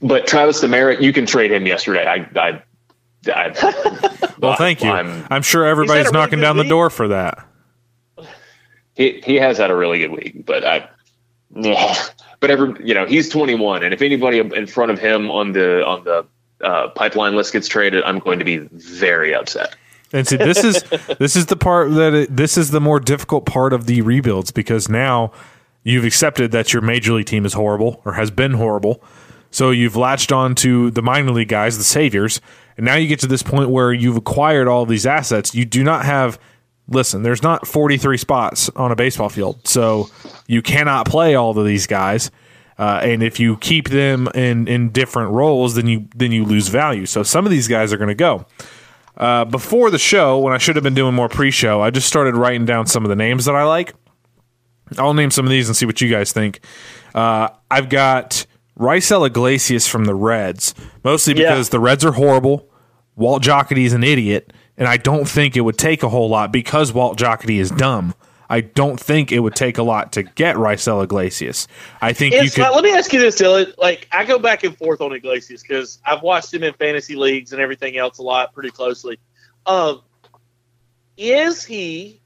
but 0.00 0.26
Travis 0.26 0.62
Demeritte, 0.62 1.00
you 1.00 1.12
can 1.12 1.26
trade 1.26 1.50
him 1.50 1.66
yesterday. 1.66 2.06
I, 2.06 2.28
I, 2.40 2.62
I 3.32 4.34
Well, 4.38 4.56
thank 4.56 4.82
you. 4.84 4.90
I'm- 4.90 5.26
I'm, 5.30 5.42
sure 5.42 5.66
everybody's 5.66 6.04
really 6.06 6.12
knocking 6.12 6.38
good 6.38 6.42
down 6.44 6.56
the 6.56 6.64
door 6.64 6.90
for 6.90 7.08
that. 7.08 7.44
he 8.94 9.20
he 9.24 9.36
has 9.36 9.58
had 9.58 9.70
a 9.70 9.74
really 9.76 9.98
good 9.98 10.12
week, 10.12 10.46
but 10.46 10.64
I, 10.64 10.88
yeah. 11.54 11.94
But 12.40 12.50
every 12.50 12.86
you 12.86 12.94
know 12.94 13.04
he's 13.06 13.28
21, 13.28 13.82
and 13.82 13.92
if 13.92 14.00
anybody 14.00 14.38
in 14.38 14.66
front 14.68 14.92
of 14.92 15.00
him 15.00 15.28
on 15.30 15.52
the 15.52 15.84
on 15.84 16.04
the 16.04 16.24
uh, 16.64 16.88
pipeline 16.90 17.34
list 17.34 17.52
gets 17.52 17.66
traded, 17.66 18.04
I'm 18.04 18.20
going 18.20 18.38
to 18.38 18.44
be 18.44 18.58
very 18.58 19.34
upset. 19.34 19.74
And 20.12 20.26
see, 20.26 20.36
this 20.36 20.64
is 20.64 20.82
this 21.18 21.36
is 21.36 21.46
the 21.46 21.56
part 21.56 21.92
that 21.94 22.14
it, 22.14 22.36
this 22.36 22.56
is 22.56 22.70
the 22.70 22.80
more 22.80 23.00
difficult 23.00 23.46
part 23.46 23.72
of 23.72 23.86
the 23.86 24.02
rebuilds 24.02 24.50
because 24.50 24.88
now 24.88 25.32
you've 25.84 26.04
accepted 26.04 26.52
that 26.52 26.72
your 26.72 26.82
major 26.82 27.12
league 27.12 27.26
team 27.26 27.44
is 27.44 27.52
horrible 27.52 28.00
or 28.04 28.14
has 28.14 28.30
been 28.30 28.52
horrible. 28.52 29.02
So 29.50 29.70
you've 29.70 29.96
latched 29.96 30.30
on 30.30 30.54
to 30.56 30.90
the 30.90 31.00
minor 31.00 31.32
league 31.32 31.48
guys, 31.48 31.78
the 31.78 31.84
saviors, 31.84 32.40
and 32.76 32.84
now 32.84 32.96
you 32.96 33.08
get 33.08 33.20
to 33.20 33.26
this 33.26 33.42
point 33.42 33.70
where 33.70 33.92
you've 33.92 34.16
acquired 34.16 34.68
all 34.68 34.84
these 34.84 35.06
assets. 35.06 35.54
You 35.54 35.64
do 35.64 35.82
not 35.82 36.04
have 36.04 36.38
listen, 36.88 37.22
there's 37.22 37.42
not 37.42 37.66
43 37.66 38.16
spots 38.16 38.68
on 38.70 38.90
a 38.90 38.96
baseball 38.96 39.28
field. 39.28 39.66
So 39.66 40.08
you 40.46 40.62
cannot 40.62 41.06
play 41.06 41.34
all 41.34 41.56
of 41.56 41.66
these 41.66 41.86
guys. 41.86 42.30
Uh, 42.78 43.00
and 43.02 43.22
if 43.22 43.40
you 43.40 43.56
keep 43.56 43.88
them 43.88 44.28
in, 44.34 44.68
in 44.68 44.90
different 44.90 45.32
roles, 45.32 45.74
then 45.74 45.88
you 45.88 46.08
then 46.14 46.30
you 46.30 46.44
lose 46.44 46.68
value. 46.68 47.06
So 47.06 47.22
some 47.22 47.44
of 47.44 47.50
these 47.50 47.66
guys 47.66 47.92
are 47.92 47.96
going 47.96 48.08
to 48.08 48.14
go. 48.14 48.46
Uh, 49.18 49.44
before 49.44 49.90
the 49.90 49.98
show, 49.98 50.38
when 50.38 50.52
I 50.54 50.58
should 50.58 50.76
have 50.76 50.82
been 50.84 50.94
doing 50.94 51.12
more 51.14 51.28
pre-show, 51.28 51.82
I 51.82 51.90
just 51.90 52.06
started 52.06 52.36
writing 52.36 52.64
down 52.64 52.86
some 52.86 53.04
of 53.04 53.08
the 53.08 53.16
names 53.16 53.44
that 53.46 53.54
I 53.56 53.64
like. 53.64 53.92
I'll 54.96 55.12
name 55.12 55.30
some 55.32 55.44
of 55.44 55.50
these 55.50 55.68
and 55.68 55.76
see 55.76 55.84
what 55.86 56.00
you 56.00 56.08
guys 56.08 56.32
think. 56.32 56.60
Uh, 57.14 57.48
I've 57.70 57.88
got 57.88 58.46
Raisel 58.78 59.26
Iglesias 59.26 59.86
from 59.88 60.04
the 60.04 60.14
Reds, 60.14 60.72
mostly 61.04 61.34
Yeah. 61.34 61.50
because 61.50 61.70
the 61.70 61.80
Reds 61.80 62.04
are 62.04 62.12
horrible. 62.12 62.70
Walt 63.16 63.42
Jocketty 63.42 63.84
is 63.84 63.92
an 63.92 64.04
idiot, 64.04 64.52
and 64.76 64.86
I 64.86 64.96
don't 64.96 65.28
think 65.28 65.56
it 65.56 65.62
would 65.62 65.76
take 65.76 66.04
a 66.04 66.08
whole 66.08 66.28
lot 66.28 66.52
because 66.52 66.92
Walt 66.92 67.18
Jocketty 67.18 67.58
is 67.58 67.70
dumb. 67.72 68.14
I 68.50 68.62
don't 68.62 68.98
think 68.98 69.30
it 69.30 69.40
would 69.40 69.54
take 69.54 69.76
a 69.78 69.82
lot 69.82 70.12
to 70.12 70.22
get 70.22 70.56
Raisel 70.56 71.04
Iglesias. 71.04 71.68
I 72.00 72.12
think 72.12 72.34
you 72.34 72.40
It's 72.40 72.54
could. 72.54 72.62
not- 72.62 72.74
let 72.74 72.84
me 72.84 72.92
ask 72.92 73.12
you 73.12 73.20
this, 73.20 73.38
Dylan. 73.38 73.72
Like, 73.76 74.08
I 74.10 74.24
go 74.24 74.38
back 74.38 74.64
and 74.64 74.76
forth 74.76 75.00
on 75.02 75.12
Iglesias 75.12 75.62
because 75.62 76.00
I've 76.06 76.22
watched 76.22 76.54
him 76.54 76.62
in 76.62 76.72
fantasy 76.74 77.14
leagues 77.14 77.52
and 77.52 77.60
everything 77.60 77.98
else 77.98 78.18
a 78.18 78.22
lot, 78.22 78.54
pretty 78.54 78.70
closely. 78.70 79.18
Um, 79.66 80.00
is 81.18 81.64
he? 81.64 82.20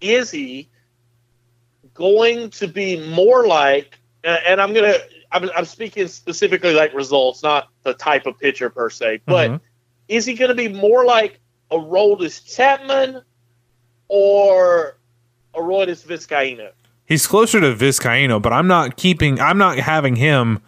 Is 0.00 0.30
he 0.30 0.68
going 1.94 2.50
to 2.50 2.68
be 2.68 3.08
more 3.10 3.46
like? 3.46 3.98
uh, 4.24 4.36
And 4.46 4.60
I'm 4.60 4.72
gonna. 4.74 4.94
I'm, 5.32 5.50
I'm 5.56 5.64
speaking 5.64 6.06
specifically 6.06 6.74
like 6.74 6.94
results, 6.94 7.42
not 7.42 7.68
the 7.82 7.92
type 7.94 8.26
of 8.26 8.38
pitcher 8.38 8.70
per 8.70 8.88
se. 8.88 9.22
But 9.26 9.50
Mhm. 9.50 9.60
is 10.06 10.24
he 10.26 10.34
going 10.34 10.50
to 10.50 10.54
be 10.54 10.68
more 10.68 11.04
like 11.04 11.40
a 11.72 11.76
Roldis 11.76 12.54
Chapman 12.54 13.22
or 14.08 14.96
a 15.54 15.58
Roldis 15.60 16.04
Vizcaíno? 16.04 16.70
He's 17.06 17.26
closer 17.26 17.60
to 17.60 17.74
Vizcaino, 17.74 18.40
but 18.40 18.52
I'm 18.52 18.66
not 18.66 18.96
keeping. 18.96 19.40
I'm 19.40 19.58
not 19.58 19.78
having 19.78 20.16
him 20.16 20.60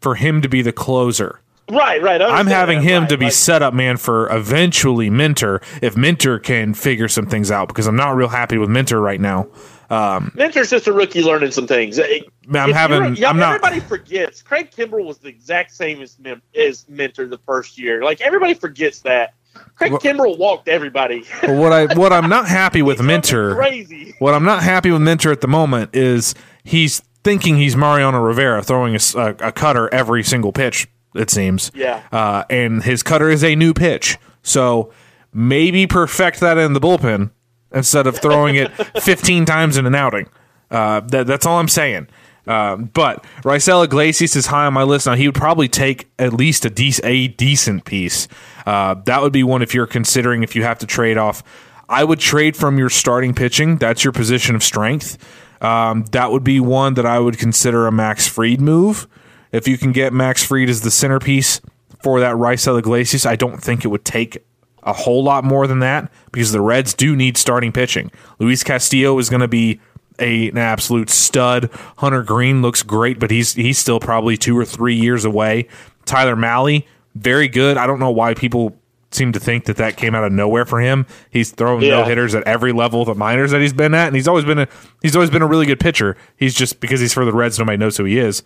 for 0.00 0.14
him 0.14 0.40
to 0.42 0.48
be 0.48 0.62
the 0.62 0.72
closer. 0.72 1.40
Right, 1.70 2.00
right. 2.00 2.22
I'm 2.22 2.46
having 2.46 2.78
that, 2.78 2.84
him 2.84 3.02
right, 3.02 3.08
to 3.10 3.18
be 3.18 3.24
like- 3.26 3.34
setup 3.34 3.74
man 3.74 3.98
for 3.98 4.34
eventually 4.34 5.10
Minter 5.10 5.60
if 5.82 5.96
Minter 5.96 6.38
can 6.38 6.72
figure 6.74 7.08
some 7.08 7.26
things 7.26 7.50
out 7.50 7.68
because 7.68 7.86
I'm 7.86 7.96
not 7.96 8.16
real 8.16 8.28
happy 8.28 8.56
with 8.56 8.70
Minter 8.70 9.00
right 9.00 9.20
now. 9.20 9.48
Um, 9.90 10.32
Minter's 10.34 10.70
just 10.70 10.86
a 10.86 10.92
rookie 10.92 11.22
learning 11.22 11.50
some 11.50 11.66
things. 11.66 11.98
I'm 11.98 12.72
having. 12.72 13.24
I'm 13.24 13.38
not. 13.38 13.54
Everybody 13.54 13.80
forgets 13.80 14.42
Craig 14.42 14.70
Kimbrel 14.70 15.04
was 15.04 15.18
the 15.18 15.28
exact 15.28 15.72
same 15.72 16.02
as 16.02 16.18
as 16.54 16.88
Minter 16.88 17.26
the 17.26 17.38
first 17.38 17.78
year. 17.78 18.02
Like 18.02 18.20
everybody 18.20 18.54
forgets 18.54 19.00
that. 19.00 19.34
Craig 19.76 19.92
Well- 19.92 20.00
Kimbrel 20.00 20.38
walked 20.38 20.68
everybody. 20.68 21.24
What 21.44 21.72
I 21.72 21.94
what 21.94 22.12
I'm 22.12 22.28
not 22.28 22.48
happy 22.48 22.82
with 22.82 22.98
He 22.98 23.02
drove 23.02 23.06
me 23.08 23.14
Minter. 23.14 23.54
crazy. 23.54 24.14
What 24.18 24.34
I'm 24.34 24.44
not 24.44 24.62
happy 24.62 24.90
with 24.90 25.02
Minter 25.02 25.30
at 25.32 25.40
the 25.40 25.48
moment 25.48 25.94
is 25.94 26.34
he's 26.64 27.00
thinking 27.24 27.56
he's 27.56 27.76
Mariano 27.76 28.20
Rivera 28.20 28.62
throwing 28.62 28.96
a 29.16 29.52
cutter 29.52 29.92
every 29.92 30.22
single 30.22 30.52
pitch. 30.52 30.88
It 31.14 31.30
seems. 31.30 31.70
Yeah. 31.74 32.02
Uh, 32.12 32.44
and 32.50 32.82
his 32.82 33.02
cutter 33.02 33.28
is 33.30 33.42
a 33.42 33.56
new 33.56 33.72
pitch, 33.74 34.18
so 34.42 34.92
maybe 35.32 35.86
perfect 35.86 36.40
that 36.40 36.58
in 36.58 36.74
the 36.74 36.80
bullpen 36.80 37.30
instead 37.72 38.06
of 38.06 38.16
throwing 38.18 38.54
it 38.56 38.70
15 39.02 39.44
times 39.44 39.76
in 39.76 39.86
an 39.86 39.94
outing. 39.94 40.28
Uh, 40.70 41.00
that, 41.00 41.26
that's 41.26 41.46
all 41.46 41.58
I'm 41.58 41.68
saying. 41.68 42.08
Uh, 42.48 42.76
but 42.76 43.24
Raisel 43.42 43.84
Iglesias 43.84 44.34
is 44.34 44.46
high 44.46 44.64
on 44.64 44.72
my 44.72 44.82
list. 44.82 45.06
Now 45.06 45.14
he 45.14 45.28
would 45.28 45.34
probably 45.34 45.68
take 45.68 46.08
at 46.18 46.32
least 46.32 46.64
a, 46.64 46.70
dec- 46.70 47.00
a 47.04 47.28
decent 47.28 47.84
piece. 47.84 48.26
Uh, 48.66 48.94
that 49.04 49.20
would 49.20 49.32
be 49.32 49.42
one 49.42 49.60
if 49.60 49.74
you're 49.74 49.86
considering 49.86 50.42
if 50.42 50.56
you 50.56 50.62
have 50.62 50.78
to 50.78 50.86
trade 50.86 51.18
off. 51.18 51.42
I 51.90 52.04
would 52.04 52.18
trade 52.18 52.56
from 52.56 52.78
your 52.78 52.90
starting 52.90 53.34
pitching. 53.34 53.76
That's 53.76 54.02
your 54.02 54.12
position 54.12 54.56
of 54.56 54.62
strength. 54.62 55.18
Um, 55.62 56.04
that 56.12 56.32
would 56.32 56.44
be 56.44 56.58
one 56.58 56.94
that 56.94 57.06
I 57.06 57.18
would 57.18 57.38
consider 57.38 57.86
a 57.86 57.92
Max 57.92 58.26
Fried 58.26 58.60
move. 58.60 59.06
If 59.52 59.68
you 59.68 59.76
can 59.76 59.92
get 59.92 60.12
Max 60.12 60.42
Fried 60.42 60.70
as 60.70 60.80
the 60.82 60.90
centerpiece 60.90 61.60
for 62.02 62.20
that 62.20 62.36
Raisel 62.36 62.78
Iglesias, 62.78 63.26
I 63.26 63.36
don't 63.36 63.62
think 63.62 63.84
it 63.84 63.88
would 63.88 64.04
take 64.04 64.44
a 64.82 64.92
whole 64.92 65.22
lot 65.22 65.44
more 65.44 65.66
than 65.66 65.80
that 65.80 66.10
because 66.32 66.52
the 66.52 66.60
Reds 66.60 66.94
do 66.94 67.16
need 67.16 67.36
starting 67.36 67.72
pitching. 67.72 68.10
Luis 68.38 68.62
Castillo 68.62 69.18
is 69.18 69.28
going 69.28 69.40
to 69.40 69.48
be 69.48 69.80
a, 70.18 70.48
an 70.48 70.58
absolute 70.58 71.10
stud. 71.10 71.70
Hunter 71.98 72.22
Greene 72.22 72.62
looks 72.62 72.82
great, 72.82 73.18
but 73.18 73.30
he's 73.30 73.54
he's 73.54 73.78
still 73.78 74.00
probably 74.00 74.36
two 74.36 74.56
or 74.58 74.64
three 74.64 74.94
years 74.94 75.24
away. 75.24 75.68
Tyler 76.04 76.36
Mahle, 76.36 76.84
very 77.14 77.48
good. 77.48 77.76
I 77.76 77.86
don't 77.86 77.98
know 78.00 78.10
why 78.10 78.34
people 78.34 78.76
seem 79.10 79.32
to 79.32 79.40
think 79.40 79.64
that 79.64 79.76
that 79.76 79.96
came 79.96 80.14
out 80.14 80.24
of 80.24 80.32
nowhere 80.32 80.66
for 80.66 80.80
him. 80.80 81.06
He's 81.30 81.50
throwing 81.50 81.82
Yeah. 81.82 82.00
no 82.00 82.04
hitters 82.04 82.34
at 82.34 82.42
every 82.44 82.72
level 82.72 83.00
of 83.00 83.06
the 83.06 83.14
minors 83.14 83.52
that 83.52 83.60
he's 83.60 83.72
been 83.72 83.94
at, 83.94 84.06
and 84.08 84.16
he's 84.16 84.28
always 84.28 84.44
been 84.44 84.58
a 84.58 84.68
he's 85.02 85.16
always 85.16 85.30
been 85.30 85.42
a 85.42 85.46
really 85.46 85.66
good 85.66 85.80
pitcher. 85.80 86.16
He's 86.36 86.54
just 86.54 86.80
because 86.80 87.00
he's 87.00 87.12
for 87.14 87.24
the 87.24 87.32
Reds, 87.32 87.58
nobody 87.58 87.78
knows 87.78 87.96
who 87.96 88.04
he 88.04 88.18
is 88.18 88.42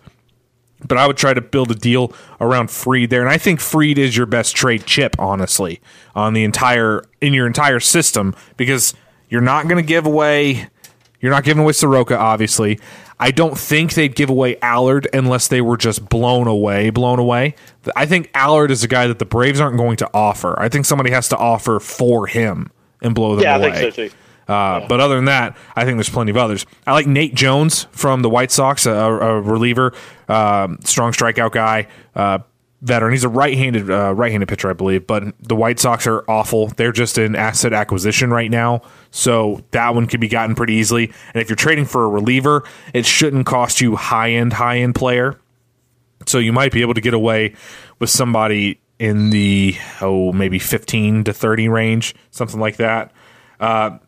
but 0.85 0.97
I 0.97 1.07
would 1.07 1.15
try 1.15 1.33
to 1.33 1.39
build 1.39 1.71
a 1.71 1.75
deal 1.75 2.11
around 2.41 2.69
Fried 2.69 3.09
there. 3.09 3.21
And 3.21 3.29
I 3.29 3.37
think 3.37 3.61
Fried 3.61 3.97
is 3.97 4.17
your 4.17 4.25
best 4.25 4.53
trade 4.53 4.85
chip, 4.85 5.15
honestly, 5.17 5.79
on 6.13 6.33
the 6.33 6.43
entire 6.43 7.05
in 7.21 7.33
your 7.33 7.47
entire 7.47 7.79
system 7.79 8.35
because 8.57 8.93
you're 9.29 9.39
not 9.39 9.69
going 9.69 9.77
to 9.77 9.87
give 9.87 10.05
away. 10.05 10.67
You're 11.23 11.31
not 11.31 11.43
giving 11.45 11.63
away 11.63 11.71
Soroka, 11.71 12.17
obviously. 12.19 12.79
I 13.19 13.31
don't 13.31 13.57
think 13.57 13.93
they'd 13.93 14.13
give 14.13 14.29
away 14.29 14.57
Allard 14.61 15.07
unless 15.13 15.47
they 15.47 15.61
were 15.61 15.77
just 15.77 16.09
blown 16.09 16.47
away, 16.47 16.89
blown 16.89 17.17
away. 17.17 17.55
I 17.95 18.05
think 18.05 18.29
Allard 18.35 18.69
is 18.71 18.83
a 18.83 18.87
guy 18.89 19.07
that 19.07 19.19
the 19.19 19.25
Braves 19.25 19.61
aren't 19.61 19.77
going 19.77 19.95
to 19.97 20.09
offer. 20.13 20.59
I 20.59 20.67
think 20.67 20.85
somebody 20.85 21.11
has 21.11 21.29
to 21.29 21.37
offer 21.37 21.79
for 21.79 22.27
him 22.27 22.71
and 23.01 23.15
blow 23.15 23.35
them 23.37 23.43
Yeah, 23.43 23.53
I 23.53 23.57
away. 23.59 23.71
think 23.71 23.93
so 23.95 24.07
too. 24.09 24.13
Uh, 24.51 24.85
But 24.89 24.99
other 24.99 25.15
than 25.15 25.25
that, 25.25 25.55
I 25.77 25.85
think 25.85 25.95
there's 25.95 26.09
plenty 26.09 26.31
of 26.31 26.37
others. 26.37 26.65
I 26.85 26.91
like 26.91 27.07
Nate 27.07 27.33
Jones 27.33 27.87
from 27.93 28.21
the 28.23 28.29
White 28.29 28.51
Sox, 28.51 28.85
a, 28.85 28.91
a 28.91 29.39
reliever, 29.41 29.93
um, 30.27 30.79
strong 30.83 31.13
strikeout 31.13 31.53
guy, 31.53 31.87
uh, 32.15 32.39
veteran. 32.81 33.13
He's 33.13 33.23
a 33.23 33.29
right-handed 33.29 33.89
uh, 33.89 34.13
right-handed 34.13 34.49
pitcher, 34.49 34.69
I 34.69 34.73
believe. 34.73 35.07
But 35.07 35.23
the 35.39 35.55
White 35.55 35.79
Sox 35.79 36.05
are 36.07 36.25
awful. 36.29 36.67
They're 36.75 36.91
just 36.91 37.17
in 37.17 37.33
asset 37.37 37.71
acquisition 37.71 38.31
right 38.31 38.51
now, 38.51 38.81
so 39.15 39.63
that 39.69 39.93
one 39.93 40.07
can 40.07 40.19
be 40.19 40.27
gotten 40.27 40.55
pretty 40.55 40.73
easily. 40.73 41.05
And 41.35 41.41
if 41.41 41.47
you're 41.47 41.55
trading 41.55 41.85
for 41.85 42.03
a 42.03 42.07
reliever, 42.09 42.63
it 42.95 43.05
shouldn't 43.05 43.45
cost 43.45 43.79
you 43.79 43.95
high-end 43.95 44.53
high-end 44.53 44.95
player. 44.95 45.39
So 46.25 46.39
you 46.39 46.51
might 46.51 46.71
be 46.71 46.81
able 46.81 46.95
to 46.95 47.01
get 47.01 47.13
away 47.13 47.53
with 47.99 48.09
somebody 48.09 48.79
in 48.97 49.29
the 49.29 49.75
oh 50.01 50.33
maybe 50.33 50.57
15 50.57 51.25
to 51.25 51.33
30 51.33 51.67
range, 51.69 52.15
something 52.31 52.59
like 52.59 52.77
that. 52.77 53.11
Uh, 53.59 53.99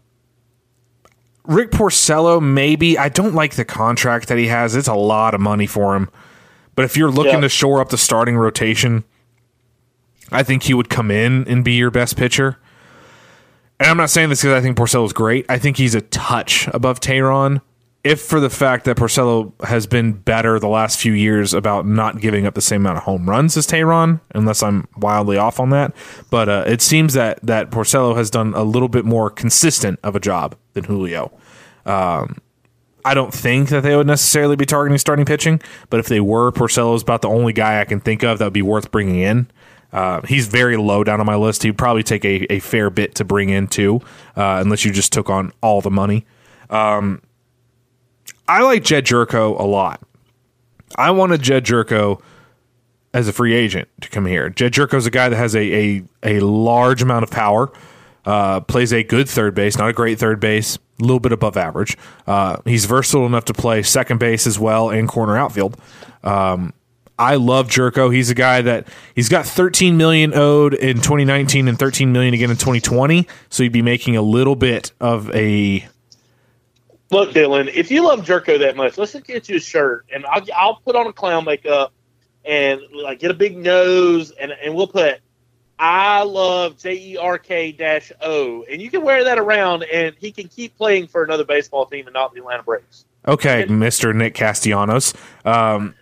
Rick 1.44 1.70
Porcello, 1.70 2.42
maybe. 2.42 2.98
I 2.98 3.10
don't 3.10 3.36
like 3.36 3.54
the 3.56 3.66
contract 3.66 4.30
that 4.30 4.40
he 4.40 4.48
has. 4.48 4.76
It's 4.76 4.88
a 4.88 4.96
lot 4.96 5.36
of 5.36 5.40
money 5.42 5.68
for 5.68 5.96
him. 5.96 6.10
But 6.74 6.86
if 6.86 6.98
you're 6.98 7.12
looking 7.12 7.34
Yeah. 7.36 7.42
to 7.42 7.50
shore 7.50 7.80
up 7.80 7.90
the 7.90 7.98
starting 8.00 8.38
rotation, 8.38 9.04
I 10.32 10.42
think 10.42 10.64
he 10.64 10.74
would 10.74 10.90
come 10.90 11.12
in 11.12 11.48
and 11.48 11.64
be 11.64 11.74
your 11.74 11.92
best 11.92 12.18
pitcher. 12.18 12.58
And 13.80 13.90
I'm 13.90 13.98
not 13.98 14.10
saying 14.10 14.30
this 14.30 14.42
because 14.42 14.58
I 14.58 14.62
think 14.62 14.78
Porcello's 14.78 15.14
great. 15.14 15.46
I 15.50 15.58
think 15.58 15.78
he's 15.78 15.96
a 15.96 16.02
touch 16.02 16.68
above 16.70 17.00
Teheran 17.00 17.62
if 18.06 18.22
for 18.22 18.40
the 18.40 18.52
fact 18.52 18.86
that 18.86 18.98
Porcello 18.98 19.52
has 19.66 19.88
been 19.88 20.14
better 20.14 20.60
the 20.60 20.68
last 20.68 21.00
few 21.00 21.12
years 21.12 21.56
about 21.56 21.88
not 21.88 22.22
giving 22.22 22.46
up 22.46 22.54
the 22.54 22.62
same 22.62 22.82
amount 22.82 22.98
of 22.98 23.04
home 23.04 23.28
runs 23.28 23.58
as 23.58 23.66
Teheran, 23.66 24.22
unless 24.36 24.62
I'm 24.62 24.88
wildly 24.96 25.38
off 25.38 25.60
on 25.60 25.72
that. 25.72 25.94
But 26.30 26.48
uh, 26.48 26.64
it 26.68 26.84
seems 26.84 27.14
that 27.16 27.40
that 27.42 27.72
Porcello 27.72 28.16
has 28.16 28.30
done 28.30 28.54
a 28.54 28.64
little 28.64 28.90
bit 28.90 29.06
more 29.06 29.32
consistent 29.32 30.00
of 30.04 30.16
a 30.16 30.20
job 30.20 30.56
than 30.74 30.84
Julio. 30.84 31.34
Um, 31.88 32.38
I 33.04 33.16
don't 33.16 33.34
think 33.34 33.70
that 33.70 33.82
they 33.82 33.96
would 33.96 34.08
necessarily 34.08 34.56
be 34.56 34.66
targeting 34.68 35.00
starting 35.00 35.26
pitching, 35.26 35.60
but 35.90 36.00
if 36.00 36.08
they 36.08 36.20
were, 36.20 36.52
Porcello 36.52 36.96
is 36.96 37.02
about 37.02 37.24
the 37.24 37.30
only 37.30 37.54
guy 37.54 37.82
I 37.82 37.86
can 37.86 38.00
think 38.00 38.24
of 38.24 38.38
that 38.38 38.46
would 38.46 38.54
be 38.54 38.62
worth 38.62 38.92
bringing 38.92 39.20
in. 39.20 39.50
Uh, 39.96 40.20
he's 40.28 40.48
very 40.48 40.76
low 40.76 41.06
down 41.06 41.22
on 41.22 41.26
my 41.26 41.38
list. 41.38 41.64
He'd 41.64 41.78
probably 41.78 42.04
take 42.04 42.26
a, 42.26 42.52
a 42.52 42.60
fair 42.60 42.90
bit 42.90 43.16
to 43.16 43.24
bring 43.24 43.48
in 43.48 43.68
too, 43.68 44.02
uh, 44.36 44.60
unless 44.62 44.84
you 44.84 44.92
just 44.92 45.14
took 45.14 45.30
on 45.30 45.54
all 45.62 45.80
the 45.80 45.90
money. 45.90 46.26
Um, 46.70 47.22
I 48.46 48.62
like 48.62 48.84
Jed 48.84 49.06
Gyorko 49.06 49.58
a 49.58 49.64
lot. 49.64 50.02
I 50.98 51.12
wanted 51.12 51.42
Jed 51.42 51.64
Gyorko 51.64 52.22
as 53.14 53.30
a 53.30 53.34
free 53.34 53.54
agent 53.54 53.88
to 54.02 54.10
come 54.10 54.26
here. 54.26 54.50
Jed 54.50 54.74
Gyorko 54.74 54.96
is 54.96 55.06
a 55.06 55.12
guy 55.12 55.30
that 55.30 55.38
has 55.38 55.56
a, 55.56 55.62
a, 55.62 56.04
a 56.24 56.40
large 56.42 57.02
amount 57.02 57.24
of 57.24 57.32
power, 57.32 57.72
uh, 58.26 58.60
plays 58.60 58.92
a 58.92 59.02
good 59.02 59.30
third 59.30 59.56
base, 59.56 59.78
not 59.78 59.88
a 59.88 59.94
great 59.94 60.20
third 60.20 60.42
base, 60.42 60.76
a 61.00 61.04
little 61.04 61.22
bit 61.22 61.32
above 61.32 61.56
average. 61.56 61.98
Uh, 62.28 62.58
he's 62.66 62.84
versatile 62.84 63.26
enough 63.26 63.46
to 63.46 63.54
play 63.54 63.82
second 63.82 64.18
base 64.18 64.46
as 64.46 64.60
well 64.60 64.90
and 64.90 65.08
corner 65.08 65.38
outfield. 65.38 65.80
Um, 66.22 66.74
I 67.18 67.36
love 67.36 67.70
Gyorko. 67.70 68.14
He's 68.14 68.30
a 68.30 68.36
guy 68.36 68.62
that 68.62 68.88
he's 69.16 69.30
got 69.30 69.46
13 69.46 69.96
million 69.96 70.34
owed 70.34 70.74
in 70.74 70.98
2019 70.98 71.68
and 71.68 71.80
13 71.80 72.12
million 72.12 72.34
again 72.34 72.50
in 72.50 72.58
2020. 72.58 73.28
So 73.50 73.64
he'd 73.64 73.72
be 73.72 73.82
making 73.82 74.18
a 74.18 74.22
little 74.22 74.56
bit 74.56 74.92
of 75.00 75.34
a. 75.34 75.88
Look, 77.12 77.32
Dylan, 77.32 77.72
if 77.74 77.90
you 77.90 78.04
love 78.04 78.26
Gyorko 78.26 78.60
that 78.60 78.76
much, 78.76 78.98
let's 78.98 79.14
just 79.14 79.26
get 79.26 79.48
you 79.48 79.58
a 79.58 79.60
shirt, 79.60 80.06
and 80.14 80.26
I'll 80.26 80.42
I'll 80.56 80.76
put 80.76 80.96
on 80.96 81.08
a 81.08 81.14
clown 81.14 81.46
makeup 81.46 81.94
and 82.44 82.82
like 82.92 83.20
get 83.20 83.32
a 83.32 83.36
big 83.36 83.58
nose, 83.58 84.32
and 84.32 84.52
and 84.52 84.76
we'll 84.76 84.88
put 84.88 85.20
I 85.80 86.24
love 86.24 86.78
J 86.78 86.96
E 86.96 87.18
R 87.18 87.38
K 87.38 87.72
dash 87.72 88.12
O, 88.22 88.64
and 88.70 88.82
you 88.82 88.90
can 88.90 89.04
wear 89.04 89.24
that 89.24 89.38
around, 89.38 89.84
and 89.84 90.16
he 90.20 90.32
can 90.32 90.48
keep 90.50 90.76
playing 90.76 91.08
for 91.08 91.24
another 91.24 91.46
baseball 91.46 91.86
team 91.86 92.08
and 92.08 92.14
not 92.14 92.34
the 92.34 92.40
Atlanta 92.40 92.64
Braves. 92.64 93.06
Okay, 93.28 93.66
Mr. 93.68 94.14
Nick 94.14 94.34
Castellanos. 94.34 95.14
Um, 95.46 95.96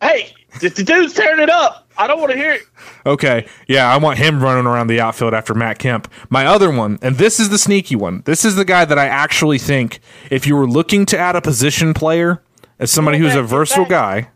Hey, 0.00 0.32
the, 0.60 0.68
the 0.68 0.82
dude's 0.82 1.12
tearing 1.14 1.40
it 1.40 1.50
up. 1.50 1.86
I 1.96 2.06
don't 2.06 2.18
want 2.18 2.32
to 2.32 2.38
hear 2.38 2.52
it. 2.52 2.62
Okay, 3.06 3.46
yeah, 3.68 3.92
I 3.92 3.98
want 3.98 4.18
him 4.18 4.42
running 4.42 4.66
around 4.66 4.86
the 4.86 5.00
outfield 5.00 5.34
after 5.34 5.54
Matt 5.54 5.78
Kemp. 5.78 6.10
My 6.28 6.46
other 6.46 6.70
one, 6.70 6.98
and 7.02 7.16
this 7.16 7.38
is 7.38 7.50
the 7.50 7.58
sneaky 7.58 7.96
one. 7.96 8.22
This 8.24 8.44
is 8.44 8.56
the 8.56 8.64
guy 8.64 8.84
that 8.84 8.98
I 8.98 9.06
actually 9.06 9.58
think, 9.58 10.00
if 10.30 10.46
you 10.46 10.56
were 10.56 10.66
looking 10.66 11.06
to 11.06 11.18
add 11.18 11.36
a 11.36 11.40
position 11.40 11.94
player 11.94 12.42
as 12.78 12.90
somebody 12.90 13.18
who's 13.18 13.34
a 13.34 13.42
versatile 13.42 13.84
guy, 13.84 14.30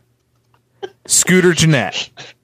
Scooter 1.07 1.53
Gennett, 1.53 2.09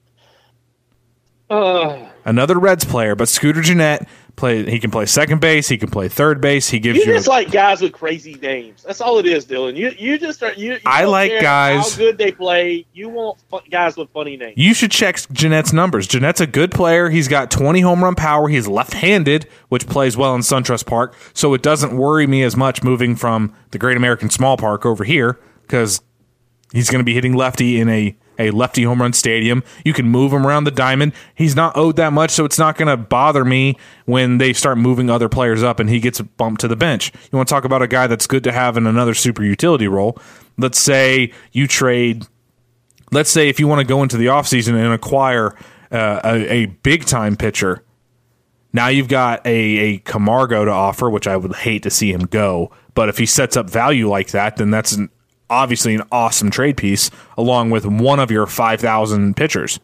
Uh, 1.52 2.08
another 2.24 2.58
Reds 2.58 2.86
player, 2.86 3.14
but 3.14 3.28
Scooter 3.28 3.60
Gennett 3.60 4.06
play. 4.36 4.68
He 4.68 4.78
can 4.78 4.90
play 4.90 5.06
second 5.06 5.40
base. 5.40 5.68
He 5.68 5.78
can 5.78 5.90
play 5.90 6.08
third 6.08 6.40
base. 6.40 6.68
He 6.68 6.78
gives 6.78 6.98
you 6.98 7.04
you. 7.04 7.12
just 7.12 7.28
like 7.28 7.50
guys 7.50 7.80
with 7.80 7.92
crazy 7.92 8.34
names. 8.34 8.82
That's 8.82 9.00
all 9.00 9.18
it 9.18 9.26
is, 9.26 9.46
Dylan. 9.46 9.76
You 9.76 9.92
you 9.98 10.18
just 10.18 10.42
are 10.42 10.52
you. 10.54 10.72
you 10.74 10.78
I 10.86 11.04
like 11.04 11.30
guys- 11.40 11.92
How 11.92 11.98
good 11.98 12.18
they 12.18 12.32
play. 12.32 12.86
You 12.92 13.08
want 13.08 13.38
guys 13.70 13.96
with 13.96 14.08
funny 14.10 14.36
names. 14.36 14.54
You 14.56 14.74
should 14.74 14.90
check 14.90 15.18
Gennett's 15.32 15.72
numbers. 15.72 16.06
Gennett's 16.06 16.40
a 16.40 16.46
good 16.46 16.70
player. 16.70 17.10
He's 17.10 17.28
got 17.28 17.50
20 17.50 17.80
home 17.80 18.02
run 18.02 18.14
power. 18.14 18.48
He's 18.48 18.66
left-handed, 18.68 19.46
which 19.68 19.86
plays 19.86 20.16
well 20.16 20.34
in 20.34 20.40
SunTrust 20.40 20.86
Park. 20.86 21.14
So 21.34 21.54
it 21.54 21.62
doesn't 21.62 21.96
worry 21.96 22.26
me 22.26 22.42
as 22.42 22.56
much 22.56 22.82
moving 22.82 23.14
from 23.16 23.54
the 23.70 23.78
Great 23.78 23.96
American 23.96 24.30
Small 24.30 24.56
Park 24.56 24.84
over 24.86 25.04
here 25.04 25.38
because 25.62 26.00
he's 26.72 26.90
going 26.90 27.00
to 27.00 27.04
be 27.04 27.14
hitting 27.14 27.34
lefty 27.34 27.80
in 27.80 27.88
a, 27.88 28.16
a 28.38 28.50
lefty 28.50 28.82
home 28.82 29.00
run 29.00 29.12
stadium. 29.12 29.62
You 29.84 29.92
can 29.92 30.08
move 30.08 30.32
him 30.32 30.46
around 30.46 30.64
the 30.64 30.70
diamond. 30.70 31.12
He's 31.34 31.56
not 31.56 31.76
owed 31.76 31.96
that 31.96 32.12
much, 32.12 32.30
so 32.30 32.44
it's 32.44 32.58
not 32.58 32.76
going 32.76 32.88
to 32.88 32.96
bother 32.96 33.44
me 33.44 33.76
when 34.06 34.38
they 34.38 34.52
start 34.52 34.78
moving 34.78 35.10
other 35.10 35.28
players 35.28 35.62
up 35.62 35.80
and 35.80 35.88
he 35.88 36.00
gets 36.00 36.20
bumped 36.20 36.60
to 36.62 36.68
the 36.68 36.76
bench. 36.76 37.12
You 37.30 37.36
want 37.36 37.48
to 37.48 37.54
talk 37.54 37.64
about 37.64 37.82
a 37.82 37.88
guy 37.88 38.06
that's 38.06 38.26
good 38.26 38.44
to 38.44 38.52
have 38.52 38.76
in 38.76 38.86
another 38.86 39.14
super 39.14 39.44
utility 39.44 39.88
role? 39.88 40.18
Let's 40.58 40.80
say 40.80 41.32
you 41.52 41.66
trade 41.66 42.26
let's 43.12 43.30
say 43.30 43.48
if 43.48 43.60
you 43.60 43.68
want 43.68 43.78
to 43.78 43.86
go 43.86 44.02
into 44.02 44.16
the 44.16 44.26
offseason 44.26 44.74
and 44.74 44.92
acquire 44.92 45.54
uh, 45.92 46.20
a, 46.24 46.52
a 46.52 46.66
big 46.66 47.04
time 47.04 47.36
pitcher, 47.36 47.84
now 48.72 48.88
you've 48.88 49.08
got 49.08 49.46
a, 49.46 49.50
a 49.50 49.98
Camargo 49.98 50.64
to 50.64 50.70
offer, 50.70 51.08
which 51.08 51.26
I 51.26 51.36
would 51.36 51.54
hate 51.54 51.82
to 51.84 51.90
see 51.90 52.12
him 52.12 52.22
go. 52.22 52.72
But 52.94 53.08
if 53.08 53.18
he 53.18 53.26
sets 53.26 53.56
up 53.56 53.70
value 53.70 54.08
like 54.08 54.30
that, 54.30 54.56
then 54.56 54.70
that's 54.70 54.92
an, 54.92 55.10
obviously 55.52 55.94
an 55.94 56.02
awesome 56.10 56.50
trade 56.50 56.76
piece 56.76 57.10
along 57.36 57.70
with 57.70 57.84
one 57.84 58.18
of 58.18 58.30
your 58.30 58.46
5,000 58.46 59.36
pitchers. 59.36 59.78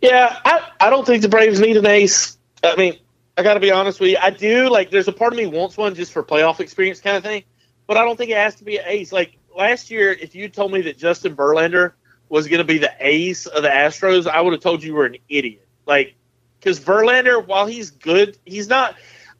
Yeah, 0.00 0.38
I, 0.44 0.68
I 0.80 0.90
don't 0.90 1.06
think 1.06 1.22
the 1.22 1.28
Braves 1.28 1.60
need 1.60 1.76
an 1.76 1.86
ace. 1.86 2.38
I 2.62 2.76
mean, 2.76 2.98
I 3.36 3.42
got 3.42 3.54
to 3.54 3.60
be 3.60 3.70
honest 3.70 4.00
with 4.00 4.10
you. 4.10 4.18
I 4.20 4.30
do 4.30 4.68
like. 4.70 4.90
There's 4.90 5.08
a 5.08 5.12
part 5.12 5.32
of 5.32 5.38
me 5.38 5.46
wants 5.46 5.76
one 5.76 5.94
just 5.94 6.12
for 6.12 6.22
playoff 6.22 6.60
experience 6.60 7.00
kind 7.00 7.16
of 7.16 7.22
thing, 7.22 7.42
but 7.86 7.96
I 7.96 8.04
don't 8.04 8.16
think 8.16 8.30
it 8.30 8.36
has 8.36 8.54
to 8.56 8.64
be 8.64 8.78
an 8.78 8.84
ace. 8.86 9.12
Like 9.12 9.36
last 9.56 9.90
year, 9.90 10.12
if 10.12 10.34
you 10.34 10.48
told 10.48 10.72
me 10.72 10.82
that 10.82 10.96
Justin 10.96 11.34
Verlander 11.34 11.92
was 12.28 12.46
going 12.48 12.58
to 12.58 12.64
be 12.64 12.78
the 12.78 12.92
ace 13.00 13.46
of 13.46 13.62
the 13.62 13.68
Astros, 13.68 14.26
I 14.26 14.40
would 14.40 14.52
have 14.52 14.62
told 14.62 14.82
you 14.82 14.90
you 14.90 14.94
were 14.94 15.06
an 15.06 15.16
idiot. 15.28 15.66
Like, 15.86 16.14
because 16.58 16.80
Verlander, 16.80 17.44
while 17.44 17.66
he's 17.66 17.90
good, 17.90 18.38
he's 18.44 18.68
not. 18.68 18.96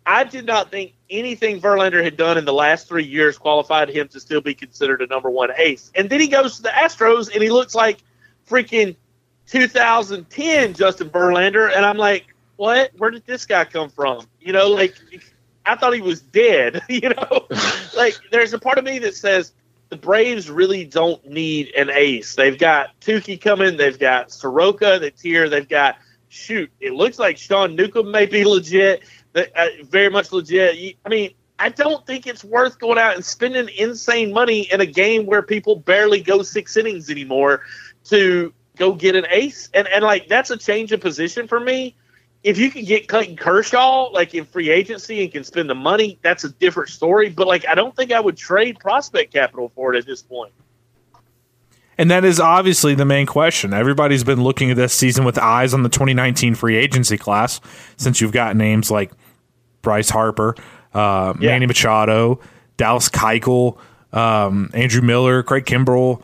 I 0.06 0.24
did 0.24 0.44
not 0.44 0.70
think 0.70 0.94
anything 1.18 1.60
Verlander 1.60 2.02
had 2.02 2.16
done 2.16 2.36
in 2.36 2.44
the 2.44 2.52
last 2.52 2.88
three 2.88 3.04
years 3.04 3.38
qualified 3.38 3.88
him 3.88 4.08
to 4.08 4.20
still 4.20 4.40
be 4.40 4.54
considered 4.54 5.00
a 5.00 5.06
number 5.06 5.30
one 5.30 5.50
ace. 5.56 5.90
And 5.94 6.10
then 6.10 6.20
he 6.20 6.28
goes 6.28 6.56
to 6.56 6.62
the 6.62 6.70
Astros 6.70 7.32
and 7.32 7.42
he 7.42 7.50
looks 7.50 7.74
like 7.74 7.98
freaking 8.48 8.96
2010 9.46 10.74
Justin 10.74 11.10
Verlander, 11.10 11.74
and 11.74 11.84
I'm 11.84 11.96
like, 11.96 12.34
what? 12.56 12.92
Where 12.96 13.10
did 13.10 13.26
this 13.26 13.46
guy 13.46 13.64
come 13.64 13.90
from? 13.90 14.26
You 14.40 14.52
know, 14.52 14.68
like 14.68 14.94
I 15.66 15.76
thought 15.76 15.94
he 15.94 16.00
was 16.00 16.20
dead. 16.20 16.82
You 16.88 17.10
know, 17.10 17.46
like 17.96 18.18
there's 18.30 18.52
a 18.52 18.58
part 18.58 18.78
of 18.78 18.84
me 18.84 18.98
that 19.00 19.14
says 19.14 19.52
the 19.88 19.96
Braves 19.96 20.50
really 20.50 20.84
don't 20.84 21.24
need 21.28 21.74
an 21.74 21.90
ace. 21.90 22.34
They've 22.34 22.58
got 22.58 22.98
Touki 23.00 23.40
coming, 23.40 23.76
they've 23.76 23.98
got 23.98 24.32
Soroka 24.32 24.98
that's 25.00 25.20
here, 25.20 25.48
they've 25.48 25.68
got 25.68 25.96
shoot. 26.28 26.70
It 26.80 26.94
looks 26.94 27.18
like 27.18 27.38
Sean 27.38 27.76
Newcomb 27.76 28.10
may 28.10 28.26
be 28.26 28.44
legit, 28.46 29.02
Uh, 29.34 29.66
very 29.84 30.10
much 30.10 30.32
legit. 30.32 30.96
I 31.04 31.08
mean. 31.08 31.34
I 31.56 31.68
don't 31.68 32.04
think 32.04 32.26
it's 32.26 32.42
worth 32.42 32.80
going 32.80 32.98
out 32.98 33.14
and 33.14 33.24
spending 33.24 33.68
insane 33.78 34.32
money 34.32 34.62
in 34.72 34.80
a 34.80 34.86
game 34.86 35.24
where 35.24 35.40
people 35.40 35.76
barely 35.76 36.20
go 36.20 36.42
six 36.42 36.76
innings 36.76 37.08
anymore 37.08 37.62
to 38.06 38.52
go 38.76 38.92
get 38.92 39.14
an 39.14 39.26
ace. 39.30 39.68
And 39.74 39.86
and 39.88 40.04
like 40.04 40.28
that's 40.28 40.50
a 40.50 40.56
change 40.56 40.92
of 40.92 41.00
position 41.00 41.48
for 41.48 41.60
me. 41.60 41.94
If 42.42 42.58
you 42.58 42.70
can 42.70 42.84
get 42.84 43.08
Clayton 43.08 43.36
Kershaw 43.36 44.10
like 44.10 44.34
in 44.34 44.44
free 44.44 44.70
agency 44.70 45.22
and 45.22 45.32
can 45.32 45.44
spend 45.44 45.70
the 45.70 45.74
money, 45.74 46.18
that's 46.22 46.44
a 46.44 46.50
different 46.50 46.90
story. 46.90 47.30
But 47.30 47.46
like 47.46 47.66
I 47.66 47.74
don't 47.74 47.94
think 47.96 48.12
I 48.12 48.20
would 48.20 48.36
trade 48.36 48.78
prospect 48.78 49.32
capital 49.32 49.72
for 49.74 49.94
it 49.94 49.98
at 49.98 50.06
this 50.06 50.22
point. 50.22 50.52
And 51.96 52.10
that 52.10 52.24
is 52.24 52.40
obviously 52.40 52.96
the 52.96 53.04
main 53.04 53.24
question. 53.24 53.72
Everybody's 53.72 54.24
been 54.24 54.42
looking 54.42 54.72
at 54.72 54.76
this 54.76 54.92
season 54.92 55.24
with 55.24 55.38
eyes 55.38 55.72
on 55.72 55.84
the 55.84 55.88
2019 55.88 56.56
free 56.56 56.76
agency 56.76 57.16
class 57.16 57.60
since 57.96 58.20
you've 58.20 58.32
got 58.32 58.56
names 58.56 58.90
like 58.90 59.12
Bryce 59.84 60.10
Harper, 60.10 60.56
uh, 60.92 61.34
Yeah. 61.38 61.50
Manny 61.52 61.66
Machado, 61.66 62.40
Dallas 62.76 63.08
Keuchel, 63.08 63.78
um, 64.12 64.70
Andrew 64.74 65.02
Miller, 65.02 65.42
Craig 65.44 65.64
Kimbrel. 65.64 66.20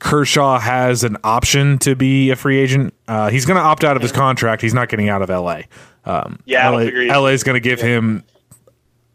Kershaw 0.00 0.58
has 0.58 1.02
an 1.04 1.16
option 1.24 1.78
to 1.78 1.94
be 1.94 2.28
a 2.30 2.36
free 2.36 2.58
agent. 2.58 2.92
Uh, 3.08 3.30
he's 3.30 3.46
going 3.46 3.56
to 3.56 3.62
opt 3.62 3.84
out 3.84 3.96
of 3.96 4.02
his 4.02 4.12
contract. 4.12 4.60
He's 4.60 4.74
not 4.74 4.90
getting 4.90 5.08
out 5.08 5.22
of 5.22 5.30
LA. 5.30 5.62
Um, 6.04 6.40
Yeah, 6.44 6.68
LA, 6.68 6.80
LA 7.18 7.28
is 7.28 7.42
going 7.42 7.54
to 7.54 7.60
give 7.60 7.80
him 7.80 8.22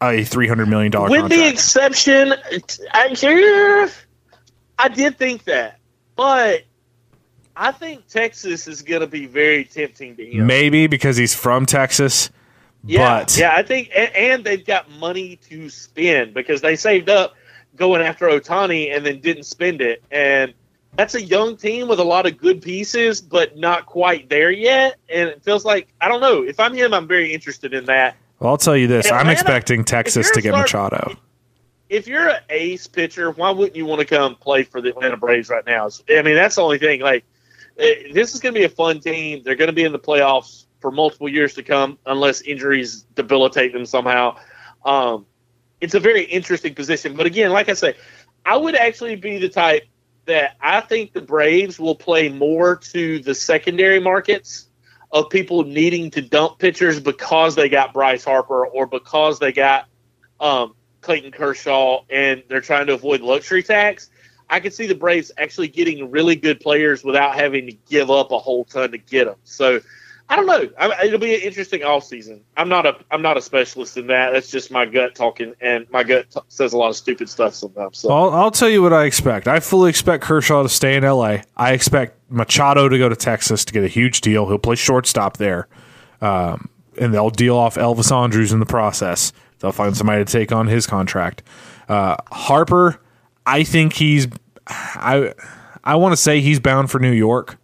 a 0.00 0.24
$300 0.24 0.66
million 0.66 0.90
With 0.90 0.92
contract. 1.10 1.28
the 1.28 1.46
exception, 1.48 2.34
I 2.92 3.88
I 4.78 4.88
did 4.88 5.18
think 5.18 5.44
that, 5.44 5.78
but 6.16 6.62
I 7.54 7.70
think 7.70 8.08
Texas 8.08 8.66
is 8.66 8.80
going 8.82 9.02
to 9.02 9.06
be 9.06 9.26
very 9.26 9.64
tempting 9.64 10.16
to 10.16 10.24
him. 10.24 10.46
Maybe 10.46 10.86
because 10.86 11.18
he's 11.18 11.34
from 11.34 11.66
Texas. 11.66 12.30
Yeah, 12.84 13.20
but 13.20 13.36
yeah, 13.36 13.52
I 13.54 13.62
think, 13.62 13.90
and, 13.94 14.14
and 14.14 14.44
they've 14.44 14.64
got 14.64 14.90
money 14.90 15.36
to 15.48 15.68
spend 15.68 16.34
because 16.34 16.60
they 16.60 16.76
saved 16.76 17.10
up 17.10 17.34
going 17.76 18.02
after 18.02 18.26
Ohtani 18.26 18.94
and 18.94 19.04
then 19.04 19.20
didn't 19.20 19.44
spend 19.44 19.80
it. 19.80 20.02
And 20.10 20.54
that's 20.96 21.14
a 21.14 21.22
young 21.22 21.56
team 21.56 21.88
with 21.88 22.00
a 22.00 22.04
lot 22.04 22.26
of 22.26 22.38
good 22.38 22.62
pieces, 22.62 23.20
but 23.20 23.56
not 23.56 23.86
quite 23.86 24.28
there 24.28 24.50
yet. 24.50 24.96
And 25.08 25.28
it 25.28 25.42
feels 25.42 25.64
like 25.64 25.92
I 26.00 26.08
don't 26.08 26.20
know. 26.20 26.42
If 26.42 26.58
I'm 26.58 26.74
him, 26.74 26.94
I'm 26.94 27.06
very 27.06 27.32
interested 27.32 27.74
in 27.74 27.84
that. 27.86 28.16
Well, 28.38 28.50
I'll 28.50 28.58
tell 28.58 28.76
you 28.76 28.86
this: 28.86 29.10
I'm 29.10 29.28
expecting 29.28 29.84
Texas 29.84 30.30
to 30.30 30.40
get 30.40 30.50
start- 30.50 30.92
Machado. 30.92 31.16
If 31.88 32.06
you're 32.06 32.28
an 32.28 32.42
ace 32.50 32.86
pitcher, 32.86 33.32
why 33.32 33.50
wouldn't 33.50 33.74
you 33.74 33.84
want 33.84 33.98
to 33.98 34.06
come 34.06 34.36
play 34.36 34.62
for 34.62 34.80
the 34.80 34.90
Atlanta 34.90 35.16
Braves 35.16 35.50
right 35.50 35.66
now? 35.66 35.88
I 36.08 36.22
mean, 36.22 36.36
that's 36.36 36.54
the 36.54 36.62
only 36.62 36.78
thing. 36.78 37.00
Like, 37.00 37.24
eh, 37.78 38.12
this 38.12 38.32
is 38.32 38.40
going 38.40 38.54
to 38.54 38.60
be 38.60 38.64
a 38.64 38.68
fun 38.68 39.00
team. 39.00 39.42
They're 39.44 39.56
going 39.56 39.70
to 39.70 39.74
be 39.74 39.82
in 39.82 39.90
the 39.90 39.98
playoffs 39.98 40.66
for 40.80 40.90
multiple 40.90 41.28
years 41.28 41.54
to 41.54 41.62
come, 41.62 41.98
unless 42.06 42.40
injuries 42.42 43.06
debilitate 43.14 43.72
them 43.72 43.86
somehow. 43.86 44.36
Um, 44.84 45.26
it's 45.80 45.94
a 45.94 46.00
very 46.00 46.24
interesting 46.24 46.74
position. 46.74 47.16
But 47.16 47.26
again, 47.26 47.50
like 47.52 47.68
I 47.68 47.74
say, 47.74 47.94
I 48.44 48.56
would 48.56 48.74
actually 48.74 49.16
be 49.16 49.38
the 49.38 49.48
type 49.48 49.84
that 50.26 50.56
I 50.60 50.80
think 50.80 51.12
the 51.12 51.20
Braves 51.20 51.78
will 51.78 51.94
play 51.94 52.28
more 52.28 52.76
to 52.76 53.18
the 53.20 53.34
secondary 53.34 54.00
markets 54.00 54.66
of 55.12 55.28
people 55.28 55.64
needing 55.64 56.10
to 56.12 56.22
dump 56.22 56.58
pitchers 56.58 57.00
because 57.00 57.54
they 57.54 57.68
got 57.68 57.92
Bryce 57.92 58.24
Harper 58.24 58.66
or 58.66 58.86
because 58.86 59.38
they 59.38 59.52
got 59.52 59.86
um, 60.38 60.74
Clayton 61.00 61.32
Kershaw 61.32 62.04
and 62.08 62.42
they're 62.48 62.60
trying 62.60 62.86
to 62.86 62.94
avoid 62.94 63.20
luxury 63.20 63.62
tax. 63.62 64.10
I 64.48 64.60
could 64.60 64.74
see 64.74 64.86
the 64.86 64.94
Braves 64.94 65.32
actually 65.38 65.68
getting 65.68 66.10
really 66.10 66.36
good 66.36 66.60
players 66.60 67.04
without 67.04 67.34
having 67.34 67.66
to 67.66 67.72
give 67.88 68.10
up 68.10 68.32
a 68.32 68.38
whole 68.38 68.64
ton 68.64 68.92
to 68.92 68.98
get 68.98 69.26
them. 69.26 69.36
So 69.44 69.80
I 70.30 70.36
don't 70.36 70.46
know. 70.46 70.70
I, 70.78 71.06
it'll 71.06 71.18
be 71.18 71.34
an 71.34 71.40
interesting 71.40 71.82
off 71.82 72.04
season. 72.04 72.42
I'm 72.56 72.68
not 72.68 72.86
a 72.86 72.96
I'm 73.10 73.20
not 73.20 73.36
a 73.36 73.42
specialist 73.42 73.96
in 73.96 74.06
that. 74.06 74.30
That's 74.30 74.48
just 74.48 74.70
my 74.70 74.86
gut 74.86 75.16
talking, 75.16 75.54
and 75.60 75.90
my 75.90 76.04
gut 76.04 76.30
t- 76.30 76.40
says 76.46 76.72
a 76.72 76.78
lot 76.78 76.88
of 76.88 76.94
stupid 76.94 77.28
stuff 77.28 77.52
sometimes. 77.52 77.98
So 77.98 78.10
I'll, 78.10 78.30
I'll 78.30 78.50
tell 78.52 78.68
you 78.68 78.80
what 78.80 78.92
I 78.92 79.06
expect. 79.06 79.48
I 79.48 79.58
fully 79.58 79.90
expect 79.90 80.22
Kershaw 80.22 80.62
to 80.62 80.68
stay 80.68 80.94
in 80.96 81.02
L.A. 81.02 81.42
I 81.56 81.72
expect 81.72 82.16
Machado 82.30 82.88
to 82.88 82.96
go 82.96 83.08
to 83.08 83.16
Texas 83.16 83.64
to 83.64 83.72
get 83.72 83.82
a 83.82 83.88
huge 83.88 84.20
deal. 84.20 84.46
He'll 84.46 84.58
play 84.58 84.76
shortstop 84.76 85.38
there, 85.38 85.66
um, 86.20 86.68
and 86.96 87.12
they'll 87.12 87.30
deal 87.30 87.56
off 87.56 87.74
Elvis 87.74 88.16
Andrus 88.16 88.52
in 88.52 88.60
the 88.60 88.66
process. 88.66 89.32
They'll 89.58 89.72
find 89.72 89.96
somebody 89.96 90.24
to 90.24 90.32
take 90.32 90.52
on 90.52 90.68
his 90.68 90.86
contract. 90.86 91.42
Uh, 91.88 92.16
Harper, 92.30 93.00
I 93.46 93.64
think 93.64 93.94
he's 93.94 94.28
I 94.68 95.34
I 95.82 95.96
want 95.96 96.12
to 96.12 96.16
say 96.16 96.40
he's 96.40 96.60
bound 96.60 96.88
for 96.88 97.00
New 97.00 97.10
York. 97.10 97.58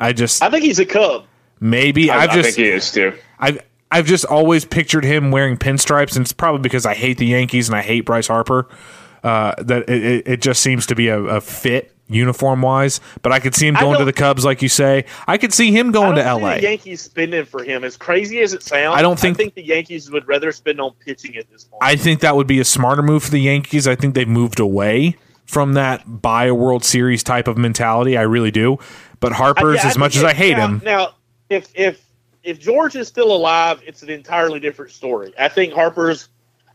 I 0.00 0.12
just 0.12 0.42
I 0.42 0.50
think 0.50 0.64
he's 0.64 0.80
a 0.80 0.84
Cub. 0.84 1.26
Maybe 1.62 2.10
I, 2.10 2.24
I've 2.24 2.30
I 2.30 2.34
just 2.34 2.56
think 2.56 2.56
he 2.66 2.72
is 2.72 2.90
too. 2.90 3.14
I've 3.38 3.60
I've 3.90 4.06
just 4.06 4.24
always 4.24 4.64
pictured 4.64 5.04
him 5.04 5.30
wearing 5.30 5.56
pinstripes, 5.56 6.16
and 6.16 6.22
it's 6.24 6.32
probably 6.32 6.60
because 6.62 6.84
I 6.86 6.94
hate 6.94 7.18
the 7.18 7.26
Yankees 7.26 7.68
and 7.68 7.76
I 7.76 7.82
hate 7.82 8.02
Bryce 8.02 8.26
Harper. 8.26 8.68
Uh, 9.22 9.54
that 9.62 9.88
it, 9.88 10.04
it, 10.04 10.28
it 10.28 10.40
just 10.42 10.62
seems 10.62 10.84
to 10.86 10.96
be 10.96 11.06
a, 11.08 11.18
a 11.20 11.40
fit 11.40 11.94
uniform 12.08 12.60
wise. 12.62 13.00
But 13.22 13.30
I 13.32 13.38
could 13.38 13.54
see 13.54 13.68
him 13.68 13.74
going 13.74 13.98
to 13.98 14.04
the 14.04 14.12
Cubs, 14.12 14.44
like 14.44 14.62
you 14.62 14.68
say. 14.68 15.04
I 15.28 15.38
could 15.38 15.52
see 15.52 15.70
him 15.70 15.90
I 15.90 15.92
going 15.92 16.16
don't 16.16 16.16
to 16.16 16.22
see 16.22 16.28
L.A. 16.28 16.56
the 16.56 16.62
Yankees 16.62 17.02
spending 17.02 17.44
for 17.44 17.62
him. 17.62 17.84
As 17.84 17.96
crazy 17.96 18.40
as 18.40 18.52
it 18.52 18.62
sounds, 18.62 18.98
I 18.98 19.02
don't 19.02 19.18
think- 19.18 19.36
I 19.36 19.38
think 19.38 19.54
the 19.54 19.64
Yankees 19.64 20.10
would 20.10 20.26
rather 20.26 20.50
spend 20.52 20.80
on 20.80 20.92
pitching 21.04 21.36
at 21.36 21.48
this 21.50 21.64
point. 21.64 21.82
I 21.82 21.94
think 21.96 22.20
that 22.20 22.34
would 22.34 22.46
be 22.48 22.58
a 22.60 22.64
smarter 22.64 23.02
move 23.02 23.22
for 23.22 23.30
the 23.30 23.40
Yankees. 23.40 23.86
I 23.86 23.94
think 23.94 24.14
they've 24.14 24.26
moved 24.28 24.58
away 24.58 25.16
from 25.46 25.74
that 25.74 26.22
buy 26.22 26.46
a 26.46 26.54
World 26.54 26.84
Series 26.84 27.22
type 27.22 27.46
of 27.46 27.56
mentality. 27.56 28.16
I 28.18 28.22
really 28.22 28.50
do. 28.50 28.78
But 29.20 29.32
Harper's, 29.32 29.76
yeah, 29.84 29.90
as 29.90 29.96
much 29.98 30.16
as 30.16 30.24
I 30.24 30.32
hate 30.34 30.56
now, 30.56 30.66
him, 30.66 30.82
Now, 30.84 31.14
if 31.52 31.68
if 31.74 32.04
if 32.42 32.58
George 32.58 32.96
is 32.96 33.06
still 33.08 33.34
alive, 33.34 33.80
it's 33.86 34.02
an 34.02 34.10
entirely 34.10 34.58
different 34.60 34.90
story. 34.90 35.32
I 35.38 35.48
think 35.48 35.72
Harper's 35.72 36.28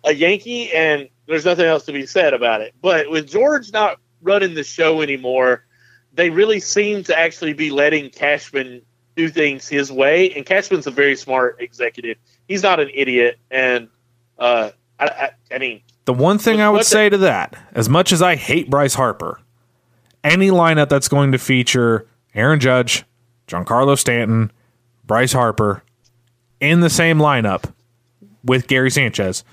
a 0.05 0.13
Yankee, 0.13 0.71
and 0.73 1.09
there's 1.27 1.43
nothing 1.45 1.65
else 1.65 1.83
to 1.85 1.91
be 1.91 2.05
said 2.05 2.33
about 2.33 2.61
it. 2.61 2.73
But 2.81 3.09
with 3.09 3.29
George 3.29 3.73
not 3.73 3.99
running 4.21 4.53
the 4.53 4.63
show 4.63 5.01
anymore, 5.01 5.65
they 6.13 6.29
really 6.29 6.59
seem 6.61 7.03
to 7.03 7.17
actually 7.19 7.53
be 7.53 7.69
letting 7.69 8.09
Cashman 8.11 8.81
do 9.17 9.27
things 9.27 9.67
his 9.67 9.91
way. 9.91 10.31
And 10.31 10.45
Cashman's 10.45 10.87
a 10.87 10.91
very 10.91 11.15
smart 11.17 11.57
executive. 11.59 12.17
He's 12.47 12.63
not 12.63 12.79
an 12.79 12.89
idiot, 12.93 13.37
and 13.51 13.89
uh, 14.39 14.69
I, 14.99 15.05
I, 15.05 15.29
I 15.53 15.57
mean, 15.57 15.81
The 16.05 16.13
one 16.13 16.37
thing 16.37 16.61
I 16.61 16.69
would 16.69 16.81
the- 16.81 16.85
say 16.85 17.09
to 17.09 17.17
that, 17.17 17.55
as 17.73 17.89
much 17.89 18.13
as 18.13 18.21
I 18.21 18.35
hate 18.35 18.69
Bryce 18.69 18.93
Harper, 18.93 19.41
any 20.23 20.49
lineup 20.49 20.87
that's 20.87 21.07
going 21.09 21.33
to 21.33 21.37
feature 21.37 22.07
Aaron 22.33 22.59
Judge, 22.61 23.03
Giancarlo 23.47 23.97
Stanton, 23.97 24.51
Bryce 25.07 25.33
Harper 25.33 25.83
in 26.59 26.81
the 26.81 26.89
same 26.89 27.17
lineup 27.17 27.73
with 28.43 28.67
Gary 28.67 28.91
Sanchez, 28.91 29.43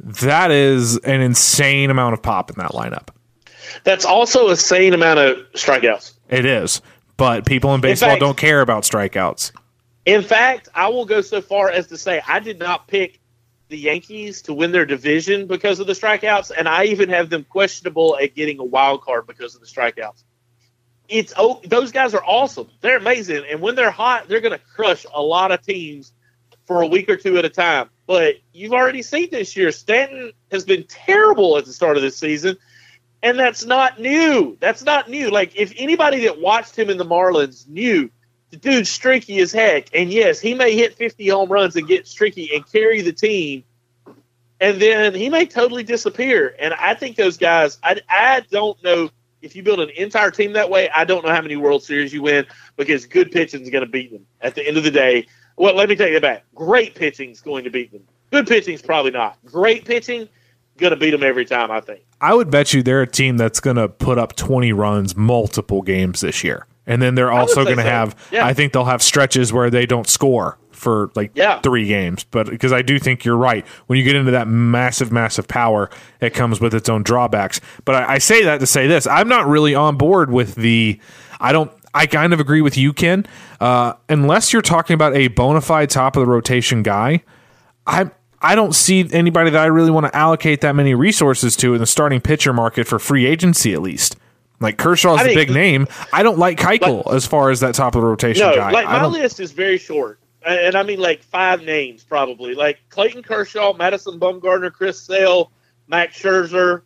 that 0.00 0.50
is 0.50 0.96
an 0.98 1.20
insane 1.20 1.90
amount 1.90 2.14
of 2.14 2.22
pop 2.22 2.50
in 2.50 2.56
that 2.58 2.72
lineup. 2.72 3.08
that's 3.84 4.04
also 4.04 4.48
a 4.48 4.56
sane 4.56 4.94
amount 4.94 5.18
of 5.18 5.36
strikeouts. 5.54 6.12
It 6.28 6.44
is. 6.44 6.80
But 7.16 7.46
people 7.46 7.74
in 7.74 7.80
baseball 7.80 8.10
fact- 8.10 8.20
don't 8.20 8.36
care 8.36 8.60
about 8.60 8.84
strikeouts. 8.84 9.52
In 10.04 10.22
fact, 10.22 10.68
I 10.74 10.88
will 10.88 11.04
go 11.04 11.20
so 11.20 11.40
far 11.40 11.70
as 11.70 11.88
to 11.88 11.98
say 11.98 12.22
I 12.26 12.38
did 12.38 12.58
not 12.58 12.86
pick 12.86 13.20
the 13.68 13.76
Yankees 13.76 14.42
to 14.42 14.54
win 14.54 14.70
their 14.70 14.86
division 14.86 15.46
because 15.46 15.80
of 15.80 15.88
the 15.88 15.94
strikeouts, 15.94 16.52
and 16.56 16.68
I 16.68 16.84
even 16.84 17.08
have 17.08 17.30
them 17.30 17.44
questionable 17.44 18.16
at 18.22 18.34
getting 18.36 18.60
a 18.60 18.64
wild 18.64 19.02
card 19.02 19.26
because 19.26 19.56
of 19.56 19.60
the 19.60 19.66
strikeouts. 19.66 20.22
It's 21.08 21.32
oh, 21.36 21.60
those 21.64 21.92
guys 21.92 22.14
are 22.14 22.24
awesome. 22.24 22.68
They're 22.80 22.98
amazing, 22.98 23.44
and 23.50 23.60
when 23.60 23.74
they're 23.74 23.90
hot, 23.90 24.28
they're 24.28 24.40
going 24.40 24.58
to 24.58 24.64
crush 24.74 25.06
a 25.12 25.22
lot 25.22 25.52
of 25.52 25.62
teams 25.62 26.12
for 26.64 26.82
a 26.82 26.86
week 26.86 27.08
or 27.08 27.16
two 27.16 27.38
at 27.38 27.44
a 27.44 27.48
time. 27.48 27.88
But 28.06 28.36
you've 28.52 28.72
already 28.72 29.02
seen 29.02 29.30
this 29.30 29.56
year, 29.56 29.72
Stanton 29.72 30.32
has 30.50 30.64
been 30.64 30.84
terrible 30.84 31.56
at 31.58 31.64
the 31.64 31.72
start 31.72 31.96
of 31.96 32.02
this 32.02 32.16
season, 32.16 32.56
and 33.22 33.38
that's 33.38 33.64
not 33.64 34.00
new. 34.00 34.56
That's 34.60 34.84
not 34.84 35.08
new. 35.08 35.30
Like 35.30 35.56
if 35.56 35.72
anybody 35.76 36.24
that 36.24 36.40
watched 36.40 36.76
him 36.76 36.90
in 36.90 36.98
the 36.98 37.04
Marlins 37.04 37.68
knew 37.68 38.10
the 38.50 38.56
dude's 38.56 38.90
streaky 38.90 39.38
as 39.40 39.52
heck. 39.52 39.88
And 39.94 40.10
yes, 40.10 40.40
he 40.40 40.54
may 40.54 40.74
hit 40.74 40.94
50 40.94 41.28
home 41.28 41.50
runs 41.50 41.76
and 41.76 41.86
get 41.86 42.06
streaky 42.06 42.50
and 42.54 42.70
carry 42.70 43.02
the 43.02 43.12
team. 43.12 43.64
And 44.60 44.80
then 44.80 45.14
he 45.14 45.28
may 45.28 45.46
totally 45.46 45.82
disappear. 45.82 46.54
And 46.58 46.72
I 46.74 46.94
think 46.94 47.16
those 47.16 47.36
guys, 47.36 47.78
I, 47.82 48.00
I 48.08 48.42
don't 48.50 48.82
know 48.82 49.10
if 49.46 49.54
you 49.54 49.62
build 49.62 49.80
an 49.80 49.90
entire 49.90 50.30
team 50.30 50.52
that 50.54 50.68
way, 50.68 50.90
I 50.90 51.04
don't 51.04 51.24
know 51.24 51.32
how 51.32 51.40
many 51.40 51.56
World 51.56 51.82
Series 51.82 52.12
you 52.12 52.20
win 52.20 52.44
because 52.76 53.06
good 53.06 53.30
pitching 53.30 53.62
is 53.62 53.70
going 53.70 53.84
to 53.84 53.90
beat 53.90 54.12
them 54.12 54.26
at 54.40 54.56
the 54.56 54.66
end 54.66 54.76
of 54.76 54.82
the 54.82 54.90
day. 54.90 55.26
Well, 55.56 55.74
let 55.74 55.88
me 55.88 55.94
take 55.94 56.12
that 56.12 56.20
back. 56.20 56.44
Great 56.54 56.96
pitching 56.96 57.30
is 57.30 57.40
going 57.40 57.64
to 57.64 57.70
beat 57.70 57.92
them. 57.92 58.02
Good 58.32 58.48
pitching 58.48 58.74
is 58.74 58.82
probably 58.82 59.12
not. 59.12 59.38
Great 59.46 59.84
pitching, 59.84 60.28
going 60.76 60.90
to 60.90 60.96
beat 60.96 61.12
them 61.12 61.22
every 61.22 61.44
time, 61.44 61.70
I 61.70 61.80
think. 61.80 62.00
I 62.20 62.34
would 62.34 62.50
bet 62.50 62.74
you 62.74 62.82
they're 62.82 63.02
a 63.02 63.06
team 63.06 63.36
that's 63.36 63.60
going 63.60 63.76
to 63.76 63.88
put 63.88 64.18
up 64.18 64.34
20 64.34 64.72
runs 64.72 65.16
multiple 65.16 65.80
games 65.80 66.20
this 66.22 66.42
year. 66.42 66.66
And 66.86 67.02
then 67.02 67.14
they're 67.16 67.32
also 67.32 67.64
going 67.64 67.76
to 67.78 67.82
so. 67.82 67.88
have, 67.88 68.28
Yeah. 68.30 68.46
I 68.46 68.54
think 68.54 68.72
they'll 68.72 68.84
have 68.84 69.02
stretches 69.02 69.52
where 69.52 69.70
they 69.70 69.86
don't 69.86 70.08
score 70.08 70.56
for 70.70 71.10
like 71.16 71.32
Yeah. 71.34 71.58
three 71.60 71.86
games. 71.88 72.24
But 72.24 72.46
because 72.48 72.72
I 72.72 72.82
do 72.82 72.98
think 72.98 73.24
you're 73.24 73.36
right. 73.36 73.66
When 73.86 73.98
you 73.98 74.04
get 74.04 74.14
into 74.14 74.30
that 74.32 74.46
massive, 74.46 75.10
massive 75.10 75.48
power, 75.48 75.90
it 76.20 76.32
comes 76.34 76.60
with 76.60 76.74
its 76.74 76.88
own 76.88 77.02
drawbacks. 77.02 77.60
But 77.84 77.96
I, 77.96 78.14
I 78.14 78.18
say 78.18 78.44
that 78.44 78.60
to 78.60 78.66
say 78.66 78.86
this 78.86 79.06
I'm 79.06 79.28
not 79.28 79.46
really 79.48 79.74
on 79.74 79.96
board 79.96 80.30
with 80.30 80.54
the, 80.54 81.00
I 81.40 81.52
don't, 81.52 81.72
I 81.92 82.06
kind 82.06 82.32
of 82.32 82.40
agree 82.40 82.60
with 82.60 82.76
you, 82.76 82.92
Ken. 82.92 83.26
Uh, 83.58 83.94
unless 84.08 84.52
you're 84.52 84.60
talking 84.62 84.94
about 84.94 85.16
a 85.16 85.28
bona 85.28 85.62
fide 85.62 85.88
top 85.90 86.14
of 86.16 86.20
the 86.20 86.30
rotation 86.30 86.82
guy, 86.82 87.22
I 87.86 88.10
I 88.42 88.54
don't 88.54 88.74
see 88.74 89.08
anybody 89.12 89.48
that 89.50 89.62
I 89.62 89.66
really 89.66 89.90
want 89.90 90.04
to 90.06 90.14
allocate 90.14 90.60
that 90.60 90.76
many 90.76 90.94
resources 90.94 91.56
to 91.56 91.72
in 91.72 91.80
the 91.80 91.86
starting 91.86 92.20
pitcher 92.20 92.52
market 92.52 92.86
for 92.86 92.98
free 92.98 93.24
agency 93.24 93.72
at 93.72 93.80
least. 93.80 94.14
Like 94.60 94.78
Kershaw's 94.78 95.20
I 95.20 95.22
a 95.22 95.24
think- 95.26 95.36
big 95.38 95.50
name. 95.50 95.86
I 96.12 96.22
don't 96.22 96.38
like 96.38 96.58
Keuchel 96.58 97.12
as 97.14 97.26
far 97.26 97.50
as 97.50 97.60
that 97.60 97.74
top 97.74 97.94
of 97.94 98.00
the 98.02 98.06
rotation 98.06 98.46
No, 98.46 98.54
guy. 98.56 98.70
like 98.70 98.86
my 98.86 99.04
list 99.06 99.38
is 99.40 99.52
very 99.52 99.78
short, 99.78 100.18
and 100.46 100.74
I 100.76 100.82
mean 100.82 100.98
like 100.98 101.22
five 101.22 101.62
names 101.62 102.04
probably, 102.04 102.54
like 102.54 102.78
Clayton 102.88 103.22
Kershaw, 103.22 103.74
Madison 103.74 104.18
Bumgarner, 104.18 104.72
Chris 104.72 105.00
Sale, 105.00 105.50
Max 105.88 106.20
Scherzer. 106.20 106.82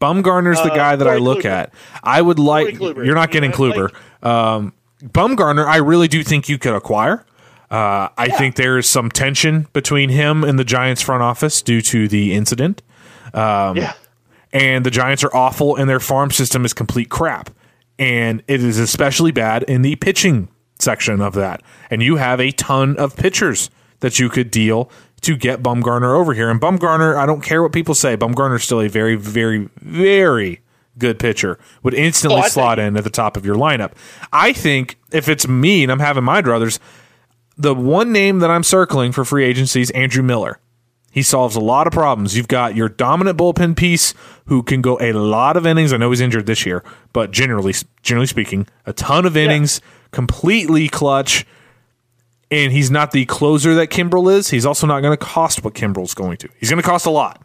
Bumgarner's 0.00 0.62
the 0.62 0.72
uh, 0.72 0.76
guy 0.76 0.96
that 0.96 1.06
I 1.06 1.16
look 1.16 1.40
Kluber. 1.40 1.44
at. 1.50 1.74
I 2.02 2.22
would 2.22 2.38
like. 2.38 2.78
You're 2.80 3.14
not 3.14 3.30
getting 3.30 3.52
You 3.52 3.68
know, 3.68 3.88
Kluber. 4.22 4.26
Um, 4.26 4.72
Bumgarner, 5.02 5.66
I 5.66 5.76
really 5.76 6.08
do 6.08 6.22
think 6.24 6.48
you 6.48 6.58
could 6.58 6.74
acquire. 6.74 7.24
Uh, 7.70 8.08
I 8.18 8.28
think 8.30 8.56
there 8.56 8.78
is 8.78 8.88
some 8.88 9.10
tension 9.10 9.68
between 9.72 10.08
him 10.08 10.42
and 10.42 10.58
the 10.58 10.64
Giants 10.64 11.02
front 11.02 11.22
office 11.22 11.62
due 11.62 11.80
to 11.82 12.08
the 12.08 12.34
incident. 12.34 12.82
Um, 13.32 13.76
yeah, 13.76 13.92
and 14.52 14.84
the 14.84 14.90
Giants 14.90 15.22
are 15.24 15.34
awful, 15.34 15.76
and 15.76 15.88
their 15.88 16.00
farm 16.00 16.30
system 16.30 16.64
is 16.64 16.72
complete 16.72 17.08
crap. 17.08 17.50
And 17.98 18.42
it 18.48 18.62
is 18.62 18.78
especially 18.78 19.30
bad 19.30 19.62
in 19.64 19.82
the 19.82 19.94
pitching 19.96 20.48
section 20.78 21.20
of 21.20 21.34
that. 21.34 21.62
And 21.90 22.02
you 22.02 22.16
have 22.16 22.40
a 22.40 22.50
ton 22.52 22.96
of 22.96 23.14
pitchers 23.16 23.68
that 24.00 24.18
you 24.18 24.30
could 24.30 24.50
deal 24.50 24.90
to 25.20 25.36
get 25.36 25.62
Bumgarner 25.62 26.18
over 26.18 26.32
here. 26.32 26.48
And 26.48 26.58
Bumgarner, 26.58 27.14
I 27.16 27.26
don't 27.26 27.42
care 27.42 27.62
what 27.62 27.72
people 27.72 27.94
say, 27.94 28.16
Bumgarner's 28.16 28.64
still 28.64 28.80
a 28.80 28.88
very, 28.88 29.16
very, 29.16 29.68
very 29.82 30.60
good 30.96 31.18
pitcher. 31.18 31.58
Would 31.82 31.92
instantly 31.92 32.40
Oh, 32.42 32.48
slot 32.48 32.78
think- 32.78 32.88
in 32.88 32.96
at 32.96 33.04
the 33.04 33.10
top 33.10 33.36
of 33.36 33.44
your 33.44 33.54
lineup. 33.56 33.92
I 34.32 34.54
think 34.54 34.98
if 35.12 35.28
it's 35.28 35.46
me 35.46 35.82
and 35.82 35.92
I'm 35.92 35.98
having 36.00 36.24
my 36.24 36.40
druthers, 36.40 36.78
the 37.58 37.74
one 37.74 38.12
name 38.12 38.38
that 38.38 38.50
I'm 38.50 38.62
circling 38.62 39.12
for 39.12 39.26
free 39.26 39.44
agency 39.44 39.82
is 39.82 39.90
Andrew 39.90 40.22
Miller. 40.22 40.58
He 41.10 41.22
solves 41.22 41.56
a 41.56 41.60
lot 41.60 41.86
of 41.88 41.92
problems. 41.92 42.36
You've 42.36 42.46
got 42.48 42.76
your 42.76 42.88
dominant 42.88 43.36
bullpen 43.36 43.76
piece 43.76 44.14
who 44.46 44.62
can 44.62 44.80
go 44.80 44.96
a 45.00 45.12
lot 45.12 45.56
of 45.56 45.66
innings. 45.66 45.92
I 45.92 45.96
know 45.96 46.10
he's 46.10 46.20
injured 46.20 46.46
this 46.46 46.64
year, 46.64 46.84
but 47.12 47.32
generally 47.32 47.74
generally 48.02 48.28
speaking, 48.28 48.66
a 48.86 48.92
ton 48.92 49.26
of 49.26 49.36
innings, 49.36 49.80
completely 50.12 50.88
clutch. 50.88 51.44
And 52.52 52.72
he's 52.72 52.90
not 52.90 53.12
the 53.12 53.24
closer 53.26 53.74
that 53.74 53.90
Kimbrel 53.90 54.32
is. 54.32 54.50
He's 54.50 54.66
also 54.66 54.86
not 54.86 55.00
going 55.00 55.12
to 55.16 55.24
cost 55.24 55.64
what 55.64 55.74
Kimbrel's 55.74 56.14
going 56.14 56.36
to. 56.38 56.48
He's 56.58 56.68
going 56.70 56.82
to 56.82 56.88
cost 56.88 57.06
a 57.06 57.10
lot 57.10 57.42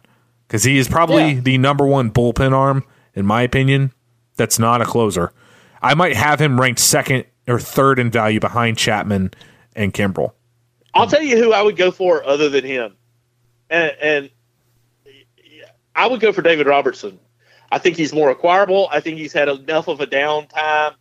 because 0.48 0.64
he 0.64 0.78
is 0.78 0.88
probably 0.88 1.32
Yeah. 1.32 1.40
the 1.40 1.58
number 1.58 1.86
one 1.86 2.10
bullpen 2.10 2.52
arm, 2.52 2.84
in 3.14 3.24
my 3.26 3.42
opinion. 3.42 3.92
That's 4.36 4.58
not 4.58 4.80
a 4.80 4.84
closer. 4.84 5.32
I 5.80 5.94
might 5.94 6.16
have 6.16 6.40
him 6.40 6.60
ranked 6.60 6.80
second 6.80 7.24
or 7.48 7.58
third 7.60 7.98
in 8.00 8.10
value 8.10 8.40
behind 8.40 8.78
Chapman 8.78 9.30
and 9.76 9.94
Kimbrel. 9.94 10.32
I'll 10.94 11.06
tell 11.06 11.22
you 11.22 11.36
who 11.36 11.52
I 11.52 11.62
would 11.62 11.76
go 11.76 11.90
for 11.90 12.24
other 12.24 12.48
than 12.48 12.64
him, 12.64 12.96
and, 13.70 13.96
and 14.00 14.30
I 15.94 16.06
would 16.06 16.20
go 16.20 16.32
for 16.32 16.42
David 16.42 16.66
Robertson. 16.66 17.18
I 17.70 17.78
think 17.78 17.96
he's 17.96 18.12
more 18.12 18.30
acquirable. 18.30 18.88
I 18.92 19.00
think 19.00 19.18
he's 19.18 19.32
had 19.32 19.48
enough 19.48 19.88
of 19.88 20.00
a 20.00 20.06
downtime 20.06 20.94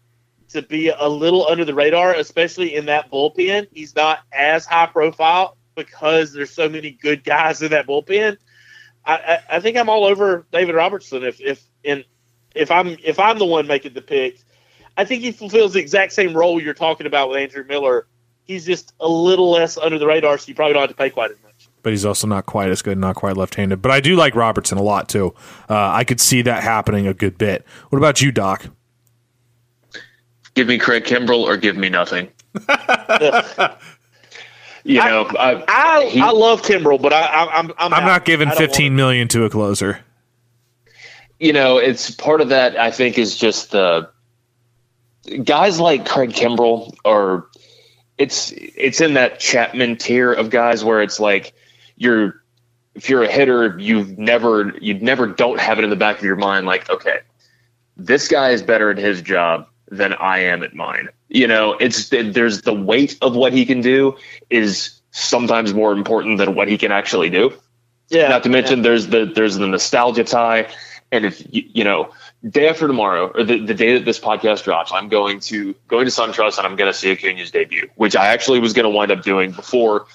to 0.49 0.61
be 0.61 0.89
a 0.89 1.07
little 1.07 1.47
under 1.47 1.65
the 1.65 1.73
radar, 1.73 2.13
especially 2.13 2.75
in 2.75 2.85
that 2.85 3.11
bullpen. 3.11 3.67
He's 3.71 3.95
not 3.95 4.19
as 4.31 4.65
high 4.65 4.87
profile 4.87 5.57
because 5.75 6.33
there's 6.33 6.51
so 6.51 6.69
many 6.69 6.91
good 6.91 7.23
guys 7.23 7.61
in 7.61 7.71
that 7.71 7.87
bullpen. 7.87 8.37
I, 9.05 9.13
I, 9.13 9.39
I 9.57 9.59
think 9.59 9.77
I'm 9.77 9.89
all 9.89 10.05
over 10.05 10.45
David 10.51 10.75
Robertson 10.75 11.23
if 11.23 11.39
if 11.39 11.63
in 11.83 12.03
if 12.55 12.71
I'm 12.71 12.97
if 13.03 13.19
I'm 13.19 13.37
the 13.37 13.45
one 13.45 13.67
making 13.67 13.93
the 13.93 14.01
pick. 14.01 14.39
I 14.97 15.03
think 15.03 15.23
he 15.23 15.31
fulfills 15.31 15.73
the 15.73 15.79
exact 15.79 16.13
same 16.13 16.33
role 16.35 16.61
you're 16.61 16.73
talking 16.73 17.05
about 17.05 17.29
with 17.29 17.37
Andrew 17.39 17.65
Miller. 17.65 18.07
He's 18.45 18.65
just 18.65 18.93
a 18.99 19.07
little 19.07 19.51
less 19.51 19.77
under 19.77 19.99
the 19.99 20.07
radar, 20.07 20.37
so 20.37 20.47
you 20.47 20.55
probably 20.55 20.73
don't 20.73 20.83
have 20.83 20.89
to 20.89 20.95
pay 20.95 21.09
quite 21.09 21.31
as 21.31 21.37
much. 21.43 21.44
But 21.86 21.94
he's 21.94 22.03
also 22.03 22.26
not 22.26 22.48
quite 22.48 22.72
as 22.72 22.82
good, 22.82 22.98
not 22.98 23.16
quite 23.16 23.38
left-handed. 23.38 23.80
But 23.80 23.91
I 23.91 23.99
do 23.99 24.16
like 24.16 24.34
Robertson 24.34 24.80
a 24.80 24.82
lot 24.82 25.07
too. 25.07 25.36
Uh, 25.70 25.91
I 25.91 26.03
could 26.03 26.20
see 26.20 26.41
that 26.41 26.64
happening 26.64 27.06
a 27.06 27.14
good 27.14 27.38
bit. 27.38 27.64
What 27.90 27.99
about 27.99 28.24
you, 28.24 28.32
Doc? 28.32 28.66
Give 30.56 30.66
me 30.68 30.80
Craig 30.80 31.03
Kimbrel 31.03 31.44
or 31.44 31.57
give 31.57 31.78
me 31.78 31.90
nothing. 31.90 32.30
you 34.84 34.98
know, 34.99 35.26
I, 35.38 35.64
I 35.68 36.06
he- 36.06 36.20
I 36.20 36.32
love 36.32 36.64
Kimbrel, 36.64 36.99
but 36.99 37.14
I, 37.14 37.22
I 37.22 37.60
I'm 37.60 37.72
I'm, 37.78 37.94
I'm 37.94 38.03
not 38.06 38.26
giving 38.26 38.48
I 38.48 38.52
don't 38.56 38.62
want- 38.62 38.72
15 38.72 38.95
million 38.95 39.28
to 39.28 39.44
a 39.45 39.49
closer. 39.52 39.99
you 41.40 41.53
know, 41.53 41.78
it's 41.78 42.10
part 42.10 42.41
of 42.41 42.49
that. 42.49 42.78
I 42.80 42.90
think 42.90 43.20
is 43.20 43.38
just 43.38 43.70
the 43.74 44.10
guys 45.44 45.80
like 45.80 46.07
Craig 46.07 46.32
Kimbrel 46.32 46.95
are. 47.06 47.45
It's 48.18 48.52
it's 48.56 49.02
in 49.02 49.14
that 49.14 49.40
Chapman 49.40 49.98
tier 49.98 50.34
of 50.34 50.49
guys 50.49 50.84
where 50.84 51.02
it's 51.03 51.20
like 51.20 51.53
you're 51.97 52.41
if 52.95 53.09
you're 53.09 53.23
a 53.23 53.31
hitter, 53.31 53.77
you've 53.77 54.17
never 54.17 54.73
you 54.81 54.93
never 54.95 55.27
don't 55.27 55.59
have 55.59 55.77
it 55.77 55.84
in 55.84 55.89
the 55.89 55.95
back 55.95 56.17
of 56.17 56.23
your 56.23 56.35
mind 56.35 56.65
like 56.65 56.89
okay, 56.89 57.19
this 57.97 58.27
guy 58.27 58.49
is 58.49 58.61
better 58.61 58.89
at 58.89 58.97
his 58.97 59.22
job 59.22 59.67
than 59.89 60.13
I 60.13 60.39
am 60.39 60.63
at 60.63 60.73
mine. 60.73 61.09
You 61.30 61.47
know, 61.47 61.73
it's 61.80 62.09
there's 62.09 62.61
the 62.61 62.73
weight 62.73 63.17
of 63.22 63.35
what 63.35 63.53
he 63.53 63.65
can 63.65 63.81
do 63.81 64.15
is 64.49 65.01
sometimes 65.11 65.73
more 65.73 65.91
important 65.91 66.38
than 66.38 66.55
what 66.55 66.67
he 66.67 66.77
can 66.77 66.91
actually 66.91 67.30
do. 67.30 67.53
Yeah, 68.09 68.27
Not 68.27 68.43
to 68.43 68.49
mention 68.49 68.81
there's 68.84 69.07
the 69.07 69.26
there's 69.26 69.55
the 69.55 69.67
nostalgia 69.67 70.23
tie, 70.23 70.72
and 71.11 71.26
if 71.26 71.41
you, 71.53 71.63
you 71.73 71.84
know 71.84 72.11
day 72.49 72.69
after 72.69 72.88
tomorrow 72.88 73.31
or 73.34 73.43
the, 73.43 73.59
the 73.65 73.73
day 73.73 73.93
that 73.93 74.05
this 74.05 74.19
podcast 74.19 74.63
drops, 74.63 74.91
I'm 74.91 75.09
going 75.09 75.39
to 75.41 75.73
going 75.88 76.05
to 76.05 76.11
SunTrust 76.11 76.57
and 76.57 76.67
I'm 76.67 76.76
going 76.76 76.91
to 76.91 76.97
see 76.97 77.11
Acuna's 77.11 77.51
debut, 77.51 77.89
which 77.95 78.15
I 78.15 78.27
actually 78.27 78.59
was 78.59 78.73
going 78.73 78.84
to 78.84 78.89
wind 78.89 79.11
up 79.11 79.23
doing 79.23 79.51
before 79.51 80.05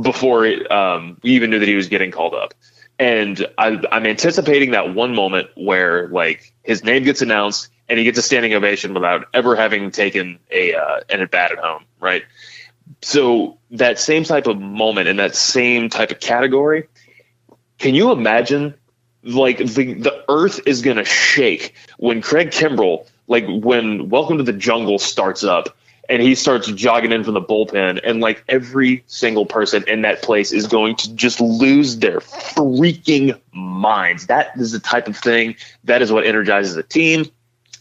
before 0.00 0.46
um, 0.72 1.18
we 1.22 1.30
even 1.32 1.50
knew 1.50 1.58
that 1.58 1.68
he 1.68 1.74
was 1.74 1.88
getting 1.88 2.10
called 2.10 2.34
up. 2.34 2.54
And 2.98 3.46
I, 3.58 3.82
I'm 3.90 4.06
anticipating 4.06 4.72
that 4.72 4.94
one 4.94 5.14
moment 5.14 5.48
where 5.56 6.08
like 6.08 6.52
his 6.62 6.84
name 6.84 7.04
gets 7.04 7.22
announced 7.22 7.68
and 7.88 7.98
he 7.98 8.04
gets 8.04 8.18
a 8.18 8.22
standing 8.22 8.54
ovation 8.54 8.94
without 8.94 9.26
ever 9.34 9.56
having 9.56 9.90
taken 9.90 10.38
a 10.50 10.74
uh, 10.74 11.00
an 11.10 11.20
at 11.20 11.30
bat 11.30 11.52
at 11.52 11.58
home, 11.58 11.84
right? 12.00 12.22
So 13.00 13.58
that 13.72 13.98
same 13.98 14.24
type 14.24 14.46
of 14.46 14.60
moment 14.60 15.08
in 15.08 15.16
that 15.16 15.34
same 15.34 15.88
type 15.88 16.10
of 16.10 16.20
category, 16.20 16.88
can 17.78 17.94
you 17.94 18.12
imagine 18.12 18.74
like 19.24 19.58
the 19.58 19.94
the 19.94 20.24
earth 20.28 20.60
is 20.66 20.82
gonna 20.82 21.04
shake 21.04 21.74
when 21.98 22.22
Craig 22.22 22.50
Kimbrel, 22.50 23.06
like 23.26 23.44
when 23.46 24.08
Welcome 24.08 24.38
to 24.38 24.44
the 24.44 24.52
Jungle 24.52 24.98
starts 24.98 25.42
up 25.44 25.76
and 26.08 26.20
he 26.20 26.34
starts 26.34 26.70
jogging 26.72 27.12
in 27.12 27.24
from 27.24 27.34
the 27.34 27.40
bullpen, 27.40 28.00
and 28.02 28.20
like 28.20 28.44
every 28.48 29.04
single 29.06 29.46
person 29.46 29.84
in 29.86 30.02
that 30.02 30.22
place 30.22 30.52
is 30.52 30.66
going 30.66 30.96
to 30.96 31.14
just 31.14 31.40
lose 31.40 31.98
their 31.98 32.18
freaking 32.18 33.38
minds. 33.52 34.26
That 34.26 34.56
is 34.56 34.72
the 34.72 34.80
type 34.80 35.08
of 35.08 35.16
thing 35.16 35.56
that 35.84 36.02
is 36.02 36.12
what 36.12 36.26
energizes 36.26 36.76
a 36.76 36.82
team. 36.82 37.26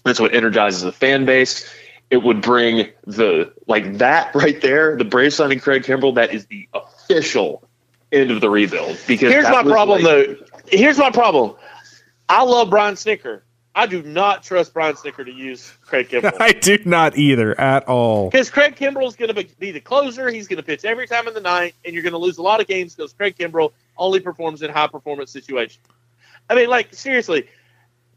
That's 0.03 0.19
what 0.19 0.33
energizes 0.33 0.83
a 0.83 0.91
fan 0.91 1.25
base. 1.25 1.69
It 2.09 2.23
would 2.23 2.41
bring 2.41 2.89
the 3.05 3.53
like 3.67 3.99
that 3.99 4.35
right 4.35 4.59
there, 4.61 4.97
the 4.97 5.05
Braves 5.05 5.35
signing 5.35 5.59
Craig 5.59 5.83
Kimbrel. 5.83 6.15
That 6.15 6.33
is 6.33 6.45
the 6.47 6.67
official 6.73 7.63
end 8.11 8.31
of 8.31 8.41
the 8.41 8.49
rebuild. 8.49 8.97
Because 9.07 9.31
Here's 9.31 9.49
my 9.49 9.63
problem, 9.63 10.03
like- 10.03 10.27
though. 10.27 10.35
Here's 10.67 10.97
my 10.97 11.11
problem. 11.11 11.55
I 12.29 12.43
love 12.43 12.69
Brian 12.69 12.95
Snitker. 12.95 13.41
I 13.73 13.85
do 13.85 14.03
not 14.03 14.43
trust 14.43 14.73
Brian 14.73 14.95
Snitker 14.95 15.25
to 15.25 15.31
use 15.31 15.71
Craig 15.81 16.09
Kimbrel. 16.11 16.39
I 16.39 16.51
do 16.51 16.77
not 16.85 17.17
either 17.17 17.59
at 17.59 17.87
all. 17.87 18.29
Because 18.29 18.49
Craig 18.49 18.75
Kimbrel 18.75 19.07
is 19.07 19.15
going 19.15 19.33
to 19.33 19.47
be 19.59 19.71
the 19.71 19.79
closer. 19.79 20.29
He's 20.29 20.47
going 20.47 20.57
to 20.57 20.63
pitch 20.63 20.83
every 20.83 21.07
time 21.07 21.27
in 21.27 21.33
the 21.33 21.41
night, 21.41 21.75
and 21.85 21.93
you're 21.93 22.03
going 22.03 22.13
to 22.13 22.19
lose 22.19 22.37
a 22.37 22.41
lot 22.41 22.59
of 22.59 22.67
games 22.67 22.95
because 22.95 23.13
Craig 23.13 23.35
Kimbrel 23.37 23.71
only 23.97 24.19
performs 24.19 24.61
in 24.61 24.71
high 24.71 24.87
performance 24.87 25.31
situations. 25.31 25.83
I 26.49 26.55
mean, 26.55 26.69
like 26.69 26.93
seriously, 26.93 27.47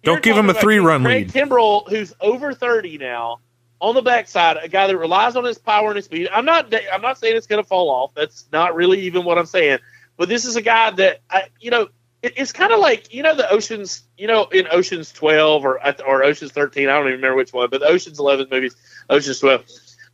Don't 0.02 0.22
give 0.22 0.36
him 0.36 0.51
a 0.51 0.55
three-run 0.55 1.05
Craig 1.05 1.31
Kimbrel, 1.31 1.89
who's 1.89 2.12
over 2.20 2.52
thirty 2.52 2.98
now, 2.98 3.39
on 3.81 3.94
the 3.94 4.02
backside, 4.02 4.56
a 4.56 4.68
guy 4.68 4.86
that 4.86 4.97
relies 4.97 5.36
on 5.36 5.44
his 5.44 5.59
power 5.59 5.89
and 5.89 5.97
his 5.97 6.06
speed. 6.06 6.28
I'm 6.32 6.44
not. 6.44 6.74
I'm 6.93 7.02
not 7.02 7.18
saying 7.18 7.36
it's 7.36 7.47
going 7.47 7.62
to 7.62 7.68
fall 7.68 7.90
off. 7.90 8.12
That's 8.14 8.47
not 8.51 8.74
really 8.74 9.02
even 9.02 9.24
what 9.24 9.39
I'm 9.39 9.47
saying. 9.47 9.78
But 10.16 10.28
this 10.28 10.44
is 10.44 10.56
a 10.56 10.62
guy 10.62 10.90
that 10.93 11.20
I, 11.31 11.44
you 11.60 11.70
know, 11.70 11.89
it, 12.25 12.33
it's 12.37 12.53
kind 12.53 12.73
of 12.73 12.81
like 12.81 13.13
you 13.13 13.23
know 13.23 13.35
the 13.35 13.49
Ocean's, 13.51 14.03
you 14.17 14.27
know, 14.27 14.47
in 14.47 14.67
Ocean's 14.71 15.13
12 15.13 15.65
or 15.65 15.79
or 16.03 16.25
Ocean's 16.25 16.53
13. 16.53 16.89
I 16.89 16.93
don't 16.93 17.03
even 17.03 17.17
remember 17.17 17.37
which 17.37 17.53
one, 17.53 17.69
but 17.71 17.81
the 17.81 17.87
Ocean's 17.87 18.19
11 18.19 18.49
movies, 18.51 18.75
Ocean's 19.11 19.39
12. 19.41 19.65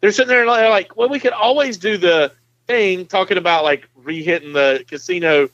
They're 0.01 0.11
sitting 0.11 0.29
there 0.29 0.41
and 0.41 0.51
they're 0.51 0.71
like, 0.71 0.97
well, 0.97 1.09
we 1.09 1.21
could 1.21 1.33
always 1.33 1.77
do 1.77 1.97
the 1.97 2.33
thing 2.67 3.07
talking 3.07 3.37
about 3.37 3.65
like 3.65 3.89
re-hitting 3.95 4.53
the 4.53 4.85
casino 4.89 5.49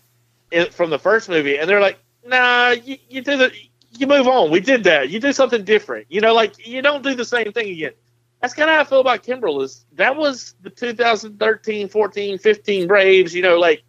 in, 0.51 0.71
from 0.71 0.91
the 0.91 0.99
first 0.99 1.29
movie, 1.29 1.59
and 1.59 1.69
they're 1.69 1.81
like, 1.81 1.99
nah, 2.25 2.71
you, 2.71 2.97
you 3.09 3.21
do 3.21 3.37
the, 3.37 3.53
you 3.99 4.07
move 4.07 4.27
on. 4.27 4.51
We 4.51 4.61
did 4.61 4.85
that. 4.85 5.11
You 5.11 5.21
do 5.21 5.33
something 5.33 5.63
different. 5.65 6.07
You 6.09 6.23
know, 6.23 6.33
like 6.33 6.67
you 6.67 6.81
don't 6.81 7.03
do 7.03 7.15
the 7.15 7.25
same 7.25 7.53
thing 7.53 7.69
again. 7.71 7.93
That's 8.41 8.55
kind 8.55 8.71
of 8.71 8.77
how 8.77 8.83
I 8.83 8.85
feel 8.85 9.01
about 9.01 9.25
Kimbrel. 9.25 9.63
Is 9.63 9.85
that 9.95 10.17
was 10.17 10.55
the 10.63 10.71
2013, 10.71 11.89
14, 11.89 12.39
15 12.39 12.87
Braves. 12.87 13.35
You 13.35 13.43
know, 13.43 13.59
like 13.59 13.83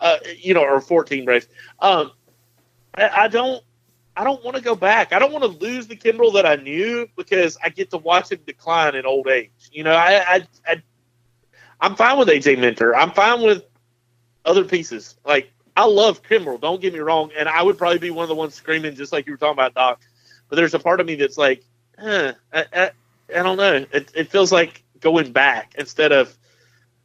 uh, 0.00 0.18
you 0.38 0.54
know, 0.54 0.62
or 0.62 0.80
14 0.80 1.24
Braves. 1.24 1.46
Um, 1.78 2.12
I, 2.94 3.08
I 3.08 3.28
don't, 3.28 3.62
I 4.16 4.24
don't 4.24 4.44
want 4.44 4.56
to 4.56 4.62
go 4.62 4.74
back. 4.74 5.12
I 5.12 5.18
don't 5.18 5.32
want 5.32 5.44
to 5.44 5.64
lose 5.64 5.86
the 5.86 5.96
Kimbrel 5.96 6.34
that 6.34 6.46
I 6.46 6.56
knew 6.56 7.08
because 7.16 7.56
I 7.62 7.68
get 7.68 7.90
to 7.90 7.98
watch 7.98 8.32
him 8.32 8.40
decline 8.46 8.94
in 8.94 9.06
old 9.06 9.28
age. 9.28 9.50
You 9.72 9.84
know, 9.84 9.94
I, 9.94 10.34
I, 10.36 10.46
I 10.66 10.82
I'm 11.80 11.96
fine 11.96 12.18
with 12.18 12.28
AJ 12.28 12.58
Minter. 12.58 12.94
I'm 12.94 13.12
fine 13.12 13.42
with 13.42 13.64
other 14.44 14.64
pieces. 14.64 15.16
Like 15.24 15.52
I 15.76 15.84
love 15.84 16.22
Kimbrel. 16.22 16.60
Don't 16.60 16.80
get 16.80 16.92
me 16.92 16.98
wrong, 16.98 17.30
and 17.36 17.48
I 17.48 17.62
would 17.62 17.78
probably 17.78 17.98
be 17.98 18.10
one 18.10 18.24
of 18.24 18.28
the 18.28 18.34
ones 18.34 18.54
screaming 18.54 18.94
just 18.94 19.12
like 19.12 19.26
you 19.26 19.32
were 19.32 19.38
talking 19.38 19.54
about, 19.54 19.74
Doc. 19.74 20.00
But 20.48 20.56
there's 20.56 20.74
a 20.74 20.78
part 20.78 21.00
of 21.00 21.06
me 21.06 21.14
that's 21.14 21.38
like, 21.38 21.64
eh, 21.98 22.32
I, 22.52 22.64
I, 22.72 22.90
I 23.34 23.42
don't 23.42 23.56
know. 23.56 23.86
It, 23.92 24.10
it 24.14 24.30
feels 24.30 24.50
like 24.52 24.82
going 25.00 25.32
back 25.32 25.74
instead 25.78 26.12
of 26.12 26.36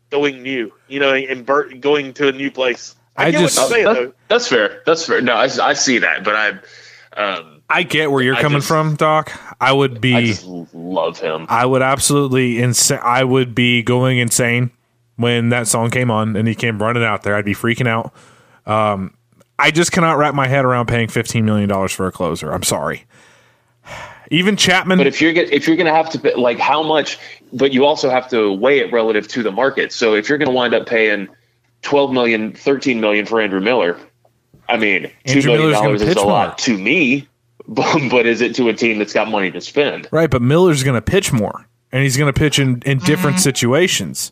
going 0.10 0.42
new. 0.44 0.72
You 0.88 1.00
know, 1.00 1.14
and 1.14 1.46
Bert 1.46 1.80
going 1.82 2.14
to 2.16 2.28
a 2.28 2.32
new 2.32 2.52
place. 2.52 2.96
I, 3.18 3.28
I 3.28 3.32
get 3.32 3.40
just- 3.42 3.58
what 3.58 3.70
you're 3.70 3.70
saying, 3.72 3.86
That- 3.86 3.94
though. 3.96 4.14
that's 4.28 4.48
fair. 4.48 4.82
That's 4.86 5.06
fair. 5.06 5.22
No, 5.22 5.36
I, 5.36 5.50
I 5.62 5.74
see 5.74 6.00
that, 6.00 6.24
but 6.24 6.36
I, 6.36 6.50
um, 7.22 7.62
I 7.70 7.84
get 7.84 8.12
where 8.12 8.22
you're 8.22 8.36
I 8.36 8.42
coming 8.42 8.58
just- 8.60 8.68
from, 8.68 8.96
Doc. 8.96 9.32
I 9.62 9.72
would 9.72 10.02
be. 10.02 10.16
I 10.16 10.26
just 10.26 10.46
love 10.74 11.20
him. 11.20 11.46
I 11.50 11.66
would 11.66 11.82
absolutely 11.82 12.56
insa- 12.56 13.02
I 13.02 13.24
would 13.24 13.56
be 13.56 13.82
going 13.84 14.18
insane 14.20 14.72
when 15.16 15.50
that 15.50 15.66
song 15.68 15.90
came 15.92 16.12
on 16.12 16.36
and 16.36 16.46
he 16.48 16.56
came 16.56 16.78
running 16.82 17.04
out 17.06 17.24
there. 17.24 17.36
I'd 17.36 17.46
be 17.46 17.54
freaking 17.56 17.88
out. 17.88 18.14
Um, 18.66 19.16
I 19.58 19.72
just 19.72 19.94
cannot 19.94 20.18
wrap 20.18 20.36
my 20.36 20.48
head 20.50 20.66
around 20.66 20.88
paying 20.88 21.08
fifteen 21.08 21.46
million 21.46 21.70
dollars 21.70 21.94
for 21.94 22.06
a 22.06 22.12
closer. 22.12 22.52
I'm 22.52 22.64
sorry. 22.64 23.06
Even 24.32 24.58
Chapman. 24.58 24.98
But 24.98 25.08
if 25.08 25.22
you're 25.22 25.34
get, 25.34 25.54
if 25.54 25.68
you're 25.68 25.78
going 25.78 25.86
to 25.88 25.94
have 25.94 26.10
to 26.10 26.20
pay, 26.20 26.34
like 26.36 26.58
how 26.60 26.82
much, 26.84 27.18
but 27.54 27.74
you 27.74 27.86
also 27.86 28.10
have 28.10 28.30
to 28.30 28.52
weigh 28.54 28.80
it 28.80 28.92
relative 28.92 29.28
to 29.30 29.44
the 29.44 29.52
market. 29.52 29.92
So 29.92 30.16
if 30.16 30.30
you're 30.30 30.38
going 30.38 30.50
to 30.50 30.54
wind 30.54 30.74
up 30.74 30.88
paying 30.88 31.28
12 31.82 32.12
million, 32.12 32.54
13 32.54 33.00
million 33.00 33.26
for 33.26 33.42
Andrew 33.42 33.62
Miller, 33.62 33.98
I 34.68 34.78
mean, 34.78 35.12
2 35.26 35.38
Andrew 35.38 35.52
million 35.54 35.72
dollars 35.72 36.02
is 36.02 36.16
a 36.16 36.20
more. 36.20 36.26
lot 36.26 36.58
to 36.60 36.78
me, 36.78 37.28
but, 37.68 38.10
but 38.10 38.26
is 38.26 38.42
it 38.42 38.56
to 38.56 38.70
a 38.70 38.74
team 38.74 39.00
that's 39.00 39.14
got 39.14 39.30
money 39.30 39.52
to 39.52 39.62
spend? 39.62 40.08
right, 40.12 40.30
but 40.30 40.42
Miller's 40.42 40.84
going 40.84 40.96
to 40.96 41.02
pitch 41.02 41.32
more, 41.32 41.68
and 41.92 42.04
he's 42.04 42.18
going 42.18 42.32
to 42.32 42.38
pitch 42.38 42.60
in 42.60 42.82
in 42.86 43.00
different 43.00 43.38
mm-hmm. 43.38 43.44
situations. 43.44 44.32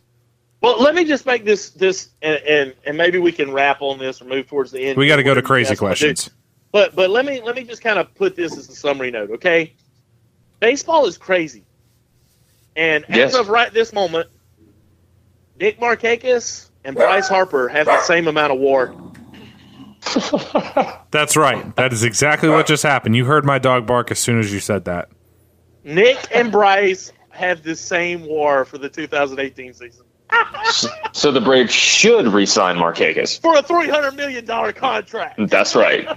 Well, 0.62 0.82
let 0.82 0.96
me 0.96 1.04
just 1.04 1.26
make 1.26 1.44
this 1.44 1.72
this 1.72 2.10
and, 2.22 2.38
and 2.44 2.74
and 2.86 2.98
maybe 2.98 3.20
we 3.20 3.34
can 3.34 3.52
wrap 3.52 3.82
on 3.82 4.00
this 4.00 4.22
or 4.22 4.26
move 4.26 4.48
towards 4.48 4.72
the 4.72 4.80
end. 4.80 4.98
We 4.98 5.08
got 5.08 5.18
to 5.18 5.24
go 5.24 5.34
to 5.34 5.42
crazy 5.42 5.72
guys 5.72 5.82
wanna 5.82 5.96
do. 5.96 6.06
questions. 6.06 6.30
But 6.72 6.96
but 6.96 7.10
let 7.10 7.26
me 7.26 7.42
let 7.42 7.56
me 7.56 7.64
just 7.64 7.82
kind 7.82 8.00
of 8.00 8.14
put 8.16 8.36
this 8.36 8.58
as 8.58 8.68
a 8.70 8.76
summary 8.76 9.12
note, 9.12 9.30
okay? 9.32 9.74
Baseball 10.60 11.06
is 11.06 11.18
crazy, 11.18 11.64
and 12.76 13.06
Yes. 13.10 13.34
as 13.34 13.40
of 13.40 13.50
right 13.50 13.72
this 13.74 13.94
moment, 13.94 14.30
Nick 15.60 15.80
Markakis 15.80 16.70
and 16.84 16.96
Bryce 16.96 17.28
Harper 17.28 17.68
have 17.68 17.86
the 17.86 18.02
same 18.02 18.28
amount 18.28 18.52
of 18.54 18.60
WAR. 18.60 18.94
That's 21.12 21.38
right. 21.38 21.76
That 21.76 21.94
is 21.94 22.04
exactly 22.04 22.50
what 22.50 22.66
just 22.68 22.84
happened. 22.84 23.16
You 23.16 23.26
heard 23.26 23.46
my 23.46 23.58
dog 23.60 23.86
bark 23.86 24.12
as 24.12 24.20
soon 24.20 24.40
as 24.40 24.52
you 24.54 24.60
said 24.60 24.86
that. 24.86 25.10
Nick 25.84 26.18
and 26.34 26.52
Bryce 26.52 27.12
have 27.30 27.64
the 27.64 27.76
same 27.76 28.26
WAR 28.26 28.66
for 28.66 28.78
the 28.78 28.90
2018 28.90 29.74
season 29.74 30.06
So 31.14 31.32
the 31.32 31.42
Braves 31.42 31.74
should 31.74 32.28
re-sign 32.28 32.78
Markakis. 32.78 33.40
for 33.42 33.56
a 33.58 33.62
300 33.62 34.16
million 34.16 34.46
dollar 34.46 34.74
contract. 34.74 35.40
That's 35.50 35.76
right. 35.76 36.08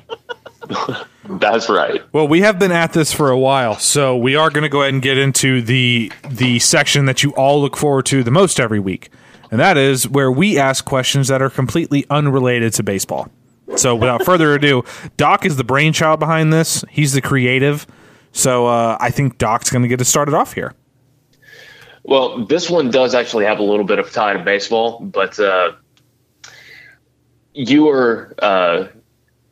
That's 0.68 1.04
That's 1.28 1.68
right. 1.68 2.02
Well, 2.12 2.28
we 2.28 2.40
have 2.40 2.58
been 2.58 2.72
at 2.72 2.92
this 2.92 3.12
for 3.12 3.30
a 3.30 3.38
while, 3.38 3.76
so 3.78 4.16
we 4.16 4.36
are 4.36 4.48
going 4.50 4.62
to 4.62 4.68
go 4.68 4.82
ahead 4.82 4.94
and 4.94 5.02
get 5.02 5.18
into 5.18 5.60
the 5.60 6.12
the 6.28 6.58
section 6.60 7.06
that 7.06 7.22
you 7.22 7.30
all 7.32 7.60
look 7.60 7.76
forward 7.76 8.06
to 8.06 8.22
the 8.22 8.30
most 8.30 8.60
every 8.60 8.78
week, 8.80 9.10
and 9.50 9.60
that 9.60 9.76
is 9.76 10.08
where 10.08 10.30
we 10.30 10.58
ask 10.58 10.84
questions 10.84 11.28
that 11.28 11.42
are 11.42 11.50
completely 11.50 12.06
unrelated 12.10 12.72
to 12.74 12.82
baseball. 12.82 13.28
So, 13.76 13.96
without 13.96 14.24
further 14.24 14.54
ado, 14.54 14.84
Doc 15.16 15.44
is 15.44 15.56
the 15.56 15.64
brainchild 15.64 16.20
behind 16.20 16.52
this. 16.52 16.84
He's 16.88 17.12
the 17.12 17.20
creative. 17.20 17.86
So, 18.30 18.66
uh, 18.66 18.96
I 19.00 19.10
think 19.10 19.38
Doc's 19.38 19.70
going 19.70 19.82
to 19.82 19.88
get 19.88 20.00
us 20.00 20.08
started 20.08 20.34
off 20.34 20.52
here. 20.52 20.74
Well, 22.06 22.44
this 22.44 22.70
one 22.70 22.92
does 22.92 23.16
actually 23.16 23.46
have 23.46 23.58
a 23.58 23.64
little 23.64 23.84
bit 23.84 23.98
of 23.98 24.12
tie 24.12 24.34
to 24.34 24.38
baseball, 24.38 25.00
but 25.00 25.38
uh, 25.40 25.72
you 27.52 27.88
are 27.88 28.32
uh, 28.38 28.86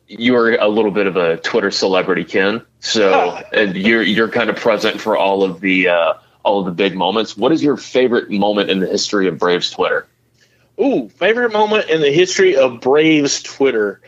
you 0.07 0.31
were 0.31 0.55
a 0.55 0.69
little 0.69 0.91
bit 0.91 1.05
of 1.05 1.17
a 1.17 1.35
Twitter 1.37 1.69
celebrity, 1.69 2.23
Ken. 2.23 2.65
So 2.79 3.41
and 3.53 3.75
you're 3.75 4.01
you're 4.01 4.29
kind 4.29 4.49
of 4.49 4.55
present 4.55 5.01
for 5.01 5.17
all 5.17 5.43
of 5.43 5.59
the 5.59 5.89
uh, 5.89 6.13
all 6.43 6.59
of 6.61 6.65
the 6.65 6.71
big 6.71 6.95
moments. 6.95 7.35
What 7.35 7.51
is 7.51 7.61
your 7.61 7.75
favorite 7.75 8.31
moment 8.31 8.69
in 8.69 8.79
the 8.79 8.87
history 8.87 9.27
of 9.27 9.37
Braves 9.37 9.69
Twitter? 9.69 10.07
Ooh, 10.79 11.09
favorite 11.09 11.51
moment 11.51 11.89
in 11.89 11.99
the 11.99 12.11
history 12.11 12.55
of 12.55 12.79
Braves 12.79 13.43
Twitter. 13.43 13.99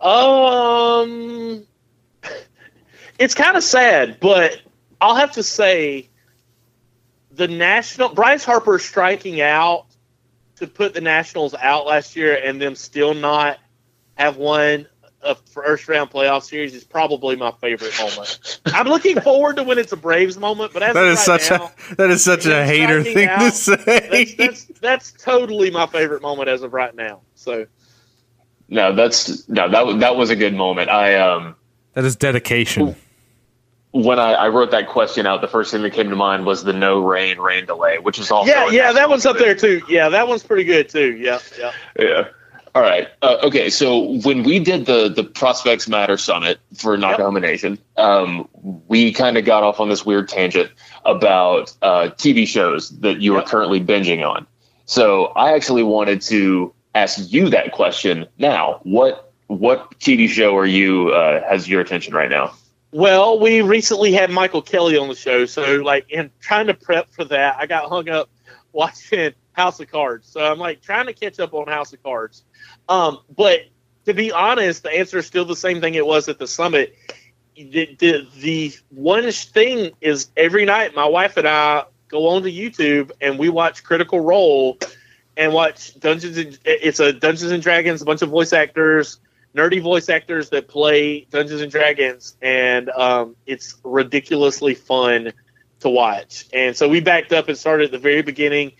Um, 0.00 1.64
it's 3.18 3.34
kind 3.34 3.56
of 3.56 3.64
sad, 3.64 4.18
but 4.20 4.60
I'll 5.00 5.16
have 5.16 5.32
to 5.32 5.42
say 5.42 6.09
the 7.32 7.48
national 7.48 8.10
Bryce 8.14 8.44
Harper 8.44 8.78
striking 8.78 9.40
out 9.40 9.86
to 10.56 10.66
put 10.66 10.94
the 10.94 11.00
Nationals 11.00 11.54
out 11.54 11.86
last 11.86 12.16
year 12.16 12.34
and 12.34 12.60
them 12.60 12.74
still 12.74 13.14
not 13.14 13.58
have 14.14 14.36
won 14.36 14.86
a 15.22 15.34
first 15.34 15.86
round 15.88 16.10
playoff 16.10 16.42
series 16.44 16.74
is 16.74 16.84
probably 16.84 17.36
my 17.36 17.52
favorite 17.60 17.92
moment. 17.98 18.60
I'm 18.66 18.86
looking 18.88 19.20
forward 19.22 19.56
to 19.56 19.62
when 19.64 19.78
it's 19.78 19.92
a 19.92 19.96
Braves 19.96 20.38
moment, 20.38 20.72
but 20.72 20.82
as 20.82 20.94
That 20.94 21.04
of 21.04 21.12
is 21.12 21.28
right 21.28 21.40
such 21.40 21.50
now, 21.50 21.72
a 21.90 21.94
that 21.96 22.10
is 22.10 22.24
such 22.24 22.46
a 22.46 22.64
hater 22.64 23.02
striking 23.02 23.28
thing 23.28 23.38
to 23.38 23.50
say. 23.50 24.08
that's, 24.10 24.34
that's 24.34 24.80
that's 24.80 25.12
totally 25.12 25.70
my 25.70 25.86
favorite 25.86 26.22
moment 26.22 26.48
as 26.48 26.62
of 26.62 26.72
right 26.72 26.94
now. 26.94 27.20
So 27.34 27.66
No, 28.68 28.94
that's 28.94 29.46
no 29.48 29.68
that 29.68 30.00
that 30.00 30.16
was 30.16 30.30
a 30.30 30.36
good 30.36 30.54
moment. 30.54 30.88
I 30.88 31.16
um 31.16 31.54
that 31.92 32.04
is 32.04 32.16
dedication. 32.16 32.96
When 33.92 34.20
I, 34.20 34.32
I 34.34 34.48
wrote 34.48 34.70
that 34.70 34.88
question 34.88 35.26
out, 35.26 35.40
the 35.40 35.48
first 35.48 35.72
thing 35.72 35.82
that 35.82 35.92
came 35.92 36.10
to 36.10 36.16
mind 36.16 36.46
was 36.46 36.62
the 36.62 36.72
no 36.72 37.00
rain 37.00 37.38
rain 37.38 37.66
delay, 37.66 37.98
which 37.98 38.18
is 38.18 38.30
also 38.30 38.50
yeah, 38.50 38.68
yeah, 38.70 38.92
that 38.92 39.08
one's 39.08 39.26
up 39.26 39.36
there 39.38 39.54
too. 39.54 39.82
Yeah, 39.88 40.10
that 40.10 40.28
one's 40.28 40.44
pretty 40.44 40.64
good 40.64 40.88
too. 40.88 41.16
Yeah, 41.16 41.40
yeah. 41.58 41.72
Yeah. 41.98 42.28
All 42.74 42.82
right. 42.82 43.08
Uh, 43.20 43.38
okay. 43.44 43.68
So 43.68 44.18
when 44.20 44.44
we 44.44 44.60
did 44.60 44.86
the 44.86 45.08
the 45.08 45.24
Prospects 45.24 45.88
Matter 45.88 46.16
Summit 46.16 46.60
for 46.74 46.96
Knockahoma 46.96 47.40
Nation, 47.40 47.78
um, 47.96 48.48
we 48.86 49.12
kind 49.12 49.36
of 49.36 49.44
got 49.44 49.64
off 49.64 49.80
on 49.80 49.88
this 49.88 50.06
weird 50.06 50.28
tangent 50.28 50.70
about 51.04 51.74
uh, 51.82 52.10
TV 52.16 52.46
shows 52.46 52.90
that 53.00 53.20
you 53.20 53.36
are 53.36 53.42
currently 53.42 53.80
binging 53.80 54.24
on. 54.24 54.46
So 54.84 55.26
I 55.26 55.54
actually 55.54 55.82
wanted 55.82 56.20
to 56.22 56.72
ask 56.94 57.32
you 57.32 57.50
that 57.50 57.72
question 57.72 58.26
now. 58.38 58.80
What 58.84 59.32
what 59.48 59.98
TV 59.98 60.28
show 60.28 60.56
are 60.56 60.66
you 60.66 61.08
uh, 61.08 61.42
has 61.48 61.68
your 61.68 61.80
attention 61.80 62.14
right 62.14 62.30
now? 62.30 62.54
Well, 62.92 63.38
we 63.38 63.62
recently 63.62 64.12
had 64.12 64.30
Michael 64.30 64.62
Kelly 64.62 64.96
on 64.96 65.08
the 65.08 65.14
show, 65.14 65.46
so 65.46 65.76
like 65.76 66.06
in 66.10 66.30
trying 66.40 66.66
to 66.66 66.74
prep 66.74 67.10
for 67.10 67.24
that, 67.26 67.56
I 67.58 67.66
got 67.66 67.88
hung 67.88 68.08
up 68.08 68.28
watching 68.72 69.32
House 69.52 69.78
of 69.80 69.90
Cards. 69.90 70.28
So 70.28 70.40
I'm 70.40 70.58
like 70.58 70.82
trying 70.82 71.06
to 71.06 71.12
catch 71.12 71.38
up 71.38 71.54
on 71.54 71.68
House 71.68 71.92
of 71.92 72.02
Cards. 72.02 72.44
Um, 72.88 73.18
but 73.36 73.60
to 74.06 74.14
be 74.14 74.32
honest, 74.32 74.82
the 74.82 74.90
answer 74.90 75.18
is 75.18 75.26
still 75.26 75.44
the 75.44 75.56
same 75.56 75.80
thing 75.80 75.94
it 75.94 76.06
was 76.06 76.28
at 76.28 76.38
the 76.38 76.48
summit. 76.48 76.96
The, 77.54 77.94
the, 77.98 78.28
the 78.38 78.72
one 78.88 79.30
thing 79.30 79.92
is 80.00 80.30
every 80.36 80.64
night 80.64 80.94
my 80.94 81.06
wife 81.06 81.36
and 81.36 81.46
I 81.46 81.84
go 82.08 82.28
on 82.28 82.42
to 82.42 82.50
YouTube 82.50 83.12
and 83.20 83.38
we 83.38 83.50
watch 83.50 83.84
Critical 83.84 84.20
Role 84.20 84.78
and 85.36 85.52
watch 85.52 85.98
Dungeons. 86.00 86.38
And, 86.38 86.58
it's 86.64 87.00
a 87.00 87.12
Dungeons 87.12 87.52
and 87.52 87.62
Dragons, 87.62 88.02
a 88.02 88.04
bunch 88.04 88.22
of 88.22 88.30
voice 88.30 88.52
actors, 88.52 89.20
nerdy 89.54 89.82
voice 89.82 90.08
actors 90.08 90.50
that 90.50 90.68
play 90.68 91.26
Dungeons 91.30 91.60
and 91.60 91.70
Dragons, 91.70 92.36
and 92.40 92.88
um, 92.90 93.36
it's 93.46 93.76
ridiculously 93.84 94.74
fun 94.74 95.32
to 95.80 95.88
watch. 95.88 96.46
And 96.52 96.76
so 96.76 96.88
we 96.88 97.00
backed 97.00 97.32
up 97.32 97.48
and 97.48 97.58
started 97.58 97.86
at 97.86 97.90
the 97.92 97.98
very 97.98 98.22
beginning, 98.22 98.72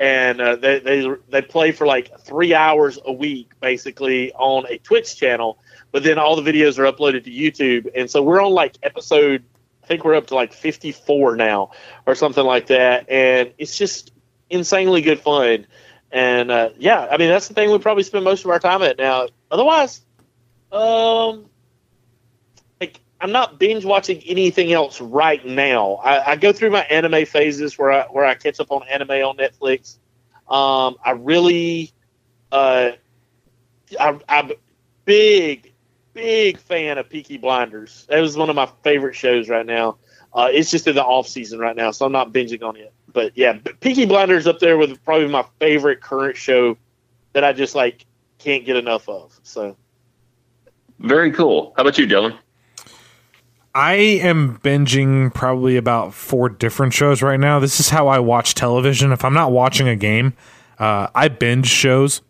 and 0.00 0.40
uh, 0.40 0.56
they, 0.56 0.78
they 0.80 1.06
they 1.28 1.42
play 1.42 1.72
for 1.72 1.86
like 1.86 2.18
three 2.20 2.54
hours 2.54 2.98
a 3.04 3.12
week, 3.12 3.50
basically 3.60 4.32
on 4.32 4.66
a 4.68 4.78
Twitch 4.78 5.16
channel. 5.16 5.58
But 5.90 6.02
then 6.02 6.18
all 6.18 6.36
the 6.36 6.52
videos 6.52 6.78
are 6.78 6.90
uploaded 6.90 7.24
to 7.24 7.30
YouTube, 7.30 7.90
and 7.94 8.10
so 8.10 8.22
we're 8.22 8.42
on 8.42 8.52
like 8.52 8.76
episode. 8.82 9.44
I 9.82 9.86
think 9.86 10.04
we're 10.04 10.16
up 10.16 10.26
to 10.26 10.34
like 10.34 10.52
54 10.52 11.36
now, 11.36 11.70
or 12.06 12.14
something 12.14 12.44
like 12.44 12.66
that, 12.66 13.08
and 13.08 13.52
it's 13.56 13.76
just 13.76 14.12
insanely 14.50 15.00
good 15.00 15.20
fun. 15.20 15.66
And 16.10 16.50
uh, 16.50 16.70
yeah, 16.78 17.06
I 17.10 17.16
mean 17.16 17.28
that's 17.28 17.48
the 17.48 17.54
thing 17.54 17.70
we 17.70 17.78
probably 17.78 18.02
spend 18.02 18.24
most 18.24 18.44
of 18.44 18.50
our 18.50 18.58
time 18.58 18.82
at 18.82 18.98
now. 18.98 19.28
Otherwise, 19.50 20.02
um, 20.72 21.46
like 22.80 23.00
I'm 23.20 23.32
not 23.32 23.58
binge 23.58 23.84
watching 23.84 24.20
anything 24.26 24.72
else 24.72 25.00
right 25.00 25.44
now. 25.44 25.94
I, 26.04 26.32
I 26.32 26.36
go 26.36 26.52
through 26.52 26.70
my 26.70 26.82
anime 26.82 27.26
phases 27.26 27.78
where 27.78 27.90
I 27.90 28.02
where 28.04 28.24
I 28.24 28.34
catch 28.34 28.60
up 28.60 28.70
on 28.70 28.82
anime 28.88 29.10
on 29.10 29.36
Netflix. 29.36 29.98
Um, 30.48 30.96
I 31.04 31.10
really, 31.12 31.92
uh, 32.52 32.92
I, 34.00 34.18
I'm 34.28 34.52
big, 35.04 35.72
big 36.14 36.58
fan 36.58 36.98
of 36.98 37.08
Peaky 37.10 37.36
Blinders. 37.36 38.06
That 38.08 38.20
was 38.20 38.36
one 38.36 38.48
of 38.48 38.56
my 38.56 38.68
favorite 38.82 39.14
shows 39.14 39.48
right 39.48 39.66
now. 39.66 39.98
Uh, 40.32 40.48
it's 40.50 40.70
just 40.70 40.86
in 40.86 40.94
the 40.94 41.04
off 41.04 41.26
season 41.26 41.58
right 41.58 41.74
now, 41.76 41.90
so 41.90 42.06
I'm 42.06 42.12
not 42.12 42.32
binging 42.32 42.62
on 42.62 42.76
it. 42.76 42.92
But 43.12 43.32
yeah, 43.36 43.58
Peaky 43.80 44.06
Blinders 44.06 44.46
up 44.46 44.58
there 44.58 44.76
with 44.76 45.02
probably 45.04 45.28
my 45.28 45.44
favorite 45.58 46.00
current 46.00 46.36
show 46.36 46.76
that 47.32 47.44
I 47.44 47.52
just 47.52 47.74
like 47.74 48.04
can't 48.38 48.64
get 48.64 48.76
enough 48.76 49.08
of. 49.08 49.38
So 49.42 49.76
Very 51.00 51.30
cool. 51.32 51.72
How 51.76 51.82
about 51.82 51.98
you, 51.98 52.06
Dylan? 52.06 52.36
I 53.74 53.94
am 53.94 54.58
binging 54.58 55.32
probably 55.32 55.76
about 55.76 56.12
four 56.14 56.48
different 56.48 56.92
shows 56.94 57.22
right 57.22 57.38
now. 57.38 57.60
This 57.60 57.78
is 57.78 57.90
how 57.90 58.08
I 58.08 58.18
watch 58.18 58.54
television. 58.54 59.12
If 59.12 59.24
I'm 59.24 59.34
not 59.34 59.52
watching 59.52 59.86
a 59.86 59.94
game, 59.94 60.32
uh, 60.78 61.08
I 61.14 61.28
binge 61.28 61.68
shows. 61.68 62.22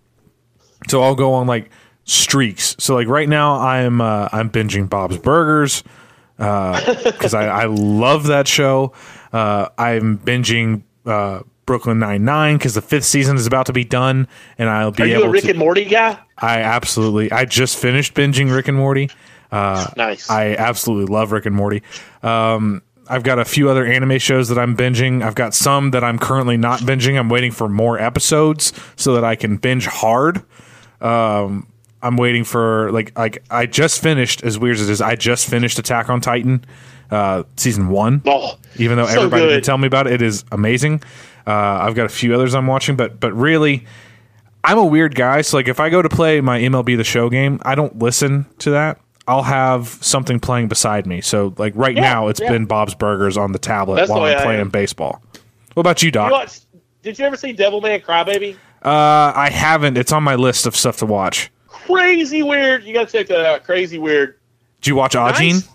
So 0.89 1.03
I'll 1.03 1.15
go 1.15 1.33
on 1.33 1.47
like 1.47 1.71
streaks. 2.05 2.77
So 2.79 2.95
like 2.95 3.09
right 3.09 3.29
now, 3.29 3.59
I'm 3.61 4.01
uh, 4.01 4.29
I'm 4.33 4.51
binging 4.51 4.91
Bob's 4.91 5.17
Burgers 5.19 5.83
because 6.37 7.35
I, 7.35 7.47
I 7.47 7.65
love 7.65 8.27
that 8.27 8.47
show. 8.47 8.93
Uh, 9.33 9.69
I'm 9.79 10.19
binging 10.19 10.83
uh, 11.07 11.41
Brooklyn 11.67 11.99
Nine 11.99 12.25
Nine 12.25 12.59
because 12.59 12.75
the 12.75 12.83
fifth 12.83 13.05
season 13.05 13.37
is 13.37 13.47
about 13.47 13.67
to 13.67 13.73
be 13.73 13.85
done, 13.85 14.29
and 14.59 14.69
I'll 14.69 14.91
be 14.91 15.05
are 15.05 15.07
you 15.07 15.15
able 15.17 15.29
a 15.29 15.31
Rick 15.31 15.45
to. 15.45 15.51
and 15.51 15.59
Morty 15.59 15.85
guy? 15.85 16.19
I 16.41 16.61
absolutely. 16.61 17.31
I 17.33 17.45
just 17.45 17.77
finished 17.79 18.15
binging 18.15 18.55
Rick 18.55 18.69
and 18.69 18.77
Morty. 18.77 19.11
Uh, 19.51 19.87
nice. 19.97 20.29
I 20.31 20.55
absolutely 20.55 21.13
love 21.13 21.33
Rick 21.33 21.47
and 21.47 21.55
Morty. 21.57 21.83
Um, 22.23 22.83
I've 23.09 23.23
got 23.23 23.39
a 23.39 23.45
few 23.45 23.71
other 23.71 23.87
anime 23.87 24.19
shows 24.19 24.49
that 24.51 24.59
I'm 24.59 24.77
binging. 24.77 25.23
I've 25.23 25.35
got 25.35 25.55
some 25.55 25.93
that 25.93 26.05
I'm 26.05 26.19
currently 26.19 26.57
not 26.59 26.81
binging. 26.81 27.19
I'm 27.19 27.29
waiting 27.31 27.51
for 27.53 27.69
more 27.69 27.99
episodes 27.99 28.73
so 28.97 29.15
that 29.15 29.25
I 29.25 29.35
can 29.35 29.57
binge 29.57 29.87
hard. 29.87 30.43
Um, 31.01 31.67
I'm 32.03 32.17
waiting 32.17 32.45
for 32.45 32.93
like 32.93 33.17
like 33.19 33.43
I 33.51 33.67
just 33.67 34.03
finished 34.03 34.43
as 34.45 34.59
weird 34.59 34.77
as 34.77 34.89
it 34.89 34.93
is. 34.93 35.01
I 35.01 35.17
just 35.17 35.49
finished 35.49 35.79
Attack 35.79 36.11
on 36.11 36.21
Titan 36.21 36.65
uh, 37.11 37.45
season 37.57 37.89
one. 37.89 38.23
oh, 38.27 38.59
Even 38.77 38.99
though 38.99 39.07
so 39.07 39.17
everybody 39.17 39.43
good. 39.45 39.55
did 39.55 39.65
tell 39.65 39.79
me 39.79 39.87
about 39.87 40.07
it, 40.07 40.13
it 40.15 40.23
is 40.23 40.45
amazing. 40.53 41.03
Uh, 41.47 41.51
I've 41.53 41.95
got 41.95 42.05
a 42.07 42.11
few 42.11 42.35
others 42.35 42.55
I'm 42.55 42.67
watching, 42.67 42.95
but 42.95 43.19
but 43.19 43.33
really, 43.33 43.87
I'm 44.65 44.79
a 44.79 44.85
weird 44.85 45.15
guy. 45.15 45.41
So 45.43 45.57
like, 45.57 45.69
if 45.69 45.81
I 45.81 45.89
go 45.91 46.03
to 46.03 46.09
play 46.09 46.41
my 46.41 46.59
MLB 46.61 46.97
the 46.97 47.05
Show 47.05 47.31
game, 47.31 47.61
I 47.63 47.75
don't 47.75 47.99
listen 47.99 48.47
to 48.61 48.71
that. 48.71 49.01
I'll 49.27 49.43
have 49.43 49.89
something 49.89 50.41
playing 50.41 50.69
beside 50.69 51.07
me. 51.07 51.21
So 51.21 51.55
like 51.59 51.75
right 51.77 51.95
Yeah, 51.95 52.01
now, 52.03 52.29
it's 52.29 52.41
yeah. 52.41 52.51
been 52.51 52.65
Bob's 52.67 52.95
Burgers 52.95 53.37
on 53.37 53.53
the 53.53 53.59
tablet 53.59 53.97
That's 53.97 54.11
while 54.11 54.23
way 54.23 54.33
I'm 54.35 54.39
I 54.41 54.43
playing 54.45 54.61
am. 54.63 54.71
baseball. 54.71 55.23
What 55.75 55.83
about 55.83 56.03
you, 56.03 56.11
Doc? 56.11 56.29
You 56.31 56.33
watch, 56.33 56.61
did 57.03 57.19
you 57.19 57.25
ever 57.27 57.37
see 57.37 57.53
Devil 57.53 57.81
Devilman 57.81 58.03
Crybaby? 58.05 58.55
uh, 58.83 59.33
I 59.37 59.51
haven't. 59.53 59.97
It's 59.99 60.13
on 60.13 60.23
my 60.23 60.35
list 60.35 60.67
of 60.67 60.75
stuff 60.75 60.97
to 60.99 61.07
watch. 61.07 61.51
Crazy 61.69 62.43
weird. 62.43 62.85
You 62.85 62.95
got 62.95 63.09
to 63.09 63.13
check 63.19 63.27
that 63.29 63.45
out. 63.45 63.65
Crazy 63.65 63.99
weird. 63.99 64.39
Did 64.81 64.89
you 64.89 64.95
watch 64.97 65.15
Ajin? 65.15 65.53
Nice, 65.55 65.69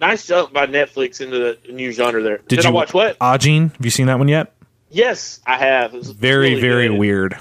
nice 0.00 0.26
jump 0.26 0.52
by 0.52 0.66
Netflix 0.66 1.20
into 1.20 1.38
the 1.38 1.72
new 1.72 1.92
genre 1.92 2.22
there. 2.22 2.38
Did, 2.48 2.62
you 2.64 2.70
I 2.70 2.72
watch 2.72 2.94
what? 2.94 3.18
Ajin? 3.18 3.72
Have 3.76 3.84
you 3.84 3.90
seen 3.90 4.06
that 4.06 4.18
one 4.18 4.28
yet? 4.28 4.54
Yes, 4.90 5.40
I 5.46 5.58
have. 5.58 5.94
It 5.94 6.04
Very 6.06 6.50
really 6.50 6.60
very 6.60 6.88
good. 6.88 6.98
weird. 6.98 7.36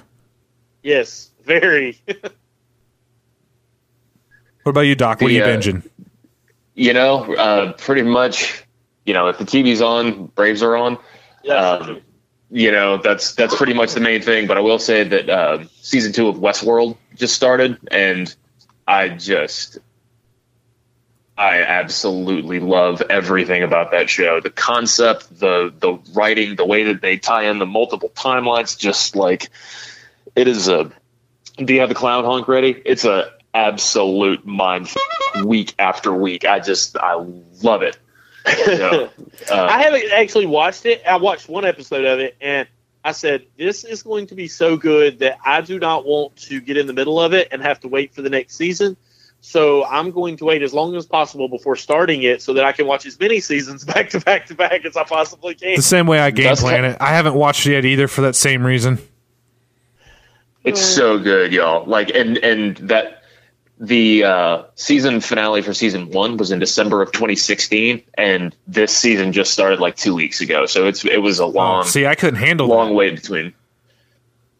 Yes, 0.83 1.31
very. 1.43 1.99
What 4.63 4.69
about 4.69 4.81
you, 4.81 4.95
Doc? 4.95 5.19
What 5.21 5.29
are 5.29 5.33
you 5.33 5.43
The, 5.43 5.53
uh, 5.53 5.57
binging? 5.57 5.89
You 6.75 6.93
know, 6.93 7.33
uh, 7.35 7.73
pretty 7.73 8.03
much. 8.03 8.63
You 9.05 9.13
know, 9.13 9.27
if 9.27 9.37
the 9.37 9.43
TV's 9.43 9.81
on, 9.81 10.27
Braves 10.27 10.63
are 10.63 10.77
on. 10.77 10.97
Yes. 11.43 11.81
Um, 11.81 12.01
you 12.49 12.71
know, 12.71 12.97
that's 12.97 13.33
that's 13.33 13.55
pretty 13.55 13.73
much 13.73 13.93
the 13.93 13.99
main 13.99 14.21
thing. 14.21 14.47
But 14.47 14.57
I 14.57 14.61
will 14.61 14.79
say 14.79 15.03
that 15.03 15.29
uh, 15.29 15.65
season 15.81 16.13
two 16.13 16.29
of 16.29 16.37
Westworld 16.37 16.95
just 17.15 17.35
started, 17.35 17.77
and 17.91 18.33
I 18.87 19.09
just 19.09 19.79
I 21.37 21.61
absolutely 21.61 22.59
love 22.59 23.01
everything 23.09 23.63
about 23.63 23.91
that 23.91 24.09
show. 24.09 24.39
The 24.39 24.51
concept, 24.51 25.39
the 25.39 25.73
the 25.77 25.99
writing, 26.13 26.55
the 26.55 26.65
way 26.65 26.83
that 26.85 27.01
they 27.01 27.17
tie 27.17 27.43
in 27.49 27.59
the 27.59 27.65
multiple 27.65 28.09
timelines, 28.09 28.77
just 28.77 29.15
like 29.15 29.49
it 30.35 30.47
is 30.47 30.67
a. 30.67 30.91
Do 31.57 31.73
you 31.73 31.81
have 31.81 31.89
the 31.89 31.95
clown 31.95 32.23
honk 32.23 32.47
ready? 32.47 32.81
It's 32.85 33.05
a 33.05 33.31
absolute 33.53 34.45
mind 34.45 34.87
f- 34.87 35.45
week 35.45 35.75
after 35.77 36.13
week. 36.13 36.45
I 36.45 36.59
just 36.59 36.97
I 36.97 37.15
love 37.61 37.83
it. 37.83 37.97
So, 38.65 39.09
uh, 39.51 39.63
I 39.63 39.81
haven't 39.81 40.11
actually 40.11 40.47
watched 40.47 40.85
it. 40.85 41.03
I 41.05 41.17
watched 41.17 41.47
one 41.47 41.65
episode 41.65 42.05
of 42.05 42.19
it, 42.19 42.35
and 42.41 42.67
I 43.03 43.11
said, 43.11 43.45
"This 43.57 43.83
is 43.83 44.03
going 44.03 44.27
to 44.27 44.35
be 44.35 44.47
so 44.47 44.77
good 44.77 45.19
that 45.19 45.37
I 45.45 45.61
do 45.61 45.79
not 45.79 46.05
want 46.05 46.35
to 46.37 46.59
get 46.59 46.77
in 46.77 46.87
the 46.87 46.93
middle 46.93 47.19
of 47.19 47.33
it 47.33 47.49
and 47.51 47.61
have 47.61 47.79
to 47.81 47.87
wait 47.87 48.13
for 48.13 48.21
the 48.21 48.29
next 48.29 48.55
season." 48.55 48.97
So 49.45 49.83
I'm 49.83 50.11
going 50.11 50.37
to 50.37 50.45
wait 50.45 50.63
as 50.63 50.73
long 50.73 50.95
as 50.95 51.05
possible 51.05 51.49
before 51.49 51.75
starting 51.75 52.23
it, 52.23 52.41
so 52.41 52.53
that 52.53 52.63
I 52.63 52.71
can 52.71 52.87
watch 52.87 53.05
as 53.05 53.19
many 53.19 53.41
seasons 53.41 53.83
back 53.85 54.09
to 54.11 54.19
back 54.19 54.47
to 54.47 54.55
back 54.55 54.85
as 54.85 54.97
I 54.97 55.03
possibly 55.03 55.53
can. 55.53 55.75
The 55.75 55.81
same 55.81 56.07
way 56.07 56.19
I 56.19 56.31
game 56.31 56.55
plan 56.55 56.85
it. 56.85 56.97
I 56.99 57.09
haven't 57.09 57.35
watched 57.35 57.67
it 57.67 57.73
yet 57.73 57.85
either 57.85 58.07
for 58.07 58.21
that 58.21 58.35
same 58.35 58.65
reason. 58.65 58.99
It's 60.63 60.81
so 60.81 61.19
good, 61.19 61.51
y'all. 61.51 61.85
Like, 61.85 62.09
and 62.09 62.37
and 62.37 62.77
that 62.77 63.23
the 63.79 64.23
uh, 64.23 64.63
season 64.75 65.19
finale 65.19 65.61
for 65.61 65.73
season 65.73 66.09
one 66.11 66.37
was 66.37 66.51
in 66.51 66.59
December 66.59 67.01
of 67.01 67.11
2016, 67.11 68.01
and 68.13 68.55
this 68.67 68.95
season 68.95 69.33
just 69.33 69.51
started 69.51 69.79
like 69.79 69.95
two 69.97 70.15
weeks 70.15 70.39
ago. 70.41 70.65
So 70.65 70.87
it's 70.87 71.03
it 71.03 71.21
was 71.21 71.39
a 71.39 71.45
long, 71.45 71.83
See, 71.85 72.05
I 72.05 72.15
couldn't 72.15 72.39
handle 72.39 72.67
long 72.67 72.89
that. 72.89 72.95
wait 72.95 73.15
between. 73.15 73.53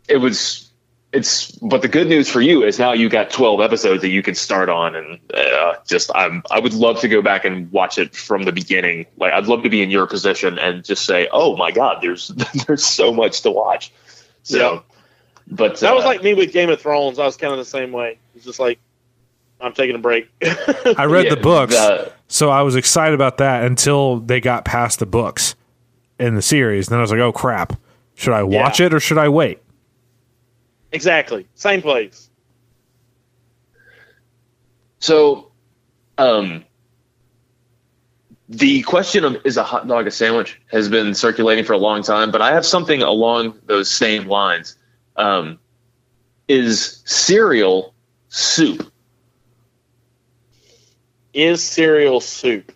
It 0.10 0.18
was. 0.18 0.70
It's 1.14 1.52
but 1.52 1.84
the 1.84 1.88
good 1.88 2.08
news 2.08 2.28
for 2.28 2.42
you 2.42 2.64
is 2.64 2.80
now 2.80 2.94
you 2.94 3.08
got 3.08 3.30
12 3.30 3.62
episodes 3.62 4.02
that 4.02 4.10
you 4.10 4.24
can 4.24 4.34
start 4.34 4.68
on, 4.68 4.96
and 4.96 5.20
uh, 5.32 5.76
just 5.86 6.10
I'm 6.16 6.42
I 6.50 6.60
would 6.60 6.74
love 6.74 7.00
to 7.02 7.08
go 7.08 7.22
back 7.22 7.46
and 7.46 7.72
watch 7.72 8.00
it 8.00 8.16
from 8.16 8.44
the 8.44 8.52
beginning. 8.52 9.06
Like 9.18 9.32
I'd 9.32 9.46
love 9.46 9.62
to 9.62 9.70
be 9.70 9.84
in 9.84 9.92
your 9.92 10.08
position 10.08 10.58
and 10.58 10.84
just 10.84 11.06
say, 11.06 11.30
oh 11.32 11.56
my 11.56 11.70
god, 11.70 12.00
there's 12.02 12.30
there's 12.68 12.84
so 12.84 13.14
much 13.14 13.42
to 13.44 13.52
watch. 13.52 13.94
So, 14.42 14.58
Yeah. 14.58 14.80
But 15.56 15.80
That 15.80 15.94
was 15.96 16.04
uh, 16.04 16.08
like 16.08 16.24
me 16.24 16.34
with 16.34 16.52
Game 16.52 16.70
of 16.70 16.82
Thrones. 16.82 17.20
I 17.20 17.26
was 17.26 17.38
kind 17.38 17.52
of 17.54 17.60
the 17.60 17.66
same 17.66 17.92
way. 17.92 18.18
It's 18.36 18.46
just 18.46 18.60
like 18.60 18.80
I'm 19.62 19.74
taking 19.74 19.96
a 19.96 20.00
break. 20.00 20.30
I 20.98 21.06
read 21.06 21.26
Yeah, 21.26 21.36
the 21.36 21.42
books, 21.42 21.76
the- 21.76 22.12
so 22.28 22.50
I 22.50 22.62
was 22.64 22.76
excited 22.76 23.14
about 23.14 23.38
that 23.38 23.64
until 23.64 24.20
they 24.20 24.40
got 24.42 24.66
past 24.66 25.00
the 25.00 25.06
books 25.06 25.56
in 26.20 26.36
the 26.36 26.42
series. 26.42 26.88
Then 26.88 26.98
I 27.00 27.02
was 27.02 27.12
like, 27.12 27.20
"Oh 27.20 27.32
crap! 27.32 27.74
Should 28.16 28.34
I 28.34 28.44
watch 28.44 28.80
Yeah. 28.80 28.88
it 28.88 28.94
or 28.94 29.00
should 29.00 29.18
I 29.18 29.30
wait?" 29.30 29.60
exactly, 30.92 31.48
same 31.56 31.82
place. 31.82 32.30
So, 35.00 35.52
um, 36.18 36.64
the 38.50 38.82
question 38.84 39.24
of 39.26 39.38
is 39.46 39.58
a 39.58 39.64
hot 39.64 39.88
dog 39.88 40.08
a 40.08 40.12
sandwich 40.12 40.62
has 40.72 40.88
been 40.90 41.14
circulating 41.14 41.66
for 41.66 41.74
a 41.74 41.78
long 41.78 42.04
time, 42.04 42.32
but 42.32 42.42
I 42.42 42.54
have 42.54 42.66
something 42.66 43.02
along 43.02 43.60
those 43.66 43.90
same 43.90 44.28
lines. 44.28 44.78
Um, 45.16 45.60
is 46.48 47.02
cereal 47.06 47.94
soup? 48.30 48.92
Is 51.34 51.64
cereal 51.64 52.20
soup? 52.22 52.72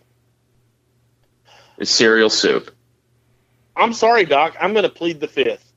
Is 1.78 1.90
cereal 1.90 2.30
soup? 2.30 2.74
I'm 3.76 3.92
sorry, 3.92 4.24
Doc. 4.24 4.56
I'm 4.60 4.72
going 4.72 4.82
to 4.82 4.88
plead 4.88 5.20
the 5.20 5.28
fifth. 5.28 5.72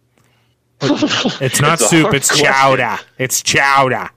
It's 0.82 1.62
not 1.62 1.74
It's 1.80 1.90
soup. 1.90 2.14
It's 2.14 2.28
question. 2.30 2.46
chowder. 2.48 2.98
It's 3.20 3.44
chowder. 3.44 4.10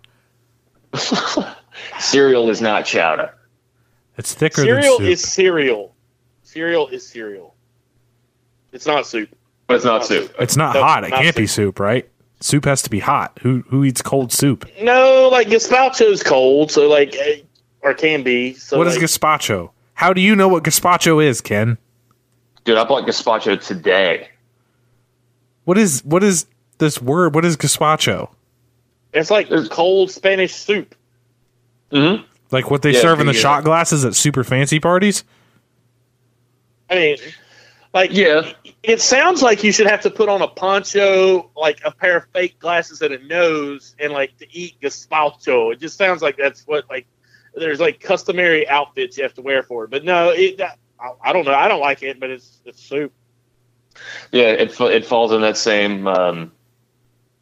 Cereal 1.99 2.49
is 2.49 2.61
not 2.63 2.87
chowder. 2.87 3.35
It's 4.17 4.33
thicker 4.33 4.63
Cereal 4.63 4.99
than 4.99 5.07
soup. 5.07 5.13
is 5.13 5.23
cereal. 5.23 5.95
Cereal 6.43 6.89
is 6.89 7.07
cereal. 7.07 7.55
It's 8.73 8.87
not 8.87 9.07
soup. 9.07 9.29
But 9.67 9.75
it's 9.77 9.85
not 9.85 10.07
soup. 10.07 10.33
it's 10.39 10.57
not 10.57 10.75
No, 10.75 10.83
hot. 10.85 11.05
It 11.05 11.11
not 11.11 11.21
can't 11.23 11.37
be 11.37 11.47
soup, 11.47 11.79
right? 11.81 12.09
Soup 12.45 12.67
has 12.67 12.83
to 12.83 12.91
be 12.91 12.99
hot. 12.99 13.39
Who 13.41 13.65
who 13.69 13.85
eats 13.85 14.03
cold 14.03 14.31
soup? 14.31 14.69
No, 14.83 15.31
like 15.33 15.49
gazpacho's 15.49 16.23
cold, 16.23 16.71
so 16.71 16.91
like, 16.91 17.17
eh, 17.17 17.41
or 17.81 17.95
can 17.95 18.23
be. 18.23 18.53
So 18.53 18.77
What 18.77 18.87
is 18.87 18.97
like, 18.97 19.05
gazpacho? 19.07 19.71
How 19.95 20.13
do 20.13 20.21
you 20.21 20.37
know 20.37 20.47
what 20.47 20.63
gazpacho 20.63 21.25
is, 21.25 21.41
Ken? 21.41 21.79
Dude, 22.65 22.77
I 22.77 22.85
bought 22.85 23.09
gazpacho 23.09 23.67
today. 23.67 24.29
What 25.65 25.79
is 25.79 26.05
what 26.05 26.23
is 26.23 26.45
this 26.77 27.01
word? 27.01 27.35
What 27.35 27.47
is 27.47 27.57
gazpacho? 27.57 28.29
It's 29.15 29.31
like 29.31 29.49
cold 29.71 30.11
Spanish 30.11 30.55
soup. 30.55 30.95
Mm-hmm. 31.93 32.25
Like 32.51 32.71
what 32.71 32.83
they 32.83 32.93
Yeah, 32.93 33.01
serve 33.01 33.21
in 33.21 33.27
the 33.27 33.33
the, 33.33 33.39
shot 33.39 33.65
glasses 33.65 34.05
at 34.05 34.15
super 34.15 34.45
fancy 34.45 34.81
parties? 34.81 35.25
I 36.91 36.95
mean, 36.95 37.17
like, 37.95 38.11
Yeah. 38.13 38.53
it 38.83 39.01
sounds 39.01 39.41
like 39.43 39.65
you 39.65 39.73
should 39.73 39.87
have 39.87 40.03
to 40.03 40.11
put 40.11 40.29
on 40.29 40.43
a 40.43 40.49
poncho, 40.49 41.51
like 41.57 41.81
a 41.85 41.91
pair 41.91 42.19
of 42.19 42.25
fake 42.35 42.59
glasses 42.59 43.01
and 43.01 43.15
a 43.15 43.25
nose, 43.25 43.95
and 43.99 44.13
like 44.13 44.37
to 44.39 44.47
eat 44.53 44.81
gazpacho. 44.83 45.73
It 45.73 45.81
just 45.81 45.97
sounds 45.97 46.21
like 46.21 46.37
that's 46.37 46.67
what 46.67 46.85
like 46.91 47.07
there's 47.55 47.81
like 47.81 48.01
customary 48.01 48.69
outfits 48.69 49.17
you 49.17 49.23
have 49.23 49.35
to 49.35 49.43
wear 49.43 49.63
for 49.63 49.85
it. 49.85 49.91
But 49.91 50.05
no, 50.05 50.31
it. 50.31 50.61
I, 50.61 51.13
I 51.23 51.33
don't 51.33 51.45
know. 51.45 51.55
I 51.55 51.69
don't 51.69 51.81
like 51.81 52.03
it, 52.03 52.21
but 52.21 52.31
it's 52.31 52.61
it's 52.65 52.83
soup. 52.83 53.13
Yeah, 54.33 54.49
it 54.49 54.79
it 54.81 55.07
falls 55.07 55.33
in 55.33 55.43
that 55.43 55.57
same, 55.57 56.07
um, 56.09 56.53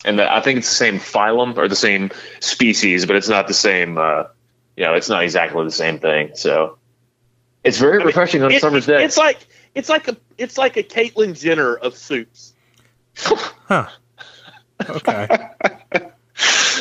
and 0.04 0.20
I 0.20 0.40
think 0.40 0.58
it's 0.58 0.68
the 0.68 0.74
same 0.74 0.98
phylum 0.98 1.56
or 1.56 1.66
the 1.66 1.76
same 1.76 2.10
species, 2.40 3.06
but 3.06 3.16
it's 3.16 3.28
not 3.28 3.48
the 3.48 3.54
same. 3.54 3.96
Uh, 3.96 4.24
you 4.76 4.84
know, 4.84 4.94
it's 4.94 5.08
not 5.08 5.22
exactly 5.22 5.64
the 5.64 5.70
same 5.70 5.98
thing. 5.98 6.32
So 6.34 6.78
it's 7.64 7.78
very 7.78 7.98
mean, 7.98 8.06
refreshing 8.08 8.42
on 8.42 8.50
a 8.52 8.54
It- 8.54 8.60
summer's 8.60 8.86
day. 8.86 9.04
It's 9.04 9.16
like 9.16 9.46
it's 9.74 9.88
like 9.88 10.08
a 10.08 10.16
it's 10.38 10.58
like 10.58 10.76
a 10.76 10.82
Caitlyn 10.82 11.38
Jenner 11.40 11.74
of 11.76 11.96
soups. 11.96 12.52
Huh. 13.68 13.88
Okay. 14.90 15.28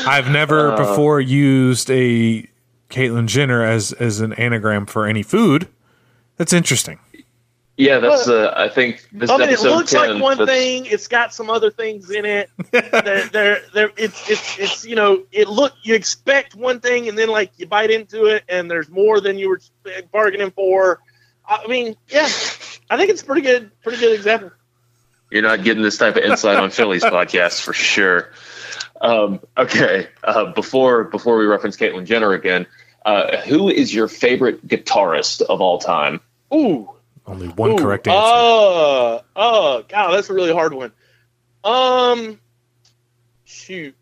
I've 0.07 0.29
never 0.29 0.71
Uh, 0.71 0.77
before 0.77 1.21
used 1.21 1.89
a 1.91 2.47
Caitlyn 2.89 3.27
Jenner 3.27 3.63
as 3.63 3.93
as 3.93 4.19
an 4.19 4.33
anagram 4.33 4.85
for 4.85 5.05
any 5.05 5.23
food. 5.23 5.67
That's 6.37 6.51
interesting. 6.53 6.99
Yeah, 7.81 7.99
that's. 7.99 8.27
Uh, 8.27 8.53
I 8.55 8.69
think 8.69 9.07
this 9.11 9.29
I 9.29 9.37
mean, 9.37 9.49
it 9.49 9.59
looks 9.61 9.91
10, 9.91 10.13
like 10.13 10.21
one 10.21 10.37
that's- 10.37 10.57
thing. 10.57 10.85
It's 10.85 11.07
got 11.07 11.33
some 11.33 11.49
other 11.49 11.71
things 11.71 12.09
in 12.09 12.25
it. 12.25 12.49
they're, 12.71 13.27
they're, 13.29 13.61
they're, 13.73 13.91
it's, 13.97 14.29
it's, 14.29 14.59
it's, 14.59 14.85
you 14.85 14.95
know, 14.95 15.23
it 15.31 15.47
look. 15.47 15.73
You 15.83 15.95
expect 15.95 16.55
one 16.55 16.79
thing, 16.79 17.09
and 17.09 17.17
then 17.17 17.29
like 17.29 17.51
you 17.57 17.67
bite 17.67 17.91
into 17.91 18.25
it, 18.25 18.43
and 18.47 18.69
there's 18.69 18.89
more 18.89 19.19
than 19.19 19.37
you 19.37 19.49
were 19.49 19.59
bargaining 20.11 20.51
for. 20.51 20.99
I 21.47 21.67
mean, 21.67 21.95
yeah, 22.07 22.27
I 22.89 22.97
think 22.97 23.09
it's 23.09 23.23
a 23.23 23.25
pretty 23.25 23.41
good, 23.41 23.71
pretty 23.81 23.99
good 23.99 24.13
example. 24.13 24.51
You're 25.31 25.41
not 25.41 25.63
getting 25.63 25.81
this 25.81 25.97
type 25.97 26.17
of 26.17 26.23
insight 26.23 26.57
on 26.57 26.71
Phillies 26.71 27.03
podcast 27.03 27.61
for 27.61 27.73
sure. 27.73 28.31
Um, 28.99 29.39
okay, 29.57 30.07
uh, 30.23 30.51
before 30.51 31.05
before 31.05 31.37
we 31.37 31.45
reference 31.45 31.77
Caitlyn 31.77 32.05
Jenner 32.05 32.33
again, 32.33 32.67
uh, 33.05 33.37
who 33.37 33.69
is 33.69 33.93
your 33.93 34.07
favorite 34.07 34.67
guitarist 34.67 35.41
of 35.41 35.61
all 35.61 35.79
time? 35.79 36.19
Ooh, 36.53 36.89
Only 37.27 37.47
one 37.49 37.71
ooh, 37.71 37.77
correct 37.77 38.07
answer. 38.07 38.19
Oh, 38.21 39.21
oh, 39.35 39.83
God, 39.87 40.11
that's 40.11 40.29
a 40.29 40.33
really 40.33 40.51
hard 40.53 40.73
one. 40.73 40.91
Um, 41.63 42.39
shoot, 43.43 43.95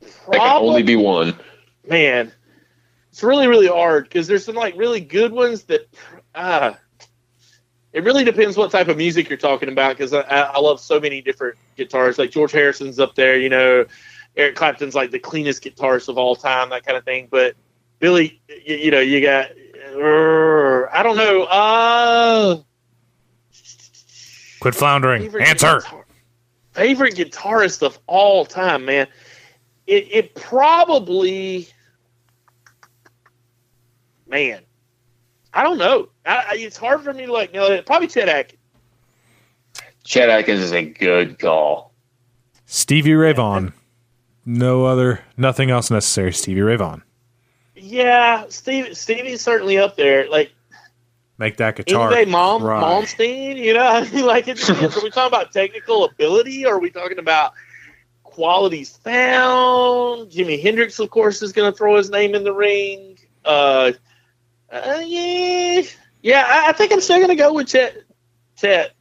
There 0.00 0.10
can 0.40 0.56
only 0.62 0.82
be 0.82 0.96
one. 0.96 1.34
man, 1.88 2.32
it's 3.10 3.22
really 3.22 3.46
really 3.48 3.66
hard 3.66 4.04
because 4.04 4.26
there's 4.26 4.44
some 4.44 4.54
like 4.54 4.76
really 4.76 5.00
good 5.00 5.32
ones 5.32 5.64
that 5.64 5.88
uh 6.34 6.72
it 7.92 8.04
really 8.04 8.22
depends 8.24 8.56
what 8.56 8.70
type 8.70 8.86
of 8.88 8.96
music 8.96 9.28
you're 9.28 9.38
talking 9.38 9.68
about 9.68 9.96
because 9.96 10.12
I, 10.12 10.20
I 10.20 10.40
I 10.40 10.60
love 10.60 10.78
so 10.80 11.00
many 11.00 11.20
different 11.20 11.56
guitars. 11.76 12.16
like 12.18 12.30
george 12.30 12.52
harrison's 12.52 13.00
up 13.00 13.14
there 13.16 13.36
you 13.38 13.48
know 13.48 13.84
eric 14.36 14.54
clapton's 14.54 14.94
like 14.94 15.10
the 15.10 15.18
cleanest 15.18 15.64
guitarist 15.64 16.08
of 16.08 16.16
all 16.16 16.36
time 16.36 16.70
that 16.70 16.84
kind 16.86 16.96
of 16.96 17.04
thing 17.04 17.26
but 17.30 17.56
billy 17.98 18.40
you, 18.64 18.76
you 18.76 18.90
know 18.92 19.00
you 19.00 19.20
got 19.20 19.50
uh, 19.50 19.54
i 19.96 21.02
don't 21.02 21.16
know 21.16 21.42
uh 21.44 22.56
Quit 24.60 24.74
floundering. 24.74 25.22
favorite 25.22 25.46
Answer. 25.48 25.78
guitar- 25.80 26.04
favorite 26.72 27.14
guitarist 27.14 27.82
of 27.82 27.96
all 28.08 28.44
time, 28.44 28.84
man. 28.84 29.06
It, 29.86 30.08
it 30.10 30.34
probably, 30.34 31.68
man, 34.26 34.62
I 35.54 35.62
don't 35.62 35.78
know. 35.78 36.08
I, 36.26 36.36
I, 36.50 36.54
it's 36.56 36.76
hard 36.76 37.02
for 37.02 37.12
me 37.14 37.26
to 37.26 37.32
like. 37.32 37.54
No, 37.54 37.80
probably 37.82 38.08
Chet 38.08 38.28
Atkins. 38.28 38.60
Chad 40.04 40.28
Atkins 40.28 40.60
is 40.60 40.72
a 40.72 40.84
good 40.84 41.38
call. 41.38 41.92
Stevie 42.66 43.14
Ray 43.14 43.32
Vaughan. 43.34 43.72
No 44.44 44.86
other, 44.86 45.20
nothing 45.36 45.70
else 45.70 45.90
necessary. 45.90 46.32
Stevie 46.32 46.62
Ray 46.62 46.76
Vaughan. 46.76 47.02
Yeah, 47.80 48.46
Steve, 48.48 48.96
Stevie's 48.96 49.40
certainly 49.40 49.78
up 49.78 49.96
there. 49.96 50.28
Like 50.30 50.52
Make 51.38 51.56
that 51.58 51.76
guitar. 51.76 52.10
Yngwie 52.10 52.28
Mom, 52.28 52.60
cry. 52.62 52.82
Malmsteen, 52.82 53.56
you 53.56 53.74
know, 53.74 53.80
I 53.86 54.08
mean, 54.10 54.26
like 54.26 54.48
it 54.48 54.56
depends. 54.58 54.96
Are 54.96 55.02
we 55.02 55.10
talking 55.10 55.28
about 55.36 55.52
technical 55.52 56.04
ability, 56.04 56.66
or 56.66 56.74
are 56.74 56.80
we 56.80 56.90
talking 56.90 57.18
about 57.18 57.52
qualities 58.24 58.96
found? 58.96 60.30
Jimi 60.30 60.60
Hendrix, 60.62 60.98
of 60.98 61.10
course, 61.10 61.42
is 61.42 61.52
going 61.52 61.70
to 61.70 61.76
throw 61.76 61.96
his 61.96 62.10
name 62.10 62.34
in 62.34 62.44
the 62.44 62.52
ring. 62.52 63.18
Uh, 63.44 63.92
Uh, 64.70 65.00
yeah, 65.06 65.82
yeah. 66.22 66.44
I, 66.46 66.68
I 66.68 66.72
think 66.72 66.92
I'm 66.92 67.00
still 67.00 67.20
gonna 67.20 67.34
go 67.36 67.54
with 67.54 67.68
Chet. 67.68 67.96
Chet, 68.56 68.92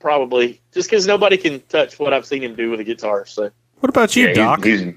probably, 0.00 0.60
just 0.72 0.90
because 0.90 1.06
nobody 1.06 1.36
can 1.38 1.60
touch 1.68 1.98
what 1.98 2.12
I've 2.12 2.26
seen 2.26 2.42
him 2.42 2.54
do 2.56 2.70
with 2.70 2.80
a 2.80 2.84
guitar. 2.84 3.24
So 3.24 3.50
What 3.80 3.88
about 3.88 4.14
you, 4.16 4.26
Yeah, 4.26 4.34
Doc? 4.34 4.64
he's- 4.64 4.80
he's- 4.80 4.94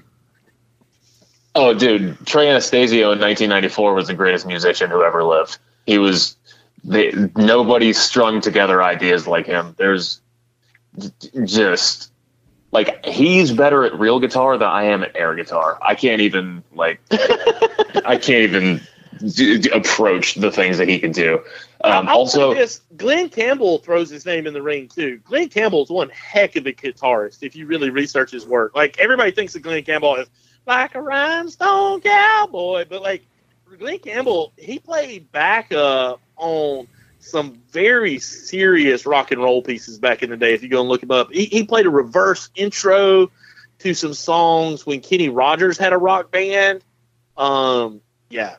oh, 1.54 1.74
dude, 1.74 2.24
Trey 2.26 2.48
Anastasio 2.48 3.12
in 3.12 3.20
1994 3.20 3.94
was 3.94 4.08
the 4.08 4.14
greatest 4.14 4.46
musician 4.46 4.90
who 4.90 5.02
ever 5.02 5.24
lived. 5.24 5.58
He 5.86 5.98
was. 5.98 6.36
They, 6.84 7.12
nobody 7.36 7.92
strung 7.92 8.40
together 8.40 8.82
ideas 8.82 9.26
like 9.26 9.46
him. 9.46 9.74
There's 9.76 10.20
just 11.44 12.12
like 12.70 13.04
he's 13.04 13.52
better 13.52 13.84
at 13.84 13.98
real 13.98 14.20
guitar 14.20 14.58
than 14.58 14.68
I 14.68 14.84
am 14.84 15.02
at 15.02 15.16
air 15.16 15.34
guitar. 15.34 15.78
I 15.82 15.94
can't 15.94 16.20
even 16.20 16.62
like 16.72 17.00
I 17.10 18.16
can't 18.16 18.44
even 18.44 18.80
d- 19.18 19.58
d- 19.58 19.70
approach 19.70 20.34
the 20.34 20.50
things 20.50 20.78
that 20.78 20.88
he 20.88 20.98
can 20.98 21.12
do. 21.12 21.42
Um, 21.82 22.08
also, 22.08 22.54
this: 22.54 22.80
Glen 22.96 23.28
Campbell 23.28 23.78
throws 23.78 24.10
his 24.10 24.26
name 24.26 24.46
in 24.46 24.54
the 24.54 24.62
ring 24.62 24.88
too. 24.88 25.20
Glen 25.24 25.48
Campbell's 25.48 25.90
one 25.90 26.10
heck 26.10 26.56
of 26.56 26.66
a 26.66 26.72
guitarist. 26.72 27.42
If 27.42 27.56
you 27.56 27.66
really 27.66 27.90
research 27.90 28.30
his 28.30 28.46
work, 28.46 28.74
like 28.74 28.98
everybody 28.98 29.30
thinks 29.30 29.54
of 29.54 29.62
Glen 29.62 29.84
Campbell 29.84 30.16
as 30.16 30.28
like 30.68 30.94
a 30.94 31.00
rhinestone 31.02 32.00
cowboy, 32.00 32.84
but 32.88 33.02
like 33.02 33.22
Glen 33.78 33.98
Campbell, 33.98 34.52
he 34.56 34.78
played 34.78 35.30
backup 35.32 36.20
on 36.36 36.86
some 37.20 37.60
very 37.70 38.18
serious 38.18 39.04
rock 39.06 39.30
and 39.32 39.40
roll 39.42 39.62
pieces 39.62 39.98
back 39.98 40.22
in 40.22 40.30
the 40.30 40.36
day. 40.36 40.54
If 40.54 40.62
you 40.62 40.68
go 40.68 40.80
and 40.80 40.88
look 40.88 41.02
him 41.02 41.10
up, 41.10 41.32
he, 41.32 41.46
he 41.46 41.64
played 41.64 41.86
a 41.86 41.90
reverse 41.90 42.50
intro 42.54 43.30
to 43.80 43.94
some 43.94 44.14
songs 44.14 44.86
when 44.86 45.00
Kenny 45.00 45.28
Rogers 45.28 45.78
had 45.78 45.92
a 45.92 45.98
rock 45.98 46.30
band. 46.30 46.82
Um, 47.36 48.00
yeah, 48.30 48.56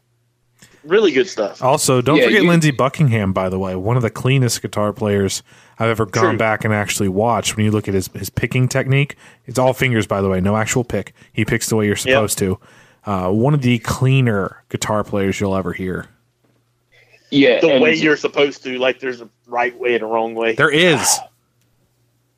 really 0.83 1.11
good 1.11 1.27
stuff. 1.27 1.61
Also, 1.63 2.01
don't 2.01 2.17
Yeah, 2.17 2.25
forget 2.25 2.43
you- 2.43 2.49
Lindsey 2.49 2.71
Buckingham, 2.71 3.33
by 3.33 3.49
the 3.49 3.59
way, 3.59 3.75
one 3.75 3.97
of 3.97 4.03
the 4.03 4.09
cleanest 4.09 4.61
guitar 4.61 4.93
players 4.93 5.43
I've 5.79 5.89
ever 5.89 6.05
gone 6.05 6.31
True. 6.31 6.37
back 6.37 6.65
and 6.65 6.73
actually 6.73 7.07
watched. 7.07 7.55
When 7.55 7.65
you 7.65 7.71
look 7.71 7.87
at 7.87 7.93
his, 7.93 8.07
his 8.09 8.29
picking 8.29 8.67
technique, 8.67 9.15
it's 9.45 9.57
all 9.57 9.73
fingers, 9.73 10.05
by 10.05 10.21
the 10.21 10.27
way, 10.27 10.41
no 10.41 10.57
actual 10.57 10.83
pick. 10.83 11.13
He 11.31 11.45
picks 11.45 11.69
the 11.69 11.77
way 11.77 11.85
you're 11.85 11.95
supposed 11.95 12.37
to. 12.39 12.59
Uh, 13.05 13.31
one 13.31 13.53
of 13.53 13.61
the 13.61 13.79
cleaner 13.79 14.61
guitar 14.67 15.03
players 15.05 15.39
you'll 15.39 15.55
ever 15.55 15.71
hear. 15.71 16.07
yeah, 17.31 17.61
the 17.61 17.79
way 17.79 17.95
you're 17.95 18.17
supposed 18.17 18.63
to. 18.63 18.77
Like 18.77 18.99
there's 18.99 19.21
a 19.21 19.29
right 19.47 19.77
way 19.79 19.95
and 19.95 20.03
a 20.03 20.05
wrong 20.05 20.35
way. 20.35 20.53
There 20.55 20.69
is. 20.69 21.19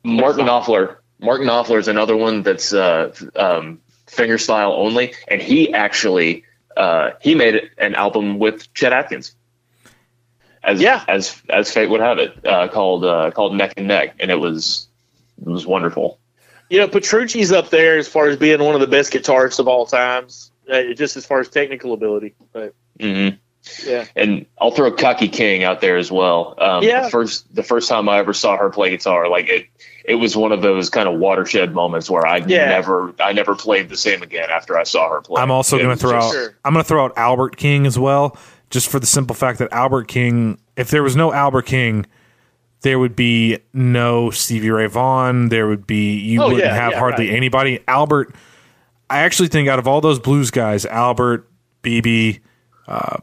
Martin 0.04 0.46
Knopfler. 0.46 0.96
Martin 1.18 1.46
Knopfler 1.46 1.78
is 1.78 1.88
another 1.88 2.16
one 2.16 2.42
that's 2.42 2.72
uh, 2.72 3.12
um, 3.36 3.80
finger 4.06 4.38
style 4.38 4.72
only, 4.72 5.14
and 5.28 5.42
he 5.42 5.72
actually 5.74 6.44
uh, 6.76 7.10
he 7.20 7.34
made 7.34 7.70
an 7.78 7.94
album 7.94 8.38
with 8.38 8.72
Chet 8.74 8.92
Atkins. 8.92 9.34
As 10.64 10.80
Yeah. 10.80 11.02
as 11.08 11.40
as 11.48 11.72
fate 11.72 11.90
would 11.90 12.00
have 12.00 12.18
it, 12.18 12.46
uh, 12.46 12.68
called 12.68 13.04
uh, 13.04 13.30
called 13.32 13.54
Neck 13.56 13.74
and 13.76 13.88
Neck, 13.88 14.14
and 14.20 14.30
it 14.30 14.38
was 14.38 14.86
it 15.40 15.48
was 15.48 15.66
wonderful. 15.66 16.18
You 16.70 16.78
know, 16.78 16.88
Petrucci's 16.88 17.52
up 17.52 17.70
there 17.70 17.98
as 17.98 18.08
far 18.08 18.28
as 18.28 18.36
being 18.36 18.62
one 18.62 18.74
of 18.74 18.80
the 18.80 18.86
best 18.86 19.12
guitarists 19.12 19.58
of 19.58 19.68
all 19.68 19.84
times, 19.86 20.50
uh, 20.72 20.94
just 20.96 21.16
as 21.16 21.26
far 21.26 21.40
as 21.40 21.48
technical 21.48 21.92
ability. 21.92 22.34
But 22.52 22.74
hmm 23.00 23.28
yeah, 23.86 24.06
And 24.16 24.46
I'll 24.60 24.72
throw 24.72 24.90
Kaki 24.90 25.28
King 25.28 25.62
out 25.62 25.80
there 25.80 25.96
as 25.96 26.10
well. 26.10 26.54
Um, 26.58 26.82
Yeah. 26.82 27.02
The 27.04 27.10
first 27.10 27.54
the 27.54 27.62
first 27.62 27.88
time 27.88 28.08
I 28.08 28.18
ever 28.18 28.32
saw 28.32 28.56
her 28.56 28.70
play 28.70 28.90
guitar, 28.90 29.28
like 29.28 29.48
it 29.48 29.66
it 30.04 30.16
was 30.16 30.36
one 30.36 30.50
of 30.50 30.62
those 30.62 30.90
kind 30.90 31.08
of 31.08 31.20
watershed 31.20 31.72
moments 31.72 32.10
where 32.10 32.26
I 32.26 32.38
Yeah. 32.38 32.68
never 32.70 33.14
I 33.20 33.32
never 33.32 33.54
played 33.54 33.88
the 33.88 33.96
same 33.96 34.22
again 34.22 34.48
after 34.50 34.76
I 34.78 34.82
saw 34.82 35.08
her 35.10 35.20
play. 35.20 35.40
I'm 35.40 35.50
also 35.52 35.76
going 35.78 35.90
to 35.90 35.96
throw 35.96 36.18
out. 36.18 36.32
Sure. 36.32 36.54
I'm 36.64 36.72
going 36.72 36.82
to 36.82 36.88
throw 36.88 37.04
out 37.04 37.12
Albert 37.16 37.56
King 37.56 37.86
as 37.86 37.96
well, 37.98 38.36
just 38.72 38.88
for 38.88 38.98
the 38.98 39.06
simple 39.06 39.36
fact 39.36 39.60
that 39.60 39.72
Albert 39.72 40.08
King. 40.08 40.58
If 40.76 40.90
there 40.90 41.04
was 41.04 41.14
no 41.14 41.32
Albert 41.32 41.66
King, 41.66 42.06
there 42.80 42.98
would 42.98 43.14
be 43.14 43.58
no 43.72 44.30
Stevie 44.30 44.70
Ray 44.70 44.86
Vaughan. 44.86 45.50
There 45.50 45.68
would 45.68 45.86
be 45.86 46.16
you 46.18 46.42
Oh, 46.42 46.46
wouldn't 46.48 46.64
yeah, 46.64 46.74
have 46.74 46.92
yeah, 46.92 46.98
hardly 46.98 47.28
right. 47.28 47.36
anybody. 47.36 47.78
Albert, 47.86 48.34
I 49.08 49.20
actually 49.20 49.48
think 49.48 49.68
out 49.68 49.78
of 49.78 49.86
all 49.86 50.00
those 50.00 50.18
blues 50.18 50.50
guys, 50.50 50.84
Albert, 50.86 51.48
BB, 51.84 52.40
uh, 52.88 53.18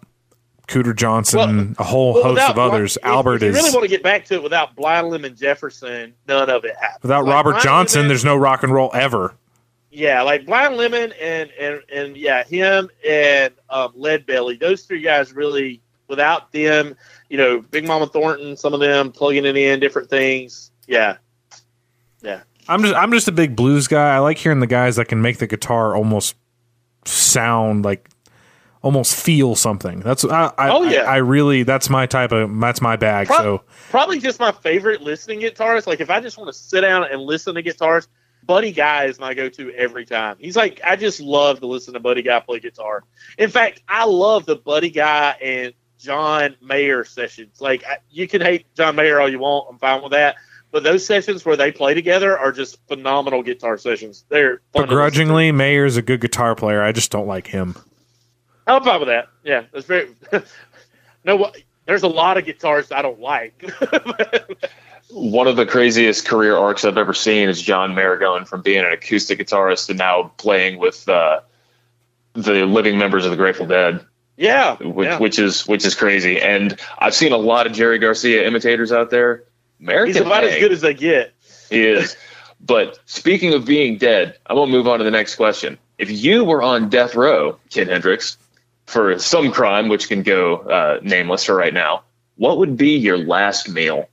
Cooter 0.67 0.95
Johnson, 0.95 1.76
a 1.80 1.84
whole 1.84 2.13
Well, 2.13 2.23
host 2.23 2.34
without 2.35 2.51
of 2.51 2.59
others. 2.59 2.95
If- 2.97 3.05
Albert 3.05 3.38
if 3.38 3.41
you 3.41 3.47
is 3.49 3.55
really 3.55 3.71
want 3.71 3.84
to 3.85 3.88
get 3.89 4.03
back 4.03 4.26
to 4.26 4.35
it 4.35 4.43
without 4.43 4.76
Blind 4.76 5.09
Lemon 5.09 5.35
Jefferson, 5.35 6.13
none 6.27 6.47
of 6.51 6.63
it 6.63 6.76
happens. 6.80 7.01
without 7.01 7.26
Like, 7.26 7.34
Robert 7.34 7.59
Johnson. 7.61 8.07
There's 8.07 8.23
no 8.23 8.35
rock 8.35 8.61
and 8.61 8.71
roll 8.71 8.91
ever. 8.93 9.34
Yeah, 9.91 10.22
like 10.22 10.45
Blind 10.45 10.78
Lemon 10.78 11.14
and 11.20 11.49
and 11.60 11.82
and 11.91 12.18
yeah, 12.18 12.44
him 12.44 12.90
and 13.07 13.53
um, 13.70 13.91
Lead 13.95 14.26
Belly. 14.26 14.56
Those 14.56 14.84
three 14.84 15.02
guys 15.02 15.34
really, 15.34 15.82
without 16.07 16.52
them, 16.52 16.95
you 17.30 17.38
know, 17.38 17.61
Big 17.61 17.88
Mama 17.88 18.07
Thornton, 18.07 18.56
some 18.56 18.74
of 18.74 18.80
them 18.80 19.11
plugging 19.11 19.45
it 19.45 19.57
in, 19.57 19.80
different 19.80 20.10
things. 20.10 20.72
Yeah, 20.88 21.18
yeah. 22.22 22.41
I'm 22.68 22.84
just 22.84 22.95
I'm 22.95 23.11
just 23.11 23.28
a 23.28 23.32
big 23.32 23.56
blues 23.56 23.88
guy. 23.88 24.16
I 24.16 24.20
like 24.20 24.38
hearing 24.38 24.60
the 24.60 24.68
guys 24.68 24.95
that 24.98 25.06
can 25.06 25.22
make 25.22 25.40
the 25.40 25.48
guitar 25.48 25.95
almost 25.95 26.36
sound 27.06 27.84
like 27.84 28.10
almost 28.82 29.16
feel 29.16 29.56
something. 29.56 30.02
That's 30.02 30.24
I, 30.24 30.53
I 30.57 30.70
Oh, 30.70 30.84
yeah. 30.84 31.02
I, 31.02 31.16
I 31.16 31.18
really 31.18 31.64
that's 31.64 31.90
my 31.90 32.06
type 32.06 32.32
of 32.32 32.60
that's 32.60 32.82
my 32.82 32.95
bag. 32.95 33.28
Pro- 33.28 33.38
so 33.38 33.64
probably 33.90 34.20
just 34.20 34.40
my 34.40 34.52
favorite 34.52 35.02
listening 35.02 35.40
guitarist. 35.41 35.88
Like 35.88 35.99
if 35.99 36.10
I 36.10 36.20
just 36.20 36.38
want 36.38 36.48
to 36.49 36.53
sit 36.53 36.82
down 36.82 37.06
and 37.06 37.22
listen 37.22 37.56
to 37.56 37.61
guitars, 37.61 38.07
Buddy 38.49 38.71
Guy 38.71 39.03
is 39.05 39.19
my 39.19 39.35
go-to 39.35 39.71
every 39.76 40.07
time. 40.07 40.35
He's 40.39 40.55
like 40.55 40.81
I 40.84 40.95
just 40.95 41.21
love 41.21 41.59
to 41.59 41.67
listen 41.67 41.93
to 41.93 41.99
Buddy 41.99 42.23
Guy 42.23 42.39
play 42.39 42.59
guitar. 42.59 43.03
In 43.38 43.47
fact, 43.51 43.84
I 43.88 44.05
love 44.05 44.47
the 44.47 44.55
Buddy 44.55 44.89
Guy 44.89 45.35
and 45.39 45.71
John 45.99 46.55
Mayer 46.59 47.05
sessions. 47.05 47.61
Like 47.61 47.85
I, 47.85 47.99
you 48.09 48.27
can 48.27 48.41
hate 48.41 48.65
John 48.73 48.95
Mayer 48.95 49.19
all 49.21 49.30
you 49.30 49.38
want, 49.38 49.67
I'm 49.69 49.77
fine 49.77 50.01
with 50.01 50.13
that. 50.13 50.38
But 50.71 50.81
those 50.81 51.05
sessions 51.05 51.45
where 51.45 51.57
they 51.57 51.71
play 51.71 51.93
together 51.93 52.39
are 52.39 52.51
just 52.51 52.80
phenomenal 52.88 53.43
guitar 53.43 53.77
sessions. 53.77 54.26
They're 54.30 54.61
begrudgingly, 54.73 55.51
Mayer's 55.51 55.97
a 55.97 56.01
good 56.01 56.19
guitar 56.19 56.55
player. 56.55 56.81
I 56.81 56.91
just 56.91 57.11
don't 57.11 57.27
like 57.27 57.45
him. 57.45 57.76
I'm 58.65 58.84
fine 58.84 58.99
with 58.99 59.09
that. 59.09 59.27
Yeah, 59.43 59.65
that's 59.71 59.85
very. 59.85 60.09
no, 61.23 61.35
what- 61.35 61.55
there's 61.85 62.03
a 62.03 62.07
lot 62.07 62.38
of 62.38 62.45
guitars 62.45 62.91
I 62.91 63.03
don't 63.03 63.19
like. 63.19 63.63
one 65.10 65.48
of 65.48 65.56
the 65.56 65.65
craziest 65.65 66.27
career 66.27 66.56
arcs 66.56 66.86
I've 66.86 66.98
ever 66.98 67.14
seen 67.14 67.49
is 67.49 67.61
John 67.61 67.95
Mayer 67.95 68.18
going 68.18 68.45
from 68.45 68.61
being 68.61 68.80
an 68.80 68.91
acoustic 68.91 69.40
guitarist 69.40 69.88
to 69.88 69.94
now 69.94 70.31
playing 70.38 70.80
with 70.80 71.07
uh, 71.10 71.41
the 72.34 72.65
living 72.65 72.98
members 72.98 73.26
of 73.26 73.31
the 73.31 73.38
Grateful 73.38 73.65
Dead, 73.65 74.06
yeah, 74.38 74.77
which, 74.77 75.07
yeah. 75.07 75.18
which 75.18 75.40
is 75.40 75.68
which 75.68 75.86
is 75.86 75.95
crazy. 75.95 76.40
And 76.40 76.80
I've 76.98 77.15
seen 77.15 77.31
a 77.31 77.38
lot 77.38 77.65
of 77.65 77.73
Jerry 77.73 77.98
Garcia 77.98 78.45
imitators 78.45 78.91
out 78.91 79.10
there. 79.10 79.44
Mayer 79.80 80.06
he's 80.06 80.18
about 80.18 80.44
as 80.44 80.60
good 80.60 80.72
as 80.72 80.81
they 80.81 80.94
get. 80.94 81.34
He 81.69 81.86
is. 81.86 82.15
But 82.61 82.99
speaking 83.06 83.53
of 83.53 83.64
being 83.64 83.98
dead, 83.98 84.38
I'm 84.45 84.57
gonna 84.57 84.69
move 84.69 84.86
on 84.86 84.98
to 84.98 85.06
the 85.06 85.11
next 85.11 85.36
question. 85.36 85.77
If 85.98 86.11
you 86.11 86.44
were 86.44 86.61
on 86.61 86.90
death 86.90 87.15
row, 87.15 87.57
Kid 87.69 87.88
Hendrix, 87.88 88.38
for 88.86 89.18
some 89.18 89.53
crime 89.53 89.88
which 89.88 90.10
can 90.10 90.23
go 90.23 90.57
uh, 90.57 90.99
nameless 91.02 91.45
for 91.45 91.56
right 91.56 91.73
now, 91.73 92.03
what 92.36 92.57
would 92.57 92.76
be 92.76 92.98
your 92.98 93.18
last 93.18 93.69
meal? 93.69 94.10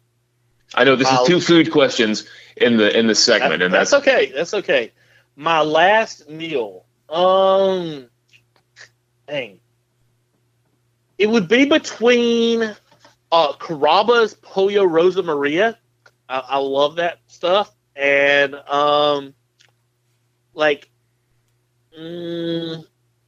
I 0.76 0.84
know 0.84 0.94
this 0.94 1.08
I'll- 1.08 1.22
is 1.22 1.28
two 1.28 1.40
food 1.40 1.72
questions 1.72 2.28
in 2.56 2.76
the 2.76 2.96
in 2.96 3.06
the 3.06 3.14
segment, 3.14 3.62
and 3.62 3.72
that's, 3.72 3.90
that's, 3.90 4.02
okay. 4.06 4.32
That's 4.32 4.54
okay. 4.54 4.92
My 5.34 5.60
last 5.60 6.28
meal, 6.28 6.84
um, 7.08 8.08
dang, 9.26 9.58
it 11.18 11.28
would 11.28 11.48
be 11.48 11.64
between 11.64 12.62
uh, 13.32 13.52
Carrabba's 13.54 14.34
Pollo 14.34 14.84
Rosa 14.84 15.22
Maria. 15.22 15.78
I, 16.28 16.38
I 16.38 16.58
love 16.58 16.96
that 16.96 17.20
stuff, 17.26 17.74
and 17.94 18.54
um, 18.54 19.34
like, 20.54 20.90
mm, 21.98 22.84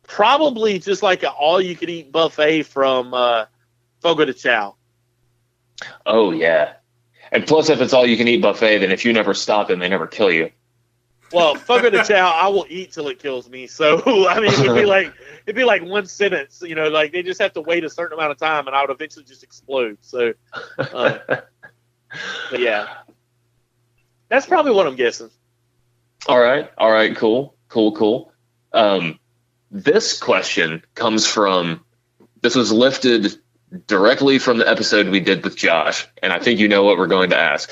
probably 0.07 0.79
just 0.79 1.03
like 1.03 1.23
an 1.23 1.31
all-you-can-eat 1.39 2.11
buffet 2.11 2.63
from 2.65 3.13
uh, 3.15 3.47
Fogo 4.01 4.25
de 4.25 4.35
Chao. 4.35 4.77
oh 6.07 6.33
yeah. 6.33 6.75
And 7.33 7.47
plus, 7.47 7.69
if 7.69 7.81
it's 7.81 7.93
all 7.93 8.07
you 8.07 8.17
can 8.17 8.29
eat 8.29 8.43
buffet, 8.43 8.79
then 8.79 8.91
if 8.91 9.05
you 9.05 9.13
never 9.13 9.35
stop 9.35 9.69
them, 9.69 9.79
they 9.79 9.89
never 9.89 10.07
kill 10.07 10.31
you. 10.31 10.51
Well, 11.33 11.57
Fogo 11.57 11.91
de 11.91 12.03
Chao, 12.05 12.31
I 12.31 12.49
will 12.49 12.67
eat 12.69 12.93
till 12.93 13.09
it 13.09 13.19
kills 13.19 13.49
me. 13.51 13.67
So 13.67 14.03
I 14.29 14.41
mean, 14.41 14.53
it 14.53 14.67
would 14.67 14.75
be 14.75 14.87
like 14.87 15.13
it'd 15.47 15.57
be 15.57 15.65
like 15.65 15.83
one 15.83 16.07
sentence. 16.07 16.63
You 16.65 16.75
know, 16.75 16.89
like 16.89 17.13
they 17.13 17.23
just 17.23 17.41
have 17.41 17.53
to 17.55 17.61
wait 17.61 17.85
a 17.85 17.91
certain 17.91 18.19
amount 18.19 18.33
of 18.33 18.39
time, 18.39 18.67
and 18.67 18.75
I 18.75 18.81
would 18.81 18.91
eventually 18.91 19.25
just 19.25 19.43
explode. 19.43 19.99
So, 20.01 20.33
uh, 20.79 21.19
yeah, 22.53 22.89
that's 24.29 24.47
probably 24.47 24.73
what 24.73 24.87
I'm 24.87 24.97
guessing. 24.97 25.31
All 26.27 26.41
right. 26.41 26.71
All 26.79 26.91
right. 26.91 27.15
Cool. 27.15 27.55
Cool. 27.69 27.93
Cool. 27.93 28.33
Um, 28.73 29.19
this 29.71 30.19
question 30.19 30.83
comes 30.95 31.27
from. 31.27 31.85
This 32.41 32.55
was 32.55 32.73
lifted 32.73 33.37
directly 33.87 34.39
from 34.39 34.59
the 34.59 34.69
episode 34.69 35.09
we 35.09 35.21
did 35.21 35.45
with 35.45 35.57
Josh, 35.57 36.07
and 36.23 36.33
I 36.33 36.39
think 36.39 36.61
you 36.61 36.69
know 36.69 36.85
what 36.85 36.99
we're 36.99 37.07
going 37.07 37.31
to 37.31 37.37
ask. 37.37 37.71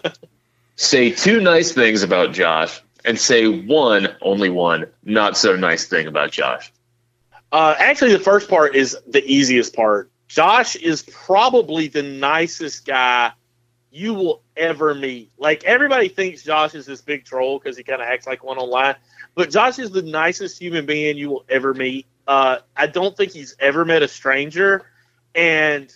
say 0.76 1.10
two 1.10 1.40
nice 1.40 1.72
things 1.72 2.02
about 2.02 2.32
Josh, 2.32 2.80
and 3.04 3.18
say 3.18 3.46
one, 3.46 4.08
only 4.20 4.50
one, 4.50 4.86
not 5.04 5.36
so 5.36 5.56
nice 5.56 5.86
thing 5.86 6.06
about 6.06 6.30
Josh. 6.32 6.72
Uh, 7.50 7.74
actually, 7.78 8.12
the 8.12 8.20
first 8.20 8.48
part 8.48 8.74
is 8.74 8.96
the 9.06 9.24
easiest 9.24 9.74
part. 9.74 10.10
Josh 10.28 10.76
is 10.76 11.02
probably 11.02 11.88
the 11.88 12.02
nicest 12.02 12.86
guy 12.86 13.32
you 13.90 14.14
will 14.14 14.42
ever 14.56 14.94
meet. 14.94 15.30
Like 15.36 15.64
everybody 15.64 16.08
thinks 16.08 16.42
Josh 16.42 16.74
is 16.74 16.86
this 16.86 17.02
big 17.02 17.26
troll 17.26 17.58
because 17.58 17.76
he 17.76 17.82
kind 17.82 18.00
of 18.00 18.08
acts 18.08 18.26
like 18.26 18.42
one 18.42 18.56
online, 18.56 18.96
but 19.34 19.50
Josh 19.50 19.78
is 19.78 19.90
the 19.90 20.02
nicest 20.02 20.58
human 20.58 20.86
being 20.86 21.18
you 21.18 21.28
will 21.28 21.44
ever 21.48 21.74
meet. 21.74 22.06
Uh, 22.26 22.58
I 22.74 22.86
don't 22.86 23.14
think 23.14 23.32
he's 23.32 23.54
ever 23.58 23.84
met 23.84 24.02
a 24.02 24.08
stranger, 24.08 24.86
and 25.34 25.94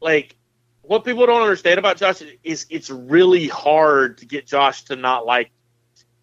like 0.00 0.36
what 0.82 1.04
people 1.04 1.26
don't 1.26 1.42
understand 1.42 1.78
about 1.78 1.96
Josh 1.96 2.22
is 2.42 2.66
it's 2.68 2.90
really 2.90 3.48
hard 3.48 4.18
to 4.18 4.26
get 4.26 4.46
Josh 4.46 4.82
to 4.84 4.96
not 4.96 5.26
like 5.26 5.50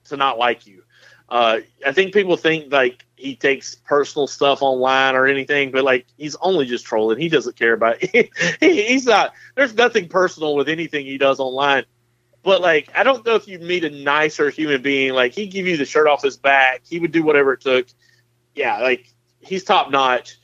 to 0.06 0.18
not 0.18 0.38
like 0.38 0.68
you. 0.68 0.84
Uh, 1.30 1.60
I 1.86 1.92
think 1.92 2.14
people 2.14 2.38
think 2.38 2.72
like 2.72 3.06
he 3.16 3.36
takes 3.36 3.76
personal 3.76 4.28
stuff 4.28 4.62
online 4.62 5.16
or 5.16 5.26
anything, 5.26 5.72
but 5.72 5.84
like 5.84 6.06
he's 6.18 6.36
only 6.38 6.66
just 6.66 6.86
trolling. 6.86 7.20
He 7.20 7.30
doesn't 7.30 7.58
care 7.58 7.74
about 7.74 7.98
it. 8.02 8.30
he, 8.60 8.84
he's 8.84 9.06
not. 9.06 9.34
There's 9.56 9.74
nothing 9.74 10.08
personal 10.08 10.56
with 10.56 10.70
anything 10.70 11.06
he 11.06 11.18
does 11.18 11.40
online. 11.40 11.86
But 12.44 12.62
like, 12.62 12.90
I 12.96 13.04
don't 13.04 13.26
know 13.26 13.36
if 13.36 13.48
you 13.48 13.60
meet 13.60 13.84
a 13.84 13.90
nicer 13.90 14.50
human 14.50 14.82
being. 14.82 15.14
Like 15.14 15.34
he'd 15.34 15.48
give 15.48 15.68
you 15.68 15.76
the 15.76 15.86
shirt 15.86 16.08
off 16.08 16.24
his 16.24 16.38
back. 16.38 16.82
He 16.88 17.00
would 17.00 17.12
do 17.12 17.24
whatever 17.24 17.54
it 17.54 17.62
took. 17.62 17.88
Yeah, 18.56 18.80
like 18.80 19.14
he's 19.42 19.64
top 19.64 19.92
notch. 19.92 20.38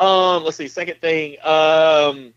Um, 0.00 0.44
let's 0.44 0.56
see. 0.56 0.66
Second 0.68 1.00
thing, 1.00 1.36
um, 1.44 2.32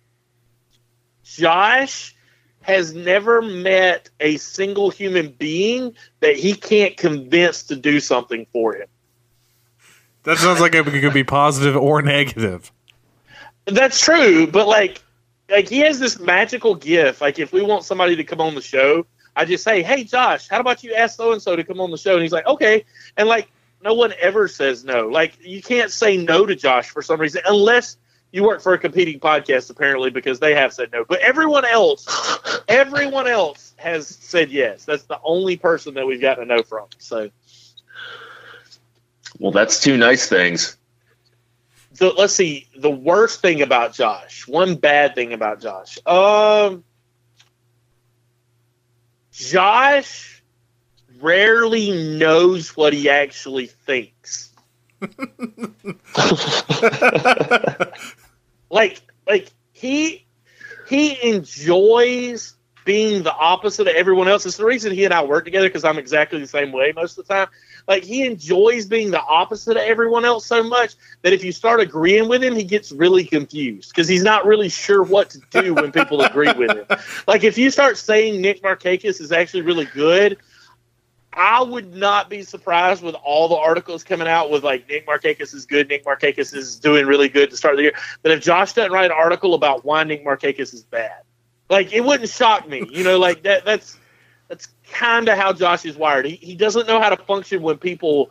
Josh 1.24 2.14
has 2.62 2.94
never 2.94 3.42
met 3.42 4.10
a 4.20 4.38
single 4.38 4.90
human 4.90 5.30
being 5.30 5.96
that 6.20 6.36
he 6.36 6.54
can't 6.54 6.98
convince 6.98 7.64
to 7.64 7.76
do 7.76 8.00
something 8.00 8.46
for 8.52 8.76
him. 8.76 8.88
That 10.24 10.38
sounds 10.38 10.60
like 10.62 10.76
it 10.76 10.86
could 10.86 11.14
be 11.14 11.24
positive 11.24 11.76
or 11.76 12.02
negative. 12.02 12.72
That's 13.66 14.00
true, 14.00 14.48
but 14.48 14.68
like, 14.68 15.02
like 15.50 15.70
he 15.70 15.80
has 15.80 16.00
this 16.00 16.20
magical 16.20 16.76
gift. 16.76 17.22
Like, 17.22 17.40
if 17.40 17.54
we 17.54 17.62
want 17.62 17.84
somebody 17.84 18.16
to 18.18 18.24
come 18.24 18.42
on 18.42 18.56
the 18.56 18.62
show, 18.62 19.06
I 19.36 19.46
just 19.46 19.64
say, 19.64 19.82
"Hey, 19.84 20.04
Josh, 20.04 20.48
how 20.48 20.60
about 20.60 20.84
you 20.84 20.94
ask 20.94 21.18
so 21.18 21.32
and 21.32 21.42
so 21.42 21.56
to 21.56 21.64
come 21.64 21.80
on 21.82 21.92
the 21.92 21.98
show?" 21.98 22.14
And 22.14 22.22
he's 22.22 22.32
like, 22.32 22.46
"Okay," 22.46 22.86
and 23.18 23.28
like, 23.28 23.50
no 23.84 23.94
one 23.94 24.14
ever 24.20 24.48
says 24.48 24.84
no. 24.84 25.08
Like, 25.08 25.38
you 25.42 25.62
can't 25.62 25.92
say 25.92 26.18
no 26.18 26.46
to 26.46 26.56
Josh 26.56 26.90
for 26.90 27.02
some 27.02 27.20
reason, 27.20 27.42
unless 27.46 27.98
you 28.32 28.44
work 28.44 28.62
for 28.62 28.74
a 28.74 28.80
competing 28.80 29.20
podcast, 29.20 29.70
apparently, 29.70 30.10
because 30.10 30.40
they 30.40 30.56
have 30.56 30.74
said 30.74 30.92
no. 30.92 31.04
But 31.08 31.20
everyone 31.20 31.66
else, 31.66 32.08
everyone 32.68 33.28
else 33.28 33.74
has 33.78 34.08
said 34.08 34.50
yes. 34.52 34.86
That's 34.86 35.04
the 35.04 35.20
only 35.24 35.58
person 35.58 35.94
that 35.96 36.08
we've 36.08 36.22
gotten 36.22 36.44
a 36.50 36.56
no 36.56 36.64
from. 36.64 36.88
So, 36.98 37.30
Well, 39.40 39.52
that's 39.52 39.80
two 39.80 39.98
nice 39.98 40.28
things. 40.28 40.78
the, 41.98 42.10
let's 42.18 42.34
see. 42.34 42.68
The 42.76 42.90
worst 42.90 43.42
thing 43.42 43.62
about 43.62 43.94
Josh, 43.94 44.48
one 44.48 44.76
bad 44.76 45.14
thing 45.14 45.34
about 45.34 45.62
Josh. 45.62 46.00
Um, 46.08 46.84
Josh 49.32 50.33
rarely 51.24 52.18
knows 52.18 52.76
what 52.76 52.94
he 52.94 53.10
actually 53.10 53.68
thinks. 53.68 54.52
like, 58.70 59.02
like 59.28 59.50
he 59.72 60.26
he 60.88 61.30
enjoys 61.30 62.56
being 62.86 63.24
the 63.24 63.34
opposite 63.34 63.88
of 63.88 63.96
everyone 63.96 64.28
else. 64.28 64.46
It's 64.46 64.58
the 64.58 64.66
reason 64.66 64.92
he 64.92 65.06
and 65.06 65.14
I 65.14 65.24
work 65.24 65.46
together 65.46 65.68
because 65.68 65.84
I'm 65.84 65.98
exactly 65.98 66.40
the 66.40 66.48
same 66.48 66.72
way 66.72 66.92
most 66.96 67.18
of 67.18 67.26
the 67.26 67.34
time. 67.34 67.48
Like 67.88 68.04
he 68.04 68.26
enjoys 68.26 68.86
being 68.86 69.12
the 69.12 69.22
opposite 69.22 69.78
of 69.78 69.84
everyone 69.84 70.26
else 70.26 70.46
so 70.46 70.64
much 70.64 70.96
that 71.22 71.34
if 71.34 71.44
you 71.44 71.52
start 71.52 71.80
agreeing 71.80 72.30
with 72.30 72.44
him, 72.44 72.56
he 72.56 72.64
gets 72.64 72.92
really 72.92 73.26
confused 73.26 73.90
because 73.90 74.08
he's 74.08 74.24
not 74.24 74.46
really 74.46 74.70
sure 74.70 75.04
what 75.04 75.30
to 75.32 75.42
do 75.50 75.74
when 75.74 75.92
people 75.92 76.22
agree 76.22 76.52
with 76.54 76.72
him. 76.72 76.86
Like 77.28 77.44
if 77.44 77.58
you 77.58 77.70
start 77.70 77.98
saying 77.98 78.42
Nick 78.42 78.62
Markakis 78.62 79.22
is 79.22 79.32
actually 79.32 79.62
really 79.62 79.86
good, 79.86 80.38
I 81.36 81.62
would 81.62 81.96
not 81.96 82.30
be 82.30 82.44
surprised 82.44 83.04
with 83.04 83.16
all 83.16 83.48
the 83.48 83.56
articles 83.56 84.04
coming 84.04 84.28
out 84.28 84.50
with 84.50 84.64
like 84.64 84.88
Nick 84.88 85.08
Markakis 85.08 85.54
is 85.54 85.66
good, 85.66 85.90
Nick 85.90 86.06
Markakis 86.06 86.56
is 86.56 86.80
doing 86.80 87.06
really 87.06 87.30
good 87.30 87.50
to 87.50 87.58
start 87.58 87.76
the 87.76 87.84
year. 87.84 87.94
But 88.22 88.32
if 88.32 88.42
Josh 88.42 88.74
doesn't 88.74 88.92
write 88.92 89.06
an 89.06 89.12
article 89.12 89.54
about 89.54 89.86
why 89.86 90.04
Nick 90.04 90.26
Markakis 90.26 90.74
is 90.74 90.84
bad, 90.84 91.22
like 91.70 91.94
it 91.94 92.02
wouldn't 92.02 92.30
shock 92.30 92.68
me. 92.68 92.88
You 92.92 93.04
know, 93.04 93.20
like 93.20 93.44
that 93.44 93.66
that's 93.66 93.98
that's 94.48 94.68
kind 94.92 95.28
of 95.30 95.38
how 95.38 95.54
Josh 95.54 95.86
is 95.86 95.98
wired. 95.98 96.26
He, 96.26 96.36
he 96.36 96.56
doesn't 96.56 96.88
know 96.88 97.02
how 97.02 97.10
to 97.10 97.18
function 97.18 97.62
when 97.62 97.78
people 97.78 98.30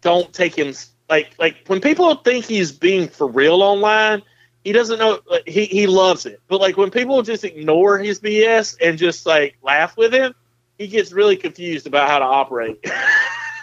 don't 0.00 0.32
take 0.32 0.56
him 0.56 0.74
like 1.08 1.34
like 1.38 1.56
when 1.66 1.80
people 1.80 2.14
think 2.16 2.44
he's 2.44 2.72
being 2.72 3.08
for 3.08 3.26
real 3.26 3.62
online. 3.62 4.22
He 4.64 4.72
doesn't 4.72 4.98
know. 4.98 5.20
like, 5.28 5.46
He 5.46 5.66
he 5.66 5.86
loves 5.86 6.24
it, 6.24 6.40
but 6.48 6.60
like 6.60 6.76
when 6.76 6.90
people 6.90 7.20
just 7.22 7.44
ignore 7.44 7.98
his 7.98 8.20
BS 8.20 8.76
and 8.80 8.96
just 8.96 9.26
like 9.26 9.56
laugh 9.62 9.96
with 9.96 10.14
him, 10.14 10.34
he 10.82 10.88
gets 10.88 11.12
really 11.12 11.36
confused 11.36 11.86
about 11.86 12.08
how 12.08 12.18
to 12.18 12.24
operate. 12.24 12.84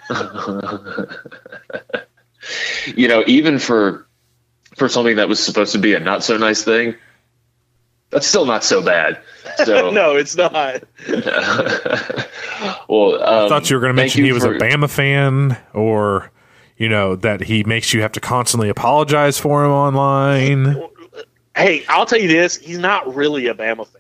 you 2.96 3.10
know, 3.10 3.24
even 3.28 3.60
for 3.60 4.08
for 4.76 4.88
something 4.88 5.18
that 5.18 5.28
was 5.28 5.44
supposed 5.44 5.74
to 5.74 5.78
be 5.78 5.94
a 5.94 6.00
not 6.00 6.24
so 6.24 6.38
nice 6.38 6.64
thing, 6.64 6.96
that's 8.10 8.26
still 8.26 8.46
not 8.46 8.64
so 8.64 8.82
bad. 8.82 9.20
So 9.66 9.90
no, 9.92 10.16
it's 10.16 10.38
not. 10.38 10.82
well, 12.88 13.22
um, 13.22 13.46
I 13.46 13.50
thought 13.50 13.70
you 13.70 13.76
were 13.76 13.82
going 13.82 13.94
to 13.94 14.02
mention 14.02 14.24
he 14.24 14.32
was 14.32 14.46
for- 14.46 14.56
a 14.56 14.60
Bama 14.60 14.90
fan, 14.90 15.58
or 15.74 16.32
you 16.78 16.88
know 16.88 17.18
that 17.18 17.42
he 17.42 17.66
makes 17.66 17.94
you 17.94 18.02
have 18.02 18.14
to 18.14 18.22
constantly 18.22 18.70
apologize 18.70 19.38
for 19.38 19.66
him 19.66 19.72
online. 19.72 20.82
Hey, 21.54 21.84
I'll 21.90 22.06
tell 22.06 22.22
you 22.22 22.30
this: 22.30 22.56
he's 22.56 22.80
not 22.80 23.14
really 23.14 23.48
a 23.48 23.54
Bama 23.54 23.86
fan. 23.86 24.00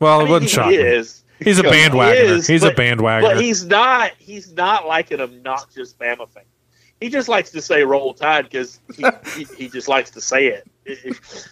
Well, 0.00 0.18
I 0.18 0.22
it 0.22 0.24
mean, 0.24 0.32
wouldn't 0.32 0.50
shock 0.50 0.70
he 0.70 0.78
me. 0.78 0.82
is. 0.82 1.22
He's 1.38 1.58
a 1.58 1.62
He 1.64 1.68
bandwagoner. 1.68 2.14
is, 2.24 2.46
He's 2.46 2.62
a 2.64 2.68
but- 2.68 2.76
bandwagoner. 2.76 3.22
But 3.22 3.40
he's 3.40 3.64
not. 3.64 4.12
He's 4.18 4.52
not 4.52 4.86
like 4.86 5.10
an 5.10 5.20
obnoxious 5.20 5.92
Bama 5.94 6.28
fan. 6.28 6.44
He 7.00 7.08
just 7.08 7.28
likes 7.28 7.50
to 7.52 7.62
say 7.62 7.82
"Roll 7.84 8.12
Tide" 8.14 8.44
because 8.44 8.78
he, 8.96 9.04
he, 9.36 9.44
he 9.56 9.68
just 9.68 9.88
likes 9.88 10.10
to 10.12 10.20
say 10.20 10.48
it. 10.48 10.66
If- 10.84 11.46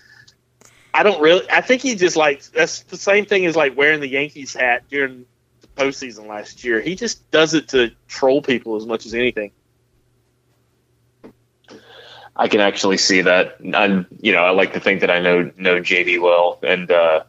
I 0.94 1.02
don't 1.02 1.20
really. 1.20 1.48
I 1.50 1.60
think 1.60 1.82
he 1.82 1.94
just 1.94 2.16
likes. 2.16 2.48
That's 2.48 2.80
the 2.84 2.96
same 2.96 3.24
thing 3.26 3.46
as 3.46 3.54
like 3.54 3.76
wearing 3.76 4.00
the 4.00 4.08
Yankees 4.08 4.54
hat 4.54 4.84
during 4.90 5.26
the 5.60 5.66
postseason 5.68 6.26
last 6.26 6.64
year. 6.64 6.80
He 6.80 6.94
just 6.96 7.30
does 7.30 7.54
it 7.54 7.68
to 7.68 7.92
troll 8.08 8.42
people 8.42 8.74
as 8.76 8.84
much 8.86 9.06
as 9.06 9.14
anything. 9.14 9.52
I 12.36 12.48
can 12.48 12.60
actually 12.60 12.98
see 12.98 13.20
that. 13.22 13.56
I'm, 13.74 14.06
you 14.20 14.32
know, 14.32 14.42
I 14.44 14.50
like 14.50 14.72
to 14.74 14.80
think 14.80 15.00
that 15.00 15.10
I 15.10 15.20
know 15.20 15.50
know 15.56 15.80
JB 15.80 16.20
well, 16.22 16.58
and 16.62 16.90
uh, 16.90 17.24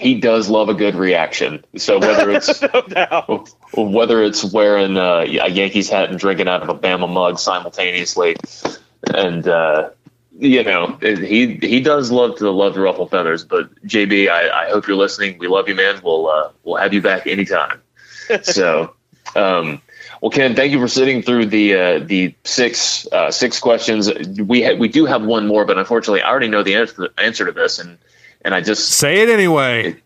he 0.00 0.18
does 0.18 0.48
love 0.48 0.68
a 0.68 0.74
good 0.74 0.94
reaction. 0.94 1.64
So 1.76 1.98
whether 1.98 2.30
it's 2.30 2.62
no 2.88 3.44
whether 3.74 4.22
it's 4.22 4.42
wearing 4.44 4.96
uh, 4.96 5.24
a 5.26 5.48
Yankees 5.48 5.90
hat 5.90 6.10
and 6.10 6.18
drinking 6.18 6.48
out 6.48 6.62
of 6.62 6.68
a 6.68 6.74
Bama 6.74 7.08
mug 7.08 7.38
simultaneously, 7.38 8.36
and 9.14 9.46
uh, 9.46 9.90
you 10.38 10.64
know, 10.64 10.98
he 11.02 11.56
he 11.56 11.80
does 11.80 12.10
love 12.10 12.36
to 12.38 12.50
love 12.50 12.74
to 12.74 12.80
ruffle 12.80 13.06
feathers. 13.06 13.44
But 13.44 13.74
JB, 13.86 14.30
I, 14.30 14.66
I 14.66 14.70
hope 14.70 14.88
you're 14.88 14.96
listening. 14.96 15.38
We 15.38 15.48
love 15.48 15.68
you, 15.68 15.74
man. 15.74 16.00
We'll 16.02 16.28
uh, 16.28 16.50
we'll 16.64 16.76
have 16.76 16.94
you 16.94 17.02
back 17.02 17.26
anytime. 17.26 17.80
so. 18.42 18.94
Um, 19.36 19.80
well, 20.20 20.30
Ken, 20.30 20.54
thank 20.54 20.70
you 20.72 20.78
for 20.78 20.88
sitting 20.88 21.22
through 21.22 21.46
the 21.46 21.74
uh, 21.74 21.98
the 22.00 22.34
six 22.44 23.06
uh, 23.10 23.30
six 23.30 23.58
questions. 23.58 24.10
We 24.38 24.62
ha- 24.62 24.74
we 24.74 24.88
do 24.88 25.06
have 25.06 25.24
one 25.24 25.46
more, 25.46 25.64
but 25.64 25.78
unfortunately, 25.78 26.20
I 26.20 26.28
already 26.28 26.48
know 26.48 26.62
the 26.62 26.74
answer 26.74 27.08
answer 27.16 27.46
to 27.46 27.52
this, 27.52 27.78
and 27.78 27.96
and 28.42 28.54
I 28.54 28.60
just 28.60 28.90
Say 28.90 29.20
it 29.22 29.28
anyway. 29.28 29.96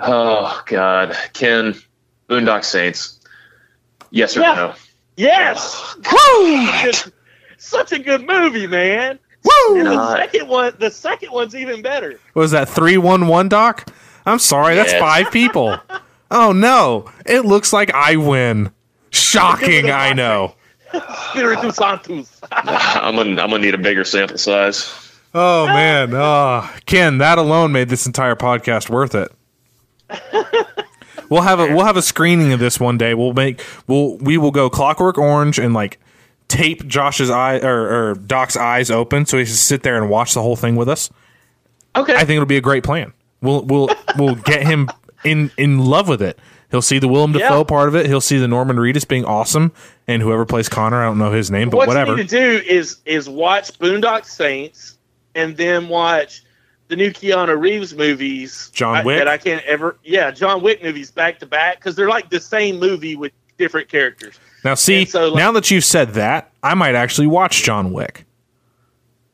oh 0.00 0.62
god, 0.66 1.16
Ken, 1.32 1.74
Boondock 2.28 2.64
Saints, 2.64 3.20
yes 4.10 4.36
or 4.36 4.40
Yeah. 4.40 4.54
no? 4.54 4.74
Yes. 5.16 5.96
Oh, 6.06 6.82
Woo! 6.94 7.10
Such 7.58 7.92
a 7.92 7.98
good 7.98 8.26
movie, 8.26 8.66
man. 8.66 9.18
Woo! 9.44 9.78
And 9.78 9.86
the 9.86 10.16
second 10.16 10.48
one, 10.48 10.72
the 10.78 10.90
second 10.90 11.30
one's 11.30 11.54
even 11.54 11.82
better. 11.82 12.18
What 12.32 12.42
Was 12.42 12.50
that 12.52 12.68
three 12.68 12.96
one 12.96 13.26
one 13.26 13.48
doc? 13.48 13.90
I'm 14.24 14.38
sorry, 14.38 14.76
that's 14.76 14.92
five 14.94 15.30
people. 15.30 15.78
Oh 16.30 16.52
no! 16.52 17.10
It 17.26 17.44
looks 17.44 17.72
like 17.72 17.92
I 17.92 18.16
win. 18.16 18.70
Shocking, 19.10 19.90
I 19.90 20.12
know. 20.12 20.54
Spiritu 21.30 21.70
Santos. 21.72 22.40
I'm 22.52 23.14
gonna 23.16 23.30
I'm 23.42 23.50
gonna 23.50 23.58
need 23.58 23.74
a 23.74 23.78
bigger 23.78 24.04
sample 24.04 24.38
size. 24.38 24.99
Oh 25.34 25.66
man, 25.68 26.12
oh 26.14 26.68
Ken, 26.86 27.18
that 27.18 27.38
alone 27.38 27.72
made 27.72 27.88
this 27.88 28.06
entire 28.06 28.36
podcast 28.36 28.90
worth 28.90 29.14
it. 29.14 29.30
We'll 31.28 31.42
have 31.42 31.60
a 31.60 31.66
we'll 31.74 31.84
have 31.86 31.96
a 31.96 32.02
screening 32.02 32.52
of 32.52 32.58
this 32.58 32.80
one 32.80 32.98
day. 32.98 33.14
We'll 33.14 33.32
make 33.32 33.64
we'll 33.86 34.16
we 34.18 34.36
will 34.36 34.50
go 34.50 34.68
Clockwork 34.68 35.16
Orange 35.16 35.60
and 35.60 35.72
like 35.72 36.00
tape 36.48 36.84
Josh's 36.88 37.30
eye 37.30 37.58
or, 37.60 38.10
or 38.10 38.14
Doc's 38.14 38.56
eyes 38.56 38.90
open 38.90 39.24
so 39.26 39.38
he 39.38 39.44
can 39.44 39.54
sit 39.54 39.84
there 39.84 39.96
and 39.96 40.10
watch 40.10 40.34
the 40.34 40.42
whole 40.42 40.56
thing 40.56 40.74
with 40.74 40.88
us. 40.88 41.08
Okay. 41.94 42.14
I 42.14 42.18
think 42.24 42.30
it'll 42.30 42.46
be 42.46 42.56
a 42.56 42.60
great 42.60 42.82
plan. 42.82 43.12
We'll 43.40 43.62
we'll 43.62 43.90
we'll 44.18 44.34
get 44.34 44.66
him 44.66 44.88
in 45.24 45.52
in 45.56 45.78
love 45.78 46.08
with 46.08 46.20
it. 46.20 46.36
He'll 46.72 46.82
see 46.82 46.98
the 46.98 47.06
Willem 47.08 47.32
Yeah. 47.32 47.48
Dafoe 47.48 47.64
part 47.64 47.86
of 47.88 47.94
it. 47.94 48.06
He'll 48.06 48.20
see 48.20 48.38
the 48.38 48.48
Norman 48.48 48.76
Reedus 48.76 49.06
being 49.06 49.24
awesome, 49.24 49.70
and 50.08 50.22
whoever 50.22 50.44
plays 50.44 50.68
Connor, 50.68 51.00
I 51.00 51.06
don't 51.06 51.18
know 51.18 51.30
his 51.30 51.48
name, 51.50 51.70
but 51.70 51.76
what 51.76 51.88
whatever. 51.88 52.10
you 52.12 52.16
need 52.18 52.28
to 52.28 52.36
do 52.60 52.64
is 52.66 52.98
is 53.06 53.28
watch 53.28 53.78
Boondock 53.78 54.24
Saints 54.24 54.98
and 55.34 55.56
then 55.56 55.88
watch 55.88 56.42
the 56.88 56.96
new 56.96 57.10
Keanu 57.10 57.58
Reeves 57.58 57.94
movies. 57.94 58.70
John 58.74 58.96
I- 58.96 59.04
Wick? 59.04 59.18
that 59.18 59.28
I 59.28 59.38
can't 59.38 59.64
ever. 59.64 59.96
Yeah, 60.04 60.30
John 60.30 60.62
Wick 60.62 60.82
movies 60.82 61.10
back 61.10 61.38
to 61.40 61.46
back 61.46 61.76
because 61.78 61.96
they're 61.96 62.08
like 62.08 62.30
the 62.30 62.40
same 62.40 62.78
movie 62.78 63.16
with 63.16 63.32
different 63.58 63.88
characters. 63.88 64.38
Now, 64.64 64.74
see, 64.74 65.04
so, 65.04 65.28
like- 65.28 65.36
now 65.36 65.52
that 65.52 65.70
you've 65.70 65.84
said 65.84 66.14
that, 66.14 66.50
I 66.62 66.74
might 66.74 66.94
actually 66.94 67.28
watch 67.28 67.62
John 67.62 67.92
Wick. 67.92 68.24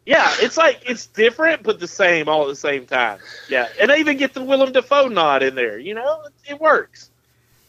Yeah, 0.05 0.33
it's 0.39 0.57
like 0.57 0.81
it's 0.87 1.07
different 1.07 1.65
but 1.65 1.81
the 1.81 1.89
same 1.89 2.29
all 2.29 2.43
at 2.43 2.49
the 2.49 2.55
same 2.55 2.87
time. 2.87 3.19
Yeah, 3.49 3.67
and 3.81 3.91
I 3.91 3.97
even 3.97 4.17
get 4.17 4.35
the 4.35 4.45
Willem 4.45 4.71
Dafoe 4.71 5.09
nod 5.09 5.43
in 5.43 5.57
there. 5.57 5.79
You 5.79 5.95
know, 5.95 6.23
it, 6.27 6.53
it 6.53 6.61
works. 6.61 7.11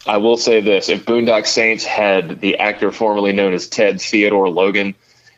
I 0.06 0.18
will 0.18 0.38
say 0.38 0.62
this: 0.62 0.88
if 0.88 1.04
Boondock 1.04 1.48
Saints 1.48 1.84
had 1.84 2.40
the 2.40 2.60
actor 2.60 2.92
formerly 2.92 3.34
known 3.34 3.54
as 3.54 3.68
Ted 3.68 4.00
Theodore 4.00 4.50
Logan 4.50 4.94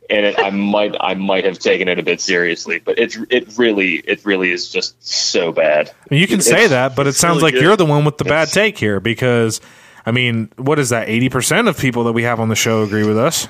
in 0.09 0.25
it, 0.25 0.39
I 0.39 0.49
might 0.49 0.95
I 0.99 1.13
might 1.13 1.45
have 1.45 1.59
taken 1.59 1.87
it 1.87 1.99
a 1.99 2.03
bit 2.03 2.19
seriously. 2.19 2.79
But 2.79 2.97
it's 2.97 3.17
it 3.29 3.57
really 3.57 3.95
it 4.05 4.25
really 4.25 4.51
is 4.51 4.69
just 4.69 5.05
so 5.05 5.51
bad. 5.51 5.91
You 6.09 6.27
can 6.27 6.41
say 6.41 6.65
It's- 6.65 6.69
that, 6.71 6.95
but 6.95 7.07
it 7.07 7.13
sounds 7.13 7.37
really 7.37 7.43
like 7.43 7.53
good. 7.53 7.63
you're 7.63 7.77
the 7.77 7.85
one 7.85 8.05
with 8.05 8.17
the 8.17 8.25
bad 8.25 8.49
take 8.49 8.77
here 8.77 8.99
because, 8.99 9.61
I 10.05 10.11
mean, 10.11 10.51
what 10.57 10.79
is 10.79 10.89
that? 10.89 11.07
80% 11.07 11.67
of 11.69 11.77
people 11.77 12.03
that 12.05 12.13
we 12.13 12.23
have 12.23 12.39
on 12.39 12.49
the 12.49 12.55
show 12.55 12.83
agree 12.83 13.05
with 13.05 13.17
us. 13.17 13.47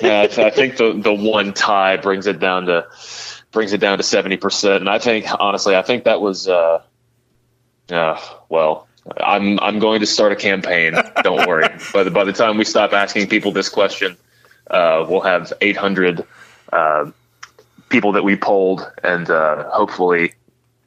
Yeah, 0.00 0.20
I, 0.20 0.42
I 0.46 0.50
think 0.50 0.76
the 0.76 0.92
the 0.92 1.12
one 1.12 1.52
tie 1.52 1.96
brings 1.96 2.26
it 2.26 2.38
down 2.38 2.66
to 2.66 2.86
brings 3.50 3.72
it 3.72 3.78
down 3.78 3.98
to 3.98 4.04
seventy 4.04 4.36
percent, 4.36 4.76
and 4.80 4.88
I 4.88 4.98
think 4.98 5.26
honestly, 5.40 5.74
I 5.74 5.82
think 5.82 6.04
that 6.04 6.20
was 6.20 6.48
uh, 6.48 6.82
uh 7.90 8.20
well. 8.48 8.86
I'm 9.20 9.58
I'm 9.58 9.80
going 9.80 9.98
to 9.98 10.06
start 10.06 10.30
a 10.30 10.36
campaign. 10.36 10.94
Don't 11.24 11.48
worry. 11.48 11.68
By 11.92 12.04
the 12.04 12.12
by 12.12 12.22
the 12.22 12.32
time 12.32 12.56
we 12.58 12.64
stop 12.64 12.92
asking 12.92 13.28
people 13.28 13.50
this 13.50 13.68
question, 13.68 14.16
uh, 14.70 15.04
we'll 15.08 15.20
have 15.20 15.52
800 15.60 16.24
uh, 16.72 17.10
people 17.88 18.12
that 18.12 18.24
we 18.24 18.36
polled, 18.36 18.90
and 19.02 19.30
uh, 19.30 19.68
hopefully, 19.70 20.34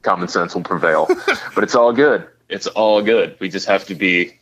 common 0.02 0.28
sense 0.28 0.56
will 0.56 0.64
prevail. 0.64 1.08
but 1.56 1.64
it's 1.64 1.76
all 1.76 1.94
good. 1.94 2.28
It's 2.50 2.68
all 2.68 3.02
good. 3.02 3.38
We 3.40 3.50
just 3.50 3.68
have 3.68 3.86
to 3.86 3.96
be 3.96 4.34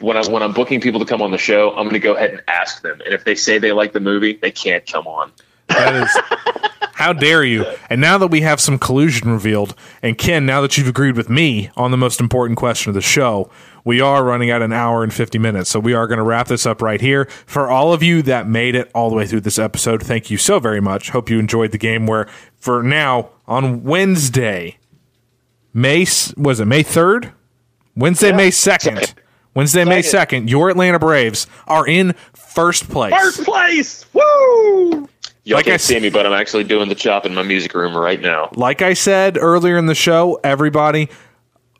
when 0.00 0.16
I 0.16 0.26
when 0.28 0.42
I'm 0.42 0.52
booking 0.52 0.80
people 0.80 1.00
to 1.00 1.06
come 1.06 1.22
on 1.22 1.30
the 1.30 1.38
show, 1.38 1.70
I'm 1.70 1.84
going 1.84 1.90
to 1.90 1.98
go 1.98 2.14
ahead 2.14 2.30
and 2.30 2.42
ask 2.48 2.82
them, 2.82 3.00
and 3.04 3.14
if 3.14 3.24
they 3.24 3.34
say 3.34 3.58
they 3.58 3.72
like 3.72 3.92
the 3.92 4.00
movie, 4.00 4.34
they 4.34 4.50
can't 4.50 4.86
come 4.86 5.06
on. 5.06 5.32
That 5.68 5.94
is, 5.94 6.18
how 6.94 7.12
dare 7.12 7.44
you? 7.44 7.66
And 7.88 8.00
now 8.00 8.18
that 8.18 8.28
we 8.28 8.40
have 8.40 8.60
some 8.60 8.78
collusion 8.78 9.30
revealed, 9.30 9.74
and 10.02 10.18
Ken, 10.18 10.46
now 10.46 10.60
that 10.62 10.76
you've 10.76 10.88
agreed 10.88 11.16
with 11.16 11.28
me 11.28 11.70
on 11.76 11.90
the 11.90 11.96
most 11.96 12.20
important 12.20 12.58
question 12.58 12.90
of 12.90 12.94
the 12.94 13.00
show, 13.00 13.50
we 13.84 14.00
are 14.00 14.22
running 14.24 14.50
at 14.50 14.62
an 14.62 14.72
hour 14.72 15.02
and 15.02 15.12
50 15.12 15.38
minutes. 15.38 15.70
So 15.70 15.80
we 15.80 15.94
are 15.94 16.06
going 16.06 16.18
to 16.18 16.22
wrap 16.24 16.48
this 16.48 16.66
up 16.66 16.82
right 16.82 17.00
here. 17.00 17.24
For 17.46 17.68
all 17.68 17.92
of 17.92 18.02
you 18.02 18.22
that 18.22 18.46
made 18.46 18.74
it 18.74 18.90
all 18.94 19.10
the 19.10 19.16
way 19.16 19.26
through 19.26 19.40
this 19.40 19.58
episode, 19.58 20.02
thank 20.02 20.30
you 20.30 20.36
so 20.36 20.58
very 20.60 20.80
much. 20.80 21.10
Hope 21.10 21.30
you 21.30 21.38
enjoyed 21.38 21.72
the 21.72 21.78
game 21.78 22.06
where, 22.06 22.28
for 22.56 22.82
now, 22.82 23.30
on 23.46 23.82
Wednesday, 23.84 24.78
May, 25.72 26.06
was 26.36 26.60
it 26.60 26.66
May 26.66 26.82
3rd? 26.82 27.32
Wednesday, 27.96 28.32
May 28.32 28.50
2nd. 28.50 29.14
Wednesday, 29.54 29.84
May 29.84 30.00
Second. 30.02 30.48
your 30.48 30.70
Atlanta 30.70 30.98
Braves 31.00 31.48
are 31.66 31.86
in 31.86 32.14
first 32.34 32.88
place. 32.88 33.12
First 33.12 33.44
place, 33.44 34.06
woo! 34.12 35.08
Y'all 35.42 35.56
Like 35.56 35.64
can't 35.64 35.74
s- 35.74 35.82
see 35.84 35.98
me, 35.98 36.08
but 36.08 36.24
I'm 36.24 36.32
actually 36.32 36.62
doing 36.64 36.88
the 36.88 36.94
chop 36.94 37.26
in 37.26 37.34
my 37.34 37.42
music 37.42 37.74
room 37.74 37.96
right 37.96 38.20
now. 38.20 38.48
like 38.54 38.80
I 38.80 38.92
said 38.94 39.36
earlier 39.36 39.76
in 39.76 39.86
the 39.86 39.94
show, 39.96 40.38
everybody, 40.44 41.08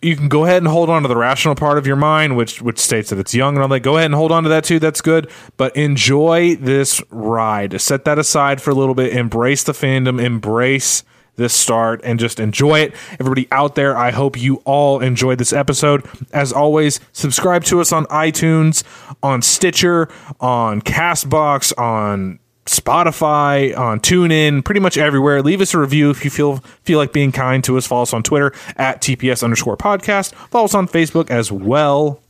you 0.03 0.17
can 0.17 0.29
go 0.29 0.45
ahead 0.45 0.59
and 0.59 0.69
hold 0.69 0.89
on 0.89 1.03
to 1.03 1.09
the 1.09 1.17
rational 1.17 1.55
part 1.55 1.79
of 1.79 1.87
your 1.87 1.97
mind, 1.97 2.37
which 2.37 2.63
which 2.63 2.79
states 2.79 3.11
that 3.11 3.19
it's 3.19 3.35
young 3.35 3.55
and 3.55 3.63
all 3.63 3.69
that. 3.69 3.81
Go 3.81 3.97
ahead 3.97 4.07
and 4.07 4.15
hold 4.15 4.33
on 4.33 4.43
to 4.45 4.49
that 4.49 4.65
too. 4.65 4.79
That's 4.79 5.01
good. 5.01 5.31
But 5.57 5.77
enjoy 5.77 6.57
this 6.57 7.03
ride. 7.11 7.81
Set 7.81 8.05
that 8.05 8.19
aside 8.19 8.63
for 8.63 8.71
a 8.71 8.75
little 8.75 8.95
bit. 8.95 9.13
Embrace 9.13 9.63
the 9.63 9.73
fandom. 9.73 10.23
Embrace 10.23 11.05
this 11.37 11.55
start 11.55 12.01
and 12.05 12.19
just 12.21 12.39
enjoy 12.39 12.81
it. 12.81 12.95
Everybody 13.19 13.49
out 13.51 13.75
there, 13.75 13.97
I 13.97 14.11
hope 14.11 14.41
you 14.41 14.57
all 14.67 15.01
enjoyed 15.01 15.39
this 15.39 15.53
episode. 15.53 16.07
As 16.33 16.53
always, 16.53 17.01
subscribe 17.13 17.65
to 17.65 17.81
us 17.81 17.93
on 17.93 18.05
iTunes, 18.07 18.85
on 19.23 19.41
Stitcher, 19.41 20.09
on 20.39 20.83
Castbox, 20.83 21.77
on 21.79 22.39
Spotify, 22.71 23.77
on 23.77 23.99
TuneIn, 23.99 24.65
pretty 24.65 24.81
much 24.81 24.97
everywhere. 24.97 25.43
Leave 25.43 25.61
us 25.61 25.75
a 25.75 25.79
review 25.79 26.09
if 26.11 26.25
you 26.25 26.31
feel 26.31 26.59
feel 26.85 26.99
like 26.99 27.13
being 27.13 27.33
kind 27.33 27.65
to 27.65 27.77
us. 27.77 27.85
Follow 27.85 28.03
us 28.03 28.15
on 28.15 28.23
Twitter 28.23 28.53
at 28.77 29.01
TPS 29.01 29.43
underscore 29.43 29.77
podcast. 29.77 30.35
Follow 30.51 30.67
us 30.67 30.75
on 30.75 30.87
Facebook 30.87 31.31
as 31.31 31.51
well. 31.51 32.21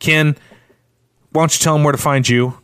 Ken, 0.00 0.36
why 1.30 1.42
don't 1.42 1.58
you 1.58 1.62
tell 1.62 1.72
them 1.72 1.82
where 1.82 1.92
to 1.92 1.98
find 1.98 2.28
you? 2.28 2.58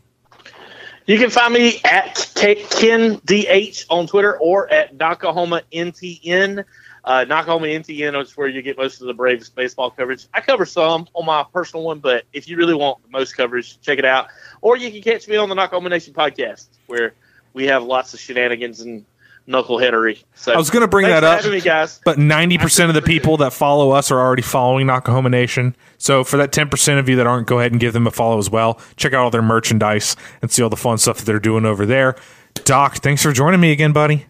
You 1.07 1.19
can 1.19 1.31
find 1.31 1.55
me 1.55 1.81
at 1.85 2.31
Ken 2.37 3.19
DH 3.25 3.87
on 3.89 4.07
Twitter 4.07 4.39
or 4.39 4.71
at 4.71 4.99
Knockahoma 4.99 5.63
NTN. 5.73 6.67
Uh, 7.03 7.25
Knockahoma 7.27 7.67
NTN 7.67 8.21
is 8.21 8.37
where 8.37 8.47
you 8.47 8.61
get 8.61 8.77
most 8.77 9.01
of 9.01 9.07
the 9.07 9.15
Braves 9.15 9.49
baseball 9.49 9.91
coverage. 9.91 10.27
I 10.35 10.43
cover 10.43 10.67
some 10.67 11.09
on 11.15 11.25
my 11.25 11.47
personal 11.51 11.85
one, 11.85 12.01
but 12.01 12.25
if 12.35 12.47
you 12.47 12.59
really 12.59 12.75
want 12.75 13.03
the 13.03 13.09
most 13.11 13.39
coverage, 13.39 13.81
check 13.81 13.99
it 13.99 14.05
out. 14.05 14.29
Or 14.61 14.77
you 14.77 14.91
can 14.91 15.01
catch 15.01 15.27
me 15.27 15.37
on 15.37 15.49
the 15.49 15.55
Knockahoma 15.55 15.89
Nation 15.89 16.13
podcast, 16.13 16.69
where 16.91 17.15
we 17.55 17.67
have 17.67 17.83
lots 17.83 18.13
of 18.13 18.21
shenanigans 18.21 18.81
and 18.81 19.05
knuckleheadery. 19.49 20.23
So 20.35 20.53
I 20.53 20.57
was 20.57 20.71
gonna 20.71 20.89
bring 20.89 21.07
that 21.07 21.25
up. 21.25 21.45
me, 21.45 21.61
guys. 21.61 22.01
But 22.05 22.19
90% 22.19 22.89
of 22.89 22.95
the 22.95 23.03
people 23.03 23.37
that 23.39 23.53
follow 23.53 23.91
us 23.91 24.11
are 24.11 24.19
already 24.19 24.43
following 24.43 24.87
Knockahoma 24.87 25.31
Nation. 25.31 25.75
So 25.99 26.25
for 26.25 26.37
that 26.37 26.53
10% 26.53 26.99
of 26.99 27.09
you 27.09 27.17
that 27.17 27.27
aren't, 27.27 27.47
go 27.47 27.59
ahead 27.59 27.73
and 27.73 27.81
give 27.81 27.93
them 27.93 28.07
a 28.07 28.11
follow 28.11 28.39
as 28.39 28.51
well. 28.51 28.81
Check 28.97 29.13
out 29.13 29.25
all 29.25 29.31
their 29.31 29.43
merchandise 29.43 30.17
and 30.43 30.51
see 30.51 30.63
all 30.63 30.69
the 30.69 30.77
fun 30.77 30.99
stuff 30.99 31.19
that 31.19 31.25
they're 31.25 31.41
doing 31.41 31.65
over 31.65 31.87
there. 31.87 32.17
Doc, 32.65 32.99
thanks 32.99 33.23
for 33.23 33.33
joining 33.33 33.61
me 33.61 33.73
again, 33.73 33.93
buddy. 33.93 34.27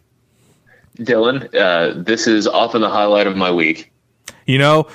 Dylan, 0.98 1.54
uh, 1.54 2.02
this 2.02 2.26
is 2.26 2.46
often 2.46 2.80
the 2.80 2.90
highlight 2.90 3.26
of 3.26 3.36
my 3.36 3.50
week. 3.50 3.92
You 4.46 4.58
know, 4.58 4.88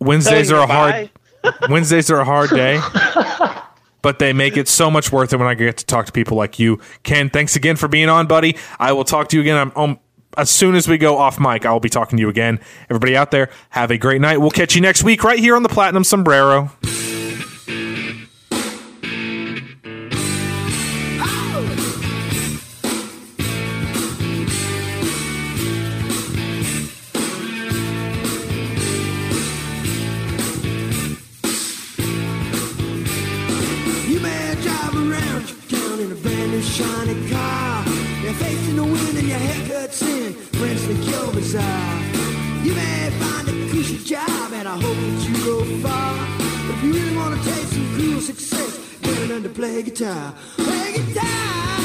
Wednesdays 0.00 0.50
are 0.52 0.62
a 0.62 0.66
hard 0.66 1.10
Wednesdays 1.70 2.10
are 2.10 2.20
a 2.20 2.24
hard 2.24 2.50
day, 2.50 2.74
but 4.06 4.20
they 4.20 4.32
make 4.32 4.56
it 4.56 4.68
so 4.68 4.88
much 4.88 5.10
worth 5.10 5.32
it 5.32 5.36
when 5.36 5.48
I 5.48 5.54
get 5.54 5.78
to 5.78 5.84
talk 5.84 6.06
to 6.06 6.12
people 6.12 6.36
like 6.36 6.60
you. 6.60 6.78
Ken, 7.02 7.28
thanks 7.28 7.56
again 7.56 7.74
for 7.74 7.88
being 7.88 8.08
on, 8.08 8.28
buddy. 8.28 8.56
I 8.78 8.92
will 8.92 9.02
talk 9.02 9.26
to 9.30 9.36
you 9.36 9.40
again. 9.40 9.56
I'm 9.56 9.72
um, 9.74 9.98
as 10.36 10.48
soon 10.48 10.76
as 10.76 10.86
we 10.86 10.96
go 10.96 11.18
off 11.18 11.40
mic, 11.40 11.66
I 11.66 11.72
will 11.72 11.80
be 11.80 11.88
talking 11.88 12.16
to 12.16 12.20
you 12.20 12.28
again. 12.28 12.60
Everybody 12.88 13.16
out 13.16 13.32
there, 13.32 13.50
have 13.70 13.90
a 13.90 13.98
great 13.98 14.20
night. 14.20 14.36
We'll 14.36 14.52
catch 14.52 14.76
you 14.76 14.80
next 14.80 15.02
week 15.02 15.24
right 15.24 15.40
here 15.40 15.56
on 15.56 15.64
the 15.64 15.68
Platinum 15.68 16.04
Sombrero. 16.04 16.70
Princeton 40.86 41.12
Kill 41.12 41.32
Bazaar. 41.32 42.02
You 42.62 42.74
may 42.74 43.10
find 43.18 43.48
a 43.48 43.70
cushy 43.72 43.98
job 44.04 44.52
and 44.52 44.68
I 44.68 44.76
hope 44.76 44.96
that 44.96 45.28
you 45.28 45.44
go 45.44 45.64
far. 45.82 46.14
But 46.38 46.76
if 46.76 46.84
you 46.84 46.92
really 46.92 47.16
want 47.16 47.36
to 47.36 47.44
taste 47.44 47.72
some 47.72 47.96
cool 47.96 48.20
success, 48.20 48.78
get 49.02 49.18
it 49.18 49.32
under 49.32 49.48
play 49.48 49.82
guitar. 49.82 50.32
Play 50.56 50.92
guitar. 50.92 51.76